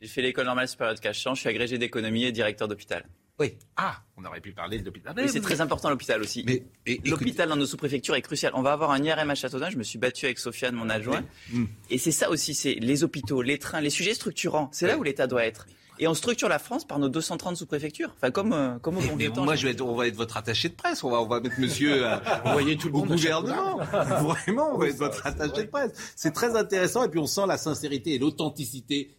J'ai 0.00 0.08
fait 0.08 0.22
l'école 0.22 0.46
normale 0.46 0.66
supérieure 0.66 0.96
de 0.96 1.00
Cachan, 1.00 1.34
je 1.34 1.40
suis 1.40 1.48
agrégé 1.48 1.78
d'économie 1.78 2.24
et 2.24 2.32
directeur 2.32 2.66
d'hôpital. 2.66 3.04
Oui. 3.42 3.54
Ah, 3.76 3.96
on 4.16 4.24
aurait 4.24 4.40
pu 4.40 4.52
parler 4.52 4.78
de 4.78 4.84
l'hôpital. 4.84 5.14
Mais 5.16 5.26
c'est 5.26 5.40
très 5.40 5.60
important 5.60 5.90
l'hôpital 5.90 6.22
aussi. 6.22 6.44
Mais 6.46 6.62
l'hôpital 7.04 7.48
dans 7.48 7.56
nos 7.56 7.66
sous-préfectures 7.66 8.14
est 8.14 8.22
crucial. 8.22 8.52
On 8.54 8.62
va 8.62 8.72
avoir 8.72 8.92
un 8.92 9.02
IRM 9.02 9.28
à 9.28 9.34
Châteaudun. 9.34 9.68
Je 9.68 9.76
me 9.76 9.82
suis 9.82 9.98
battu 9.98 10.26
avec 10.26 10.38
Sofiane, 10.38 10.76
mon 10.76 10.88
adjoint. 10.88 11.24
Mm. 11.50 11.64
Et 11.90 11.98
c'est 11.98 12.12
ça 12.12 12.30
aussi, 12.30 12.54
c'est 12.54 12.74
les 12.74 13.02
hôpitaux, 13.02 13.42
les 13.42 13.58
trains, 13.58 13.80
les 13.80 13.90
sujets 13.90 14.14
structurants. 14.14 14.70
C'est 14.72 14.86
là 14.86 14.96
où 14.96 15.02
l'État 15.02 15.26
doit 15.26 15.44
être. 15.44 15.66
Et 15.98 16.06
on 16.06 16.14
structure 16.14 16.48
la 16.48 16.60
France 16.60 16.84
par 16.86 17.00
nos 17.00 17.08
230 17.08 17.56
sous-préfectures. 17.56 18.12
Enfin, 18.16 18.30
comme, 18.30 18.52
euh, 18.52 18.78
comme 18.78 18.98
au 18.98 19.00
bon 19.00 19.16
mais 19.16 19.28
Moi, 19.28 19.56
je 19.56 19.66
vais 19.66 19.72
être, 19.72 19.82
on 19.82 19.96
va 19.96 20.06
être 20.06 20.14
votre 20.14 20.36
attaché 20.36 20.68
de 20.68 20.74
presse. 20.74 21.02
On 21.02 21.10
va, 21.10 21.20
on 21.20 21.26
va 21.26 21.40
mettre 21.40 21.58
monsieur 21.58 22.06
euh, 22.06 22.16
envoyer 22.44 22.76
tout 22.76 22.90
le 22.90 22.94
au 22.94 23.02
gouvernement. 23.02 23.78
Vraiment, 24.22 24.74
on 24.74 24.78
va 24.78 24.86
être 24.86 24.96
votre 24.96 25.26
attaché 25.26 25.64
de 25.64 25.68
presse. 25.68 25.90
C'est 26.14 26.32
très 26.32 26.54
intéressant. 26.54 27.04
Et 27.04 27.08
puis, 27.08 27.18
on 27.18 27.26
sent 27.26 27.46
la 27.48 27.58
sincérité 27.58 28.14
et 28.14 28.18
l'authenticité. 28.18 29.16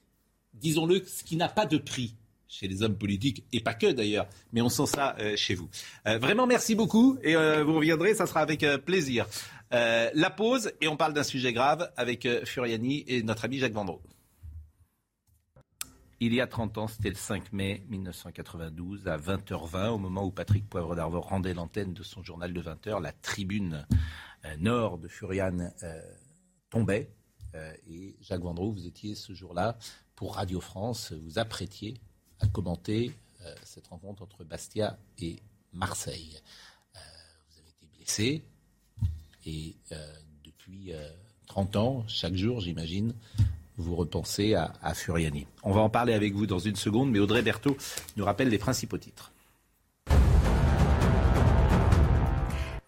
Disons-le, 0.54 1.04
ce 1.06 1.24
qui 1.24 1.36
n'a 1.36 1.50
pas 1.50 1.66
de 1.66 1.78
prix 1.78 2.16
chez 2.54 2.68
les 2.68 2.84
hommes 2.84 2.98
politiques, 2.98 3.44
et 3.52 3.62
pas 3.62 3.74
que 3.74 3.92
d'ailleurs, 3.92 4.28
mais 4.52 4.62
on 4.62 4.70
sent 4.70 4.86
ça 4.86 5.16
euh, 5.20 5.36
chez 5.36 5.56
vous. 5.56 5.70
Euh, 6.08 6.20
vraiment, 6.20 6.46
merci 6.46 6.76
beaucoup, 6.76 7.18
et 7.24 7.36
euh, 7.36 7.64
vous 7.64 7.74
reviendrez, 7.76 8.14
ça 8.14 8.28
sera 8.28 8.42
avec 8.42 8.66
plaisir. 8.86 9.26
la 9.72 10.30
pause, 10.30 10.72
et 10.80 10.88
on 10.88 10.96
parle 10.96 11.14
d'un 11.14 11.24
sujet 11.24 11.52
grave 11.52 11.92
avec 11.98 12.28
Furiani 12.46 13.04
et 13.08 13.24
notre 13.24 13.46
ami 13.46 13.58
Jacques 13.58 13.74
Vendroux. 13.74 14.02
Il 16.20 16.34
y 16.34 16.40
a 16.40 16.48
30 16.48 16.78
ans, 16.78 16.88
c'était 16.88 17.10
le 17.10 17.16
5 17.16 17.52
mai 17.52 17.84
1992, 17.90 19.08
à 19.08 19.18
20h20, 19.18 19.90
au 19.90 19.98
moment 19.98 20.24
où 20.24 20.32
Patrick 20.32 20.70
Poivre 20.70 20.96
d'Arvor 20.96 21.28
rendait 21.28 21.56
l'antenne 21.56 21.94
de 21.94 22.04
son 22.04 22.24
journal 22.24 22.54
de 22.54 22.62
20h, 22.62 23.02
la 23.02 23.12
tribune 23.12 23.86
nord 24.60 25.00
de 25.00 25.08
Furian 25.08 25.72
tombait. 26.70 27.10
et 27.88 28.16
Jacques 28.22 28.44
Vendroux, 28.44 28.72
vous 28.72 28.86
étiez 28.86 29.16
ce 29.16 29.34
jour-là 29.34 29.78
pour 30.16 30.36
Radio 30.36 30.62
France, 30.62 31.12
vous 31.12 31.40
apprêtiez 31.40 32.00
commenter 32.48 33.12
euh, 33.46 33.54
cette 33.64 33.88
rencontre 33.88 34.24
entre 34.24 34.44
Bastia 34.44 34.98
et 35.20 35.38
Marseille. 35.74 36.40
Euh, 36.96 37.00
vous 37.50 37.60
avez 37.60 37.70
été 37.70 37.88
blessé 37.98 38.44
et 39.46 39.76
euh, 39.92 40.14
depuis 40.44 40.94
30 41.48 41.76
ans, 41.76 42.06
chaque 42.08 42.36
jour, 42.36 42.62
j'imagine, 42.62 43.14
vous 43.78 43.96
repensez 43.96 44.54
à, 44.54 44.72
à, 44.82 44.94
Furiani. 44.94 45.46
On 45.64 45.74
va 45.74 45.82
en 45.82 45.90
parler 45.90 46.14
avec 46.14 46.34
vous 46.34 46.46
dans 46.46 46.60
une 46.60 46.78
seconde, 46.78 47.12
mais 47.12 47.20
Audrey 47.20 47.42
Berthaud 47.42 47.76
nous 48.16 48.24
rappelle 48.24 48.48
les 48.48 48.58
principaux 48.58 48.98
titres. 48.98 49.33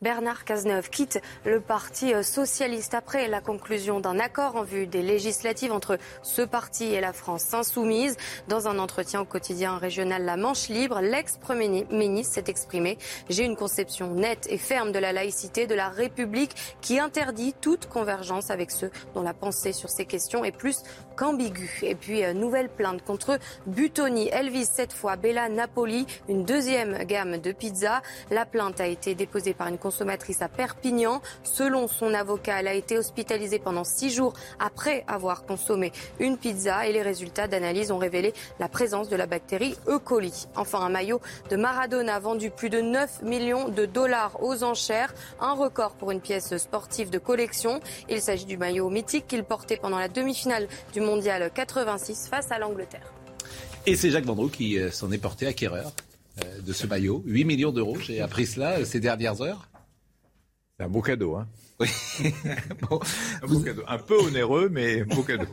Bernard 0.06 0.46
Cazeneuve 0.46 0.92
quitte 0.92 1.20
le 1.46 1.60
Parti 1.60 2.14
euh, 2.14 2.22
socialiste 2.22 2.94
après 2.94 3.28
la 3.28 3.42
conclusion 3.42 4.00
d'un 4.00 4.20
accord 4.20 4.56
en 4.56 4.62
vue 4.62 4.86
des 4.86 5.02
législatives 5.02 5.72
entre 5.72 5.98
ce 6.22 6.44
parti 6.44 6.94
et 6.94 7.02
la 7.02 7.12
France 7.12 7.52
insoumise. 7.56 8.16
Dans 8.48 8.68
un 8.68 8.78
entretien 8.78 9.22
au 9.22 9.26
quotidien 9.26 9.80
régional 9.80 10.24
La 10.24 10.38
Manche 10.38 10.70
Libre, 10.70 11.02
l'ex-premier 11.02 11.88
ministre 11.90 12.36
s'est 12.36 12.52
exprimé. 12.52 13.00
J'ai 13.30 13.46
une 13.46 13.56
conception 13.56 14.14
nette 14.14 14.46
et 14.52 14.60
ferme 14.60 14.92
de 14.92 15.00
la 15.00 15.12
laïcité 15.12 15.66
de 15.66 15.74
la 15.74 15.90
République 15.90 16.56
qui 16.82 17.00
interdit 17.00 17.56
toute 17.60 17.88
convergence 17.88 18.52
avec 18.52 18.70
ceux 18.70 18.92
dont 19.16 19.24
la 19.24 19.34
pensée 19.34 19.74
sur 19.74 19.90
ces 19.90 20.06
questions 20.06 20.46
est 20.46 20.56
plus 20.56 20.84
qu'ambiguë. 21.16 21.80
Et 21.84 21.96
puis, 21.96 22.24
euh, 22.24 22.34
nouvelle 22.34 22.70
plainte 22.70 23.04
contre 23.04 23.40
Butoni. 23.66 24.30
Elle 24.32 24.50
vise 24.50 24.70
cette 24.72 24.94
fois 24.94 25.16
Bella 25.16 25.50
Napoli, 25.50 26.06
une 26.30 26.44
deuxième 26.44 27.04
gamme 27.04 27.38
de 27.38 27.52
pizza. 27.52 28.02
La 28.32 28.46
plainte 28.46 28.80
a 28.80 28.88
été 28.88 29.16
déposée 29.16 29.54
par 29.54 29.68
une 29.68 29.78
consommatrice 29.78 30.42
à 30.42 30.48
Perpignan. 30.48 31.22
Selon 31.44 31.88
son 31.88 32.14
avocat, 32.14 32.60
elle 32.60 32.68
a 32.68 32.74
été 32.74 32.98
hospitalisée 32.98 33.60
pendant 33.60 33.84
six 33.84 34.10
jours 34.10 34.34
après 34.60 35.04
avoir 35.08 35.46
consommé 35.46 35.92
une 36.20 36.38
pizza 36.38 36.88
et 36.88 36.94
les 36.94 37.02
résultats 37.02 37.48
d'analyse 37.48 37.92
ont 37.92 37.98
révélé 37.98 38.34
la 38.60 38.68
présence 38.68 39.10
de 39.10 39.16
la 39.16 39.26
bactérie 39.26 39.76
E. 39.88 40.00
coli. 40.00 40.48
Enfin, 40.56 40.80
un 40.82 40.90
maillot 40.90 41.22
de 41.50 41.56
Maradona 41.56 42.20
vendu 42.20 42.52
plus 42.52 42.70
de 42.70 42.82
9 42.82 43.22
millions 43.24 43.70
de 43.70 43.86
dollars 43.86 44.42
aux 44.42 44.64
enchères, 44.64 45.14
un 45.40 45.54
record 45.54 45.92
pour 45.94 46.12
une 46.12 46.22
pièce 46.22 46.56
sportive 46.58 47.10
de 47.10 47.20
collection. 47.20 47.80
Il 48.10 48.22
s'agit 48.22 48.46
du 48.46 48.58
maillot 48.58 48.90
mythique 48.90 49.28
qu'il 49.28 49.44
portait 49.44 49.78
pendant 49.78 50.00
la 50.00 50.08
demi-finale 50.08 50.68
du 50.94 51.02
Mondial 51.06 51.52
86 51.54 52.28
face 52.28 52.52
à 52.52 52.60
l'Angleterre. 52.60 53.14
Et 53.86 53.96
c'est 53.96 54.10
Jacques 54.10 54.26
Vendroux 54.26 54.50
qui 54.50 54.80
euh, 54.80 54.90
s'en 54.90 55.12
est 55.12 55.20
porté 55.20 55.46
acquéreur 55.46 55.94
euh, 56.44 56.62
de 56.62 56.74
ce 56.74 56.88
maillot. 56.88 57.22
8 57.26 57.46
millions 57.46 57.72
d'euros, 57.72 57.98
j'ai 58.00 58.20
appris 58.20 58.48
cela 58.48 58.80
euh, 58.80 58.86
ces 58.86 59.00
dernières 59.00 59.42
heures. 59.42 59.70
C'est 60.78 60.86
un 60.86 60.90
beau 60.90 61.02
cadeau, 61.02 61.36
hein 61.36 61.48
oui. 61.80 61.88
un, 62.24 63.48
beau 63.48 63.60
cadeau. 63.60 63.84
un 63.88 63.98
peu 63.98 64.18
onéreux, 64.18 64.70
mais 64.70 65.04
beau 65.04 65.24
cadeau. 65.24 65.46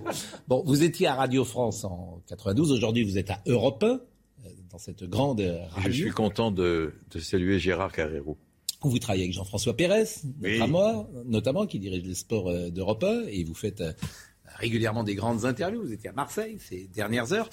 Bon, 0.49 0.63
vous 0.65 0.83
étiez 0.83 1.09
à 1.09 1.15
Radio 1.15 1.45
France 1.45 1.85
en 1.85 2.23
92. 2.29 2.73
Aujourd'hui, 2.73 3.05
vous 3.05 3.19
êtes 3.19 3.31
à 3.31 3.41
Europe 3.47 3.85
1, 3.85 4.01
dans 4.71 4.79
cette 4.79 5.05
grande 5.05 5.41
radio. 5.41 5.91
Je 5.91 5.97
suis 5.97 6.11
content 6.11 6.51
de, 6.51 6.95
de 7.11 7.19
saluer 7.19 7.59
Gérard 7.59 7.93
Carrero. 7.93 8.39
Vous 8.83 8.99
travaillez 8.99 9.25
avec 9.25 9.35
Jean-François 9.35 9.77
Pérez, 9.77 10.05
notamment, 10.41 11.09
notamment, 11.27 11.67
qui 11.67 11.79
dirige 11.79 12.05
les 12.05 12.15
sports 12.15 12.53
d'Europe 12.71 13.05
1, 13.05 13.27
et 13.29 13.45
vous 13.45 13.55
faites 13.55 13.83
régulièrement 14.57 15.05
des 15.05 15.15
grandes 15.15 15.45
interviews. 15.45 15.83
Vous 15.83 15.93
étiez 15.93 16.11
à 16.11 16.13
Marseille 16.13 16.59
ces 16.61 16.89
dernières 16.89 17.33
heures. 17.33 17.49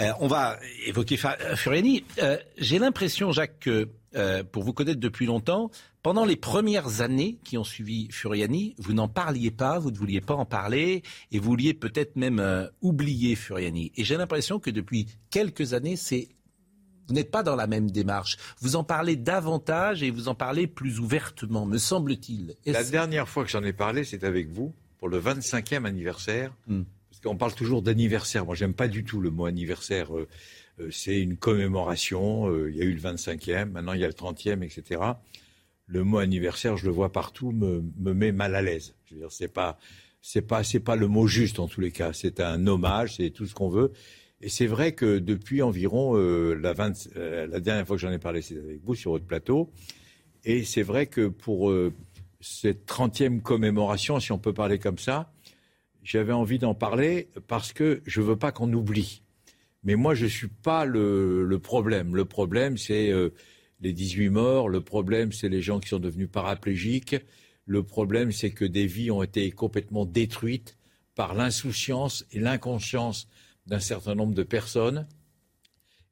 Euh, 0.00 0.12
on 0.20 0.26
va 0.26 0.58
évoquer 0.86 1.18
euh, 1.24 1.56
Furiani. 1.56 2.04
Euh, 2.22 2.38
j'ai 2.58 2.78
l'impression, 2.78 3.32
Jacques, 3.32 3.58
que 3.60 3.88
pour 4.50 4.62
vous 4.62 4.72
connaître 4.72 4.98
depuis 4.98 5.26
longtemps, 5.26 5.70
pendant 6.02 6.24
les 6.24 6.36
premières 6.36 7.02
années 7.02 7.38
qui 7.44 7.58
ont 7.58 7.64
suivi 7.64 8.08
Furiani, 8.10 8.74
vous 8.78 8.94
n'en 8.94 9.08
parliez 9.08 9.50
pas, 9.50 9.78
vous 9.78 9.90
ne 9.90 9.98
vouliez 9.98 10.22
pas 10.22 10.32
en 10.32 10.46
parler, 10.46 11.02
et 11.32 11.38
vous 11.38 11.50
vouliez 11.50 11.74
peut-être 11.74 12.16
même 12.16 12.70
oublier 12.80 13.36
Furiani. 13.36 13.92
Et 13.94 14.04
j'ai 14.04 14.16
l'impression 14.16 14.58
que 14.58 14.70
depuis 14.70 15.06
quelques 15.28 15.74
années, 15.74 15.96
c'est 15.96 16.30
vous 17.08 17.14
n'êtes 17.14 17.30
pas 17.30 17.42
dans 17.42 17.56
la 17.56 17.66
même 17.66 17.90
démarche. 17.90 18.38
Vous 18.60 18.74
en 18.76 18.84
parlez 18.84 19.16
davantage 19.16 20.02
et 20.02 20.10
vous 20.10 20.28
en 20.28 20.34
parlez 20.34 20.66
plus 20.66 20.98
ouvertement, 20.98 21.66
me 21.66 21.76
semble-t-il. 21.76 22.56
La 22.64 22.84
dernière 22.84 23.28
fois 23.28 23.44
que 23.44 23.50
j'en 23.50 23.62
ai 23.64 23.74
parlé, 23.74 24.02
c'est 24.04 24.24
avec 24.24 24.48
vous 24.48 24.74
pour 24.98 25.08
le 25.08 25.20
25e 25.20 25.84
anniversaire. 25.84 26.52
Hmm. 26.66 26.82
Parce 27.10 27.20
qu'on 27.20 27.36
parle 27.36 27.54
toujours 27.54 27.82
d'anniversaire. 27.82 28.44
Moi, 28.44 28.54
j'aime 28.54 28.74
pas 28.74 28.88
du 28.88 29.04
tout 29.04 29.20
le 29.20 29.30
mot 29.30 29.46
anniversaire. 29.46 30.14
Euh, 30.14 30.28
euh, 30.80 30.90
c'est 30.90 31.18
une 31.18 31.36
commémoration. 31.36 32.50
Euh, 32.50 32.70
il 32.70 32.76
y 32.76 32.82
a 32.82 32.84
eu 32.84 32.92
le 32.92 33.00
25e, 33.00 33.70
maintenant 33.70 33.94
il 33.94 34.00
y 34.00 34.04
a 34.04 34.06
le 34.06 34.12
30e, 34.12 34.62
etc. 34.62 35.00
Le 35.86 36.04
mot 36.04 36.18
anniversaire, 36.18 36.76
je 36.76 36.84
le 36.84 36.92
vois 36.92 37.12
partout, 37.12 37.52
me, 37.52 37.82
me 37.98 38.12
met 38.12 38.32
mal 38.32 38.54
à 38.54 38.62
l'aise. 38.62 38.94
Je 39.06 39.14
veux 39.14 39.20
dire, 39.20 39.32
c'est 39.32 39.48
pas, 39.48 39.78
c'est 40.20 40.42
pas, 40.42 40.64
c'est 40.64 40.80
pas 40.80 40.96
le 40.96 41.08
mot 41.08 41.26
juste 41.26 41.58
en 41.58 41.68
tous 41.68 41.80
les 41.80 41.92
cas. 41.92 42.12
C'est 42.12 42.40
un 42.40 42.66
hommage, 42.66 43.16
c'est 43.16 43.30
tout 43.30 43.46
ce 43.46 43.54
qu'on 43.54 43.70
veut. 43.70 43.92
Et 44.42 44.50
c'est 44.50 44.66
vrai 44.66 44.92
que 44.92 45.18
depuis 45.18 45.62
environ 45.62 46.14
la, 46.14 46.72
20, 46.74 47.14
la 47.14 47.60
dernière 47.60 47.86
fois 47.86 47.96
que 47.96 48.02
j'en 48.02 48.12
ai 48.12 48.18
parlé, 48.18 48.42
c'est 48.42 48.58
avec 48.58 48.80
vous 48.84 48.94
sur 48.94 49.12
votre 49.12 49.24
plateau. 49.24 49.70
Et 50.44 50.62
c'est 50.64 50.82
vrai 50.82 51.06
que 51.06 51.28
pour 51.28 51.72
cette 52.40 52.86
30e 52.86 53.40
commémoration, 53.40 54.20
si 54.20 54.32
on 54.32 54.38
peut 54.38 54.52
parler 54.52 54.78
comme 54.78 54.98
ça, 54.98 55.32
j'avais 56.02 56.32
envie 56.32 56.58
d'en 56.58 56.74
parler 56.74 57.28
parce 57.48 57.72
que 57.72 58.02
je 58.06 58.20
ne 58.20 58.26
veux 58.26 58.36
pas 58.36 58.52
qu'on 58.52 58.72
oublie. 58.72 59.22
Mais 59.82 59.94
moi, 59.94 60.14
je 60.14 60.24
ne 60.24 60.30
suis 60.30 60.48
pas 60.48 60.84
le, 60.84 61.58
problème. 61.62 62.14
Le 62.14 62.24
problème, 62.24 62.76
c'est 62.76 63.10
euh, 63.10 63.30
les 63.80 63.92
18 63.92 64.30
morts. 64.30 64.68
Le 64.68 64.80
problème, 64.80 65.32
c'est 65.32 65.48
les 65.48 65.62
gens 65.62 65.80
qui 65.80 65.88
sont 65.88 65.98
devenus 65.98 66.28
paraplégiques. 66.30 67.16
Le 67.66 67.82
problème, 67.82 68.32
c'est 68.32 68.50
que 68.50 68.64
des 68.64 68.86
vies 68.86 69.10
ont 69.10 69.22
été 69.22 69.50
complètement 69.50 70.04
détruites 70.04 70.76
par 71.14 71.34
l'insouciance 71.34 72.26
et 72.32 72.40
l'inconscience 72.40 73.28
d'un 73.66 73.80
certain 73.80 74.14
nombre 74.14 74.34
de 74.34 74.42
personnes. 74.42 75.06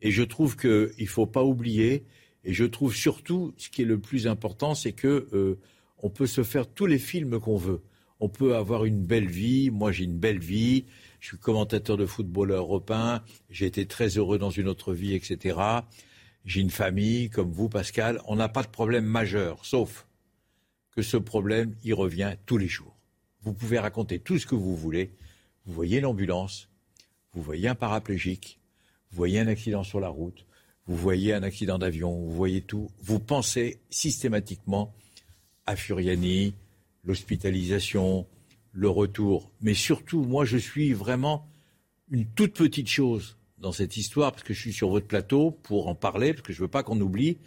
Et 0.00 0.10
je 0.10 0.22
trouve 0.22 0.56
qu'il 0.56 0.92
ne 0.98 1.06
faut 1.06 1.26
pas 1.26 1.44
oublier. 1.44 2.04
Et 2.44 2.52
je 2.52 2.64
trouve 2.64 2.94
surtout, 2.94 3.54
ce 3.56 3.70
qui 3.70 3.82
est 3.82 3.86
le 3.86 3.98
plus 3.98 4.26
important, 4.26 4.74
c'est 4.74 4.92
que 4.92 5.28
euh, 5.32 5.58
on 6.04 6.10
peut 6.10 6.26
se 6.26 6.42
faire 6.42 6.66
tous 6.66 6.84
les 6.84 6.98
films 6.98 7.40
qu'on 7.40 7.56
veut. 7.56 7.82
On 8.20 8.28
peut 8.28 8.56
avoir 8.56 8.84
une 8.84 9.02
belle 9.02 9.26
vie. 9.26 9.70
Moi, 9.70 9.90
j'ai 9.90 10.04
une 10.04 10.18
belle 10.18 10.38
vie. 10.38 10.84
Je 11.18 11.28
suis 11.28 11.38
commentateur 11.38 11.96
de 11.96 12.04
football 12.04 12.50
européen. 12.50 13.24
J'ai 13.48 13.64
été 13.64 13.86
très 13.86 14.18
heureux 14.18 14.36
dans 14.36 14.50
une 14.50 14.68
autre 14.68 14.92
vie, 14.92 15.14
etc. 15.14 15.58
J'ai 16.44 16.60
une 16.60 16.68
famille, 16.68 17.30
comme 17.30 17.50
vous, 17.50 17.70
Pascal. 17.70 18.20
On 18.26 18.36
n'a 18.36 18.50
pas 18.50 18.62
de 18.62 18.68
problème 18.68 19.06
majeur, 19.06 19.64
sauf 19.64 20.06
que 20.94 21.00
ce 21.00 21.16
problème, 21.16 21.74
il 21.84 21.94
revient 21.94 22.36
tous 22.44 22.58
les 22.58 22.68
jours. 22.68 22.94
Vous 23.40 23.54
pouvez 23.54 23.78
raconter 23.78 24.18
tout 24.18 24.38
ce 24.38 24.46
que 24.46 24.54
vous 24.54 24.76
voulez. 24.76 25.10
Vous 25.64 25.72
voyez 25.72 26.02
l'ambulance, 26.02 26.68
vous 27.32 27.40
voyez 27.40 27.68
un 27.68 27.74
paraplégique, 27.74 28.60
vous 29.10 29.16
voyez 29.16 29.40
un 29.40 29.46
accident 29.46 29.84
sur 29.84 30.00
la 30.00 30.08
route, 30.08 30.44
vous 30.86 30.96
voyez 30.96 31.32
un 31.32 31.42
accident 31.42 31.78
d'avion, 31.78 32.14
vous 32.14 32.34
voyez 32.34 32.60
tout. 32.60 32.90
Vous 33.02 33.20
pensez 33.20 33.80
systématiquement 33.88 34.94
à 35.66 35.76
Furiani, 35.76 36.54
l'hospitalisation, 37.04 38.26
le 38.72 38.88
retour. 38.88 39.50
Mais 39.60 39.74
surtout, 39.74 40.22
moi, 40.22 40.44
je 40.44 40.56
suis 40.56 40.92
vraiment 40.92 41.46
une 42.10 42.26
toute 42.26 42.54
petite 42.54 42.88
chose 42.88 43.38
dans 43.58 43.72
cette 43.72 43.96
histoire, 43.96 44.32
parce 44.32 44.42
que 44.42 44.52
je 44.52 44.60
suis 44.60 44.72
sur 44.72 44.90
votre 44.90 45.06
plateau 45.06 45.50
pour 45.50 45.88
en 45.88 45.94
parler, 45.94 46.34
parce 46.34 46.46
que 46.46 46.52
je 46.52 46.58
ne 46.58 46.64
veux 46.64 46.70
pas 46.70 46.82
qu'on 46.82 47.00
oublie. 47.00 47.38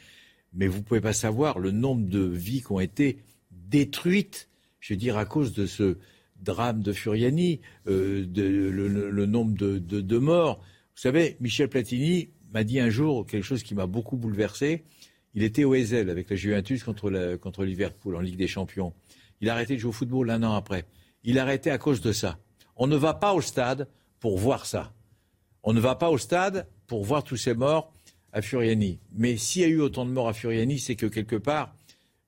Mais 0.53 0.67
vous 0.67 0.79
ne 0.79 0.83
pouvez 0.83 1.01
pas 1.01 1.13
savoir 1.13 1.59
le 1.59 1.71
nombre 1.71 2.07
de 2.07 2.19
vies 2.19 2.61
qui 2.61 2.71
ont 2.71 2.79
été 2.79 3.19
détruites, 3.51 4.49
je 4.79 4.93
veux 4.93 4.97
dire, 4.97 5.17
à 5.17 5.25
cause 5.25 5.53
de 5.53 5.65
ce 5.65 5.97
drame 6.41 6.81
de 6.81 6.93
Furiani, 6.93 7.59
euh, 7.87 8.25
le, 8.35 9.25
nombre 9.25 9.55
de, 9.55 9.77
de 9.79 10.17
morts. 10.17 10.59
Vous 10.95 11.01
savez, 11.01 11.37
Michel 11.39 11.67
Platini 11.67 12.29
m'a 12.53 12.63
dit 12.63 12.79
un 12.79 12.89
jour 12.89 13.25
quelque 13.27 13.43
chose 13.43 13.63
qui 13.63 13.75
m'a 13.75 13.85
beaucoup 13.85 14.17
bouleversé. 14.17 14.85
Il 15.37 15.43
était 15.43 15.65
au 15.65 15.75
Ezel 15.75 16.09
avec 16.09 16.31
la 16.31 16.35
Juventus 16.35 16.83
contre, 16.83 17.35
contre 17.35 17.63
Liverpool 17.63 18.15
en 18.15 18.21
Ligue 18.21 18.37
des 18.37 18.47
Champions. 18.47 18.95
Il 19.39 19.51
a 19.51 19.53
arrêté 19.53 19.75
de 19.75 19.79
jouer 19.79 19.89
au 19.89 19.93
football 19.93 20.31
un 20.31 20.41
an 20.41 20.55
après. 20.55 20.85
Il 21.23 21.37
a 21.37 21.43
arrêté 21.43 21.69
à 21.69 21.77
cause 21.77 22.01
de 22.01 22.11
ça. 22.11 22.39
On 22.75 22.87
ne 22.87 22.95
va 22.95 23.13
pas 23.13 23.35
au 23.35 23.41
stade 23.41 23.87
pour 24.19 24.39
voir 24.39 24.65
ça. 24.65 24.93
On 25.61 25.73
ne 25.73 25.79
va 25.79 25.93
pas 25.93 26.09
au 26.09 26.17
stade 26.17 26.67
pour 26.87 27.03
voir 27.03 27.23
tous 27.23 27.37
ces 27.37 27.53
morts 27.53 27.93
à 28.33 28.41
Furiani. 28.41 28.99
Mais 29.11 29.37
s'il 29.37 29.61
y 29.61 29.65
a 29.65 29.67
eu 29.67 29.79
autant 29.79 30.05
de 30.05 30.09
morts 30.09 30.27
à 30.27 30.33
Furiani, 30.33 30.79
c'est 30.79 30.95
que 30.95 31.05
quelque 31.05 31.35
part, 31.35 31.75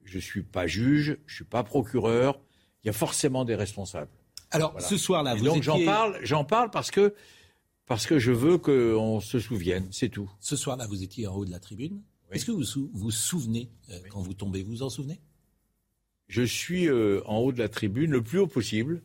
je 0.03 0.17
ne 0.17 0.21
suis 0.21 0.43
pas 0.43 0.67
juge, 0.67 1.17
je 1.25 1.33
ne 1.33 1.35
suis 1.37 1.45
pas 1.45 1.63
procureur, 1.63 2.39
il 2.83 2.87
y 2.87 2.89
a 2.91 2.93
forcément 2.93 3.43
des 3.43 3.55
responsables. 3.55 4.11
Alors, 4.51 4.79
ce 4.79 4.97
soir-là, 4.97 5.33
vous 5.33 5.45
donc 5.45 5.63
j'en 5.63 5.83
parle, 5.83 6.19
j'en 6.21 6.43
parle 6.43 6.69
parce 6.69 6.91
que, 6.91 7.15
parce 7.87 8.05
que 8.05 8.19
je 8.19 8.31
veux 8.31 8.59
qu'on 8.59 9.19
se 9.19 9.39
souvienne, 9.39 9.87
c'est 9.89 10.09
tout. 10.09 10.29
Ce 10.39 10.55
soir-là, 10.55 10.85
vous 10.85 11.01
étiez 11.01 11.25
en 11.25 11.33
haut 11.33 11.45
de 11.45 11.49
la 11.49 11.59
tribune. 11.59 12.03
Est-ce 12.31 12.45
que 12.45 12.51
vous 12.51 12.89
vous 12.93 13.11
souvenez 13.11 13.69
euh, 13.89 13.99
quand 14.09 14.21
vous 14.21 14.33
tombez 14.33 14.61
Vous 14.61 14.71
vous 14.71 14.83
en 14.83 14.89
souvenez? 14.89 15.19
Je 16.27 16.43
suis 16.43 16.87
euh, 16.87 17.21
en 17.25 17.37
haut 17.37 17.51
de 17.51 17.57
la 17.57 17.69
tribune 17.69 18.11
le 18.11 18.21
plus 18.21 18.39
haut 18.39 18.47
possible. 18.47 19.01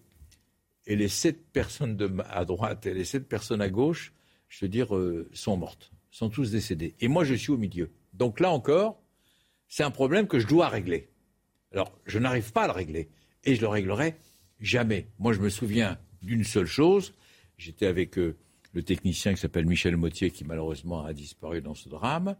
Et 0.87 0.97
les 0.97 1.09
sept 1.09 1.47
personnes 1.53 1.97
de, 1.97 2.15
à 2.29 2.45
droite 2.45 2.85
et 2.85 2.93
les 2.93 3.07
sept 3.07 3.27
personnes 3.27 3.63
à 3.63 3.71
gauche, 3.71 4.13
je 4.49 4.63
veux 4.65 4.69
dire, 4.69 4.95
euh, 4.95 5.31
sont 5.33 5.57
mortes, 5.57 5.91
sont 6.11 6.29
tous 6.29 6.51
décédés. 6.51 6.95
Et 7.01 7.09
moi, 7.09 7.25
je 7.25 7.33
suis 7.33 7.51
au 7.51 7.57
milieu. 7.57 7.91
Donc 8.13 8.41
là 8.41 8.51
encore, 8.51 9.01
c'est 9.69 9.83
un 9.83 9.91
problème 9.91 10.27
que 10.27 10.39
je 10.39 10.47
dois 10.47 10.69
régler. 10.69 11.09
Alors, 11.73 11.99
je 12.05 12.19
n'arrive 12.19 12.53
pas 12.53 12.65
à 12.65 12.67
le 12.67 12.75
régler. 12.75 13.09
Et 13.45 13.55
je 13.55 13.63
le 13.63 13.69
réglerai 13.69 14.17
jamais. 14.61 15.09
Moi, 15.19 15.33
je 15.33 15.41
me 15.41 15.49
souviens 15.49 15.99
d'une 16.21 16.45
seule 16.45 16.67
chose. 16.67 17.15
J'étais 17.57 17.87
avec 17.87 18.17
le 18.17 18.83
technicien 18.83 19.33
qui 19.33 19.41
s'appelle 19.41 19.67
Michel 19.67 19.97
Mottier, 19.97 20.31
qui 20.31 20.45
malheureusement 20.45 21.05
a 21.05 21.15
disparu 21.15 21.63
dans 21.63 21.75
ce 21.75 21.89
drame 21.89 22.37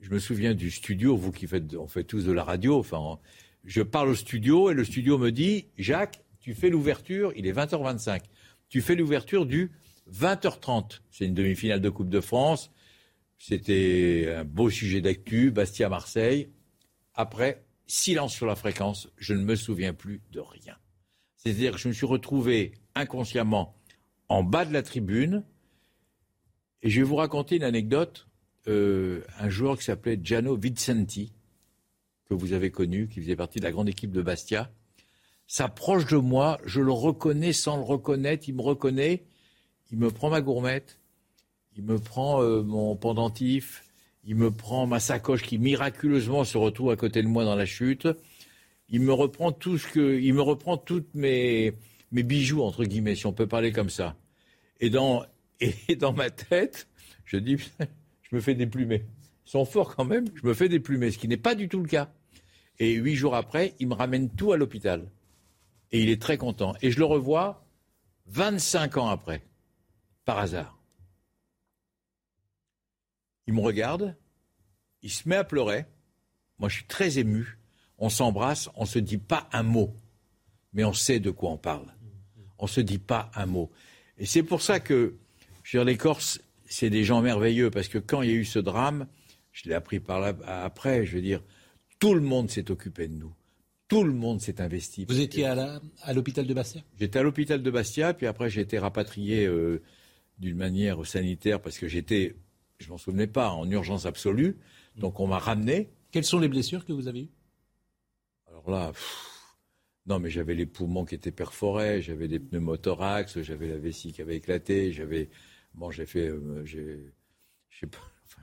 je 0.00 0.10
me 0.10 0.18
souviens 0.18 0.54
du 0.54 0.70
studio, 0.70 1.16
vous 1.16 1.32
qui 1.32 1.46
faites, 1.46 1.74
on 1.74 1.88
fait 1.88 2.04
tous 2.04 2.24
de 2.24 2.32
la 2.32 2.44
radio, 2.44 2.78
enfin, 2.78 3.18
je 3.64 3.82
parle 3.82 4.10
au 4.10 4.14
studio 4.14 4.70
et 4.70 4.74
le 4.74 4.84
studio 4.84 5.18
me 5.18 5.32
dit, 5.32 5.66
Jacques, 5.78 6.22
tu 6.40 6.54
fais 6.54 6.70
l'ouverture, 6.70 7.32
il 7.36 7.46
est 7.46 7.52
20h25, 7.52 8.22
tu 8.68 8.80
fais 8.80 8.94
l'ouverture 8.94 9.46
du 9.46 9.72
20h30. 10.12 11.00
C'est 11.10 11.24
une 11.24 11.34
demi-finale 11.34 11.80
de 11.80 11.90
Coupe 11.90 12.08
de 12.08 12.20
France. 12.20 12.70
C'était 13.38 14.34
un 14.38 14.44
beau 14.44 14.70
sujet 14.70 15.00
d'actu, 15.00 15.50
Bastia-Marseille. 15.50 16.50
Après, 17.14 17.64
silence 17.86 18.34
sur 18.34 18.46
la 18.46 18.54
fréquence, 18.54 19.08
je 19.16 19.34
ne 19.34 19.42
me 19.42 19.56
souviens 19.56 19.92
plus 19.92 20.22
de 20.32 20.40
rien. 20.40 20.76
C'est-à-dire 21.36 21.72
que 21.72 21.78
je 21.78 21.88
me 21.88 21.92
suis 21.92 22.06
retrouvé 22.06 22.72
inconsciemment 22.94 23.76
en 24.28 24.42
bas 24.42 24.64
de 24.64 24.72
la 24.72 24.82
tribune. 24.82 25.44
Et 26.82 26.90
je 26.90 27.00
vais 27.00 27.06
vous 27.06 27.16
raconter 27.16 27.56
une 27.56 27.62
anecdote 27.62 28.28
euh, 28.68 29.22
un 29.38 29.48
joueur 29.48 29.78
qui 29.78 29.84
s'appelait 29.84 30.18
Gianno 30.22 30.56
Vincenti, 30.56 31.32
que 32.28 32.34
vous 32.34 32.52
avez 32.52 32.70
connu, 32.70 33.08
qui 33.08 33.20
faisait 33.20 33.36
partie 33.36 33.58
de 33.58 33.64
la 33.64 33.72
grande 33.72 33.88
équipe 33.88 34.12
de 34.12 34.22
Bastia, 34.22 34.70
s'approche 35.46 36.06
de 36.06 36.16
moi, 36.16 36.58
je 36.64 36.80
le 36.80 36.92
reconnais 36.92 37.52
sans 37.52 37.76
le 37.76 37.82
reconnaître, 37.82 38.48
il 38.48 38.54
me 38.54 38.62
reconnaît, 38.62 39.24
il 39.92 39.98
me 39.98 40.10
prend 40.10 40.30
ma 40.30 40.40
gourmette, 40.40 40.98
il 41.76 41.84
me 41.84 41.98
prend 41.98 42.42
euh, 42.42 42.62
mon 42.62 42.96
pendentif, 42.96 43.84
Il 44.24 44.34
me 44.34 44.50
prend 44.50 44.88
ma 44.88 44.98
sacoche 44.98 45.42
qui 45.42 45.58
miraculeusement 45.58 46.42
se 46.42 46.58
retrouve 46.58 46.90
à 46.90 46.96
côté 46.96 47.22
de 47.22 47.28
moi 47.28 47.44
dans 47.44 47.54
la 47.54 47.66
chute. 47.66 48.08
Il 48.88 49.02
me 49.02 49.12
reprend 49.12 49.52
tout 49.52 49.78
ce 49.78 49.86
que, 49.86 50.18
il 50.18 50.34
me 50.34 50.42
reprend 50.42 50.76
toutes 50.76 51.14
mes, 51.14 51.74
mes 52.10 52.24
bijoux 52.24 52.62
entre 52.62 52.84
guillemets, 52.84 53.14
si 53.14 53.26
on 53.26 53.32
peut 53.32 53.46
parler 53.46 53.70
comme 53.70 53.90
ça. 53.90 54.16
Et 54.80 54.90
dans, 54.90 55.24
et 55.60 55.94
dans 55.96 56.12
ma 56.12 56.30
tête, 56.30 56.88
je 57.24 57.36
dis, 57.36 57.56
je 58.30 58.36
me 58.36 58.40
fais 58.40 58.54
déplumer. 58.54 59.06
Ils 59.46 59.50
sont 59.50 59.64
forts 59.64 59.94
quand 59.94 60.04
même, 60.04 60.26
je 60.34 60.46
me 60.46 60.54
fais 60.54 60.68
déplumer, 60.68 61.10
ce 61.10 61.18
qui 61.18 61.28
n'est 61.28 61.36
pas 61.36 61.54
du 61.54 61.68
tout 61.68 61.80
le 61.80 61.88
cas. 61.88 62.10
Et 62.78 62.94
huit 62.94 63.14
jours 63.14 63.34
après, 63.34 63.74
il 63.78 63.88
me 63.88 63.94
ramène 63.94 64.28
tout 64.30 64.52
à 64.52 64.56
l'hôpital. 64.56 65.08
Et 65.92 66.02
il 66.02 66.10
est 66.10 66.20
très 66.20 66.36
content. 66.36 66.74
Et 66.82 66.90
je 66.90 66.98
le 66.98 67.04
revois 67.04 67.64
25 68.26 68.96
ans 68.98 69.08
après, 69.08 69.42
par 70.24 70.38
hasard. 70.38 70.78
Il 73.46 73.54
me 73.54 73.60
regarde, 73.60 74.16
il 75.02 75.10
se 75.10 75.28
met 75.28 75.36
à 75.36 75.44
pleurer. 75.44 75.86
Moi, 76.58 76.68
je 76.68 76.76
suis 76.76 76.86
très 76.86 77.18
ému. 77.18 77.58
On 77.98 78.08
s'embrasse, 78.08 78.68
on 78.74 78.82
ne 78.82 78.88
se 78.88 78.98
dit 78.98 79.18
pas 79.18 79.48
un 79.52 79.62
mot, 79.62 79.94
mais 80.72 80.84
on 80.84 80.92
sait 80.92 81.20
de 81.20 81.30
quoi 81.30 81.50
on 81.50 81.56
parle. 81.56 81.94
On 82.58 82.64
ne 82.64 82.70
se 82.70 82.80
dit 82.80 82.98
pas 82.98 83.30
un 83.34 83.46
mot. 83.46 83.70
Et 84.18 84.26
c'est 84.26 84.42
pour 84.42 84.60
ça 84.62 84.80
que, 84.80 85.16
je 85.62 85.78
veux 85.78 85.84
les 85.84 85.96
Corses, 85.96 86.40
c'est 86.68 86.90
des 86.90 87.04
gens 87.04 87.22
merveilleux, 87.22 87.70
parce 87.70 87.88
que 87.88 87.98
quand 87.98 88.22
il 88.22 88.30
y 88.30 88.32
a 88.32 88.36
eu 88.36 88.44
ce 88.44 88.58
drame, 88.58 89.06
je 89.52 89.68
l'ai 89.68 89.74
appris 89.74 90.00
par 90.00 90.20
là, 90.20 90.36
après, 90.46 91.06
je 91.06 91.16
veux 91.16 91.22
dire, 91.22 91.42
tout 91.98 92.14
le 92.14 92.20
monde 92.20 92.50
s'est 92.50 92.70
occupé 92.70 93.08
de 93.08 93.14
nous. 93.14 93.32
Tout 93.88 94.02
le 94.02 94.12
monde 94.12 94.40
s'est 94.40 94.60
investi. 94.60 95.04
Vous 95.08 95.20
étiez 95.20 95.46
à 95.46 96.12
l'hôpital 96.12 96.46
de 96.46 96.52
Bastia? 96.52 96.82
J'étais 96.98 97.20
à 97.20 97.22
l'hôpital 97.22 97.62
de 97.62 97.70
Bastia, 97.70 98.14
puis 98.14 98.26
après 98.26 98.50
j'ai 98.50 98.60
été 98.60 98.78
rapatrié 98.78 99.46
euh, 99.46 99.80
d'une 100.38 100.56
manière 100.56 101.06
sanitaire 101.06 101.60
parce 101.60 101.78
que 101.78 101.86
j'étais, 101.86 102.34
je 102.78 102.88
m'en 102.90 102.98
souvenais 102.98 103.28
pas, 103.28 103.50
en 103.50 103.70
urgence 103.70 104.04
absolue. 104.04 104.56
Donc 104.96 105.20
on 105.20 105.28
m'a 105.28 105.38
ramené. 105.38 105.88
Quelles 106.10 106.24
sont 106.24 106.40
les 106.40 106.48
blessures 106.48 106.84
que 106.84 106.92
vous 106.92 107.06
avez 107.06 107.22
eues? 107.22 107.30
Alors 108.48 108.68
là, 108.70 108.92
non 110.06 110.18
mais 110.18 110.30
j'avais 110.30 110.54
les 110.54 110.66
poumons 110.66 111.04
qui 111.04 111.14
étaient 111.14 111.30
perforés, 111.30 112.02
j'avais 112.02 112.26
des 112.26 112.40
pneumothorax, 112.40 113.40
j'avais 113.42 113.68
la 113.68 113.78
vessie 113.78 114.12
qui 114.12 114.20
avait 114.20 114.36
éclaté, 114.36 114.92
j'avais, 114.92 115.28
bon 115.76 115.90
j'ai 115.90 116.06
fait, 116.06 116.28
euh, 116.28 116.64
j'ai, 116.64 117.12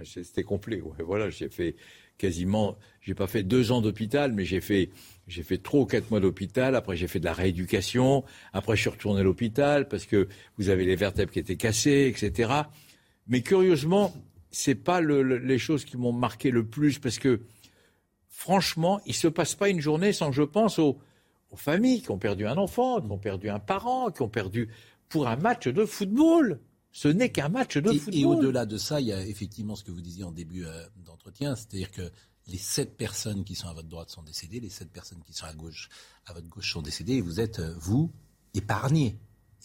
c'était 0.06 0.44
complet. 0.44 0.82
Ouais, 0.82 1.04
voilà, 1.04 1.30
j'ai 1.30 1.50
fait 1.50 1.76
quasiment, 2.18 2.78
j'ai 3.02 3.16
pas 3.16 3.28
fait 3.28 3.44
deux 3.44 3.72
ans 3.72 3.82
d'hôpital, 3.82 4.32
mais 4.34 4.46
j'ai 4.46 4.62
fait, 4.62 4.90
j'ai 5.28 5.44
fait 5.44 5.58
trois 5.58 5.82
ou 5.82 5.86
quatre 5.86 6.10
mois 6.12 6.20
d'hôpital. 6.20 6.76
Après, 6.76 6.96
j'ai 6.96 7.08
fait 7.08 7.20
de 7.20 7.26
la 7.26 7.34
rééducation. 7.34 8.24
Après, 8.54 8.76
je 8.76 8.82
suis 8.82 8.90
retourné 8.90 9.22
à 9.22 9.24
l'hôpital 9.24 9.88
parce 9.88 10.06
que 10.06 10.28
vous 10.58 10.70
avez 10.70 10.86
les 10.86 10.96
vertèbres 10.96 11.32
qui 11.32 11.40
étaient 11.40 11.58
cassées, 11.58 12.14
etc. 12.16 12.52
Mais 13.28 13.42
curieusement, 13.42 14.14
c'est 14.52 14.76
pas 14.76 15.02
les 15.02 15.58
choses 15.58 15.86
qui 15.86 15.98
m'ont 15.98 16.12
marqué 16.12 16.52
le 16.52 16.66
plus 16.66 17.00
parce 17.00 17.20
que, 17.20 17.42
franchement, 18.30 19.02
il 19.06 19.16
se 19.16 19.28
passe 19.28 19.56
pas 19.56 19.70
une 19.70 19.82
journée 19.82 20.14
sans 20.14 20.30
que 20.30 20.36
je 20.36 20.44
pense 20.44 20.78
aux 20.80 21.00
familles 21.56 22.02
qui 22.02 22.12
ont 22.12 22.20
perdu 22.20 22.46
un 22.46 22.58
enfant, 22.58 23.02
qui 23.02 23.12
ont 23.12 23.18
perdu 23.18 23.50
un 23.50 23.60
parent, 23.60 24.12
qui 24.12 24.22
ont 24.22 24.30
perdu 24.30 24.70
pour 25.10 25.28
un 25.28 25.36
match 25.36 25.68
de 25.68 25.86
football. 25.86 26.60
Ce 26.94 27.08
n'est 27.08 27.30
qu'un 27.30 27.50
match 27.50 27.78
de 27.78 27.92
football. 27.92 28.16
Et 28.16 28.24
au-delà 28.24 28.68
de 28.68 28.78
ça, 28.78 29.02
il 29.02 29.08
y 29.08 29.12
a 29.12 29.26
effectivement 29.26 29.76
ce 29.76 29.84
que 29.84 29.92
vous 29.92 30.00
disiez 30.00 30.24
en 30.24 30.32
début 30.32 30.64
euh, 30.64 30.86
d'entretien, 31.04 31.56
c'est-à-dire 31.56 31.92
que 31.92 32.04
les 32.48 32.60
sept 32.60 32.96
personnes 32.96 33.44
qui 33.44 33.56
sont 33.56 33.68
à 33.68 33.74
votre 33.74 33.88
droite 33.88 34.12
sont 34.12 34.22
décédées, 34.22 34.60
les 34.60 34.70
sept 34.70 34.92
personnes 34.92 35.22
qui 35.26 35.34
sont 35.34 35.48
à 35.48 35.54
gauche, 35.54 35.90
à 36.28 36.34
votre 36.34 36.48
gauche 36.48 36.72
sont 36.72 36.84
décédées, 36.84 37.14
et 37.14 37.22
vous 37.22 37.40
êtes, 37.40 37.60
euh, 37.60 37.74
vous, 37.80 38.12
épargnés. 38.54 39.18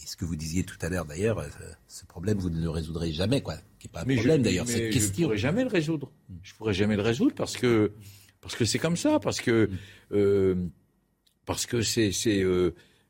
Et 0.02 0.06
ce 0.06 0.16
que 0.16 0.24
vous 0.24 0.36
disiez 0.36 0.64
tout 0.64 0.78
à 0.80 0.88
l'heure, 0.88 1.04
d'ailleurs, 1.04 1.38
euh, 1.40 1.48
ce 1.86 2.06
problème, 2.06 2.38
vous 2.38 2.48
ne 2.48 2.62
le 2.62 2.70
résoudrez 2.70 3.12
jamais, 3.12 3.42
quoi. 3.42 3.56
Qui 3.78 3.88
n'est 3.88 3.92
pas 3.92 4.00
un 4.00 4.14
problème, 4.14 4.40
d'ailleurs, 4.40 4.66
cette 4.66 4.90
question. 4.90 5.12
Je 5.12 5.20
ne 5.20 5.24
pourrais 5.26 5.36
jamais 5.36 5.64
le 5.64 5.70
résoudre. 5.70 6.12
Je 6.42 6.54
pourrais 6.54 6.74
jamais 6.74 6.96
le 6.96 7.02
résoudre 7.02 7.34
parce 7.34 7.58
que 7.58 7.92
parce 8.40 8.56
que 8.56 8.64
c'est 8.64 8.78
comme 8.78 8.96
ça, 8.96 9.18
parce 9.20 9.40
que 9.40 9.68
mm. 10.12 10.70
parce 11.44 11.66
que 11.66 11.82
c'est 11.82 12.12
c'est 12.12 12.42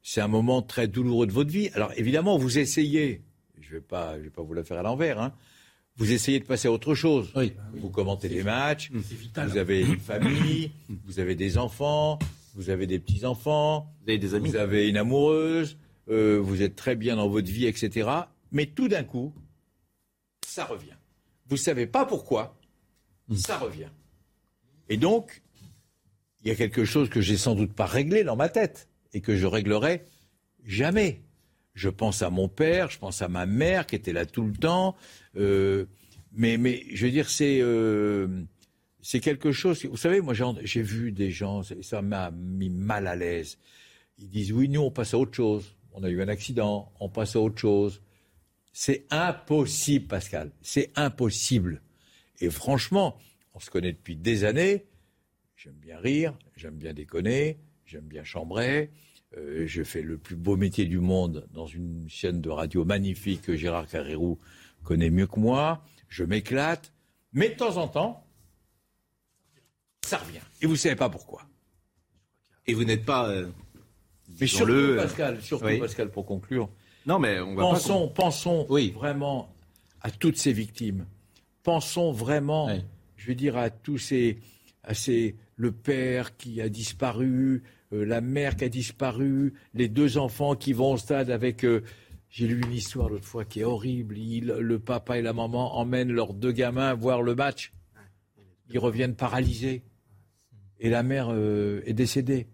c'est 0.02 0.20
un 0.20 0.28
moment 0.28 0.62
très 0.62 0.88
douloureux 0.88 1.26
de 1.26 1.32
votre 1.32 1.50
vie. 1.50 1.68
Alors 1.74 1.92
évidemment, 1.96 2.38
vous 2.38 2.58
essayez 2.58 3.22
je 3.68 3.74
ne 3.74 3.80
vais, 3.80 3.84
pas, 3.84 4.16
je 4.18 4.24
vais 4.24 4.30
pas 4.30 4.42
vous 4.42 4.54
la 4.54 4.64
faire 4.64 4.78
à 4.78 4.82
l'envers. 4.82 5.20
Hein. 5.20 5.34
Vous 5.96 6.12
essayez 6.12 6.40
de 6.40 6.44
passer 6.44 6.68
à 6.68 6.72
autre 6.72 6.94
chose. 6.94 7.32
Vous 7.74 7.90
commentez 7.90 8.28
les 8.28 8.42
matchs, 8.42 8.90
vous 8.92 9.58
avez 9.58 9.82
une 9.82 9.98
famille, 9.98 10.70
vous 11.04 11.18
avez 11.18 11.34
des 11.34 11.58
enfants, 11.58 12.18
vous 12.54 12.70
avez 12.70 12.86
des 12.86 12.98
petits-enfants, 12.98 13.92
vous 14.00 14.10
avez 14.10 14.18
des 14.18 14.34
amis, 14.34 14.50
vous 14.50 14.56
avez 14.56 14.88
une 14.88 14.96
amoureuse, 14.96 15.76
euh, 16.08 16.38
vous 16.40 16.62
êtes 16.62 16.76
très 16.76 16.96
bien 16.96 17.16
dans 17.16 17.28
votre 17.28 17.50
vie, 17.50 17.66
etc. 17.66 18.08
Mais 18.52 18.66
tout 18.66 18.88
d'un 18.88 19.04
coup, 19.04 19.34
ça 20.46 20.64
revient. 20.64 20.96
Vous 21.46 21.56
ne 21.56 21.60
savez 21.60 21.86
pas 21.86 22.06
pourquoi, 22.06 22.58
ça 23.34 23.58
revient. 23.58 23.90
Et 24.88 24.96
donc, 24.96 25.42
il 26.42 26.48
y 26.48 26.50
a 26.50 26.54
quelque 26.54 26.84
chose 26.84 27.10
que 27.10 27.20
j'ai 27.20 27.36
sans 27.36 27.54
doute 27.54 27.72
pas 27.72 27.86
réglé 27.86 28.24
dans 28.24 28.36
ma 28.36 28.48
tête 28.48 28.88
et 29.12 29.20
que 29.20 29.36
je 29.36 29.46
réglerai 29.46 30.04
jamais. 30.64 31.22
Je 31.78 31.88
pense 31.88 32.22
à 32.22 32.30
mon 32.30 32.48
père, 32.48 32.90
je 32.90 32.98
pense 32.98 33.22
à 33.22 33.28
ma 33.28 33.46
mère 33.46 33.86
qui 33.86 33.94
était 33.94 34.12
là 34.12 34.26
tout 34.26 34.44
le 34.44 34.52
temps. 34.52 34.96
Euh, 35.36 35.86
mais, 36.32 36.56
mais 36.56 36.82
je 36.92 37.06
veux 37.06 37.12
dire, 37.12 37.30
c'est 37.30 37.60
euh, 37.60 38.42
c'est 39.00 39.20
quelque 39.20 39.52
chose. 39.52 39.86
Vous 39.86 39.96
savez, 39.96 40.20
moi, 40.20 40.34
j'ai 40.34 40.82
vu 40.82 41.12
des 41.12 41.30
gens, 41.30 41.62
ça 41.62 42.02
m'a 42.02 42.32
mis 42.32 42.68
mal 42.68 43.06
à 43.06 43.14
l'aise. 43.14 43.58
Ils 44.18 44.28
disent 44.28 44.52
oui, 44.52 44.68
nous, 44.68 44.80
on 44.80 44.90
passe 44.90 45.14
à 45.14 45.18
autre 45.18 45.34
chose. 45.34 45.76
On 45.92 46.02
a 46.02 46.08
eu 46.08 46.20
un 46.20 46.26
accident, 46.26 46.92
on 46.98 47.08
passe 47.08 47.36
à 47.36 47.40
autre 47.40 47.60
chose. 47.60 48.02
C'est 48.72 49.06
impossible, 49.10 50.08
Pascal. 50.08 50.50
C'est 50.60 50.90
impossible. 50.96 51.80
Et 52.40 52.50
franchement, 52.50 53.16
on 53.54 53.60
se 53.60 53.70
connaît 53.70 53.92
depuis 53.92 54.16
des 54.16 54.42
années. 54.42 54.84
J'aime 55.54 55.74
bien 55.74 55.98
rire, 55.98 56.36
j'aime 56.56 56.76
bien 56.76 56.92
déconner, 56.92 57.58
j'aime 57.86 58.08
bien 58.08 58.24
chambrer. 58.24 58.90
Euh, 59.36 59.64
je 59.66 59.82
fais 59.82 60.02
le 60.02 60.16
plus 60.16 60.36
beau 60.36 60.56
métier 60.56 60.86
du 60.86 60.98
monde 60.98 61.46
dans 61.52 61.66
une 61.66 62.08
chaîne 62.08 62.40
de 62.40 62.48
radio 62.48 62.84
magnifique 62.84 63.42
que 63.42 63.56
Gérard 63.56 63.86
Carrérou 63.86 64.38
connaît 64.84 65.10
mieux 65.10 65.26
que 65.26 65.38
moi. 65.38 65.84
Je 66.08 66.24
m'éclate. 66.24 66.92
Mais 67.34 67.50
de 67.50 67.54
temps 67.54 67.76
en 67.76 67.88
temps, 67.88 68.26
ça 70.02 70.16
revient. 70.18 70.40
Et 70.62 70.66
vous 70.66 70.72
ne 70.72 70.78
savez 70.78 70.96
pas 70.96 71.10
pourquoi. 71.10 71.42
Et 72.66 72.72
vous 72.72 72.84
n'êtes 72.84 73.04
pas. 73.04 73.28
Euh, 73.28 73.48
mais 74.40 74.46
surtout, 74.46 74.72
le... 74.72 74.96
Pascal, 74.96 75.42
surtout 75.42 75.78
Pascal, 75.78 76.10
pour 76.10 76.24
conclure. 76.24 76.70
Non, 77.06 77.18
mais 77.18 77.40
on 77.40 77.54
va 77.54 77.62
pensons, 77.62 78.08
pensons 78.08 78.64
vraiment 78.64 79.54
à 80.00 80.10
toutes 80.10 80.36
ces 80.36 80.52
victimes. 80.52 81.06
Pensons 81.62 82.12
vraiment, 82.12 82.70
je 83.16 83.26
veux 83.26 83.34
dire, 83.34 83.56
à 83.56 83.70
tous 83.70 83.98
ces, 83.98 84.38
à 84.82 84.94
ces, 84.94 85.36
le 85.56 85.72
père 85.72 86.36
qui 86.36 86.60
a 86.60 86.68
disparu, 86.68 87.62
euh, 87.62 87.77
la 87.90 88.20
mère 88.20 88.56
qui 88.56 88.64
a 88.64 88.68
disparu, 88.68 89.54
les 89.74 89.88
deux 89.88 90.18
enfants 90.18 90.54
qui 90.54 90.72
vont 90.72 90.92
au 90.92 90.96
stade 90.96 91.30
avec. 91.30 91.64
Euh, 91.64 91.82
j'ai 92.30 92.46
lu 92.46 92.60
une 92.60 92.72
histoire 92.72 93.08
l'autre 93.08 93.24
fois 93.24 93.46
qui 93.46 93.60
est 93.60 93.64
horrible. 93.64 94.14
le 94.14 94.78
papa 94.78 95.18
et 95.18 95.22
la 95.22 95.32
maman 95.32 95.78
emmènent 95.78 96.12
leurs 96.12 96.34
deux 96.34 96.52
gamins 96.52 96.92
voir 96.92 97.22
le 97.22 97.34
match. 97.34 97.72
Ils 98.70 98.78
reviennent 98.78 99.14
paralysés. 99.14 99.82
Et 100.78 100.90
la 100.90 101.02
mère 101.02 101.28
euh, 101.30 101.80
est 101.86 101.94
décédée. 101.94 102.46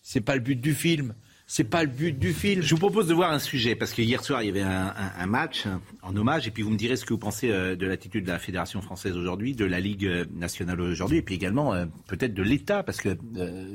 C'est 0.00 0.22
pas 0.22 0.34
le 0.34 0.40
but 0.40 0.58
du 0.58 0.72
film. 0.72 1.14
C'est 1.50 1.64
pas 1.64 1.82
le 1.82 1.88
but 1.88 2.18
du 2.18 2.34
film. 2.34 2.60
Je 2.60 2.74
vous 2.74 2.78
propose 2.78 3.06
de 3.06 3.14
voir 3.14 3.32
un 3.32 3.38
sujet, 3.38 3.74
parce 3.74 3.94
que 3.94 4.02
hier 4.02 4.22
soir, 4.22 4.42
il 4.42 4.46
y 4.46 4.50
avait 4.50 4.60
un, 4.60 5.26
match 5.26 5.64
en 6.02 6.14
hommage, 6.14 6.46
et 6.46 6.50
puis 6.50 6.62
vous 6.62 6.68
me 6.68 6.76
direz 6.76 6.96
ce 6.96 7.06
que 7.06 7.14
vous 7.14 7.18
pensez 7.18 7.50
euh, 7.50 7.74
de 7.74 7.86
l'attitude 7.86 8.26
de 8.26 8.30
la 8.30 8.38
Fédération 8.38 8.82
française 8.82 9.16
aujourd'hui, 9.16 9.54
de 9.54 9.64
la 9.64 9.80
Ligue 9.80 10.04
euh, 10.04 10.26
nationale 10.30 10.78
aujourd'hui, 10.78 11.16
et 11.16 11.22
puis 11.22 11.34
également 11.34 11.72
euh, 11.72 11.86
peut-être 12.06 12.34
de 12.34 12.42
l'État, 12.42 12.82
parce 12.82 12.98
que 12.98 13.16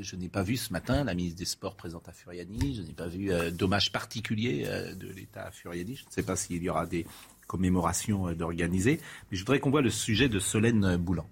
je 0.00 0.14
n'ai 0.14 0.28
pas 0.28 0.44
vu 0.44 0.56
ce 0.56 0.72
matin 0.72 1.02
la 1.02 1.14
ministre 1.14 1.36
des 1.36 1.44
Sports 1.44 1.74
présente 1.74 2.08
à 2.08 2.12
Furiani, 2.12 2.76
je 2.76 2.82
n'ai 2.82 2.92
pas 2.92 3.08
vu 3.08 3.30
d'hommage 3.50 3.90
particulier 3.90 4.68
de 4.96 5.08
l'État 5.08 5.46
à 5.46 5.50
Furiani, 5.50 5.96
je 5.96 6.04
ne 6.04 6.10
sais 6.10 6.22
pas 6.22 6.36
s'il 6.36 6.62
y 6.62 6.70
aura 6.70 6.86
des 6.86 7.04
commémorations 7.48 8.32
d'organiser, 8.34 9.00
mais 9.30 9.36
je 9.36 9.42
voudrais 9.42 9.58
qu'on 9.58 9.70
voit 9.70 9.82
le 9.82 9.90
sujet 9.90 10.28
de 10.28 10.38
Solène 10.38 10.96
Boulan. 10.96 11.26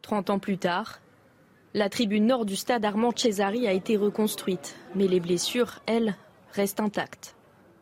30 0.00 0.30
ans 0.30 0.38
plus 0.38 0.56
tard, 0.56 1.00
la 1.74 1.88
tribune 1.88 2.26
nord 2.26 2.44
du 2.44 2.54
stade 2.54 2.84
Armand 2.84 3.10
Cesari 3.14 3.66
a 3.66 3.72
été 3.72 3.96
reconstruite, 3.96 4.76
mais 4.94 5.08
les 5.08 5.18
blessures, 5.18 5.80
elles, 5.86 6.14
restent 6.52 6.78
intactes. 6.78 7.34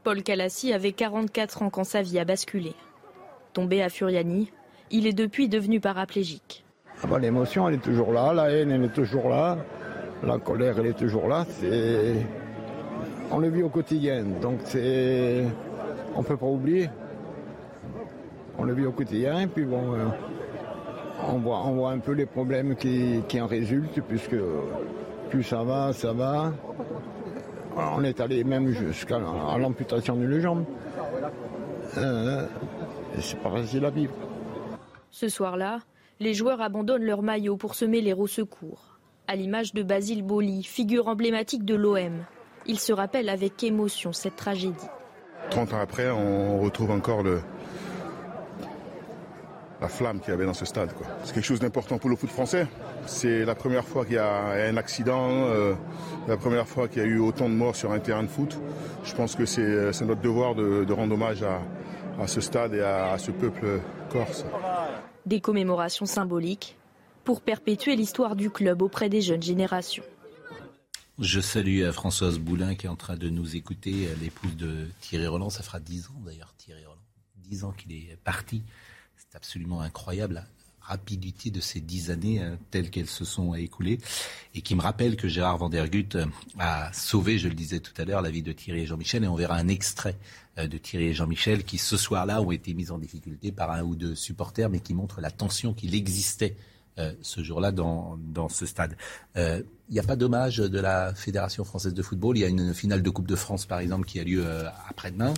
Paul 0.03 0.23
Calassi 0.23 0.73
avait 0.73 0.93
44 0.93 1.63
ans 1.63 1.71
quand 1.71 1.85
sa 1.85 2.01
vie 2.01 2.19
a 2.19 2.25
basculé. 2.25 2.73
Tombé 3.53 3.83
à 3.83 3.91
Furiani, 3.91 4.51
il 4.91 5.07
est 5.07 5.13
depuis 5.13 5.49
devenu 5.49 5.79
paraplégique. 5.79 6.65
Ah 7.03 7.07
bah, 7.07 7.19
l'émotion, 7.19 7.69
elle 7.69 7.75
est 7.75 7.83
toujours 7.83 8.13
là, 8.13 8.33
la 8.33 8.51
haine, 8.51 8.71
elle 8.71 8.85
est 8.85 8.95
toujours 8.95 9.29
là, 9.29 9.59
la 10.23 10.39
colère, 10.39 10.79
elle 10.79 10.87
est 10.87 10.99
toujours 10.99 11.29
là. 11.29 11.47
On 13.31 13.39
le 13.39 13.51
vit 13.51 13.63
au 13.63 13.69
quotidien, 13.69 14.25
donc 14.25 14.61
c'est... 14.65 15.45
On 16.15 16.21
ne 16.21 16.27
peut 16.27 16.37
pas 16.37 16.47
oublier. 16.47 16.91
On 18.59 18.65
le 18.65 18.75
vit 18.75 18.87
au 18.87 18.93
quotidien, 18.93 19.41
et 19.41 19.47
puis 19.47 19.65
bon... 19.65 19.95
Euh, 19.95 20.07
on 21.29 21.39
voit, 21.39 21.91
un 21.91 21.99
peu 21.99 22.13
les 22.13 22.27
problèmes 22.27 22.77
qui, 22.77 23.41
en 23.41 23.47
résultent, 23.47 24.01
puisque 24.09 24.37
plus 25.31 25.43
ça 25.43 25.63
va, 25.63 25.93
ça 25.93 26.13
va. 26.13 26.53
On 27.77 28.05
est 28.05 28.21
allé 28.21 28.45
même 28.45 28.69
jusqu'à 28.69 29.19
l'amputation 29.19 30.17
d'une 30.17 30.41
jambe. 30.41 30.65
Euh, 31.97 32.47
c'est 33.19 33.39
pas 33.39 33.51
facile 33.51 33.85
à 33.85 33.91
vivre. 33.91 34.13
Ce 35.11 35.29
soir-là, 35.29 35.81
les 36.21 36.35
joueurs 36.35 36.61
abandonnent 36.61 37.05
leur 37.05 37.23
maillot 37.23 37.57
pour 37.57 37.75
se 37.75 37.85
mêler 37.85 38.13
au 38.13 38.27
secours. 38.27 38.99
À 39.27 39.37
l'image 39.37 39.73
de 39.73 39.83
Basile 39.83 40.23
Boli, 40.23 40.63
figure 40.63 41.09
emblématique 41.09 41.65
de 41.65 41.75
l'OM. 41.75 42.25
Il 42.67 42.79
se 42.79 42.93
rappelle 42.93 43.29
avec 43.29 43.63
émotion 43.63 44.13
cette 44.13 44.37
tragédie. 44.37 44.89
30 45.51 45.75
ans 45.75 45.81
après, 45.81 46.11
on 46.11 46.61
retrouve 46.61 46.91
encore 46.91 47.23
le, 47.23 47.41
la 49.83 49.89
flamme 49.89 50.21
qu'il 50.21 50.31
y 50.31 50.33
avait 50.33 50.47
dans 50.47 50.55
ce 50.55 50.65
stade. 50.65 50.91
C'est 51.25 51.35
quelque 51.35 51.45
chose 51.45 51.59
d'important 51.59 51.99
pour 51.99 52.09
le 52.09 52.15
foot 52.15 52.31
français. 52.31 52.69
C'est 53.07 53.45
la 53.45 53.57
première 53.57 53.85
fois 53.85 54.05
qu'il 54.05 54.15
y 54.15 54.19
a 54.19 54.69
un 54.69 54.77
accident, 54.77 55.29
euh, 55.47 55.75
la 56.29 56.37
première 56.37 56.69
fois 56.69 56.87
qu'il 56.87 57.03
y 57.03 57.05
a 57.05 57.09
eu 57.09 57.19
autant 57.19 57.49
de 57.49 57.55
morts 57.55 57.75
sur 57.75 57.91
un 57.91 57.99
terrain 57.99 58.23
de 58.23 58.29
foot. 58.29 58.57
Je 59.05 59.13
pense 59.13 59.35
que 59.35 59.45
c'est 59.45 59.61
euh, 59.61 59.91
notre 60.03 60.21
devoir 60.21 60.55
de, 60.55 60.93
rendre 60.93 61.15
hommage 61.15 61.43
à, 61.43 62.27
ce 62.29 62.41
stade 62.41 62.75
et 62.75 62.81
à, 62.81 63.19
ce 63.19 63.33
peuple 63.33 63.81
corse. 64.09 64.45
Des 65.27 65.41
commémorations 65.41 66.07
symboliques 66.07 66.77
pour 67.25 67.41
perpétuer 67.41 67.97
l'histoire 67.97 68.37
du 68.37 68.51
club 68.51 68.83
auprès 68.83 69.09
des 69.09 69.21
jeunes 69.21 69.43
générations. 69.43 70.05
Je 71.19 71.41
salue 71.41 71.83
euh, 71.83 71.93
Françoise 71.93 72.39
Boulin 72.39 72.77
qui 72.77 72.87
est 72.87 72.89
en 72.89 72.97
train 72.97 73.17
de 73.17 73.29
nous 73.29 73.57
écouter, 73.57 74.09
l'épouse 74.21 74.55
de 74.57 74.87
Thierry 75.01 75.27
Roland. 75.27 75.51
Ça 75.51 75.65
fera 75.65 75.81
dix 75.81 76.07
ans 76.07 76.21
d'ailleurs, 76.25 76.55
Thierry 76.57 76.85
Roland. 76.85 77.01
Dix 77.37 77.65
ans 77.65 77.73
qu'il 77.73 77.93
est 77.93 78.17
parti. 78.23 78.63
C'est 79.33 79.39
absolument 79.39 79.81
incroyable 79.81 80.35
la 80.35 80.45
rapidité 80.83 81.51
de 81.51 81.61
ces 81.61 81.81
dix 81.81 82.11
années 82.11 82.43
euh, 82.43 82.55
telles 82.71 82.91
qu'elles 82.91 83.07
se 83.07 83.25
sont 83.25 83.55
écoulées 83.55 83.99
et 84.55 84.61
qui 84.61 84.75
me 84.75 84.83
rappelle 84.83 85.17
que 85.17 85.27
Gérard 85.27 85.57
Van 85.57 85.71
Der 85.71 85.89
Gut 85.89 86.17
euh, 86.17 86.27
a 86.59 86.93
sauvé, 86.93 87.39
je 87.39 87.49
le 87.49 87.55
disais 87.55 87.81
tout 87.81 87.95
à 87.97 88.05
l'heure, 88.05 88.21
la 88.21 88.29
vie 88.29 88.43
de 88.43 88.53
Thierry 88.53 88.81
et 88.81 88.87
Jean-Michel 88.87 89.25
et 89.25 89.29
on 89.29 89.35
verra 89.35 89.57
un 89.57 89.69
extrait 89.69 90.19
euh, 90.59 90.67
de 90.67 90.77
Thierry 90.77 91.07
et 91.07 91.15
Jean-Michel 91.15 91.65
qui 91.65 91.79
ce 91.79 91.97
soir-là 91.97 92.43
ont 92.43 92.51
été 92.51 92.75
mis 92.75 92.91
en 92.91 92.99
difficulté 92.99 93.53
par 93.53 93.71
un 93.71 93.83
ou 93.85 93.97
deux 93.97 94.15
supporters 94.15 94.69
mais 94.69 94.81
qui 94.81 94.93
montrent 94.93 95.23
la 95.23 95.31
tension 95.31 95.73
qu'il 95.73 95.95
existait 95.95 96.55
ce 97.23 97.43
jour-là 97.43 97.73
dans, 97.73 98.19
dans 98.19 98.51
ce 98.51 98.67
stade. 98.67 98.99
Il 99.35 99.65
n'y 99.89 99.99
a 99.99 100.03
pas 100.03 100.15
d'hommage 100.15 100.59
de 100.59 100.79
la 100.79 101.15
Fédération 101.15 101.65
française 101.65 101.95
de 101.95 102.03
football. 102.03 102.37
Il 102.37 102.41
y 102.43 102.45
a 102.45 102.49
une 102.49 102.75
finale 102.75 103.03
de 103.03 103.09
Coupe 103.09 103.27
de 103.27 103.35
France, 103.35 103.65
par 103.65 103.79
exemple, 103.79 104.05
qui 104.05 104.21
a 104.21 104.25
lieu 104.25 104.45
après-demain. 104.91 105.33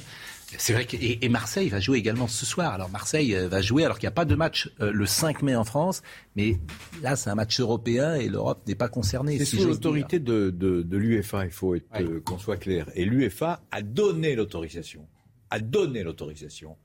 C'est 0.58 0.72
vrai 0.72 0.84
que 0.84 0.96
et, 1.00 1.28
Marseille 1.28 1.68
va 1.68 1.80
jouer 1.80 1.98
également 1.98 2.28
ce 2.28 2.46
soir. 2.46 2.72
Alors 2.72 2.90
Marseille 2.90 3.34
euh, 3.34 3.48
va 3.48 3.60
jouer 3.60 3.84
alors 3.84 3.98
qu'il 3.98 4.06
n'y 4.06 4.12
a 4.12 4.16
pas 4.16 4.24
de 4.24 4.34
match 4.34 4.70
euh, 4.80 4.92
le 4.92 5.06
5 5.06 5.42
mai 5.42 5.56
en 5.56 5.64
France, 5.64 6.02
mais 6.36 6.58
là 7.02 7.16
c'est 7.16 7.30
un 7.30 7.34
match 7.34 7.60
européen 7.60 8.14
et 8.14 8.28
l'Europe 8.28 8.66
n'est 8.66 8.74
pas 8.74 8.88
concernée. 8.88 9.38
C'est 9.38 9.44
sous 9.44 9.66
l'autorité 9.66 10.18
de, 10.18 10.50
de, 10.50 10.96
l'UEFA, 10.96 11.44
il 11.44 11.50
faut 11.50 11.74
euh, 11.74 12.20
qu'on 12.24 12.38
soit 12.38 12.56
clair. 12.56 12.88
Et 12.94 13.04
l'UEFA 13.04 13.62
a 13.70 13.82
donné 13.82 14.34
l'autorisation, 14.34 15.06
a 15.50 15.60
donné 15.60 16.02
l'autorisation 16.02 16.76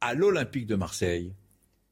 à 0.00 0.14
l'Olympique 0.14 0.66
de 0.66 0.76
Marseille 0.76 1.32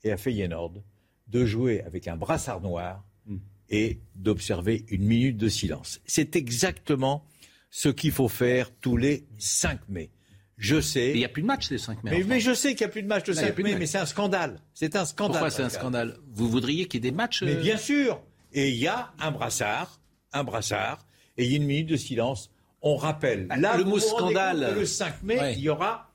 et 0.04 0.12
à 0.12 0.16
Feyenoord 0.16 0.82
de 1.28 1.46
jouer 1.46 1.82
avec 1.82 2.08
un 2.08 2.16
brassard 2.16 2.60
noir 2.60 3.04
hmm. 3.26 3.38
et 3.70 4.00
d'observer 4.14 4.84
une 4.88 5.04
minute 5.04 5.36
de 5.36 5.48
silence. 5.48 6.00
C'est 6.04 6.36
exactement 6.36 7.24
ce 7.70 7.88
qu'il 7.88 8.12
faut 8.12 8.28
faire 8.28 8.70
tous 8.80 8.96
les 8.96 9.26
5 9.38 9.88
mai. 9.88 10.10
Je 10.58 10.80
sais. 10.80 11.10
il 11.10 11.16
n'y 11.16 11.24
a 11.24 11.28
plus 11.28 11.42
de 11.42 11.46
match 11.46 11.70
le 11.70 11.78
5 11.78 12.04
mai. 12.04 12.24
Mais, 12.24 12.40
je 12.40 12.54
sais 12.54 12.74
qu'il 12.74 12.86
n'y 12.86 12.90
a 12.90 12.92
plus 12.92 13.02
de 13.02 13.08
match 13.08 13.26
le 13.26 13.34
5 13.34 13.58
mai, 13.58 13.74
mais 13.76 13.86
c'est 13.86 13.98
un 13.98 14.06
scandale. 14.06 14.60
C'est 14.74 14.96
un 14.96 15.04
scandale. 15.04 15.32
Pourquoi 15.32 15.50
c'est 15.50 15.62
un 15.62 15.68
scandale? 15.68 16.18
Vous 16.32 16.48
voudriez 16.48 16.86
qu'il 16.86 17.02
y 17.02 17.06
ait 17.06 17.10
des 17.10 17.16
matchs 17.16 17.42
Mais 17.42 17.56
euh, 17.56 17.60
bien 17.60 17.76
sûr. 17.76 18.22
Et 18.52 18.68
il 18.68 18.76
y 18.76 18.86
a 18.86 19.12
un 19.18 19.30
brassard, 19.30 20.00
un 20.32 20.44
brassard, 20.44 21.06
et 21.36 21.44
il 21.44 21.50
y 21.50 21.54
a 21.54 21.56
une 21.56 21.64
minute 21.64 21.88
de 21.88 21.96
silence. 21.96 22.50
On 22.82 22.96
rappelle. 22.96 23.46
Bah, 23.46 23.56
Là, 23.56 23.76
le 23.76 23.84
mot 23.84 23.98
scandale. 23.98 24.74
Le 24.76 24.86
5 24.86 25.22
mai, 25.22 25.54
il 25.56 25.62
y 25.62 25.68
aura 25.68 26.12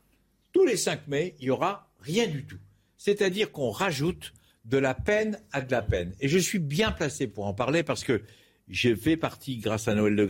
tous 0.54 0.66
les 0.66 0.78
5 0.78 1.08
mai, 1.08 1.36
il 1.40 1.46
y 1.46 1.50
aura 1.50 1.92
rien 2.00 2.28
du 2.28 2.46
tout. 2.46 2.60
C'est-à-dire 2.98 3.52
qu'on 3.52 3.70
rajoute 3.70 4.34
de 4.66 4.78
la 4.78 4.94
peine 4.94 5.40
à 5.52 5.62
de 5.62 5.72
la 5.72 5.82
peine. 5.82 6.14
Et 6.20 6.28
je 6.28 6.38
suis 6.38 6.60
bien 6.60 6.92
placé 6.92 7.28
pour 7.28 7.46
en 7.46 7.54
parler 7.54 7.84
parce 7.84 8.04
que 8.04 8.22
j'ai 8.68 8.96
fait 8.96 9.18
partie, 9.18 9.58
grâce 9.58 9.88
à 9.88 9.96
Noël 9.96 10.14
Le 10.14 10.28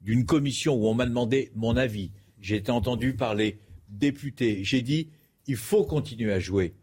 d'une 0.00 0.24
commission 0.24 0.74
où 0.74 0.86
on 0.86 0.94
m'a 0.94 1.06
demandé 1.06 1.50
mon 1.54 1.76
avis 1.76 2.12
j'ai 2.40 2.56
été 2.56 2.70
entendu 2.70 3.14
par 3.14 3.34
les 3.34 3.58
députés. 3.88 4.64
J'ai 4.64 4.82
dit, 4.82 5.08
il 5.46 5.56
faut 5.56 5.84
continuer 5.84 6.32
à 6.32 6.40
jouer. 6.40 6.74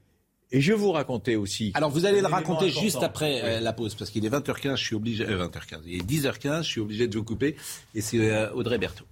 Et 0.51 0.61
je 0.61 0.73
vais 0.73 0.77
vous 0.77 0.91
raconter 0.91 1.35
aussi. 1.35 1.71
Alors 1.73 1.89
vous 1.89 2.05
allez 2.05 2.21
le 2.21 2.27
raconter 2.27 2.69
juste 2.69 3.01
après 3.01 3.41
euh, 3.43 3.59
la 3.59 3.73
pause, 3.73 3.95
parce 3.95 4.11
qu'il 4.11 4.25
est 4.25 4.29
20h15, 4.29 4.77
je 4.77 4.83
suis 4.83 4.95
obligé. 4.95 5.25
20h15, 5.25 5.75
euh, 5.75 5.79
il 5.85 6.01
est 6.01 6.09
10h15, 6.09 6.63
je 6.63 6.69
suis 6.69 6.81
obligé 6.81 7.07
de 7.07 7.17
vous 7.17 7.23
couper. 7.23 7.55
Et 7.93 8.01
c'est 8.01 8.31
euh, 8.31 8.51
Audrey 8.53 8.77
Berthaud. 8.77 9.05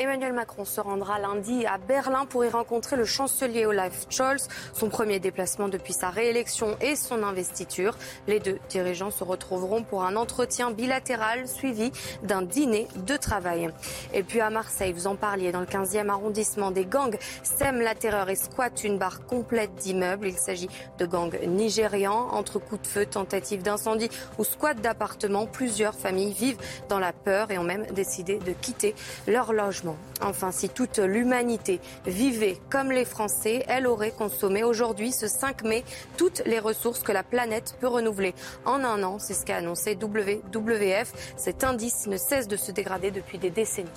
Emmanuel 0.00 0.32
Macron 0.32 0.64
se 0.64 0.80
rendra 0.80 1.18
lundi 1.18 1.66
à 1.66 1.76
Berlin 1.76 2.24
pour 2.24 2.42
y 2.42 2.48
rencontrer 2.48 2.96
le 2.96 3.04
chancelier 3.04 3.66
Olaf 3.66 4.06
Scholz, 4.08 4.48
son 4.72 4.88
premier 4.88 5.20
déplacement 5.20 5.68
depuis 5.68 5.92
sa 5.92 6.08
réélection 6.08 6.74
et 6.80 6.96
son 6.96 7.22
investiture. 7.22 7.98
Les 8.26 8.40
deux 8.40 8.58
dirigeants 8.70 9.10
se 9.10 9.24
retrouveront 9.24 9.82
pour 9.82 10.02
un 10.02 10.16
entretien 10.16 10.70
bilatéral 10.70 11.46
suivi 11.46 11.92
d'un 12.22 12.40
dîner 12.40 12.88
de 12.96 13.14
travail. 13.18 13.68
Et 14.14 14.22
puis 14.22 14.40
à 14.40 14.48
Marseille, 14.48 14.94
vous 14.94 15.06
en 15.06 15.16
parliez, 15.16 15.52
dans 15.52 15.60
le 15.60 15.66
15e 15.66 16.08
arrondissement, 16.08 16.70
des 16.70 16.86
gangs 16.86 17.18
sèment 17.42 17.82
la 17.82 17.94
terreur 17.94 18.30
et 18.30 18.36
squattent 18.36 18.84
une 18.84 18.96
barre 18.96 19.26
complète 19.26 19.74
d'immeubles. 19.74 20.28
Il 20.28 20.38
s'agit 20.38 20.70
de 20.96 21.04
gangs 21.04 21.38
nigérians. 21.46 22.28
Entre 22.32 22.58
coups 22.58 22.80
de 22.80 22.86
feu, 22.86 23.04
tentatives 23.04 23.62
d'incendie 23.62 24.08
ou 24.38 24.44
squats 24.44 24.72
d'appartements, 24.72 25.44
plusieurs 25.44 25.94
familles 25.94 26.32
vivent 26.32 26.58
dans 26.88 26.98
la 26.98 27.12
peur 27.12 27.50
et 27.50 27.58
ont 27.58 27.64
même 27.64 27.84
décidé 27.88 28.38
de 28.38 28.52
quitter 28.52 28.94
leur 29.26 29.52
logement. 29.52 29.89
Enfin, 30.20 30.52
si 30.52 30.68
toute 30.68 30.98
l'humanité 30.98 31.80
vivait 32.06 32.58
comme 32.68 32.90
les 32.90 33.04
Français, 33.04 33.64
elle 33.68 33.86
aurait 33.86 34.12
consommé 34.12 34.62
aujourd'hui, 34.64 35.12
ce 35.12 35.28
5 35.28 35.64
mai, 35.64 35.84
toutes 36.16 36.42
les 36.46 36.58
ressources 36.58 37.02
que 37.02 37.12
la 37.12 37.22
planète 37.22 37.76
peut 37.80 37.88
renouveler 37.88 38.34
en 38.64 38.84
un 38.84 39.02
an. 39.02 39.18
C'est 39.18 39.34
ce 39.34 39.44
qu'a 39.44 39.56
annoncé 39.56 39.96
WWF. 40.00 41.34
Cet 41.36 41.64
indice 41.64 42.06
ne 42.06 42.16
cesse 42.16 42.48
de 42.48 42.56
se 42.56 42.72
dégrader 42.72 43.10
depuis 43.10 43.38
des 43.38 43.50
décennies. 43.50 43.88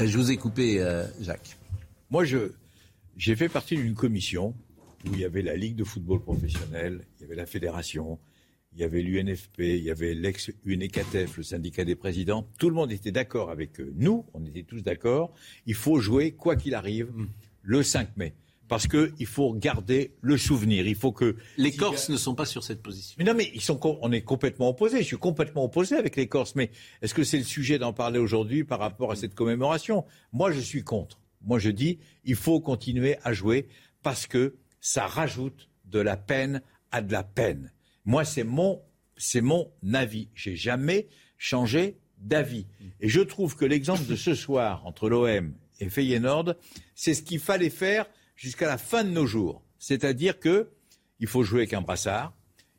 Euh, 0.00 0.06
je 0.06 0.16
vous 0.16 0.30
ai 0.30 0.36
coupé, 0.36 0.80
euh, 0.80 1.04
Jacques. 1.20 1.56
Moi, 2.10 2.24
j'ai 2.24 3.36
fait 3.36 3.48
partie 3.48 3.76
d'une 3.76 3.94
commission 3.94 4.54
où 5.06 5.12
il 5.12 5.20
y 5.20 5.24
avait 5.24 5.42
la 5.42 5.56
Ligue 5.56 5.76
de 5.76 5.84
football 5.84 6.20
professionnel, 6.20 7.04
il 7.18 7.22
y 7.22 7.24
avait 7.26 7.36
la 7.36 7.46
fédération, 7.46 8.18
il 8.74 8.80
y 8.80 8.84
avait 8.84 9.02
l'UNFP, 9.02 9.58
il 9.58 9.84
y 9.84 9.90
avait 9.90 10.14
l'ex-UNECATEF, 10.14 11.36
le 11.36 11.42
syndicat 11.42 11.84
des 11.84 11.94
présidents. 11.94 12.48
Tout 12.58 12.68
le 12.68 12.74
monde 12.74 12.90
était 12.90 13.12
d'accord 13.12 13.50
avec 13.50 13.78
nous, 13.78 14.26
on 14.34 14.44
était 14.44 14.64
tous 14.64 14.82
d'accord. 14.82 15.32
Il 15.66 15.74
faut 15.74 16.00
jouer, 16.00 16.32
quoi 16.32 16.56
qu'il 16.56 16.74
arrive, 16.74 17.10
mm. 17.12 17.28
le 17.62 17.82
5 17.82 18.16
mai. 18.16 18.34
Parce 18.66 18.88
qu'il 18.88 19.26
faut 19.26 19.52
garder 19.52 20.14
le 20.22 20.38
souvenir. 20.38 20.86
Il 20.86 20.94
faut 20.94 21.12
que 21.12 21.36
les 21.58 21.70
Corses 21.70 22.08
ne 22.08 22.16
sont 22.16 22.34
pas 22.34 22.46
sur 22.46 22.64
cette 22.64 22.82
position. 22.82 23.14
Mais 23.18 23.24
non, 23.24 23.34
mais 23.34 23.50
ils 23.54 23.60
sont, 23.60 23.78
on 24.00 24.10
est 24.10 24.22
complètement 24.22 24.70
opposés. 24.70 25.00
Je 25.00 25.04
suis 25.04 25.18
complètement 25.18 25.64
opposé 25.64 25.96
avec 25.96 26.16
les 26.16 26.28
Corses. 26.28 26.54
Mais 26.54 26.70
est-ce 27.02 27.12
que 27.12 27.24
c'est 27.24 27.36
le 27.36 27.44
sujet 27.44 27.78
d'en 27.78 27.92
parler 27.92 28.18
aujourd'hui 28.18 28.64
par 28.64 28.78
rapport 28.78 29.12
à 29.12 29.16
cette 29.16 29.34
commémoration? 29.34 30.06
Moi, 30.32 30.50
je 30.50 30.60
suis 30.60 30.82
contre. 30.82 31.20
Moi, 31.42 31.58
je 31.58 31.68
dis, 31.68 31.98
il 32.24 32.36
faut 32.36 32.58
continuer 32.58 33.18
à 33.22 33.34
jouer 33.34 33.68
parce 34.02 34.26
que 34.26 34.56
ça 34.80 35.06
rajoute 35.06 35.68
de 35.84 35.98
la 35.98 36.16
peine 36.16 36.62
à 36.90 37.02
de 37.02 37.12
la 37.12 37.22
peine. 37.22 37.70
Moi, 38.04 38.24
c'est 38.24 38.44
mon, 38.44 38.82
c'est 39.16 39.40
mon 39.40 39.70
avis. 39.92 40.28
J'ai 40.34 40.56
jamais 40.56 41.08
changé 41.38 41.96
d'avis. 42.18 42.66
Et 43.00 43.08
je 43.08 43.20
trouve 43.20 43.56
que 43.56 43.64
l'exemple 43.64 44.04
de 44.06 44.16
ce 44.16 44.34
soir 44.44 44.86
entre 44.86 45.08
l'OM 45.08 45.54
et 45.80 45.88
Feyenoord, 45.88 46.54
c'est 46.94 47.14
ce 47.14 47.22
qu'il 47.22 47.40
fallait 47.40 47.70
faire 47.70 48.06
jusqu'à 48.36 48.66
la 48.66 48.78
fin 48.78 49.04
de 49.04 49.10
nos 49.10 49.26
jours. 49.26 49.62
C'est-à-dire 49.78 50.38
que 50.38 50.70
il 51.20 51.26
faut 51.26 51.42
jouer 51.42 51.60
avec 51.60 51.72
un 51.74 51.80
brassard, 51.80 52.34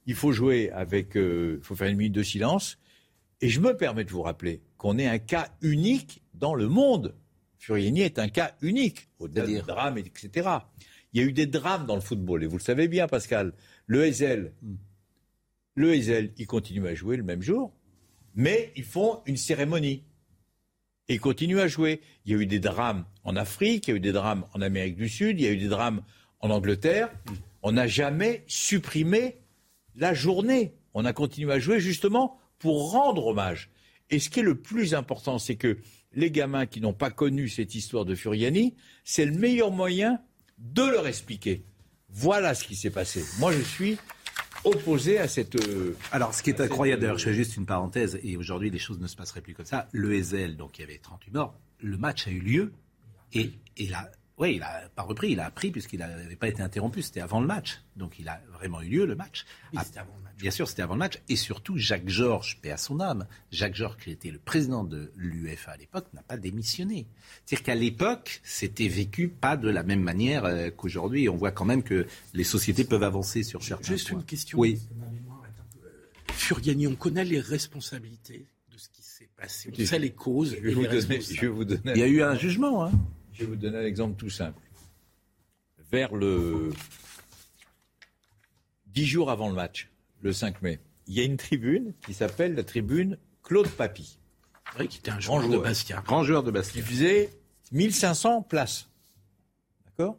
il 0.06 0.16
faut 0.16 0.32
jouer 0.32 0.70
avec, 0.72 1.16
euh, 1.18 1.58
il 1.60 1.64
faut 1.64 1.76
faire 1.76 1.88
une 1.88 1.98
minute 1.98 2.14
de 2.14 2.24
silence. 2.24 2.78
Et 3.42 3.50
je 3.50 3.60
me 3.60 3.76
permets 3.76 4.04
de 4.04 4.12
vous 4.12 4.22
rappeler 4.22 4.62
qu'on 4.78 4.98
est 4.98 5.08
un 5.08 5.20
cas 5.20 5.50
unique 5.62 6.22
dans 6.34 6.54
le 6.54 6.68
monde. 6.68 7.16
Furiani 7.58 8.02
est 8.02 8.20
un 8.20 8.30
cas 8.30 8.56
unique, 8.62 9.10
au-delà 9.20 9.46
des 9.48 9.62
drames, 9.62 9.98
etc. 9.98 10.50
Il 11.14 11.22
y 11.22 11.24
a 11.24 11.28
eu 11.28 11.34
des 11.34 11.48
drames 11.48 11.86
dans 11.86 11.96
le 11.96 12.02
football, 12.02 12.44
et 12.44 12.48
vous 12.48 12.58
le 12.58 12.64
savez 12.64 12.88
bien, 12.88 13.08
Pascal. 13.08 13.54
Le 13.88 14.04
Hazel, 14.04 14.54
hmm. 14.62 14.76
Le 15.76 15.92
Hazel, 15.92 16.32
ils 16.38 16.48
continuent 16.48 16.88
à 16.88 16.96
jouer 16.96 17.18
le 17.18 17.24
même 17.24 17.42
jour, 17.42 17.74
mais 18.34 18.72
ils 18.76 18.84
font 18.84 19.22
une 19.26 19.38
cérémonie. 19.38 20.04
Et 21.08 21.16
ils 21.16 21.20
continuent 21.20 21.60
à 21.60 21.68
jouer. 21.68 22.02
Il 22.26 22.32
y 22.32 22.36
a 22.36 22.42
eu 22.42 22.46
des 22.46 22.60
drames 22.60 23.06
en 23.24 23.36
Afrique, 23.36 23.88
il 23.88 23.92
y 23.92 23.94
a 23.94 23.98
eu 23.98 24.00
des 24.00 24.14
drames 24.14 24.46
en 24.54 24.62
Amérique 24.62 24.96
du 24.96 25.10
Sud, 25.10 25.40
il 25.40 25.44
y 25.44 25.48
a 25.48 25.52
eu 25.52 25.58
des 25.58 25.68
drames 25.68 26.02
en 26.40 26.50
Angleterre. 26.50 27.12
On 27.62 27.74
n'a 27.74 27.88
jamais 27.88 28.44
supprimé 28.48 29.38
la 29.96 30.14
journée. 30.14 30.74
On 30.94 31.06
a 31.06 31.14
continué 31.14 31.52
à 31.52 31.60
jouer 31.60 31.80
justement 31.80 32.40
pour 32.58 32.92
rendre 32.92 33.28
hommage. 33.28 33.70
Et 34.10 34.20
ce 34.20 34.30
qui 34.30 34.40
est 34.40 34.44
le 34.44 34.60
plus 34.60 34.94
important, 34.94 35.40
c'est 35.40 35.56
que 35.56 35.78
les 36.14 36.32
gamins 36.32 36.66
qui 36.66 36.80
n'ont 36.80 36.94
pas 36.94 37.12
connu 37.12 37.50
cette 37.50 37.76
histoire 37.76 38.06
de 38.06 38.16
Furiani, 38.16 38.76
c'est 39.04 39.26
le 39.26 39.34
meilleur 39.34 39.72
moyen 39.72 40.22
de 40.58 40.84
leur 40.84 41.08
expliquer. 41.08 41.66
Voilà 42.10 42.56
ce 42.56 42.64
qui 42.64 42.76
s'est 42.76 42.92
passé. 42.92 43.24
Moi, 43.40 43.52
je 43.52 43.62
suis 43.62 43.98
opposé 44.66 45.20
à 45.20 45.28
cette. 45.28 45.56
Euh, 45.56 45.96
Alors, 46.12 46.34
ce 46.34 46.44
qui 46.44 46.50
est 46.50 46.60
incroyable, 46.60 47.02
d'ailleurs, 47.02 47.18
je 47.18 47.26
fais 47.26 47.34
juste 47.34 47.56
une 47.56 47.66
parenthèse, 47.66 48.20
et 48.24 48.36
aujourd'hui, 48.38 48.70
les 48.70 48.80
choses 48.80 49.00
ne 49.00 49.08
se 49.08 49.16
passeraient 49.16 49.42
plus 49.42 49.54
comme 49.54 49.66
ça. 49.66 49.88
Le 49.92 50.14
Ezel, 50.14 50.58
donc 50.58 50.78
il 50.78 50.82
y 50.82 50.84
avait 50.84 50.98
38 50.98 51.32
morts, 51.34 51.56
le 51.80 51.98
match 51.98 52.28
a 52.28 52.32
eu 52.32 52.40
lieu, 52.40 52.74
et, 53.34 53.52
et 53.78 53.88
là, 53.88 54.10
Oui, 54.38 54.56
il 54.56 54.60
n'a 54.60 54.90
pas 54.96 55.04
repris, 55.04 55.32
il 55.32 55.40
a 55.40 55.46
appris 55.46 55.72
puisqu'il 55.72 56.00
n'avait 56.00 56.36
pas 56.36 56.50
été 56.50 56.62
interrompu. 56.62 57.02
C'était 57.02 57.22
avant 57.22 57.40
le 57.40 57.48
match. 57.48 57.82
Donc 57.96 58.20
il 58.20 58.28
a 58.28 58.42
vraiment 58.52 58.82
eu 58.82 58.90
lieu 58.90 59.06
le 59.06 59.16
match. 59.16 59.46
Oui, 59.74 59.80
c'était 59.84 60.00
avant 60.00 60.14
le 60.18 60.24
match. 60.24 60.25
Bien 60.38 60.52
sûr, 60.52 60.68
c'était 60.68 60.82
avant 60.82 60.96
le 60.96 61.00
match. 61.00 61.22
Et 61.30 61.38
surtout, 61.38 61.78
Jacques 61.78 62.10
Georges, 62.10 62.60
paix 62.62 62.72
à 62.72 62.78
son 62.78 63.00
âme, 63.00 63.26
Jacques 63.52 63.76
Georges, 63.76 63.96
qui 63.98 64.12
était 64.12 64.32
le 64.32 64.38
président 64.40 64.84
de 64.84 65.12
l'UEFA 65.16 65.72
à 65.72 65.78
l'époque, 65.78 66.08
n'a 66.14 66.24
pas 66.24 66.36
démissionné. 66.38 67.08
C'est-à-dire 67.46 67.64
qu'à 67.66 67.76
l'époque, 67.76 68.42
c'était 68.44 68.90
vécu 68.90 69.30
pas 69.30 69.56
de 69.56 69.70
la 69.70 69.84
même 69.84 70.02
manière 70.02 70.44
euh, 70.44 70.70
qu'aujourd'hui. 70.72 71.30
On 71.30 71.38
voit 71.38 71.52
quand 71.52 71.64
même 71.64 71.84
que 71.84 72.06
les 72.34 72.44
sociétés 72.44 72.84
peuvent 72.84 73.04
avancer 73.04 73.44
sur 73.44 73.64
certains 73.64 73.88
Juste 73.94 74.10
points. 74.10 74.20
une 74.20 74.26
question. 74.26 74.60
Oui. 74.60 74.80
Euh, 75.84 75.88
Furiani, 76.34 76.88
on 76.88 76.96
connaît 76.96 77.24
les 77.24 77.40
responsabilités 77.40 78.46
de 78.74 78.78
ce 78.78 78.90
qui 78.90 79.04
s'est 79.04 79.30
passé. 79.38 79.72
On 79.72 79.86
sait 79.86 80.00
les 80.00 80.12
causes. 80.12 80.54
Je 80.58 80.60
vais, 80.62 80.72
et 80.72 80.74
vous 80.74 80.82
les 80.82 80.88
donner, 80.88 80.98
responsables. 81.16 81.36
je 81.36 81.42
vais 81.42 81.48
vous 81.48 81.64
donner- 81.66 81.92
Il 81.96 81.98
y 81.98 82.04
a 82.04 82.08
eu 82.08 82.22
un 82.22 82.36
jugement. 82.36 82.84
Hein. 82.86 82.92
Je 83.32 83.40
vais 83.42 83.46
vous 83.46 83.56
donner 83.56 83.78
un 83.78 83.86
exemple 83.86 84.18
tout 84.18 84.30
simple. 84.30 84.60
Vers 85.92 86.14
le. 86.14 86.72
Dix 88.88 89.06
jours 89.06 89.30
avant 89.32 89.48
le 89.50 89.56
match, 89.56 89.90
le 90.26 90.34
5 90.34 90.64
mai, 90.64 90.80
il 91.06 91.14
y 91.14 91.20
a 91.20 91.24
une 91.24 91.38
tribune 91.38 91.94
qui 92.04 92.16
s'appelle 92.16 92.56
la 92.56 92.64
tribune 92.64 93.20
Claude 93.44 93.70
Papy. 93.70 94.18
Oui, 94.80 94.88
qui 94.88 94.98
était 94.98 95.12
un 95.12 95.20
joueur 95.20 95.48
de 95.48 95.58
Bastia. 95.58 96.02
Grand 96.04 96.24
joueur 96.24 96.42
de 96.42 96.50
Bastia. 96.50 96.82
Qui 96.82 96.88
faisait 96.88 97.30
1500 97.72 98.42
places. 98.42 98.90
D'accord? 99.86 100.18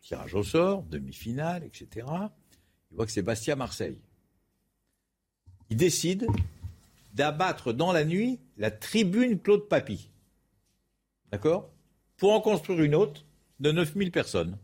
Tirage 0.00 0.34
au 0.34 0.42
sort, 0.42 0.82
demi-finale, 0.84 1.62
etc. 1.64 2.06
Il 2.90 2.96
voit 2.96 3.04
que 3.04 3.12
c'est 3.12 3.20
Bastia-Marseille. 3.20 4.00
Il 5.68 5.76
décide 5.76 6.26
d'abattre 7.12 7.74
dans 7.74 7.92
la 7.92 8.06
nuit 8.06 8.40
la 8.56 8.70
tribune 8.70 9.38
Claude 9.38 9.68
Papy. 9.68 10.08
D'accord? 11.30 11.70
Pour 12.16 12.32
en 12.32 12.40
construire 12.40 12.80
une 12.80 12.94
autre 12.94 13.26
de 13.60 13.72
9000 13.72 14.10
personnes. 14.10 14.56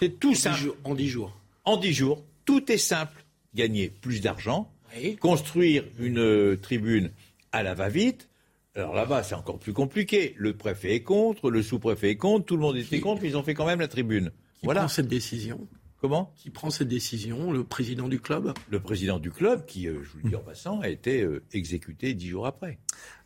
C'est 0.00 0.18
tout 0.18 0.34
simple. 0.34 0.72
en 0.84 0.94
10 0.94 1.08
jours. 1.08 1.38
En 1.66 1.76
10 1.76 1.92
jours. 1.92 2.24
Tout 2.48 2.72
est 2.72 2.78
simple. 2.78 3.26
Gagner 3.54 3.90
plus 3.90 4.22
d'argent, 4.22 4.72
construire 5.20 5.84
une 5.98 6.18
euh, 6.18 6.56
tribune 6.56 7.10
à 7.52 7.62
la 7.62 7.74
va-vite. 7.74 8.30
Alors 8.74 8.94
là-bas, 8.94 9.22
c'est 9.22 9.34
encore 9.34 9.58
plus 9.58 9.74
compliqué. 9.74 10.34
Le 10.38 10.56
préfet 10.56 10.94
est 10.94 11.02
contre, 11.02 11.50
le 11.50 11.62
sous-préfet 11.62 12.12
est 12.12 12.16
contre, 12.16 12.46
tout 12.46 12.56
le 12.56 12.62
monde 12.62 12.78
était 12.78 13.00
contre, 13.00 13.20
mais 13.20 13.28
ils 13.28 13.36
ont 13.36 13.42
fait 13.42 13.52
quand 13.52 13.66
même 13.66 13.80
la 13.80 13.88
tribune. 13.88 14.30
Qui 14.60 14.64
voilà. 14.64 14.80
prend 14.80 14.88
cette 14.88 15.08
décision 15.08 15.68
Comment? 16.00 16.32
Qui 16.36 16.50
prend 16.50 16.70
cette 16.70 16.88
décision 16.88 17.50
Le 17.50 17.64
président 17.64 18.08
du 18.08 18.20
club? 18.20 18.54
Le 18.70 18.80
président 18.80 19.18
du 19.18 19.32
club, 19.32 19.66
qui, 19.66 19.88
euh, 19.88 20.00
je 20.04 20.10
vous 20.10 20.18
le 20.22 20.30
dis 20.30 20.36
en 20.36 20.40
passant, 20.40 20.80
a 20.80 20.88
été 20.88 21.22
euh, 21.22 21.42
exécuté 21.52 22.14
dix 22.14 22.28
jours 22.28 22.46
après. 22.46 22.78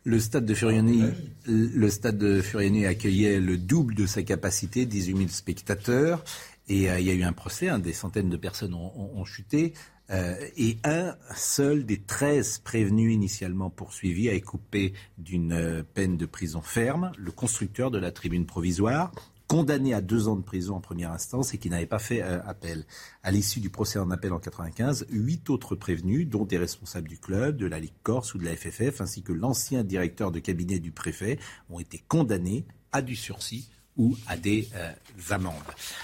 Le 0.03 0.19
stade 0.19 0.45
de 0.45 0.53
Furiani, 0.55 1.03
le 1.45 1.89
stade 1.89 2.17
de 2.17 2.41
Furiani 2.41 2.87
accueillait 2.87 3.39
le 3.39 3.57
double 3.57 3.93
de 3.93 4.05
sa 4.05 4.23
capacité, 4.23 4.85
18 4.85 5.17
000 5.17 5.29
spectateurs. 5.29 6.25
Et 6.67 6.89
euh, 6.89 6.99
il 6.99 7.05
y 7.05 7.09
a 7.09 7.13
eu 7.13 7.23
un 7.23 7.33
procès, 7.33 7.69
hein, 7.69 7.79
des 7.79 7.93
centaines 7.93 8.29
de 8.29 8.37
personnes 8.37 8.73
ont, 8.73 9.25
chuté. 9.25 9.73
euh, 10.09 10.35
et 10.57 10.77
un 10.83 11.15
seul 11.35 11.85
des 11.85 12.01
13 12.01 12.59
prévenus 12.59 13.13
initialement 13.13 13.69
poursuivis 13.69 14.29
a 14.29 14.33
été 14.33 14.41
coupé 14.41 14.93
d'une 15.17 15.53
euh, 15.53 15.83
peine 15.83 16.17
de 16.17 16.25
prison 16.25 16.61
ferme, 16.61 17.11
le 17.17 17.31
constructeur 17.31 17.91
de 17.91 17.97
la 17.97 18.11
tribune 18.11 18.45
provisoire, 18.45 19.11
condamné 19.47 19.93
à 19.93 20.01
deux 20.01 20.27
ans 20.27 20.35
de 20.35 20.41
prison 20.41 20.75
en 20.75 20.81
première 20.81 21.11
instance 21.11 21.53
et 21.53 21.57
qui 21.57 21.69
n'avait 21.69 21.85
pas 21.85 21.99
fait 21.99 22.21
appel. 22.21 22.85
À 23.23 23.29
l'issue 23.29 23.59
du 23.59 23.69
procès 23.69 23.99
en 23.99 24.09
appel 24.09 24.33
en 24.33 24.39
95, 24.39 25.05
huit 25.11 25.49
autres 25.49 25.75
prévenus, 25.75 26.27
dont 26.27 26.45
des 26.45 26.57
responsables 26.57 27.07
du 27.07 27.19
club, 27.19 27.57
de 27.57 27.67
la 27.67 27.79
Ligue 27.79 27.93
Corse 28.03 28.33
ou 28.33 28.39
de 28.39 28.45
la 28.45 28.55
FFF, 28.55 29.01
ainsi 29.01 29.21
que 29.21 29.33
l'ancien 29.33 29.83
directeur 29.83 30.31
de 30.31 30.39
cabinet 30.39 30.79
du 30.79 30.91
préfet, 30.91 31.37
ont 31.69 31.79
été 31.79 32.03
condamnés 32.07 32.65
à 32.91 33.01
du 33.01 33.15
sursis 33.15 33.69
ou 33.97 34.17
à 34.27 34.37
des 34.37 34.69
euh, 34.75 34.91
amendes. 35.29 35.53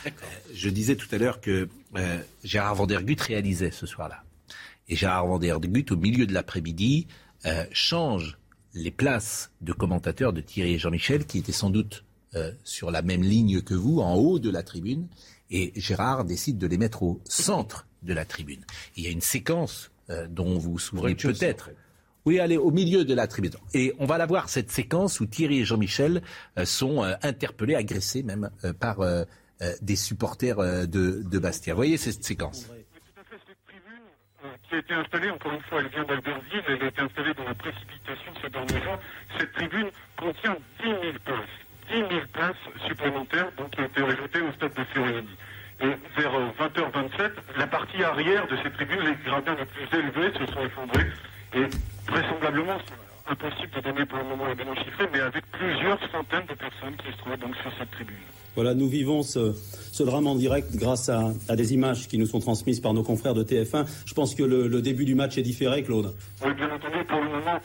Euh, 0.06 0.10
je 0.54 0.70
disais 0.70 0.96
tout 0.96 1.08
à 1.12 1.18
l'heure 1.18 1.42
que 1.42 1.68
euh, 1.96 2.22
Gérard 2.44 2.76
Vandergut 2.76 3.18
réalisait 3.20 3.72
ce 3.72 3.86
soir-là. 3.86 4.24
Et 4.88 4.96
Gérard 4.96 5.28
Vandergut, 5.28 5.86
au 5.92 5.96
milieu 5.96 6.26
de 6.26 6.34
l'après-midi, 6.34 7.08
change 7.72 8.38
les 8.74 8.92
places 8.92 9.52
de 9.62 9.72
commentateurs 9.72 10.34
de 10.34 10.42
Thierry 10.42 10.74
et 10.74 10.80
Jean-Michel, 10.80 11.26
qui 11.26 11.40
étaient 11.40 11.52
sans 11.52 11.70
doute 11.70 12.04
euh, 12.36 12.52
sur 12.64 12.92
la 12.92 13.02
même 13.02 13.24
ligne 13.24 13.62
que 13.62 13.74
vous, 13.74 14.02
en 14.02 14.14
haut 14.14 14.38
de 14.38 14.52
la 14.52 14.62
tribune, 14.62 15.08
et 15.50 15.74
Gérard 15.76 16.26
décide 16.26 16.60
de 16.60 16.68
les 16.68 16.78
mettre 16.78 17.02
au 17.02 17.20
centre 17.26 17.88
de 18.04 18.14
la 18.14 18.24
tribune. 18.24 18.62
Et 18.96 19.02
il 19.02 19.04
y 19.04 19.08
a 19.08 19.10
une 19.10 19.22
séquence 19.22 19.90
euh, 20.12 20.28
dont 20.28 20.60
vous 20.60 20.74
vous 20.74 20.80
souvenez 20.80 21.16
peut-être. 21.16 21.72
Oui, 22.26 22.40
allez, 22.40 22.58
au 22.58 22.72
milieu 22.72 23.06
de 23.06 23.14
la 23.14 23.28
tribune. 23.28 23.54
Et 23.74 23.94
on 24.00 24.06
va 24.06 24.18
la 24.18 24.26
voir, 24.26 24.50
cette 24.50 24.72
séquence 24.72 25.20
où 25.20 25.26
Thierry 25.26 25.60
et 25.60 25.66
Jean-Michel 25.66 26.22
euh, 26.58 26.66
sont 26.66 27.04
euh, 27.04 27.14
interpellés, 27.24 27.76
agressés 27.76 28.24
même, 28.24 28.50
euh, 28.64 28.74
par 28.74 28.98
des 29.82 29.98
supporters 29.98 30.88
de, 30.88 31.40
Bastia. 31.40 31.74
Vous 31.74 31.80
voyez 31.80 31.98
cette 31.98 32.24
séquence 32.24 32.70
qui 34.70 34.76
a 34.76 34.78
été 34.78 34.94
installée, 34.94 35.32
encore 35.32 35.52
une 35.52 35.62
fois, 35.62 35.80
elle 35.82 35.88
vient 35.88 36.04
d'Albertville, 36.04 36.64
elle 36.68 36.84
a 36.84 36.88
été 36.88 37.02
installée 37.02 37.34
dans 37.34 37.44
la 37.44 37.56
précipitation 37.56 38.32
ces 38.42 38.50
derniers 38.50 38.84
jours. 38.84 39.00
Cette 39.38 39.52
tribune 39.54 39.90
contient 40.16 40.56
10 40.82 40.86
000 40.86 41.00
places. 41.26 41.56
10 41.90 41.96
000 41.96 42.10
places 42.32 42.88
supplémentaires 42.88 43.52
donc, 43.58 43.72
qui 43.72 43.82
ont 43.82 43.86
été 43.86 44.02
rajoutées 44.02 44.42
au 44.42 44.52
stade 44.54 44.74
de 44.76 44.84
Furiani. 44.94 45.38
Et 45.82 46.22
vers 46.22 46.36
euh, 46.36 46.50
20h27, 46.60 47.32
la 47.58 47.68
partie 47.68 48.04
arrière 48.04 48.48
de 48.48 48.58
cette 48.62 48.74
tribune, 48.74 49.00
les 49.00 49.16
gradins 49.26 49.56
les 49.56 49.66
plus 49.66 49.98
élevés 49.98 50.38
se 50.38 50.46
sont 50.54 50.62
effondrés. 50.62 51.08
Et 51.56 51.66
vraisemblablement, 52.10 52.78
c'est 52.88 53.32
impossible 53.32 53.70
de 53.76 53.82
donner 53.82 54.06
pour 54.06 54.18
le 54.20 54.26
moment 54.26 54.46
les 54.48 54.54
éléments 54.54 54.76
chiffrés, 54.76 55.08
mais 55.14 55.20
avec 55.20 55.44
plusieurs 55.52 56.00
centaines 56.12 56.46
de 56.50 56.56
personnes 56.56 56.96
qui 56.98 57.12
se 57.12 57.18
trouvaient 57.18 57.38
donc 57.38 57.56
sur 57.58 57.72
cette 57.78 57.92
tribune. 57.92 58.16
Voilà, 58.56 58.74
nous 58.74 58.90
vivons 58.90 59.22
ce, 59.24 59.54
ce 59.92 60.04
drame 60.04 60.26
en 60.28 60.36
direct 60.36 60.76
grâce 60.76 61.08
à, 61.10 61.32
à 61.48 61.56
des 61.56 61.74
images 61.74 62.08
qui 62.08 62.18
nous 62.18 62.26
sont 62.26 62.40
transmises 62.40 62.80
par 62.80 62.94
nos 62.94 63.04
confrères 63.04 63.36
de 63.36 63.44
TF1. 63.44 63.86
Je 64.06 64.14
pense 64.14 64.34
que 64.36 64.44
le, 64.44 64.68
le 64.68 64.82
début 64.82 65.06
du 65.06 65.16
match 65.16 65.38
est 65.38 65.44
différé, 65.44 65.84
Claude. 65.84 66.14
Oui, 66.44 66.54
bien 66.56 66.70
entendu, 66.74 67.04
pour 67.08 67.22
le 67.22 67.30
moment, 67.30 67.60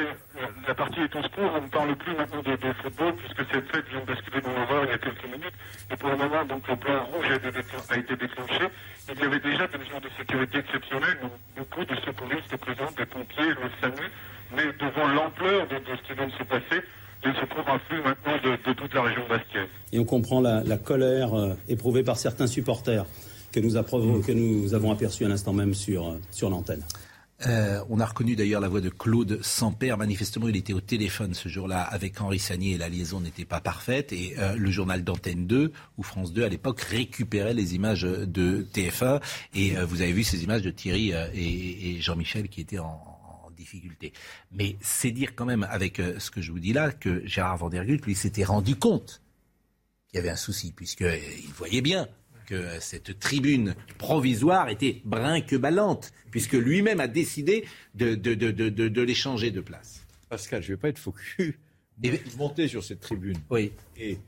la, 0.00 0.48
la 0.68 0.74
partie 0.74 1.00
est 1.00 1.16
en 1.16 1.22
cours. 1.22 1.52
On 1.54 1.60
ne 1.60 1.68
parle 1.68 1.96
plus 1.96 2.14
maintenant 2.14 2.42
de, 2.42 2.56
football, 2.82 3.14
puisque 3.16 3.44
cette 3.52 3.68
fête 3.70 3.84
vient 3.90 4.00
de 4.00 4.06
basculer 4.06 4.40
dans 4.40 4.52
l'horreur 4.52 4.84
il 4.84 4.90
y 4.90 4.94
a 4.94 4.98
quelques 4.98 5.24
minutes. 5.24 5.56
Et 5.90 5.96
pour 5.96 6.10
le 6.10 6.16
moment, 6.16 6.44
donc, 6.44 6.66
le 6.68 6.76
plan 6.76 7.04
rouge 7.06 7.26
a 7.30 7.96
été, 7.96 8.16
déclenché. 8.16 8.68
Il 9.12 9.20
y 9.20 9.24
avait 9.24 9.40
déjà 9.40 9.66
des 9.66 9.78
mesures 9.78 10.00
de 10.00 10.08
sécurité 10.18 10.58
exceptionnelles. 10.58 11.18
Donc, 11.20 11.32
beaucoup 11.56 11.84
de 11.84 11.94
secouristes 11.96 12.46
étaient 12.46 12.56
présents, 12.58 12.90
des 12.96 13.06
pompiers, 13.06 13.48
le 13.48 13.68
SAMU. 13.80 14.08
Mais 14.54 14.66
devant 14.78 15.08
l'ampleur 15.08 15.66
de, 15.68 15.76
ce 15.96 16.02
qui 16.06 16.14
vient 16.14 16.26
de 16.26 16.32
se 16.32 16.44
passer, 16.44 16.82
il 17.24 17.32
se 17.34 17.46
trouve 17.46 17.68
un 17.68 17.78
flux 17.78 18.02
maintenant 18.02 18.36
de, 18.42 18.72
toute 18.72 18.94
la 18.94 19.02
région 19.02 19.22
bastiaise. 19.28 19.68
Et 19.92 19.98
on 19.98 20.04
comprend 20.04 20.40
la, 20.40 20.76
colère 20.76 21.34
euh, 21.34 21.54
éprouvée 21.68 22.02
par 22.02 22.16
certains 22.16 22.46
supporters 22.46 23.06
que 23.52 23.60
nous, 23.60 24.74
avons 24.74 24.90
aperçus 24.90 25.24
à 25.24 25.28
l'instant 25.28 25.52
même 25.52 25.74
sur, 25.74 26.08
euh, 26.08 26.20
sur 26.30 26.50
l'antenne. 26.50 26.82
Euh, 27.46 27.82
on 27.88 27.98
a 28.00 28.06
reconnu 28.06 28.36
d'ailleurs 28.36 28.60
la 28.60 28.68
voix 28.68 28.80
de 28.80 28.88
Claude 28.88 29.42
Sampère. 29.42 29.98
Manifestement, 29.98 30.48
il 30.48 30.56
était 30.56 30.72
au 30.72 30.80
téléphone 30.80 31.34
ce 31.34 31.48
jour-là 31.48 31.82
avec 31.82 32.20
Henri 32.20 32.38
Sagnier 32.38 32.72
et 32.74 32.78
la 32.78 32.88
liaison 32.88 33.20
n'était 33.20 33.44
pas 33.44 33.60
parfaite. 33.60 34.12
Et 34.12 34.34
euh, 34.38 34.54
le 34.56 34.70
journal 34.70 35.02
d'Antenne 35.04 35.46
2 35.46 35.72
ou 35.98 36.02
France 36.02 36.32
2 36.32 36.44
à 36.44 36.48
l'époque 36.48 36.80
récupérait 36.80 37.54
les 37.54 37.74
images 37.74 38.02
de 38.02 38.66
TF1. 38.72 39.20
Et 39.54 39.76
euh, 39.76 39.84
vous 39.84 40.02
avez 40.02 40.12
vu 40.12 40.22
ces 40.22 40.44
images 40.44 40.62
de 40.62 40.70
Thierry 40.70 41.12
et, 41.34 42.00
Jean-Michel 42.00 42.48
qui 42.48 42.60
étaient 42.60 42.78
en, 42.78 43.00
difficulté. 43.56 44.12
Mais 44.50 44.76
c'est 44.80 45.12
dire 45.12 45.36
quand 45.36 45.44
même 45.44 45.64
avec 45.70 46.00
ce 46.18 46.32
que 46.32 46.40
je 46.40 46.50
vous 46.50 46.58
dis 46.58 46.72
là 46.72 46.90
que 46.90 47.24
Gérard 47.26 47.58
Vandergut, 47.58 47.98
lui, 48.04 48.16
s'était 48.16 48.42
rendu 48.42 48.74
compte 48.74 49.22
qu'il 50.08 50.16
y 50.16 50.20
avait 50.20 50.30
un 50.30 50.36
souci 50.36 50.72
puisqu'il 50.72 51.52
voyait 51.54 51.82
bien 51.82 52.08
que 52.46 52.54
euh, 52.54 52.80
cette 52.80 53.18
tribune 53.18 53.74
provisoire 53.98 54.68
était 54.68 55.02
brinque-ballante, 55.04 56.12
puisque 56.30 56.52
lui-même 56.54 57.00
a 57.00 57.08
décidé 57.08 57.64
de, 57.94 58.14
de, 58.14 58.34
de, 58.34 59.60
place. 59.60 60.04
Pascal, 60.28 60.62
je 60.62 60.70
ne 60.70 60.76
vais 60.76 60.80
pas 60.80 60.88
être 60.88 60.98
faux 60.98 61.12
cul. 61.12 61.58
Je 62.02 62.36
montais 62.36 62.68
sur 62.68 62.82
cette 62.82 63.00
tribune. 63.00 63.36
Oui. 63.50 63.72
Et 63.96 64.18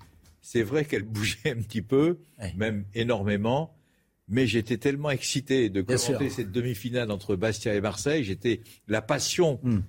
c'est 0.41 0.63
vrai 0.63 0.85
qu'elle 0.85 1.03
bougeait 1.03 1.51
un 1.51 1.63
petit 1.63 1.83
peu, 1.83 2.19
même 2.57 2.85
énormément. 2.95 3.75
Mais 4.29 4.47
j'étais 4.47 4.79
tellement 4.79 5.11
excité 5.11 5.69
de 5.69 5.83
commenter 5.83 6.31
cette 6.31 6.51
demi-finale 6.51 7.11
entre 7.11 7.37
Bastia 7.37 7.75
et 7.75 7.81
Marseille. 7.81 8.25
J'étais 8.25 8.61
la 8.89 9.03
passion 9.03 9.61
Hmm. 9.63 9.81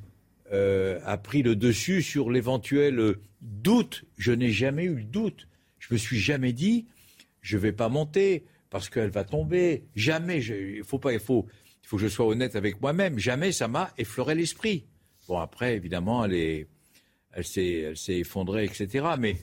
euh, 0.54 1.00
a 1.06 1.18
pris 1.18 1.42
le 1.42 1.56
dessus 1.56 2.02
sur 2.02 2.30
l'éventuel 2.30 3.00
euh, 3.00 3.20
doute. 3.42 4.04
Je 4.18 4.32
n'ai 4.32 4.52
jamais 4.52 4.84
eu 4.84 4.96
le 4.96 5.04
doute. 5.04 5.48
Je 5.80 5.94
me 5.94 5.98
suis 5.98 6.20
jamais 6.20 6.54
dit 6.54 6.86
je 7.46 7.58
vais 7.58 7.72
pas 7.72 7.90
monter 7.90 8.44
parce 8.72 8.90
qu'elle 8.90 9.12
va 9.12 9.24
tomber. 9.24 9.86
Jamais. 9.96 10.44
Il 10.44 10.84
faut 10.84 11.00
pas. 11.00 11.14
Il 11.14 11.20
faut. 11.20 11.46
Il 11.84 11.88
faut 11.88 11.98
que 11.98 12.04
je 12.04 12.08
sois 12.08 12.26
honnête 12.26 12.56
avec 12.56 12.82
moi-même. 12.82 13.20
Jamais 13.20 13.52
ça 13.52 13.68
m'a 13.68 13.94
effleuré 14.00 14.34
l'esprit. 14.34 14.88
Bon 15.28 15.38
après 15.38 15.76
évidemment 15.76 16.26
elle 16.26 16.34
est 16.34 16.68
elle 17.32 17.46
s'est, 17.46 17.94
effondrée, 18.08 18.64
etc. 18.64 19.06
Mais 19.20 19.36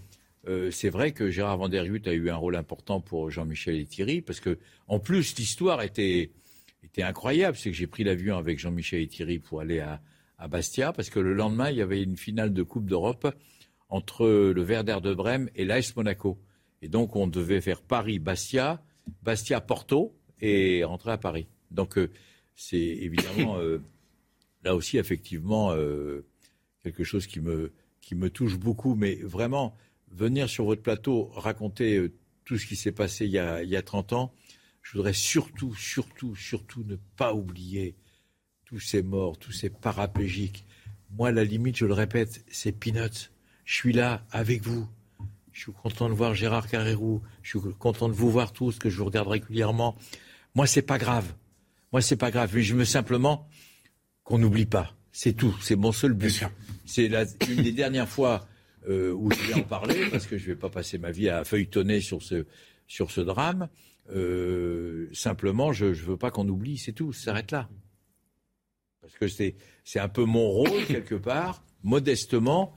euh, 0.48 0.70
c'est 0.70 0.88
vrai 0.88 1.12
que 1.12 1.30
Gérard 1.30 1.58
Van 1.58 1.68
Der 1.68 1.86
Gut 1.86 2.02
a 2.06 2.12
eu 2.12 2.30
un 2.30 2.36
rôle 2.36 2.56
important 2.56 3.00
pour 3.00 3.30
Jean-Michel 3.30 3.76
et 3.76 3.84
Thierry, 3.84 4.22
parce 4.22 4.40
que 4.40 4.58
en 4.88 4.98
plus 4.98 5.36
l'histoire 5.36 5.82
était, 5.82 6.32
incroyable. 6.98 7.56
C'est 7.56 7.70
que 7.70 7.76
j'ai 7.76 7.86
pris 7.86 8.02
l'avion 8.02 8.38
avec 8.38 8.58
Jean-Michel 8.58 9.02
et 9.02 9.08
Thierry 9.08 9.38
pour 9.38 9.60
aller 9.60 9.80
à, 9.80 10.00
à 10.38 10.48
Bastia, 10.48 10.92
parce 10.92 11.10
que 11.10 11.20
le 11.20 11.34
lendemain 11.34 11.70
il 11.70 11.76
y 11.76 11.82
avait 11.82 12.02
une 12.02 12.16
finale 12.16 12.52
de 12.52 12.62
Coupe 12.62 12.86
d'Europe 12.86 13.32
entre 13.90 14.26
le 14.26 14.62
Werder 14.64 14.98
de 15.02 15.14
Brême 15.14 15.50
et 15.54 15.64
l'AS 15.64 15.94
Monaco. 15.94 16.40
Et 16.82 16.88
donc, 16.88 17.14
on 17.16 17.28
devait 17.28 17.60
faire 17.60 17.80
Paris-Bastia, 17.80 18.82
Bastia-Porto 19.22 20.14
et 20.40 20.82
rentrer 20.84 21.12
à 21.12 21.18
Paris. 21.18 21.46
Donc, 21.70 21.96
euh, 21.96 22.10
c'est 22.56 22.76
évidemment, 22.76 23.58
euh, 23.58 23.80
là 24.64 24.74
aussi, 24.74 24.98
effectivement, 24.98 25.72
euh, 25.72 26.26
quelque 26.82 27.04
chose 27.04 27.28
qui 27.28 27.40
me, 27.40 27.72
qui 28.00 28.16
me 28.16 28.28
touche 28.28 28.58
beaucoup. 28.58 28.96
Mais 28.96 29.14
vraiment, 29.14 29.76
venir 30.10 30.48
sur 30.48 30.64
votre 30.64 30.82
plateau, 30.82 31.26
raconter 31.34 32.10
tout 32.44 32.58
ce 32.58 32.66
qui 32.66 32.74
s'est 32.74 32.92
passé 32.92 33.26
il 33.26 33.30
y, 33.30 33.38
a, 33.38 33.62
il 33.62 33.70
y 33.70 33.76
a 33.76 33.82
30 33.82 34.12
ans, 34.12 34.34
je 34.82 34.92
voudrais 34.98 35.12
surtout, 35.12 35.74
surtout, 35.76 36.34
surtout 36.34 36.82
ne 36.84 36.96
pas 37.16 37.32
oublier 37.32 37.94
tous 38.64 38.80
ces 38.80 39.02
morts, 39.02 39.38
tous 39.38 39.52
ces 39.52 39.70
paraplégiques. 39.70 40.66
Moi, 41.10 41.30
la 41.30 41.44
limite, 41.44 41.76
je 41.76 41.86
le 41.86 41.92
répète, 41.92 42.44
c'est 42.48 42.72
peanuts. 42.72 43.30
Je 43.64 43.74
suis 43.74 43.92
là 43.92 44.26
avec 44.32 44.62
vous. 44.62 44.88
Je 45.52 45.60
suis 45.60 45.72
content 45.72 46.08
de 46.08 46.14
voir 46.14 46.34
Gérard 46.34 46.66
Carrérou. 46.68 47.22
Je 47.42 47.58
suis 47.58 47.74
content 47.78 48.08
de 48.08 48.14
vous 48.14 48.30
voir 48.30 48.52
tous, 48.52 48.78
que 48.78 48.88
je 48.88 48.98
vous 48.98 49.04
regarde 49.04 49.28
régulièrement. 49.28 49.96
Moi, 50.54 50.66
c'est 50.66 50.82
pas 50.82 50.98
grave. 50.98 51.32
Moi, 51.92 52.00
c'est 52.00 52.16
pas 52.16 52.30
grave. 52.30 52.50
Mais 52.54 52.62
je 52.62 52.74
veux 52.74 52.84
simplement 52.84 53.48
qu'on 54.24 54.38
n'oublie 54.38 54.66
pas. 54.66 54.94
C'est 55.12 55.34
tout. 55.34 55.54
C'est 55.60 55.76
mon 55.76 55.92
seul 55.92 56.14
but. 56.14 56.44
C'est 56.86 57.06
une 57.06 57.62
des 57.62 57.72
dernières 57.72 58.08
fois 58.08 58.46
euh, 58.88 59.12
où 59.12 59.30
je 59.30 59.38
vais 59.46 59.54
en 59.54 59.62
parler, 59.62 60.08
parce 60.10 60.26
que 60.26 60.38
je 60.38 60.48
ne 60.48 60.54
vais 60.54 60.58
pas 60.58 60.70
passer 60.70 60.98
ma 60.98 61.10
vie 61.10 61.28
à 61.28 61.44
feuilletonner 61.44 62.00
sur 62.00 62.22
ce, 62.22 62.46
sur 62.86 63.10
ce 63.10 63.20
drame. 63.20 63.68
Euh, 64.10 65.08
simplement, 65.12 65.72
je 65.72 65.86
ne 65.86 65.92
veux 65.92 66.16
pas 66.16 66.30
qu'on 66.30 66.48
oublie, 66.48 66.78
c'est 66.78 66.92
tout, 66.92 67.12
ça 67.12 67.26
s'arrête 67.26 67.50
là. 67.52 67.68
Parce 69.00 69.14
que 69.14 69.28
c'est, 69.28 69.54
c'est 69.84 70.00
un 70.00 70.08
peu 70.08 70.24
mon 70.24 70.48
rôle, 70.48 70.86
quelque 70.86 71.14
part, 71.14 71.62
modestement, 71.82 72.74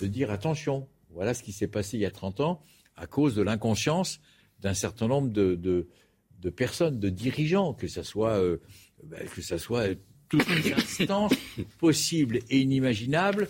de 0.00 0.06
dire 0.06 0.30
attention, 0.30 0.88
voilà 1.14 1.32
ce 1.34 1.42
qui 1.42 1.52
s'est 1.52 1.68
passé 1.68 1.96
il 1.96 2.00
y 2.00 2.06
a 2.06 2.10
30 2.10 2.40
ans, 2.40 2.62
à 2.96 3.06
cause 3.06 3.34
de 3.34 3.42
l'inconscience 3.42 4.20
d'un 4.60 4.74
certain 4.74 5.08
nombre 5.08 5.30
de, 5.30 5.54
de, 5.54 6.50
personnes, 6.50 6.98
de 6.98 7.08
dirigeants, 7.08 7.72
que 7.72 7.88
ce 7.88 8.02
soit, 8.02 8.32
euh, 8.38 8.58
ben, 9.02 9.26
que 9.34 9.40
ça 9.40 9.58
soit 9.58 9.96
toutes 10.28 10.48
les 10.48 10.72
instances 10.72 11.32
possibles 11.78 12.40
et 12.50 12.60
inimaginables 12.60 13.48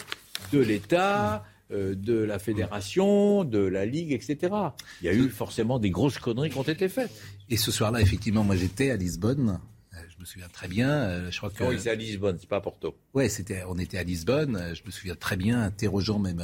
de 0.52 0.60
l'État, 0.60 1.44
euh, 1.72 1.94
de 1.94 2.14
la 2.14 2.38
fédération, 2.38 3.44
de 3.44 3.58
la 3.58 3.86
ligue, 3.86 4.12
etc. 4.12 4.54
Il 5.00 5.06
y 5.06 5.08
a 5.08 5.14
eu 5.14 5.28
forcément 5.28 5.78
des 5.78 5.90
grosses 5.90 6.18
conneries 6.18 6.50
qui 6.50 6.58
ont 6.58 6.62
été 6.62 6.88
faites. 6.88 7.10
Et 7.48 7.56
ce 7.56 7.72
soir-là, 7.72 8.00
effectivement, 8.00 8.44
moi 8.44 8.54
j'étais 8.54 8.90
à 8.90 8.96
Lisbonne. 8.96 9.60
Euh, 9.92 9.96
je 10.08 10.20
me 10.20 10.24
souviens 10.24 10.48
très 10.48 10.68
bien. 10.68 11.30
Je 11.30 11.36
crois 11.38 11.50
que. 11.50 11.76
C'est 11.78 11.90
à 11.90 11.94
Lisbonne, 11.94 12.36
c'est 12.38 12.48
pas 12.48 12.56
à 12.56 12.60
Porto. 12.60 12.96
Ouais, 13.14 13.28
c'était. 13.28 13.62
On 13.68 13.78
était 13.78 13.98
à 13.98 14.04
Lisbonne. 14.04 14.74
Je 14.74 14.82
me 14.84 14.90
souviens 14.90 15.16
très 15.16 15.36
bien, 15.36 15.60
interrogeant 15.62 16.18
même 16.18 16.42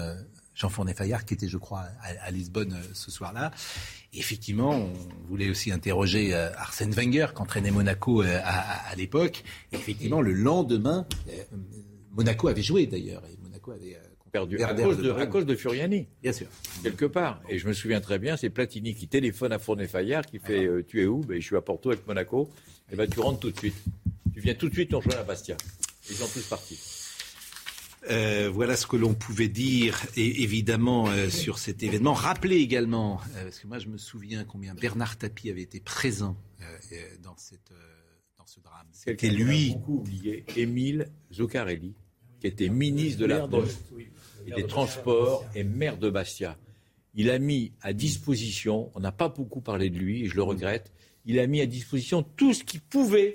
Jean 0.61 0.69
Fournet 0.69 0.93
Fayard, 0.93 1.25
qui 1.25 1.33
était, 1.33 1.49
je 1.49 1.57
crois, 1.57 1.87
à, 2.03 2.31
Lisbonne 2.31 2.77
ce 2.93 3.11
soir-là. 3.11 3.51
effectivement, 4.13 4.73
on 4.73 4.93
voulait 5.29 5.49
aussi 5.49 5.73
interroger 5.73 6.35
Arsène 6.35 6.91
Wenger, 6.91 7.29
qui 7.35 7.41
entraînait 7.41 7.71
Monaco 7.71 8.21
à, 8.23 8.95
l'époque. 8.95 9.43
Effectivement, 9.73 10.21
le 10.21 10.35
lendemain, 10.35 11.07
Monaco 12.13 12.49
avait 12.49 12.63
joué 12.63 12.87
d'ailleurs, 12.87 13.23
et 13.25 13.39
Monaco 13.43 13.71
avait 13.71 13.97
perdu 14.31 14.63
à 14.63 14.75
cause, 14.75 14.99
de, 14.99 15.11
à 15.13 15.27
cause, 15.27 15.47
de, 15.47 15.55
Furiani. 15.55 16.07
Bien 16.23 16.33
sûr. 16.33 16.47
Quelque 16.83 17.07
part. 17.07 17.43
Et 17.49 17.59
je 17.59 17.67
me 17.67 17.73
souviens 17.73 18.01
très 18.01 18.19
bien, 18.19 18.37
c'est 18.37 18.51
Platini 18.51 18.95
qui 18.95 19.09
téléphone 19.09 19.53
à 19.53 19.59
Fournet 19.59 19.89
Fayard, 19.89 20.27
qui 20.27 20.39
fait 20.39 20.67
euh, 20.67 20.85
Tu 20.87 21.03
es 21.03 21.07
où? 21.07 21.21
Ben, 21.21 21.41
Je 21.41 21.47
suis 21.47 21.57
à 21.57 21.63
Porto 21.63 21.91
avec 21.91 22.07
Monaco. 22.07 22.51
Et 22.89 22.95
eh 22.95 22.97
ben, 22.97 23.09
tu 23.09 23.21
rentres 23.21 23.41
tout 23.41 23.51
de 23.51 23.59
suite. 23.59 23.77
Tu 24.35 24.41
viens 24.41 24.55
tout 24.55 24.69
de 24.69 24.75
suite, 24.75 24.93
on 24.95 24.99
rejoint 24.99 25.21
à 25.21 25.25
Bastia. 25.25 25.57
Ils 26.09 26.17
sont 26.17 26.27
tous 26.27 26.47
partis. 26.49 27.00
Euh, 28.09 28.51
voilà 28.53 28.77
ce 28.77 28.87
que 28.87 28.97
l'on 28.97 29.15
pouvait 29.15 29.49
dire, 29.49 30.07
et 30.17 30.43
évidemment, 30.43 31.09
euh, 31.11 31.29
sur 31.29 31.59
cet 31.59 31.83
événement. 31.83 32.15
Rappelez 32.15 32.57
également, 32.57 33.21
parce 33.35 33.59
que 33.59 33.67
moi 33.67 33.79
je 33.79 33.89
me 33.89 33.99
souviens 33.99 34.45
combien 34.45 34.75
Bernard 34.75 35.19
Tapie 35.19 35.51
avait 35.51 35.63
été 35.63 35.81
présent 35.81 36.37
dans, 37.23 37.37
cette, 37.37 37.73
dans 38.39 38.47
ce 38.47 38.61
drame. 38.61 38.87
C'était 38.93 39.29
lui. 39.29 39.75
beaucoup 39.75 39.99
oublié, 39.99 40.45
Émile 40.57 41.11
Zoccarelli, 41.33 41.95
qui 42.41 42.47
était 42.47 42.71
ministre 42.71 43.21
de 43.21 43.27
la 43.27 43.47
Poste 43.47 43.83
et 44.47 44.53
des 44.53 44.67
Transports 44.67 45.45
et 45.55 45.65
maire 45.65 45.99
de 45.99 46.09
Bastia. 46.09 46.57
Il 47.15 47.29
a 47.29 47.39
mis 47.39 47.73
à 47.83 47.93
disposition, 47.93 48.91
on 48.95 49.01
n'a 49.01 49.13
pas 49.13 49.29
beaucoup 49.29 49.61
parlé 49.61 49.91
de 49.91 49.99
lui, 49.99 50.23
et 50.23 50.27
je 50.27 50.37
le 50.37 50.43
regrette, 50.43 50.93
il 51.31 51.39
a 51.39 51.47
mis 51.47 51.61
à 51.61 51.67
disposition 51.67 52.25
tout 52.25 52.53
ce 52.53 52.65
qu'il 52.65 52.81
pouvait, 52.81 53.35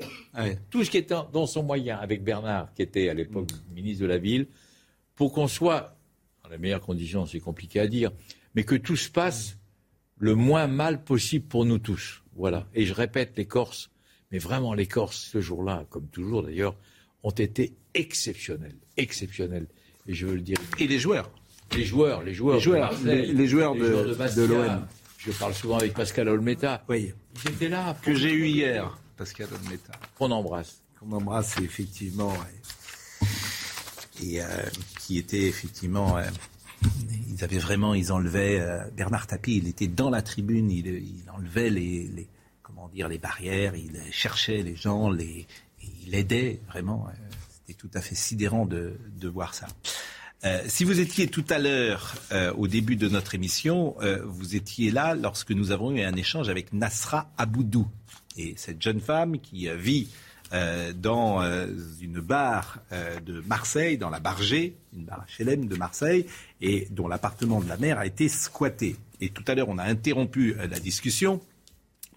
tout 0.70 0.84
ce 0.84 0.92
qui 0.92 0.98
était 0.98 1.16
dans 1.32 1.48
son 1.48 1.64
moyen, 1.64 1.98
avec 1.98 2.24
Bernard, 2.24 2.74
qui 2.74 2.82
était 2.82 3.08
à 3.08 3.14
l'époque 3.14 3.48
ministre 3.74 4.02
de 4.02 4.08
la 4.08 4.18
Ville, 4.18 4.48
pour 5.16 5.32
qu'on 5.32 5.48
soit, 5.48 5.96
dans 6.44 6.50
les 6.50 6.58
meilleures 6.58 6.82
conditions, 6.82 7.26
c'est 7.26 7.40
compliqué 7.40 7.80
à 7.80 7.88
dire, 7.88 8.12
mais 8.54 8.66
que 8.66 8.76
tout 8.76 8.98
se 8.98 9.10
passe 9.10 9.58
le 10.18 10.36
moins 10.36 10.68
mal 10.68 11.06
possible 11.06 11.46
pour 11.46 11.64
nous 11.64 11.80
tous. 11.80 12.22
Voilà. 12.36 12.68
Et 12.74 12.86
je 12.86 12.94
répète, 12.94 13.32
les 13.38 13.46
Corses, 13.46 13.92
mais 14.30 14.40
vraiment 14.40 14.74
les 14.74 14.88
Corses, 14.88 15.30
ce 15.32 15.40
jour-là, 15.40 15.86
comme 15.90 16.08
toujours 16.08 16.44
d'ailleurs, 16.44 16.76
ont 17.24 17.32
été 17.32 17.76
exceptionnels. 17.94 18.76
Exceptionnels. 18.98 19.68
Et 20.06 20.14
je 20.14 20.28
veux 20.28 20.36
le 20.36 20.42
dire. 20.42 20.58
Et 20.80 20.88
les 20.88 21.00
joueurs 21.00 21.32
Les 21.74 21.86
joueurs, 21.86 22.24
les 22.24 22.34
joueurs. 22.34 22.58
Les 22.58 22.62
joueurs, 22.62 23.00
de, 23.00 23.10
les, 23.10 23.48
joueurs 23.48 23.74
de, 23.74 24.44
l'OM. 24.44 24.86
Je 25.18 25.32
parle 25.32 25.54
souvent 25.54 25.78
avec 25.78 25.94
Pascal 25.94 26.28
Olmeta. 26.28 26.84
Oui. 26.90 27.14
Étaient 27.48 27.70
là. 27.70 27.96
Que 28.02 28.14
j'ai 28.14 28.32
eu 28.32 28.48
hier, 28.48 28.98
Pascal 29.18 29.48
Olmeta. 29.54 29.94
Qu'on 30.18 30.32
embrasse. 30.32 30.82
Qu'on 31.00 31.12
embrasse, 31.12 31.58
effectivement. 31.60 32.34
Et 34.24 34.42
euh, 34.42 34.46
qui 35.00 35.18
était 35.18 35.44
effectivement. 35.48 36.18
Euh, 36.18 36.24
ils 37.30 37.44
avaient 37.44 37.60
vraiment, 37.60 37.94
ils 37.94 38.12
enlevaient. 38.12 38.60
Euh, 38.60 38.80
Bernard 38.96 39.28
Tapie, 39.28 39.58
il 39.58 39.68
était 39.68 39.88
dans 39.88 40.10
la 40.10 40.22
tribune, 40.22 40.72
il, 40.72 40.88
il 40.88 41.30
enlevait 41.36 41.70
les, 41.70 42.08
les, 42.08 42.28
comment 42.64 42.88
dire, 42.88 43.08
les 43.08 43.18
barrières, 43.18 43.76
il 43.76 44.00
cherchait 44.12 44.64
les 44.64 44.76
gens, 44.76 45.10
les, 45.10 45.46
il 46.06 46.16
aidait 46.16 46.62
vraiment. 46.68 47.08
Euh, 47.08 47.12
c'était 47.50 47.78
tout 47.78 47.90
à 47.94 48.02
fait 48.02 48.16
sidérant 48.16 48.66
de, 48.66 48.98
voir 49.24 49.54
ça. 49.54 49.68
Euh, 50.46 50.62
si 50.68 50.84
vous 50.84 51.00
étiez 51.00 51.28
tout 51.28 51.46
à 51.50 51.58
l'heure, 51.58 52.16
euh, 52.32 52.54
au 52.54 52.68
début 52.68 52.96
de 52.96 53.10
notre 53.10 53.36
émission, 53.36 53.96
vous 54.26 54.56
étiez 54.56 54.92
là 54.92 55.16
lorsque 55.16 55.52
nous 55.52 55.72
avons 55.72 55.92
eu 55.92 56.02
un 56.02 56.16
échange 56.16 56.50
avec 56.50 56.74
Nasra 56.74 57.30
Aboudou. 57.38 57.88
Et 58.38 58.54
cette 58.58 58.82
jeune 58.82 59.00
femme 59.00 59.40
qui 59.40 59.68
vit 59.76 60.10
dans 60.52 61.42
une 62.02 62.20
barre 62.20 62.80
de 63.26 63.42
Marseille, 63.48 63.98
dans 63.98 64.10
la 64.10 64.20
Bargée, 64.20 64.76
une 64.96 65.06
barre 65.06 65.26
HLM 65.40 65.68
de 65.68 65.76
Marseille, 65.76 66.26
et 66.62 66.88
dont 66.92 67.08
l'appartement 67.08 67.62
de 67.62 67.68
la 67.68 67.78
mère 67.78 67.98
a 67.98 68.06
été 68.06 68.30
squatté. 68.30 68.98
Et 69.22 69.30
tout 69.30 69.44
à 69.48 69.56
l'heure, 69.56 69.70
on 69.70 69.78
a 69.78 69.84
interrompu 69.84 70.54
la 70.54 70.80
discussion, 70.80 71.42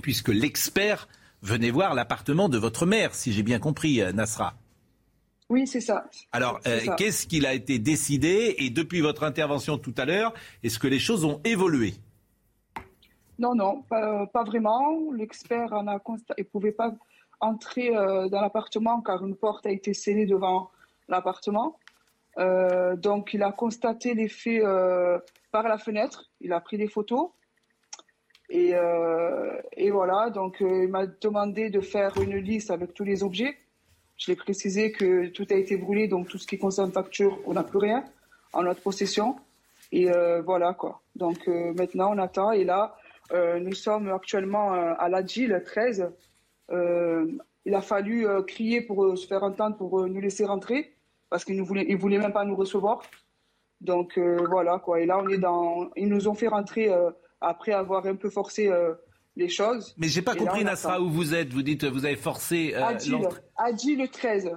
puisque 0.02 0.28
l'expert 0.28 1.08
venez 1.42 1.70
voir 1.70 1.94
l'appartement 1.94 2.48
de 2.48 2.58
votre 2.58 2.86
mère, 2.86 3.14
si 3.14 3.32
j'ai 3.32 3.42
bien 3.42 3.58
compris, 3.58 4.00
euh, 4.00 4.12
Nasra. 4.12 4.54
Oui, 5.50 5.66
c'est 5.66 5.80
ça. 5.80 6.08
Alors, 6.32 6.60
euh, 6.66 6.80
qu'est-ce 6.96 7.26
qu'il 7.26 7.46
a 7.46 7.54
été 7.54 7.78
décidé 7.78 8.54
Et 8.58 8.70
depuis 8.70 9.00
votre 9.00 9.24
intervention 9.24 9.78
tout 9.78 9.94
à 9.96 10.04
l'heure, 10.04 10.34
est-ce 10.62 10.78
que 10.78 10.86
les 10.86 10.98
choses 10.98 11.24
ont 11.24 11.40
évolué? 11.44 11.94
Non, 13.38 13.54
non, 13.54 13.82
pas, 13.88 14.44
vraiment. 14.44 15.12
L'expert 15.12 15.82
ne 15.82 16.42
pouvait 16.42 16.72
pas 16.72 16.92
entrer 17.40 17.96
euh, 17.96 18.28
dans 18.28 18.40
l'appartement 18.40 19.00
car 19.00 19.24
une 19.24 19.36
porte 19.36 19.64
a 19.64 19.70
été 19.70 19.94
scellée 19.94 20.26
devant 20.26 20.70
l'appartement. 21.08 21.78
donc, 22.36 23.32
il 23.32 23.42
a 23.42 23.52
constaté 23.52 24.14
les 24.14 24.28
faits 24.28 24.62
par 25.50 25.66
la 25.66 25.78
fenêtre. 25.78 26.30
Il 26.40 26.52
a 26.52 26.60
pris 26.60 26.76
des 26.76 26.88
photos. 26.88 27.30
Et, 28.50 28.70
euh, 28.74 29.60
et 29.76 29.90
voilà, 29.90 30.30
donc 30.30 30.62
euh, 30.62 30.84
il 30.84 30.88
m'a 30.88 31.06
demandé 31.06 31.68
de 31.68 31.80
faire 31.80 32.16
une 32.18 32.36
liste 32.36 32.70
avec 32.70 32.94
tous 32.94 33.04
les 33.04 33.22
objets. 33.22 33.58
Je 34.18 34.30
l'ai 34.30 34.36
précisé 34.36 34.90
que 34.90 35.28
tout 35.28 35.46
a 35.50 35.54
été 35.54 35.76
brûlé, 35.76 36.08
donc 36.08 36.28
tout 36.28 36.38
ce 36.38 36.46
qui 36.46 36.58
concerne 36.58 36.90
facture, 36.90 37.38
on 37.46 37.54
n'a 37.54 37.62
plus 37.62 37.78
rien 37.78 38.04
en 38.52 38.64
notre 38.64 38.82
possession. 38.82 39.36
Et 39.92 40.10
euh, 40.10 40.42
voilà 40.42 40.74
quoi. 40.74 41.00
Donc 41.14 41.48
euh, 41.48 41.72
maintenant 41.74 42.12
on 42.12 42.18
attend. 42.18 42.50
Et 42.50 42.64
là, 42.64 42.96
euh, 43.32 43.60
nous 43.60 43.74
sommes 43.74 44.08
actuellement 44.08 44.72
à 44.72 45.08
la 45.08 45.24
GIL 45.24 45.62
13. 45.64 46.10
il 47.64 47.74
a 47.74 47.80
fallu 47.80 48.26
crier 48.46 48.80
pour 48.80 49.16
se 49.16 49.26
faire 49.26 49.44
entendre, 49.44 49.76
pour 49.76 50.06
nous 50.06 50.20
laisser 50.20 50.44
rentrer, 50.44 50.94
parce 51.30 51.44
qu'ils 51.44 51.56
ne 51.56 51.62
voulaient, 51.62 51.94
voulaient 51.94 52.18
même 52.18 52.32
pas 52.32 52.44
nous 52.44 52.56
recevoir. 52.56 53.02
Donc 53.80 54.18
voilà 54.18 54.78
quoi. 54.78 55.00
Et 55.00 55.06
là 55.06 55.18
on 55.18 55.28
est 55.28 55.38
dans, 55.38 55.90
ils 55.94 56.08
nous 56.08 56.26
ont 56.28 56.34
fait 56.34 56.48
rentrer 56.48 56.90
après 57.40 57.72
avoir 57.72 58.06
un 58.06 58.16
peu 58.16 58.30
forcé 58.30 58.68
les 59.38 59.48
choses. 59.48 59.94
Mais 59.96 60.08
j'ai 60.08 60.22
pas 60.22 60.34
compris, 60.34 60.64
Nasra, 60.64 61.00
où 61.00 61.08
vous 61.08 61.34
êtes. 61.34 61.52
Vous 61.52 61.62
dites 61.62 61.84
vous 61.84 62.04
avez 62.04 62.16
forcé 62.16 62.74
euh, 62.74 62.98
Gilles, 62.98 63.98
le 63.98 64.08
13. 64.08 64.50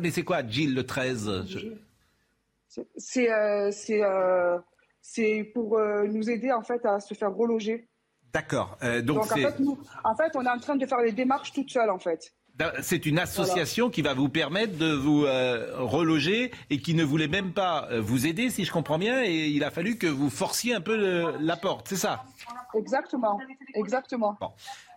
mais 0.00 0.10
c'est 0.10 0.24
quoi, 0.24 0.46
Gilles 0.46 0.74
le 0.74 0.84
13 0.84 1.44
C'est 2.96 3.30
euh, 3.30 3.70
euh, 3.90 5.44
pour 5.54 5.78
nous 6.08 6.30
aider 6.30 6.50
en 6.50 6.62
fait 6.62 6.84
à 6.84 6.98
se 6.98 7.14
faire 7.14 7.34
reloger. 7.34 7.88
D'accord. 8.32 8.76
donc, 9.02 9.18
en, 9.18 9.24
fait, 9.24 9.54
en 10.04 10.16
fait, 10.16 10.32
on 10.34 10.44
est 10.44 10.50
en 10.50 10.58
train 10.58 10.76
de 10.76 10.84
faire 10.84 11.00
les 11.00 11.12
démarches 11.12 11.52
toute 11.52 11.70
seule 11.70 11.90
en 11.90 11.98
fait. 11.98 12.34
C'est 12.80 13.04
une 13.04 13.18
association 13.18 13.90
qui 13.90 14.00
va 14.02 14.14
vous 14.14 14.28
permettre 14.28 14.78
de 14.78 14.92
vous 14.92 15.24
euh, 15.24 15.74
reloger 15.76 16.52
et 16.70 16.78
qui 16.78 16.94
ne 16.94 17.04
voulait 17.04 17.28
même 17.28 17.52
pas 17.52 17.86
euh, 17.90 18.00
vous 18.00 18.26
aider, 18.26 18.48
si 18.48 18.64
je 18.64 18.72
comprends 18.72 18.98
bien, 18.98 19.22
et 19.22 19.48
il 19.48 19.62
a 19.62 19.70
fallu 19.70 19.98
que 19.98 20.06
vous 20.06 20.30
forciez 20.30 20.74
un 20.74 20.80
peu 20.80 21.36
la 21.38 21.56
porte, 21.56 21.88
c'est 21.88 21.96
ça? 21.96 22.24
Exactement, 22.74 23.38
exactement. 23.74 24.38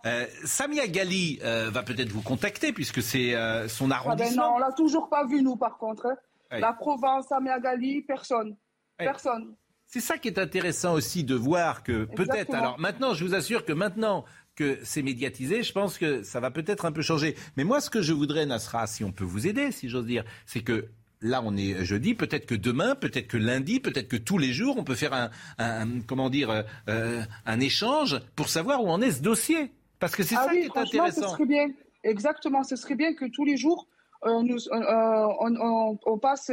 Euh, 0.06 0.26
Samia 0.44 0.86
Gali 0.88 1.38
va 1.42 1.82
peut-être 1.82 2.10
vous 2.10 2.22
contacter 2.22 2.72
puisque 2.72 3.02
c'est 3.02 3.34
son 3.68 3.90
arrondissement. 3.90 4.42
Ah 4.42 4.48
ben 4.48 4.52
non, 4.52 4.56
on 4.56 4.58
l'a 4.58 4.72
toujours 4.72 5.08
pas 5.08 5.26
vu 5.26 5.42
nous 5.42 5.56
par 5.56 5.76
contre. 5.76 6.06
Hein. 6.06 6.58
La 6.58 6.72
Provence, 6.72 7.26
Samia 7.28 7.60
Gali, 7.60 8.02
personne, 8.02 8.56
personne. 8.96 9.54
C'est 9.92 10.00
ça 10.00 10.18
qui 10.18 10.28
est 10.28 10.38
intéressant 10.38 10.92
aussi 10.92 11.24
de 11.24 11.34
voir 11.34 11.82
que 11.82 12.04
peut-être. 12.04 12.54
Alors 12.54 12.78
maintenant, 12.78 13.12
je 13.12 13.24
vous 13.24 13.34
assure 13.34 13.64
que 13.64 13.72
maintenant 13.72 14.24
que 14.60 14.78
c'est 14.82 15.00
médiatisé, 15.00 15.62
je 15.62 15.72
pense 15.72 15.96
que 15.96 16.22
ça 16.22 16.38
va 16.38 16.50
peut-être 16.50 16.84
un 16.84 16.92
peu 16.92 17.00
changer. 17.00 17.34
Mais 17.56 17.64
moi, 17.64 17.80
ce 17.80 17.88
que 17.88 18.02
je 18.02 18.12
voudrais, 18.12 18.44
Nasra, 18.44 18.86
si 18.86 19.04
on 19.04 19.10
peut 19.10 19.24
vous 19.24 19.46
aider, 19.46 19.72
si 19.72 19.88
j'ose 19.88 20.04
dire, 20.04 20.22
c'est 20.44 20.60
que 20.60 20.88
là, 21.22 21.40
on 21.42 21.56
est 21.56 21.82
jeudi. 21.82 22.14
Peut-être 22.14 22.44
que 22.44 22.54
demain, 22.54 22.94
peut-être 22.94 23.26
que 23.26 23.38
lundi, 23.38 23.80
peut-être 23.80 24.08
que 24.08 24.18
tous 24.18 24.36
les 24.36 24.52
jours, 24.52 24.76
on 24.76 24.84
peut 24.84 24.96
faire 24.96 25.30
un, 25.58 26.00
comment 26.06 26.28
dire, 26.28 26.50
euh, 26.50 26.62
euh, 26.90 27.22
un 27.46 27.60
échange 27.60 28.20
pour 28.36 28.50
savoir 28.50 28.84
où 28.84 28.90
en 28.90 29.00
est 29.00 29.12
ce 29.12 29.22
dossier. 29.22 29.72
Parce 29.98 30.14
que 30.14 30.22
c'est 30.22 30.36
ah 30.36 30.44
ça 30.44 30.50
qui 30.50 30.58
est 30.58 30.76
intéressant. 30.76 31.22
Ce 31.22 31.36
serait 31.36 31.46
bien. 31.46 31.68
Exactement, 32.04 32.62
ce 32.62 32.76
serait 32.76 32.96
bien 32.96 33.14
que 33.14 33.24
tous 33.24 33.46
les 33.46 33.56
jours, 33.56 33.86
euh, 34.26 34.42
nous, 34.42 34.58
on, 34.70 36.18
passe 36.18 36.50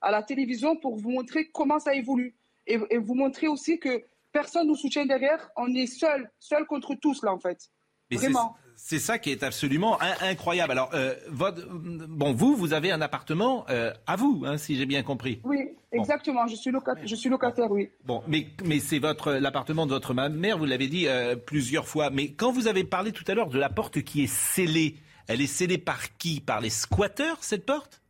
à 0.00 0.10
la 0.12 0.22
télévision 0.22 0.76
pour 0.76 0.96
vous 0.96 1.10
montrer 1.10 1.48
comment 1.52 1.80
ça 1.80 1.94
évolue 1.96 2.36
et, 2.68 2.78
et 2.90 2.98
vous 2.98 3.14
montrer 3.14 3.48
aussi 3.48 3.80
que 3.80 4.04
personne 4.32 4.66
nous 4.66 4.76
soutient 4.76 5.06
derrière. 5.06 5.50
On 5.56 5.72
est 5.74 5.86
seul, 5.86 6.30
seul 6.38 6.64
contre 6.66 6.94
tous, 6.94 7.22
là, 7.22 7.32
en 7.32 7.38
fait. 7.38 7.70
Vraiment. 8.10 8.56
C'est 8.82 8.98
ça 8.98 9.18
qui 9.18 9.30
est 9.30 9.42
absolument 9.42 9.98
incroyable. 10.22 10.72
Alors, 10.72 10.90
euh, 10.94 11.14
bon, 11.30 12.32
vous, 12.32 12.56
vous 12.56 12.72
avez 12.72 12.90
un 12.90 13.02
appartement 13.02 13.66
euh, 13.68 13.92
à 14.06 14.16
vous, 14.16 14.42
hein, 14.46 14.56
si 14.56 14.74
j'ai 14.76 14.86
bien 14.86 15.02
compris. 15.02 15.40
Oui, 15.44 15.58
exactement. 15.92 16.46
Je 16.46 16.56
suis 16.56 16.70
locataire, 16.70 17.06
je 17.06 17.14
suis 17.14 17.28
locataire, 17.28 17.70
oui. 17.70 17.90
Bon, 18.04 18.22
mais, 18.26 18.46
mais 18.64 18.80
c'est 18.80 18.98
votre 18.98 19.32
l'appartement 19.32 19.86
de 19.86 19.92
votre 19.92 20.14
mère, 20.14 20.56
vous 20.56 20.64
l'avez 20.64 20.88
dit 20.88 21.06
euh, 21.08 21.36
plusieurs 21.36 21.86
fois. 21.86 22.08
Mais 22.08 22.32
quand 22.32 22.52
vous 22.52 22.68
avez 22.68 22.82
parlé 22.82 23.12
tout 23.12 23.24
à 23.28 23.34
l'heure 23.34 23.50
de 23.50 23.58
la 23.58 23.68
porte 23.68 24.00
qui 24.00 24.24
est 24.24 24.32
scellée, 24.32 24.96
elle 25.28 25.42
est 25.42 25.46
scellée 25.46 25.78
par 25.78 26.16
qui? 26.16 26.40
Par 26.40 26.62
les 26.62 26.70
squatteurs, 26.70 27.44
cette 27.44 27.66
porte? 27.66 28.00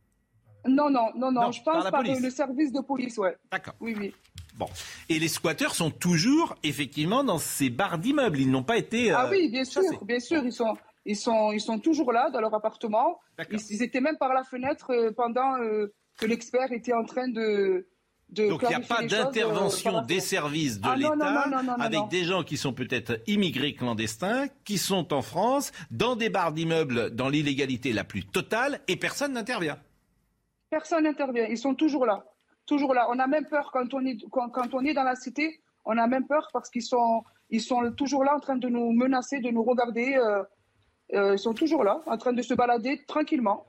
Non, 0.67 0.89
non, 0.89 1.09
non, 1.15 1.31
non, 1.31 1.51
je 1.51 1.61
pense 1.63 1.89
par, 1.89 2.03
le 2.03 2.29
service 2.29 2.71
de 2.71 2.81
police, 2.81 3.17
ouais. 3.17 3.35
D'accord. 3.51 3.73
Oui, 3.79 3.95
oui. 3.97 4.13
Bon. 4.57 4.67
Et 5.09 5.17
les 5.17 5.27
squatteurs 5.27 5.73
sont 5.73 5.89
toujours, 5.89 6.55
effectivement, 6.63 7.23
dans 7.23 7.37
ces 7.37 7.69
barres 7.69 7.97
d'immeubles. 7.97 8.39
Ils 8.39 8.51
n'ont 8.51 8.63
pas 8.63 8.77
été. 8.77 9.11
ah 9.11 9.27
oui, 9.29 9.49
bien 9.49 9.63
sûr, 9.63 9.81
bien 10.03 10.19
sûr. 10.19 10.43
Ils 10.43 10.53
sont, 10.53 10.75
ils, 11.05 11.15
sont, 11.15 11.51
ils 11.51 11.61
sont 11.61 11.79
toujours 11.79 12.11
là, 12.11 12.29
dans 12.29 12.41
leur 12.41 12.53
appartement. 12.53 13.19
Ils, 13.49 13.81
étaient 13.81 14.01
même 14.01 14.17
par 14.17 14.33
la 14.33 14.43
fenêtre 14.43 14.91
euh, 14.91 15.11
pendant 15.11 15.57
euh, 15.57 15.93
que 16.19 16.25
l'expert 16.25 16.71
était 16.71 16.93
en 16.93 17.05
train 17.05 17.27
de. 17.27 17.87
de 18.29 18.49
Donc 18.49 18.61
il 18.63 18.67
n'y 18.67 18.75
a 18.75 18.81
pas 18.81 19.01
euh, 19.01 19.07
d'intervention 19.07 20.01
des 20.03 20.19
services 20.19 20.79
de 20.79 20.87
ah, 20.87 20.95
l'État 20.95 21.45
avec 21.79 22.07
des 22.09 22.25
gens 22.25 22.43
qui 22.43 22.57
sont 22.57 22.73
peut-être 22.73 23.19
immigrés 23.25 23.73
clandestins, 23.73 24.47
qui 24.63 24.77
sont 24.77 25.13
en 25.13 25.23
France, 25.23 25.71
dans 25.89 26.15
des 26.15 26.29
barres 26.29 26.51
d'immeubles, 26.51 27.09
dans 27.11 27.29
l'illégalité 27.29 27.93
la 27.93 28.03
plus 28.03 28.25
totale, 28.25 28.81
et 28.87 28.95
personne 28.95 29.33
n'intervient. 29.33 29.79
Personne 30.71 31.03
n'intervient. 31.03 31.45
Ils 31.45 31.57
sont 31.59 31.75
toujours 31.75 32.07
là 32.07 32.25
toujours 32.65 32.93
là. 32.93 33.07
On 33.09 33.19
a 33.19 33.27
même 33.27 33.45
peur 33.45 33.69
quand 33.71 33.93
on 33.93 34.05
est, 34.05 34.17
quand, 34.31 34.73
on 34.73 34.85
est 34.85 34.93
dans 34.93 35.03
la 35.03 35.15
cité, 35.15 35.61
on 35.85 35.97
a 35.97 36.07
même 36.07 36.25
peur 36.27 36.49
parce 36.53 36.69
qu'ils 36.69 36.83
sont, 36.83 37.23
ils 37.49 37.61
sont 37.61 37.91
toujours 37.91 38.23
là 38.23 38.35
en 38.35 38.39
train 38.39 38.55
de 38.55 38.69
nous 38.69 38.91
menacer, 38.93 39.39
de 39.39 39.49
nous 39.49 39.63
regarder. 39.63 40.15
Euh, 40.15 40.43
euh, 41.13 41.33
ils 41.33 41.39
sont 41.39 41.53
toujours 41.53 41.83
là, 41.83 42.01
en 42.05 42.17
train 42.17 42.31
de 42.31 42.41
se 42.41 42.53
balader 42.53 43.03
tranquillement. 43.05 43.65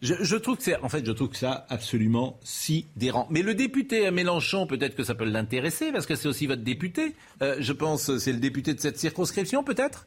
Je, 0.00 0.36
trouve 0.36 0.56
que 0.56 0.62
c'est, 0.62 0.76
en 0.80 0.88
fait, 0.88 1.04
je 1.04 1.12
trouve 1.12 1.28
que 1.28 1.36
ça 1.36 1.66
absolument 1.68 2.38
sidérant. 2.42 3.26
Mais 3.30 3.42
le 3.42 3.54
député 3.54 4.10
Mélenchon, 4.10 4.66
peut-être 4.66 4.96
que 4.96 5.04
ça 5.04 5.14
peut 5.14 5.24
l'intéresser 5.24 5.92
parce 5.92 6.06
que 6.06 6.14
c'est 6.14 6.28
aussi 6.28 6.46
votre 6.46 6.62
député. 6.62 7.14
Euh, 7.42 7.56
je 7.58 7.72
pense, 7.72 8.16
c'est 8.18 8.32
le 8.32 8.38
député 8.38 8.74
de 8.74 8.80
cette 8.80 8.98
circonscription, 8.98 9.62
peut-être? 9.62 10.06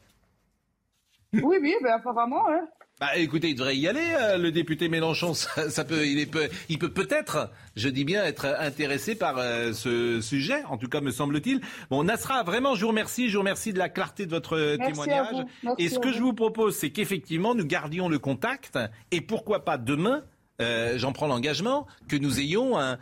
Oui, 1.32 1.58
oui, 1.60 1.74
ben 1.82 1.92
apparemment. 1.92 2.48
Hein. 2.48 2.66
Bah, 3.00 3.16
écoutez, 3.16 3.50
il 3.50 3.54
devrait 3.54 3.76
y 3.76 3.86
aller, 3.86 4.12
euh, 4.20 4.38
le 4.38 4.50
député 4.50 4.88
Mélenchon. 4.88 5.32
Ça, 5.34 5.84
peut, 5.84 6.04
il, 6.04 6.28
peut, 6.28 6.48
il 6.68 6.78
peut 6.80 6.90
peut-être, 6.90 7.50
je 7.76 7.88
dis 7.88 8.04
bien, 8.04 8.24
être 8.24 8.44
intéressé 8.58 9.14
par 9.14 9.38
euh, 9.38 9.72
ce 9.72 10.20
sujet. 10.20 10.64
En 10.64 10.78
tout 10.78 10.88
cas, 10.88 11.00
me 11.00 11.12
semble-t-il. 11.12 11.60
Bon, 11.90 12.02
Nasra, 12.02 12.42
vraiment, 12.42 12.74
je 12.74 12.82
vous 12.82 12.88
remercie. 12.88 13.28
Je 13.28 13.34
vous 13.34 13.40
remercie 13.40 13.72
de 13.72 13.78
la 13.78 13.88
clarté 13.88 14.26
de 14.26 14.30
votre 14.30 14.76
témoignage. 14.84 15.44
et 15.78 15.88
ce 15.88 16.00
que 16.00 16.12
je 16.12 16.20
vous 16.20 16.32
propose, 16.32 16.76
c'est 16.76 16.90
qu'effectivement, 16.90 17.54
nous 17.54 17.64
gardions 17.64 18.08
le 18.08 18.18
contact. 18.18 18.78
Et 19.12 19.20
pourquoi 19.20 19.64
pas 19.64 19.78
demain 19.78 20.24
euh, 20.60 20.98
j'en 20.98 21.12
prends 21.12 21.28
l'engagement, 21.28 21.86
que 22.08 22.16
nous 22.16 22.40
ayons 22.40 22.76
un, 22.76 22.98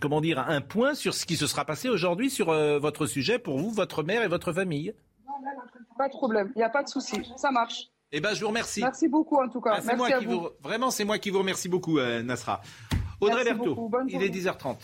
comment 0.00 0.20
dire, 0.20 0.38
un 0.38 0.60
point 0.60 0.94
sur 0.94 1.14
ce 1.14 1.26
qui 1.26 1.34
se 1.34 1.48
sera 1.48 1.64
passé 1.64 1.88
aujourd'hui 1.88 2.30
sur 2.30 2.52
votre 2.78 3.06
sujet 3.06 3.40
pour 3.40 3.58
vous, 3.58 3.72
votre 3.72 4.04
mère 4.04 4.22
et 4.22 4.28
votre 4.28 4.52
famille. 4.52 4.94
Pas 5.98 6.06
de 6.06 6.12
problème, 6.12 6.52
il 6.54 6.58
n'y 6.58 6.64
a 6.64 6.70
pas 6.70 6.84
de 6.84 6.88
souci, 6.88 7.20
ça 7.36 7.50
marche. 7.50 7.91
Eh 8.12 8.20
ben, 8.20 8.34
je 8.34 8.40
vous 8.42 8.48
remercie. 8.48 8.80
Merci 8.80 9.08
beaucoup, 9.08 9.36
en 9.36 9.48
tout 9.48 9.60
cas. 9.60 9.80
Moi 9.96 10.10
qui 10.12 10.26
vous... 10.26 10.48
Vraiment, 10.62 10.90
c'est 10.90 11.04
moi 11.04 11.18
qui 11.18 11.30
vous 11.30 11.38
remercie 11.38 11.68
beaucoup, 11.68 11.98
euh, 11.98 12.22
Nasra. 12.22 12.60
Audrey 13.20 13.44
Berthaud, 13.44 13.90
il 14.08 14.22
est 14.22 14.28
10h30. 14.28 14.76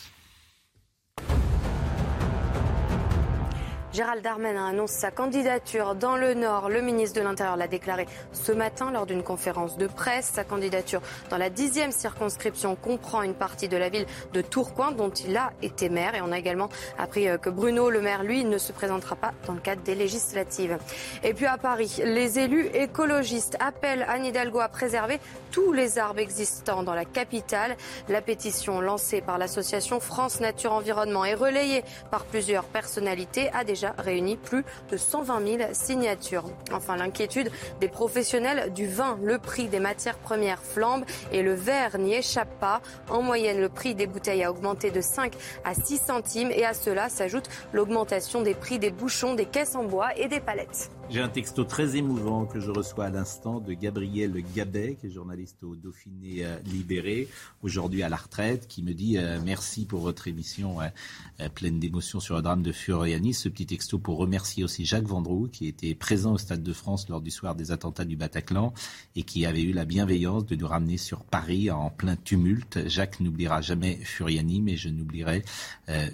Gérald 3.99 4.23
Darmanin 4.23 4.65
annonce 4.65 4.93
sa 4.93 5.11
candidature 5.11 5.97
dans 5.97 6.17
le 6.17 6.33
Nord. 6.35 6.69
Le 6.69 6.83
ministre 6.83 7.19
de 7.19 7.25
l'Intérieur 7.25 7.57
l'a 7.57 7.67
déclaré 7.67 8.07
ce 8.31 8.53
matin 8.53 8.93
lors 8.93 9.07
d'une 9.07 9.25
conférence 9.25 9.77
de 9.77 9.89
presse. 9.89 10.31
Sa 10.35 10.45
candidature 10.45 11.03
dans 11.31 11.37
la 11.37 11.51
dixième 11.51 11.91
circonscription 11.91 12.77
comprend 12.77 13.23
une 13.23 13.35
partie 13.35 13.67
de 13.67 13.77
la 13.77 13.89
ville 13.89 14.07
de 14.33 14.41
Tourcoing 14.41 14.93
dont 14.93 15.11
il 15.11 15.37
a 15.37 15.51
été 15.63 15.89
maire. 15.89 16.15
Et 16.15 16.21
on 16.21 16.31
a 16.31 16.39
également 16.39 16.69
appris 16.97 17.27
euh, 17.27 17.39
que 17.39 17.51
Bruno 17.51 17.91
Le 17.91 18.01
Maire, 18.01 18.23
lui, 18.23 18.45
ne 18.45 18.57
se 18.57 18.71
présentera 18.71 19.17
pas 19.17 19.33
dans 19.49 19.55
le 19.55 19.59
cadre 19.59 19.83
des 19.83 19.97
législatives. 19.97 20.79
Et 21.25 21.35
puis 21.35 21.47
à 21.47 21.59
Paris, 21.59 22.01
les 22.05 22.39
élus 22.39 22.67
écologistes 22.75 23.57
appellent 23.59 24.07
Anne 24.09 24.27
Hidalgo 24.27 24.61
à 24.61 24.69
préserver 24.69 25.19
tous 25.51 25.73
les 25.73 25.99
arbres 25.99 26.21
existants 26.21 26.85
dans 26.85 26.95
la 26.95 27.05
capitale. 27.05 27.77
La 28.09 28.21
pétition 28.21 28.81
lancée 28.81 29.23
par 29.23 29.39
l'association 29.39 29.99
France 29.99 30.39
Nature 30.39 30.73
Environnement 30.73 31.25
et 31.25 31.35
relayée 31.35 31.83
par 32.13 32.27
plusieurs 32.27 32.63
personnalités 32.63 33.51
a 33.53 33.65
déjà 33.65 33.88
réuni 33.99 34.37
plus 34.37 34.65
de 34.91 34.97
120 34.97 35.47
000 35.47 35.71
signatures. 35.73 36.45
Enfin, 36.73 36.97
l'inquiétude 36.97 37.51
des 37.81 37.89
professionnels 37.89 38.73
du 38.73 38.87
vin. 38.87 39.19
Le 39.23 39.39
prix 39.39 39.69
des 39.69 39.81
matières 39.81 40.19
premières 40.19 40.63
flambe 40.63 41.05
et 41.33 41.43
le 41.43 41.55
verre 41.55 41.99
n'y 41.99 42.15
échappe 42.15 42.59
pas. 42.61 42.81
En 43.09 43.23
moyenne, 43.23 43.61
le 43.61 43.69
prix 43.69 43.95
des 43.95 44.07
bouteilles 44.07 44.45
a 44.45 44.51
augmenté 44.51 44.91
de 44.91 45.01
5 45.01 45.33
à 45.65 45.75
6 45.75 45.99
centimes 45.99 46.51
et 46.51 46.65
à 46.65 46.75
cela 46.75 47.09
s'ajoute 47.09 47.49
l'augmentation 47.73 48.43
des 48.43 48.55
prix 48.55 48.79
des 48.79 48.91
bouchons, 48.91 49.35
des 49.35 49.47
caisses 49.47 49.75
en 49.75 49.85
bois 49.85 50.17
et 50.17 50.29
des 50.29 50.41
palettes. 50.41 50.91
J'ai 51.11 51.21
un 51.23 51.31
texto 51.31 51.65
très 51.65 51.97
émouvant 51.97 52.45
que 52.45 52.61
je 52.61 52.71
reçois 52.71 53.07
à 53.07 53.11
l'instant 53.11 53.61
de 53.61 53.73
Gabriel 53.73 54.45
Gabet, 54.55 54.99
qui 55.01 55.07
est 55.07 55.11
journaliste 55.11 55.65
au 55.65 55.75
Dauphiné 55.75 56.45
euh, 56.45 56.59
Libéré, 56.67 57.29
aujourd'hui 57.63 58.03
à 58.03 58.11
la 58.11 58.17
retraite, 58.17 58.69
qui 58.69 58.83
me 58.83 58.93
dit 58.93 59.17
euh, 59.17 59.39
merci 59.43 59.87
pour 59.87 60.01
votre 60.01 60.29
émission 60.29 60.83
euh, 60.83 61.49
pleine 61.49 61.81
d'émotions 61.81 62.21
sur 62.21 62.37
le 62.37 62.43
drame 62.43 62.63
de 62.63 62.73
Furiani. 62.73 63.33
Ce 63.33 63.49
petit 63.49 63.65
texto 63.65 63.99
pour 63.99 64.19
remercier 64.19 64.65
aussi 64.65 64.85
Jacques 64.85 65.07
Vendroux, 65.07 65.49
qui 65.51 65.67
était 65.67 65.95
présent 65.95 66.35
au 66.35 66.39
Stade 66.39 66.63
de 66.63 66.73
France 66.75 67.09
lors 67.09 67.23
du 67.23 67.31
soir 67.31 67.55
des 67.55 67.73
attentats 67.73 68.05
du 68.05 68.17
Bataclan 68.17 68.75
et 69.17 69.23
qui 69.23 69.47
avait 69.47 69.63
eu 69.63 69.73
la 69.73 69.87
bienveillance 69.87 70.45
de 70.45 70.57
nous 70.57 70.69
ramener 70.69 70.99
sur 70.99 71.25
Paris 71.25 71.71
en 71.71 71.89
plein 71.89 72.17
tumulte. 72.17 72.87
Jacques 72.87 73.21
n'oubliera 73.21 73.63
jamais 73.63 73.97
Furiani, 73.97 74.61
mais 74.61 74.77
je 74.77 74.91
n'oublierai 74.91 75.43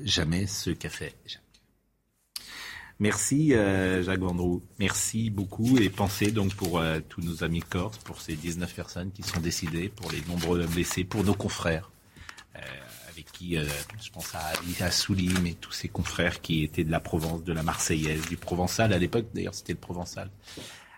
jamais 0.05 0.47
ce 0.47 0.71
qu'a 0.71 0.89
fait 0.89 1.17
Jacques. 1.27 1.44
Merci 3.05 3.53
euh, 3.53 4.03
Jacques 4.03 4.21
Vendroux. 4.21 4.63
Merci 4.79 5.29
beaucoup 5.29 5.77
et 5.77 5.91
pensez 5.91 6.31
donc 6.31 6.55
pour 6.55 6.79
euh, 6.79 7.01
tous 7.07 7.21
nos 7.21 7.45
amis 7.45 7.61
corses, 7.61 7.99
pour 7.99 8.19
ces 8.19 8.35
19 8.35 8.73
personnes 8.73 9.11
qui 9.13 9.23
sont 9.23 9.41
décidées, 9.41 9.91
pour 9.91 10.11
les 10.11 10.23
nombreux 10.27 10.65
blessés, 10.69 11.05
pour 11.05 11.23
nos 11.23 11.35
confrères 11.35 11.91
euh, 12.57 12.61
avec 13.11 13.31
qui 13.31 13.59
je 13.59 14.11
pense 14.11 14.35
à 14.35 14.91
Soulim 14.91 15.47
et 15.47 15.53
tous 15.53 15.73
ces 15.73 15.89
confrères 15.89 16.41
qui 16.41 16.65
étaient 16.65 16.83
de 16.83 16.91
la 16.91 16.99
Provence, 16.99 17.45
de 17.45 17.53
la 17.53 17.63
Marseillaise, 17.63 18.27
du 18.27 18.39
Provençal 18.39 18.95
à 18.95 18.97
l'époque. 18.97 19.27
D'ailleurs, 19.35 19.55
c'était 19.55 19.75
le 19.75 19.81
Provençal 19.81 20.31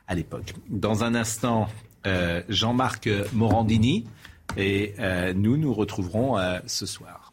à 0.06 0.14
l'époque. 0.14 0.54
Dans 0.68 1.02
un 1.02 1.16
instant, 1.16 1.66
Jean-Marc 2.48 3.08
Morandini 3.32 4.04
et 4.56 4.94
nous 5.34 5.56
nous 5.56 5.74
retrouverons 5.74 6.36
ce 6.66 6.86
soir. 6.86 7.25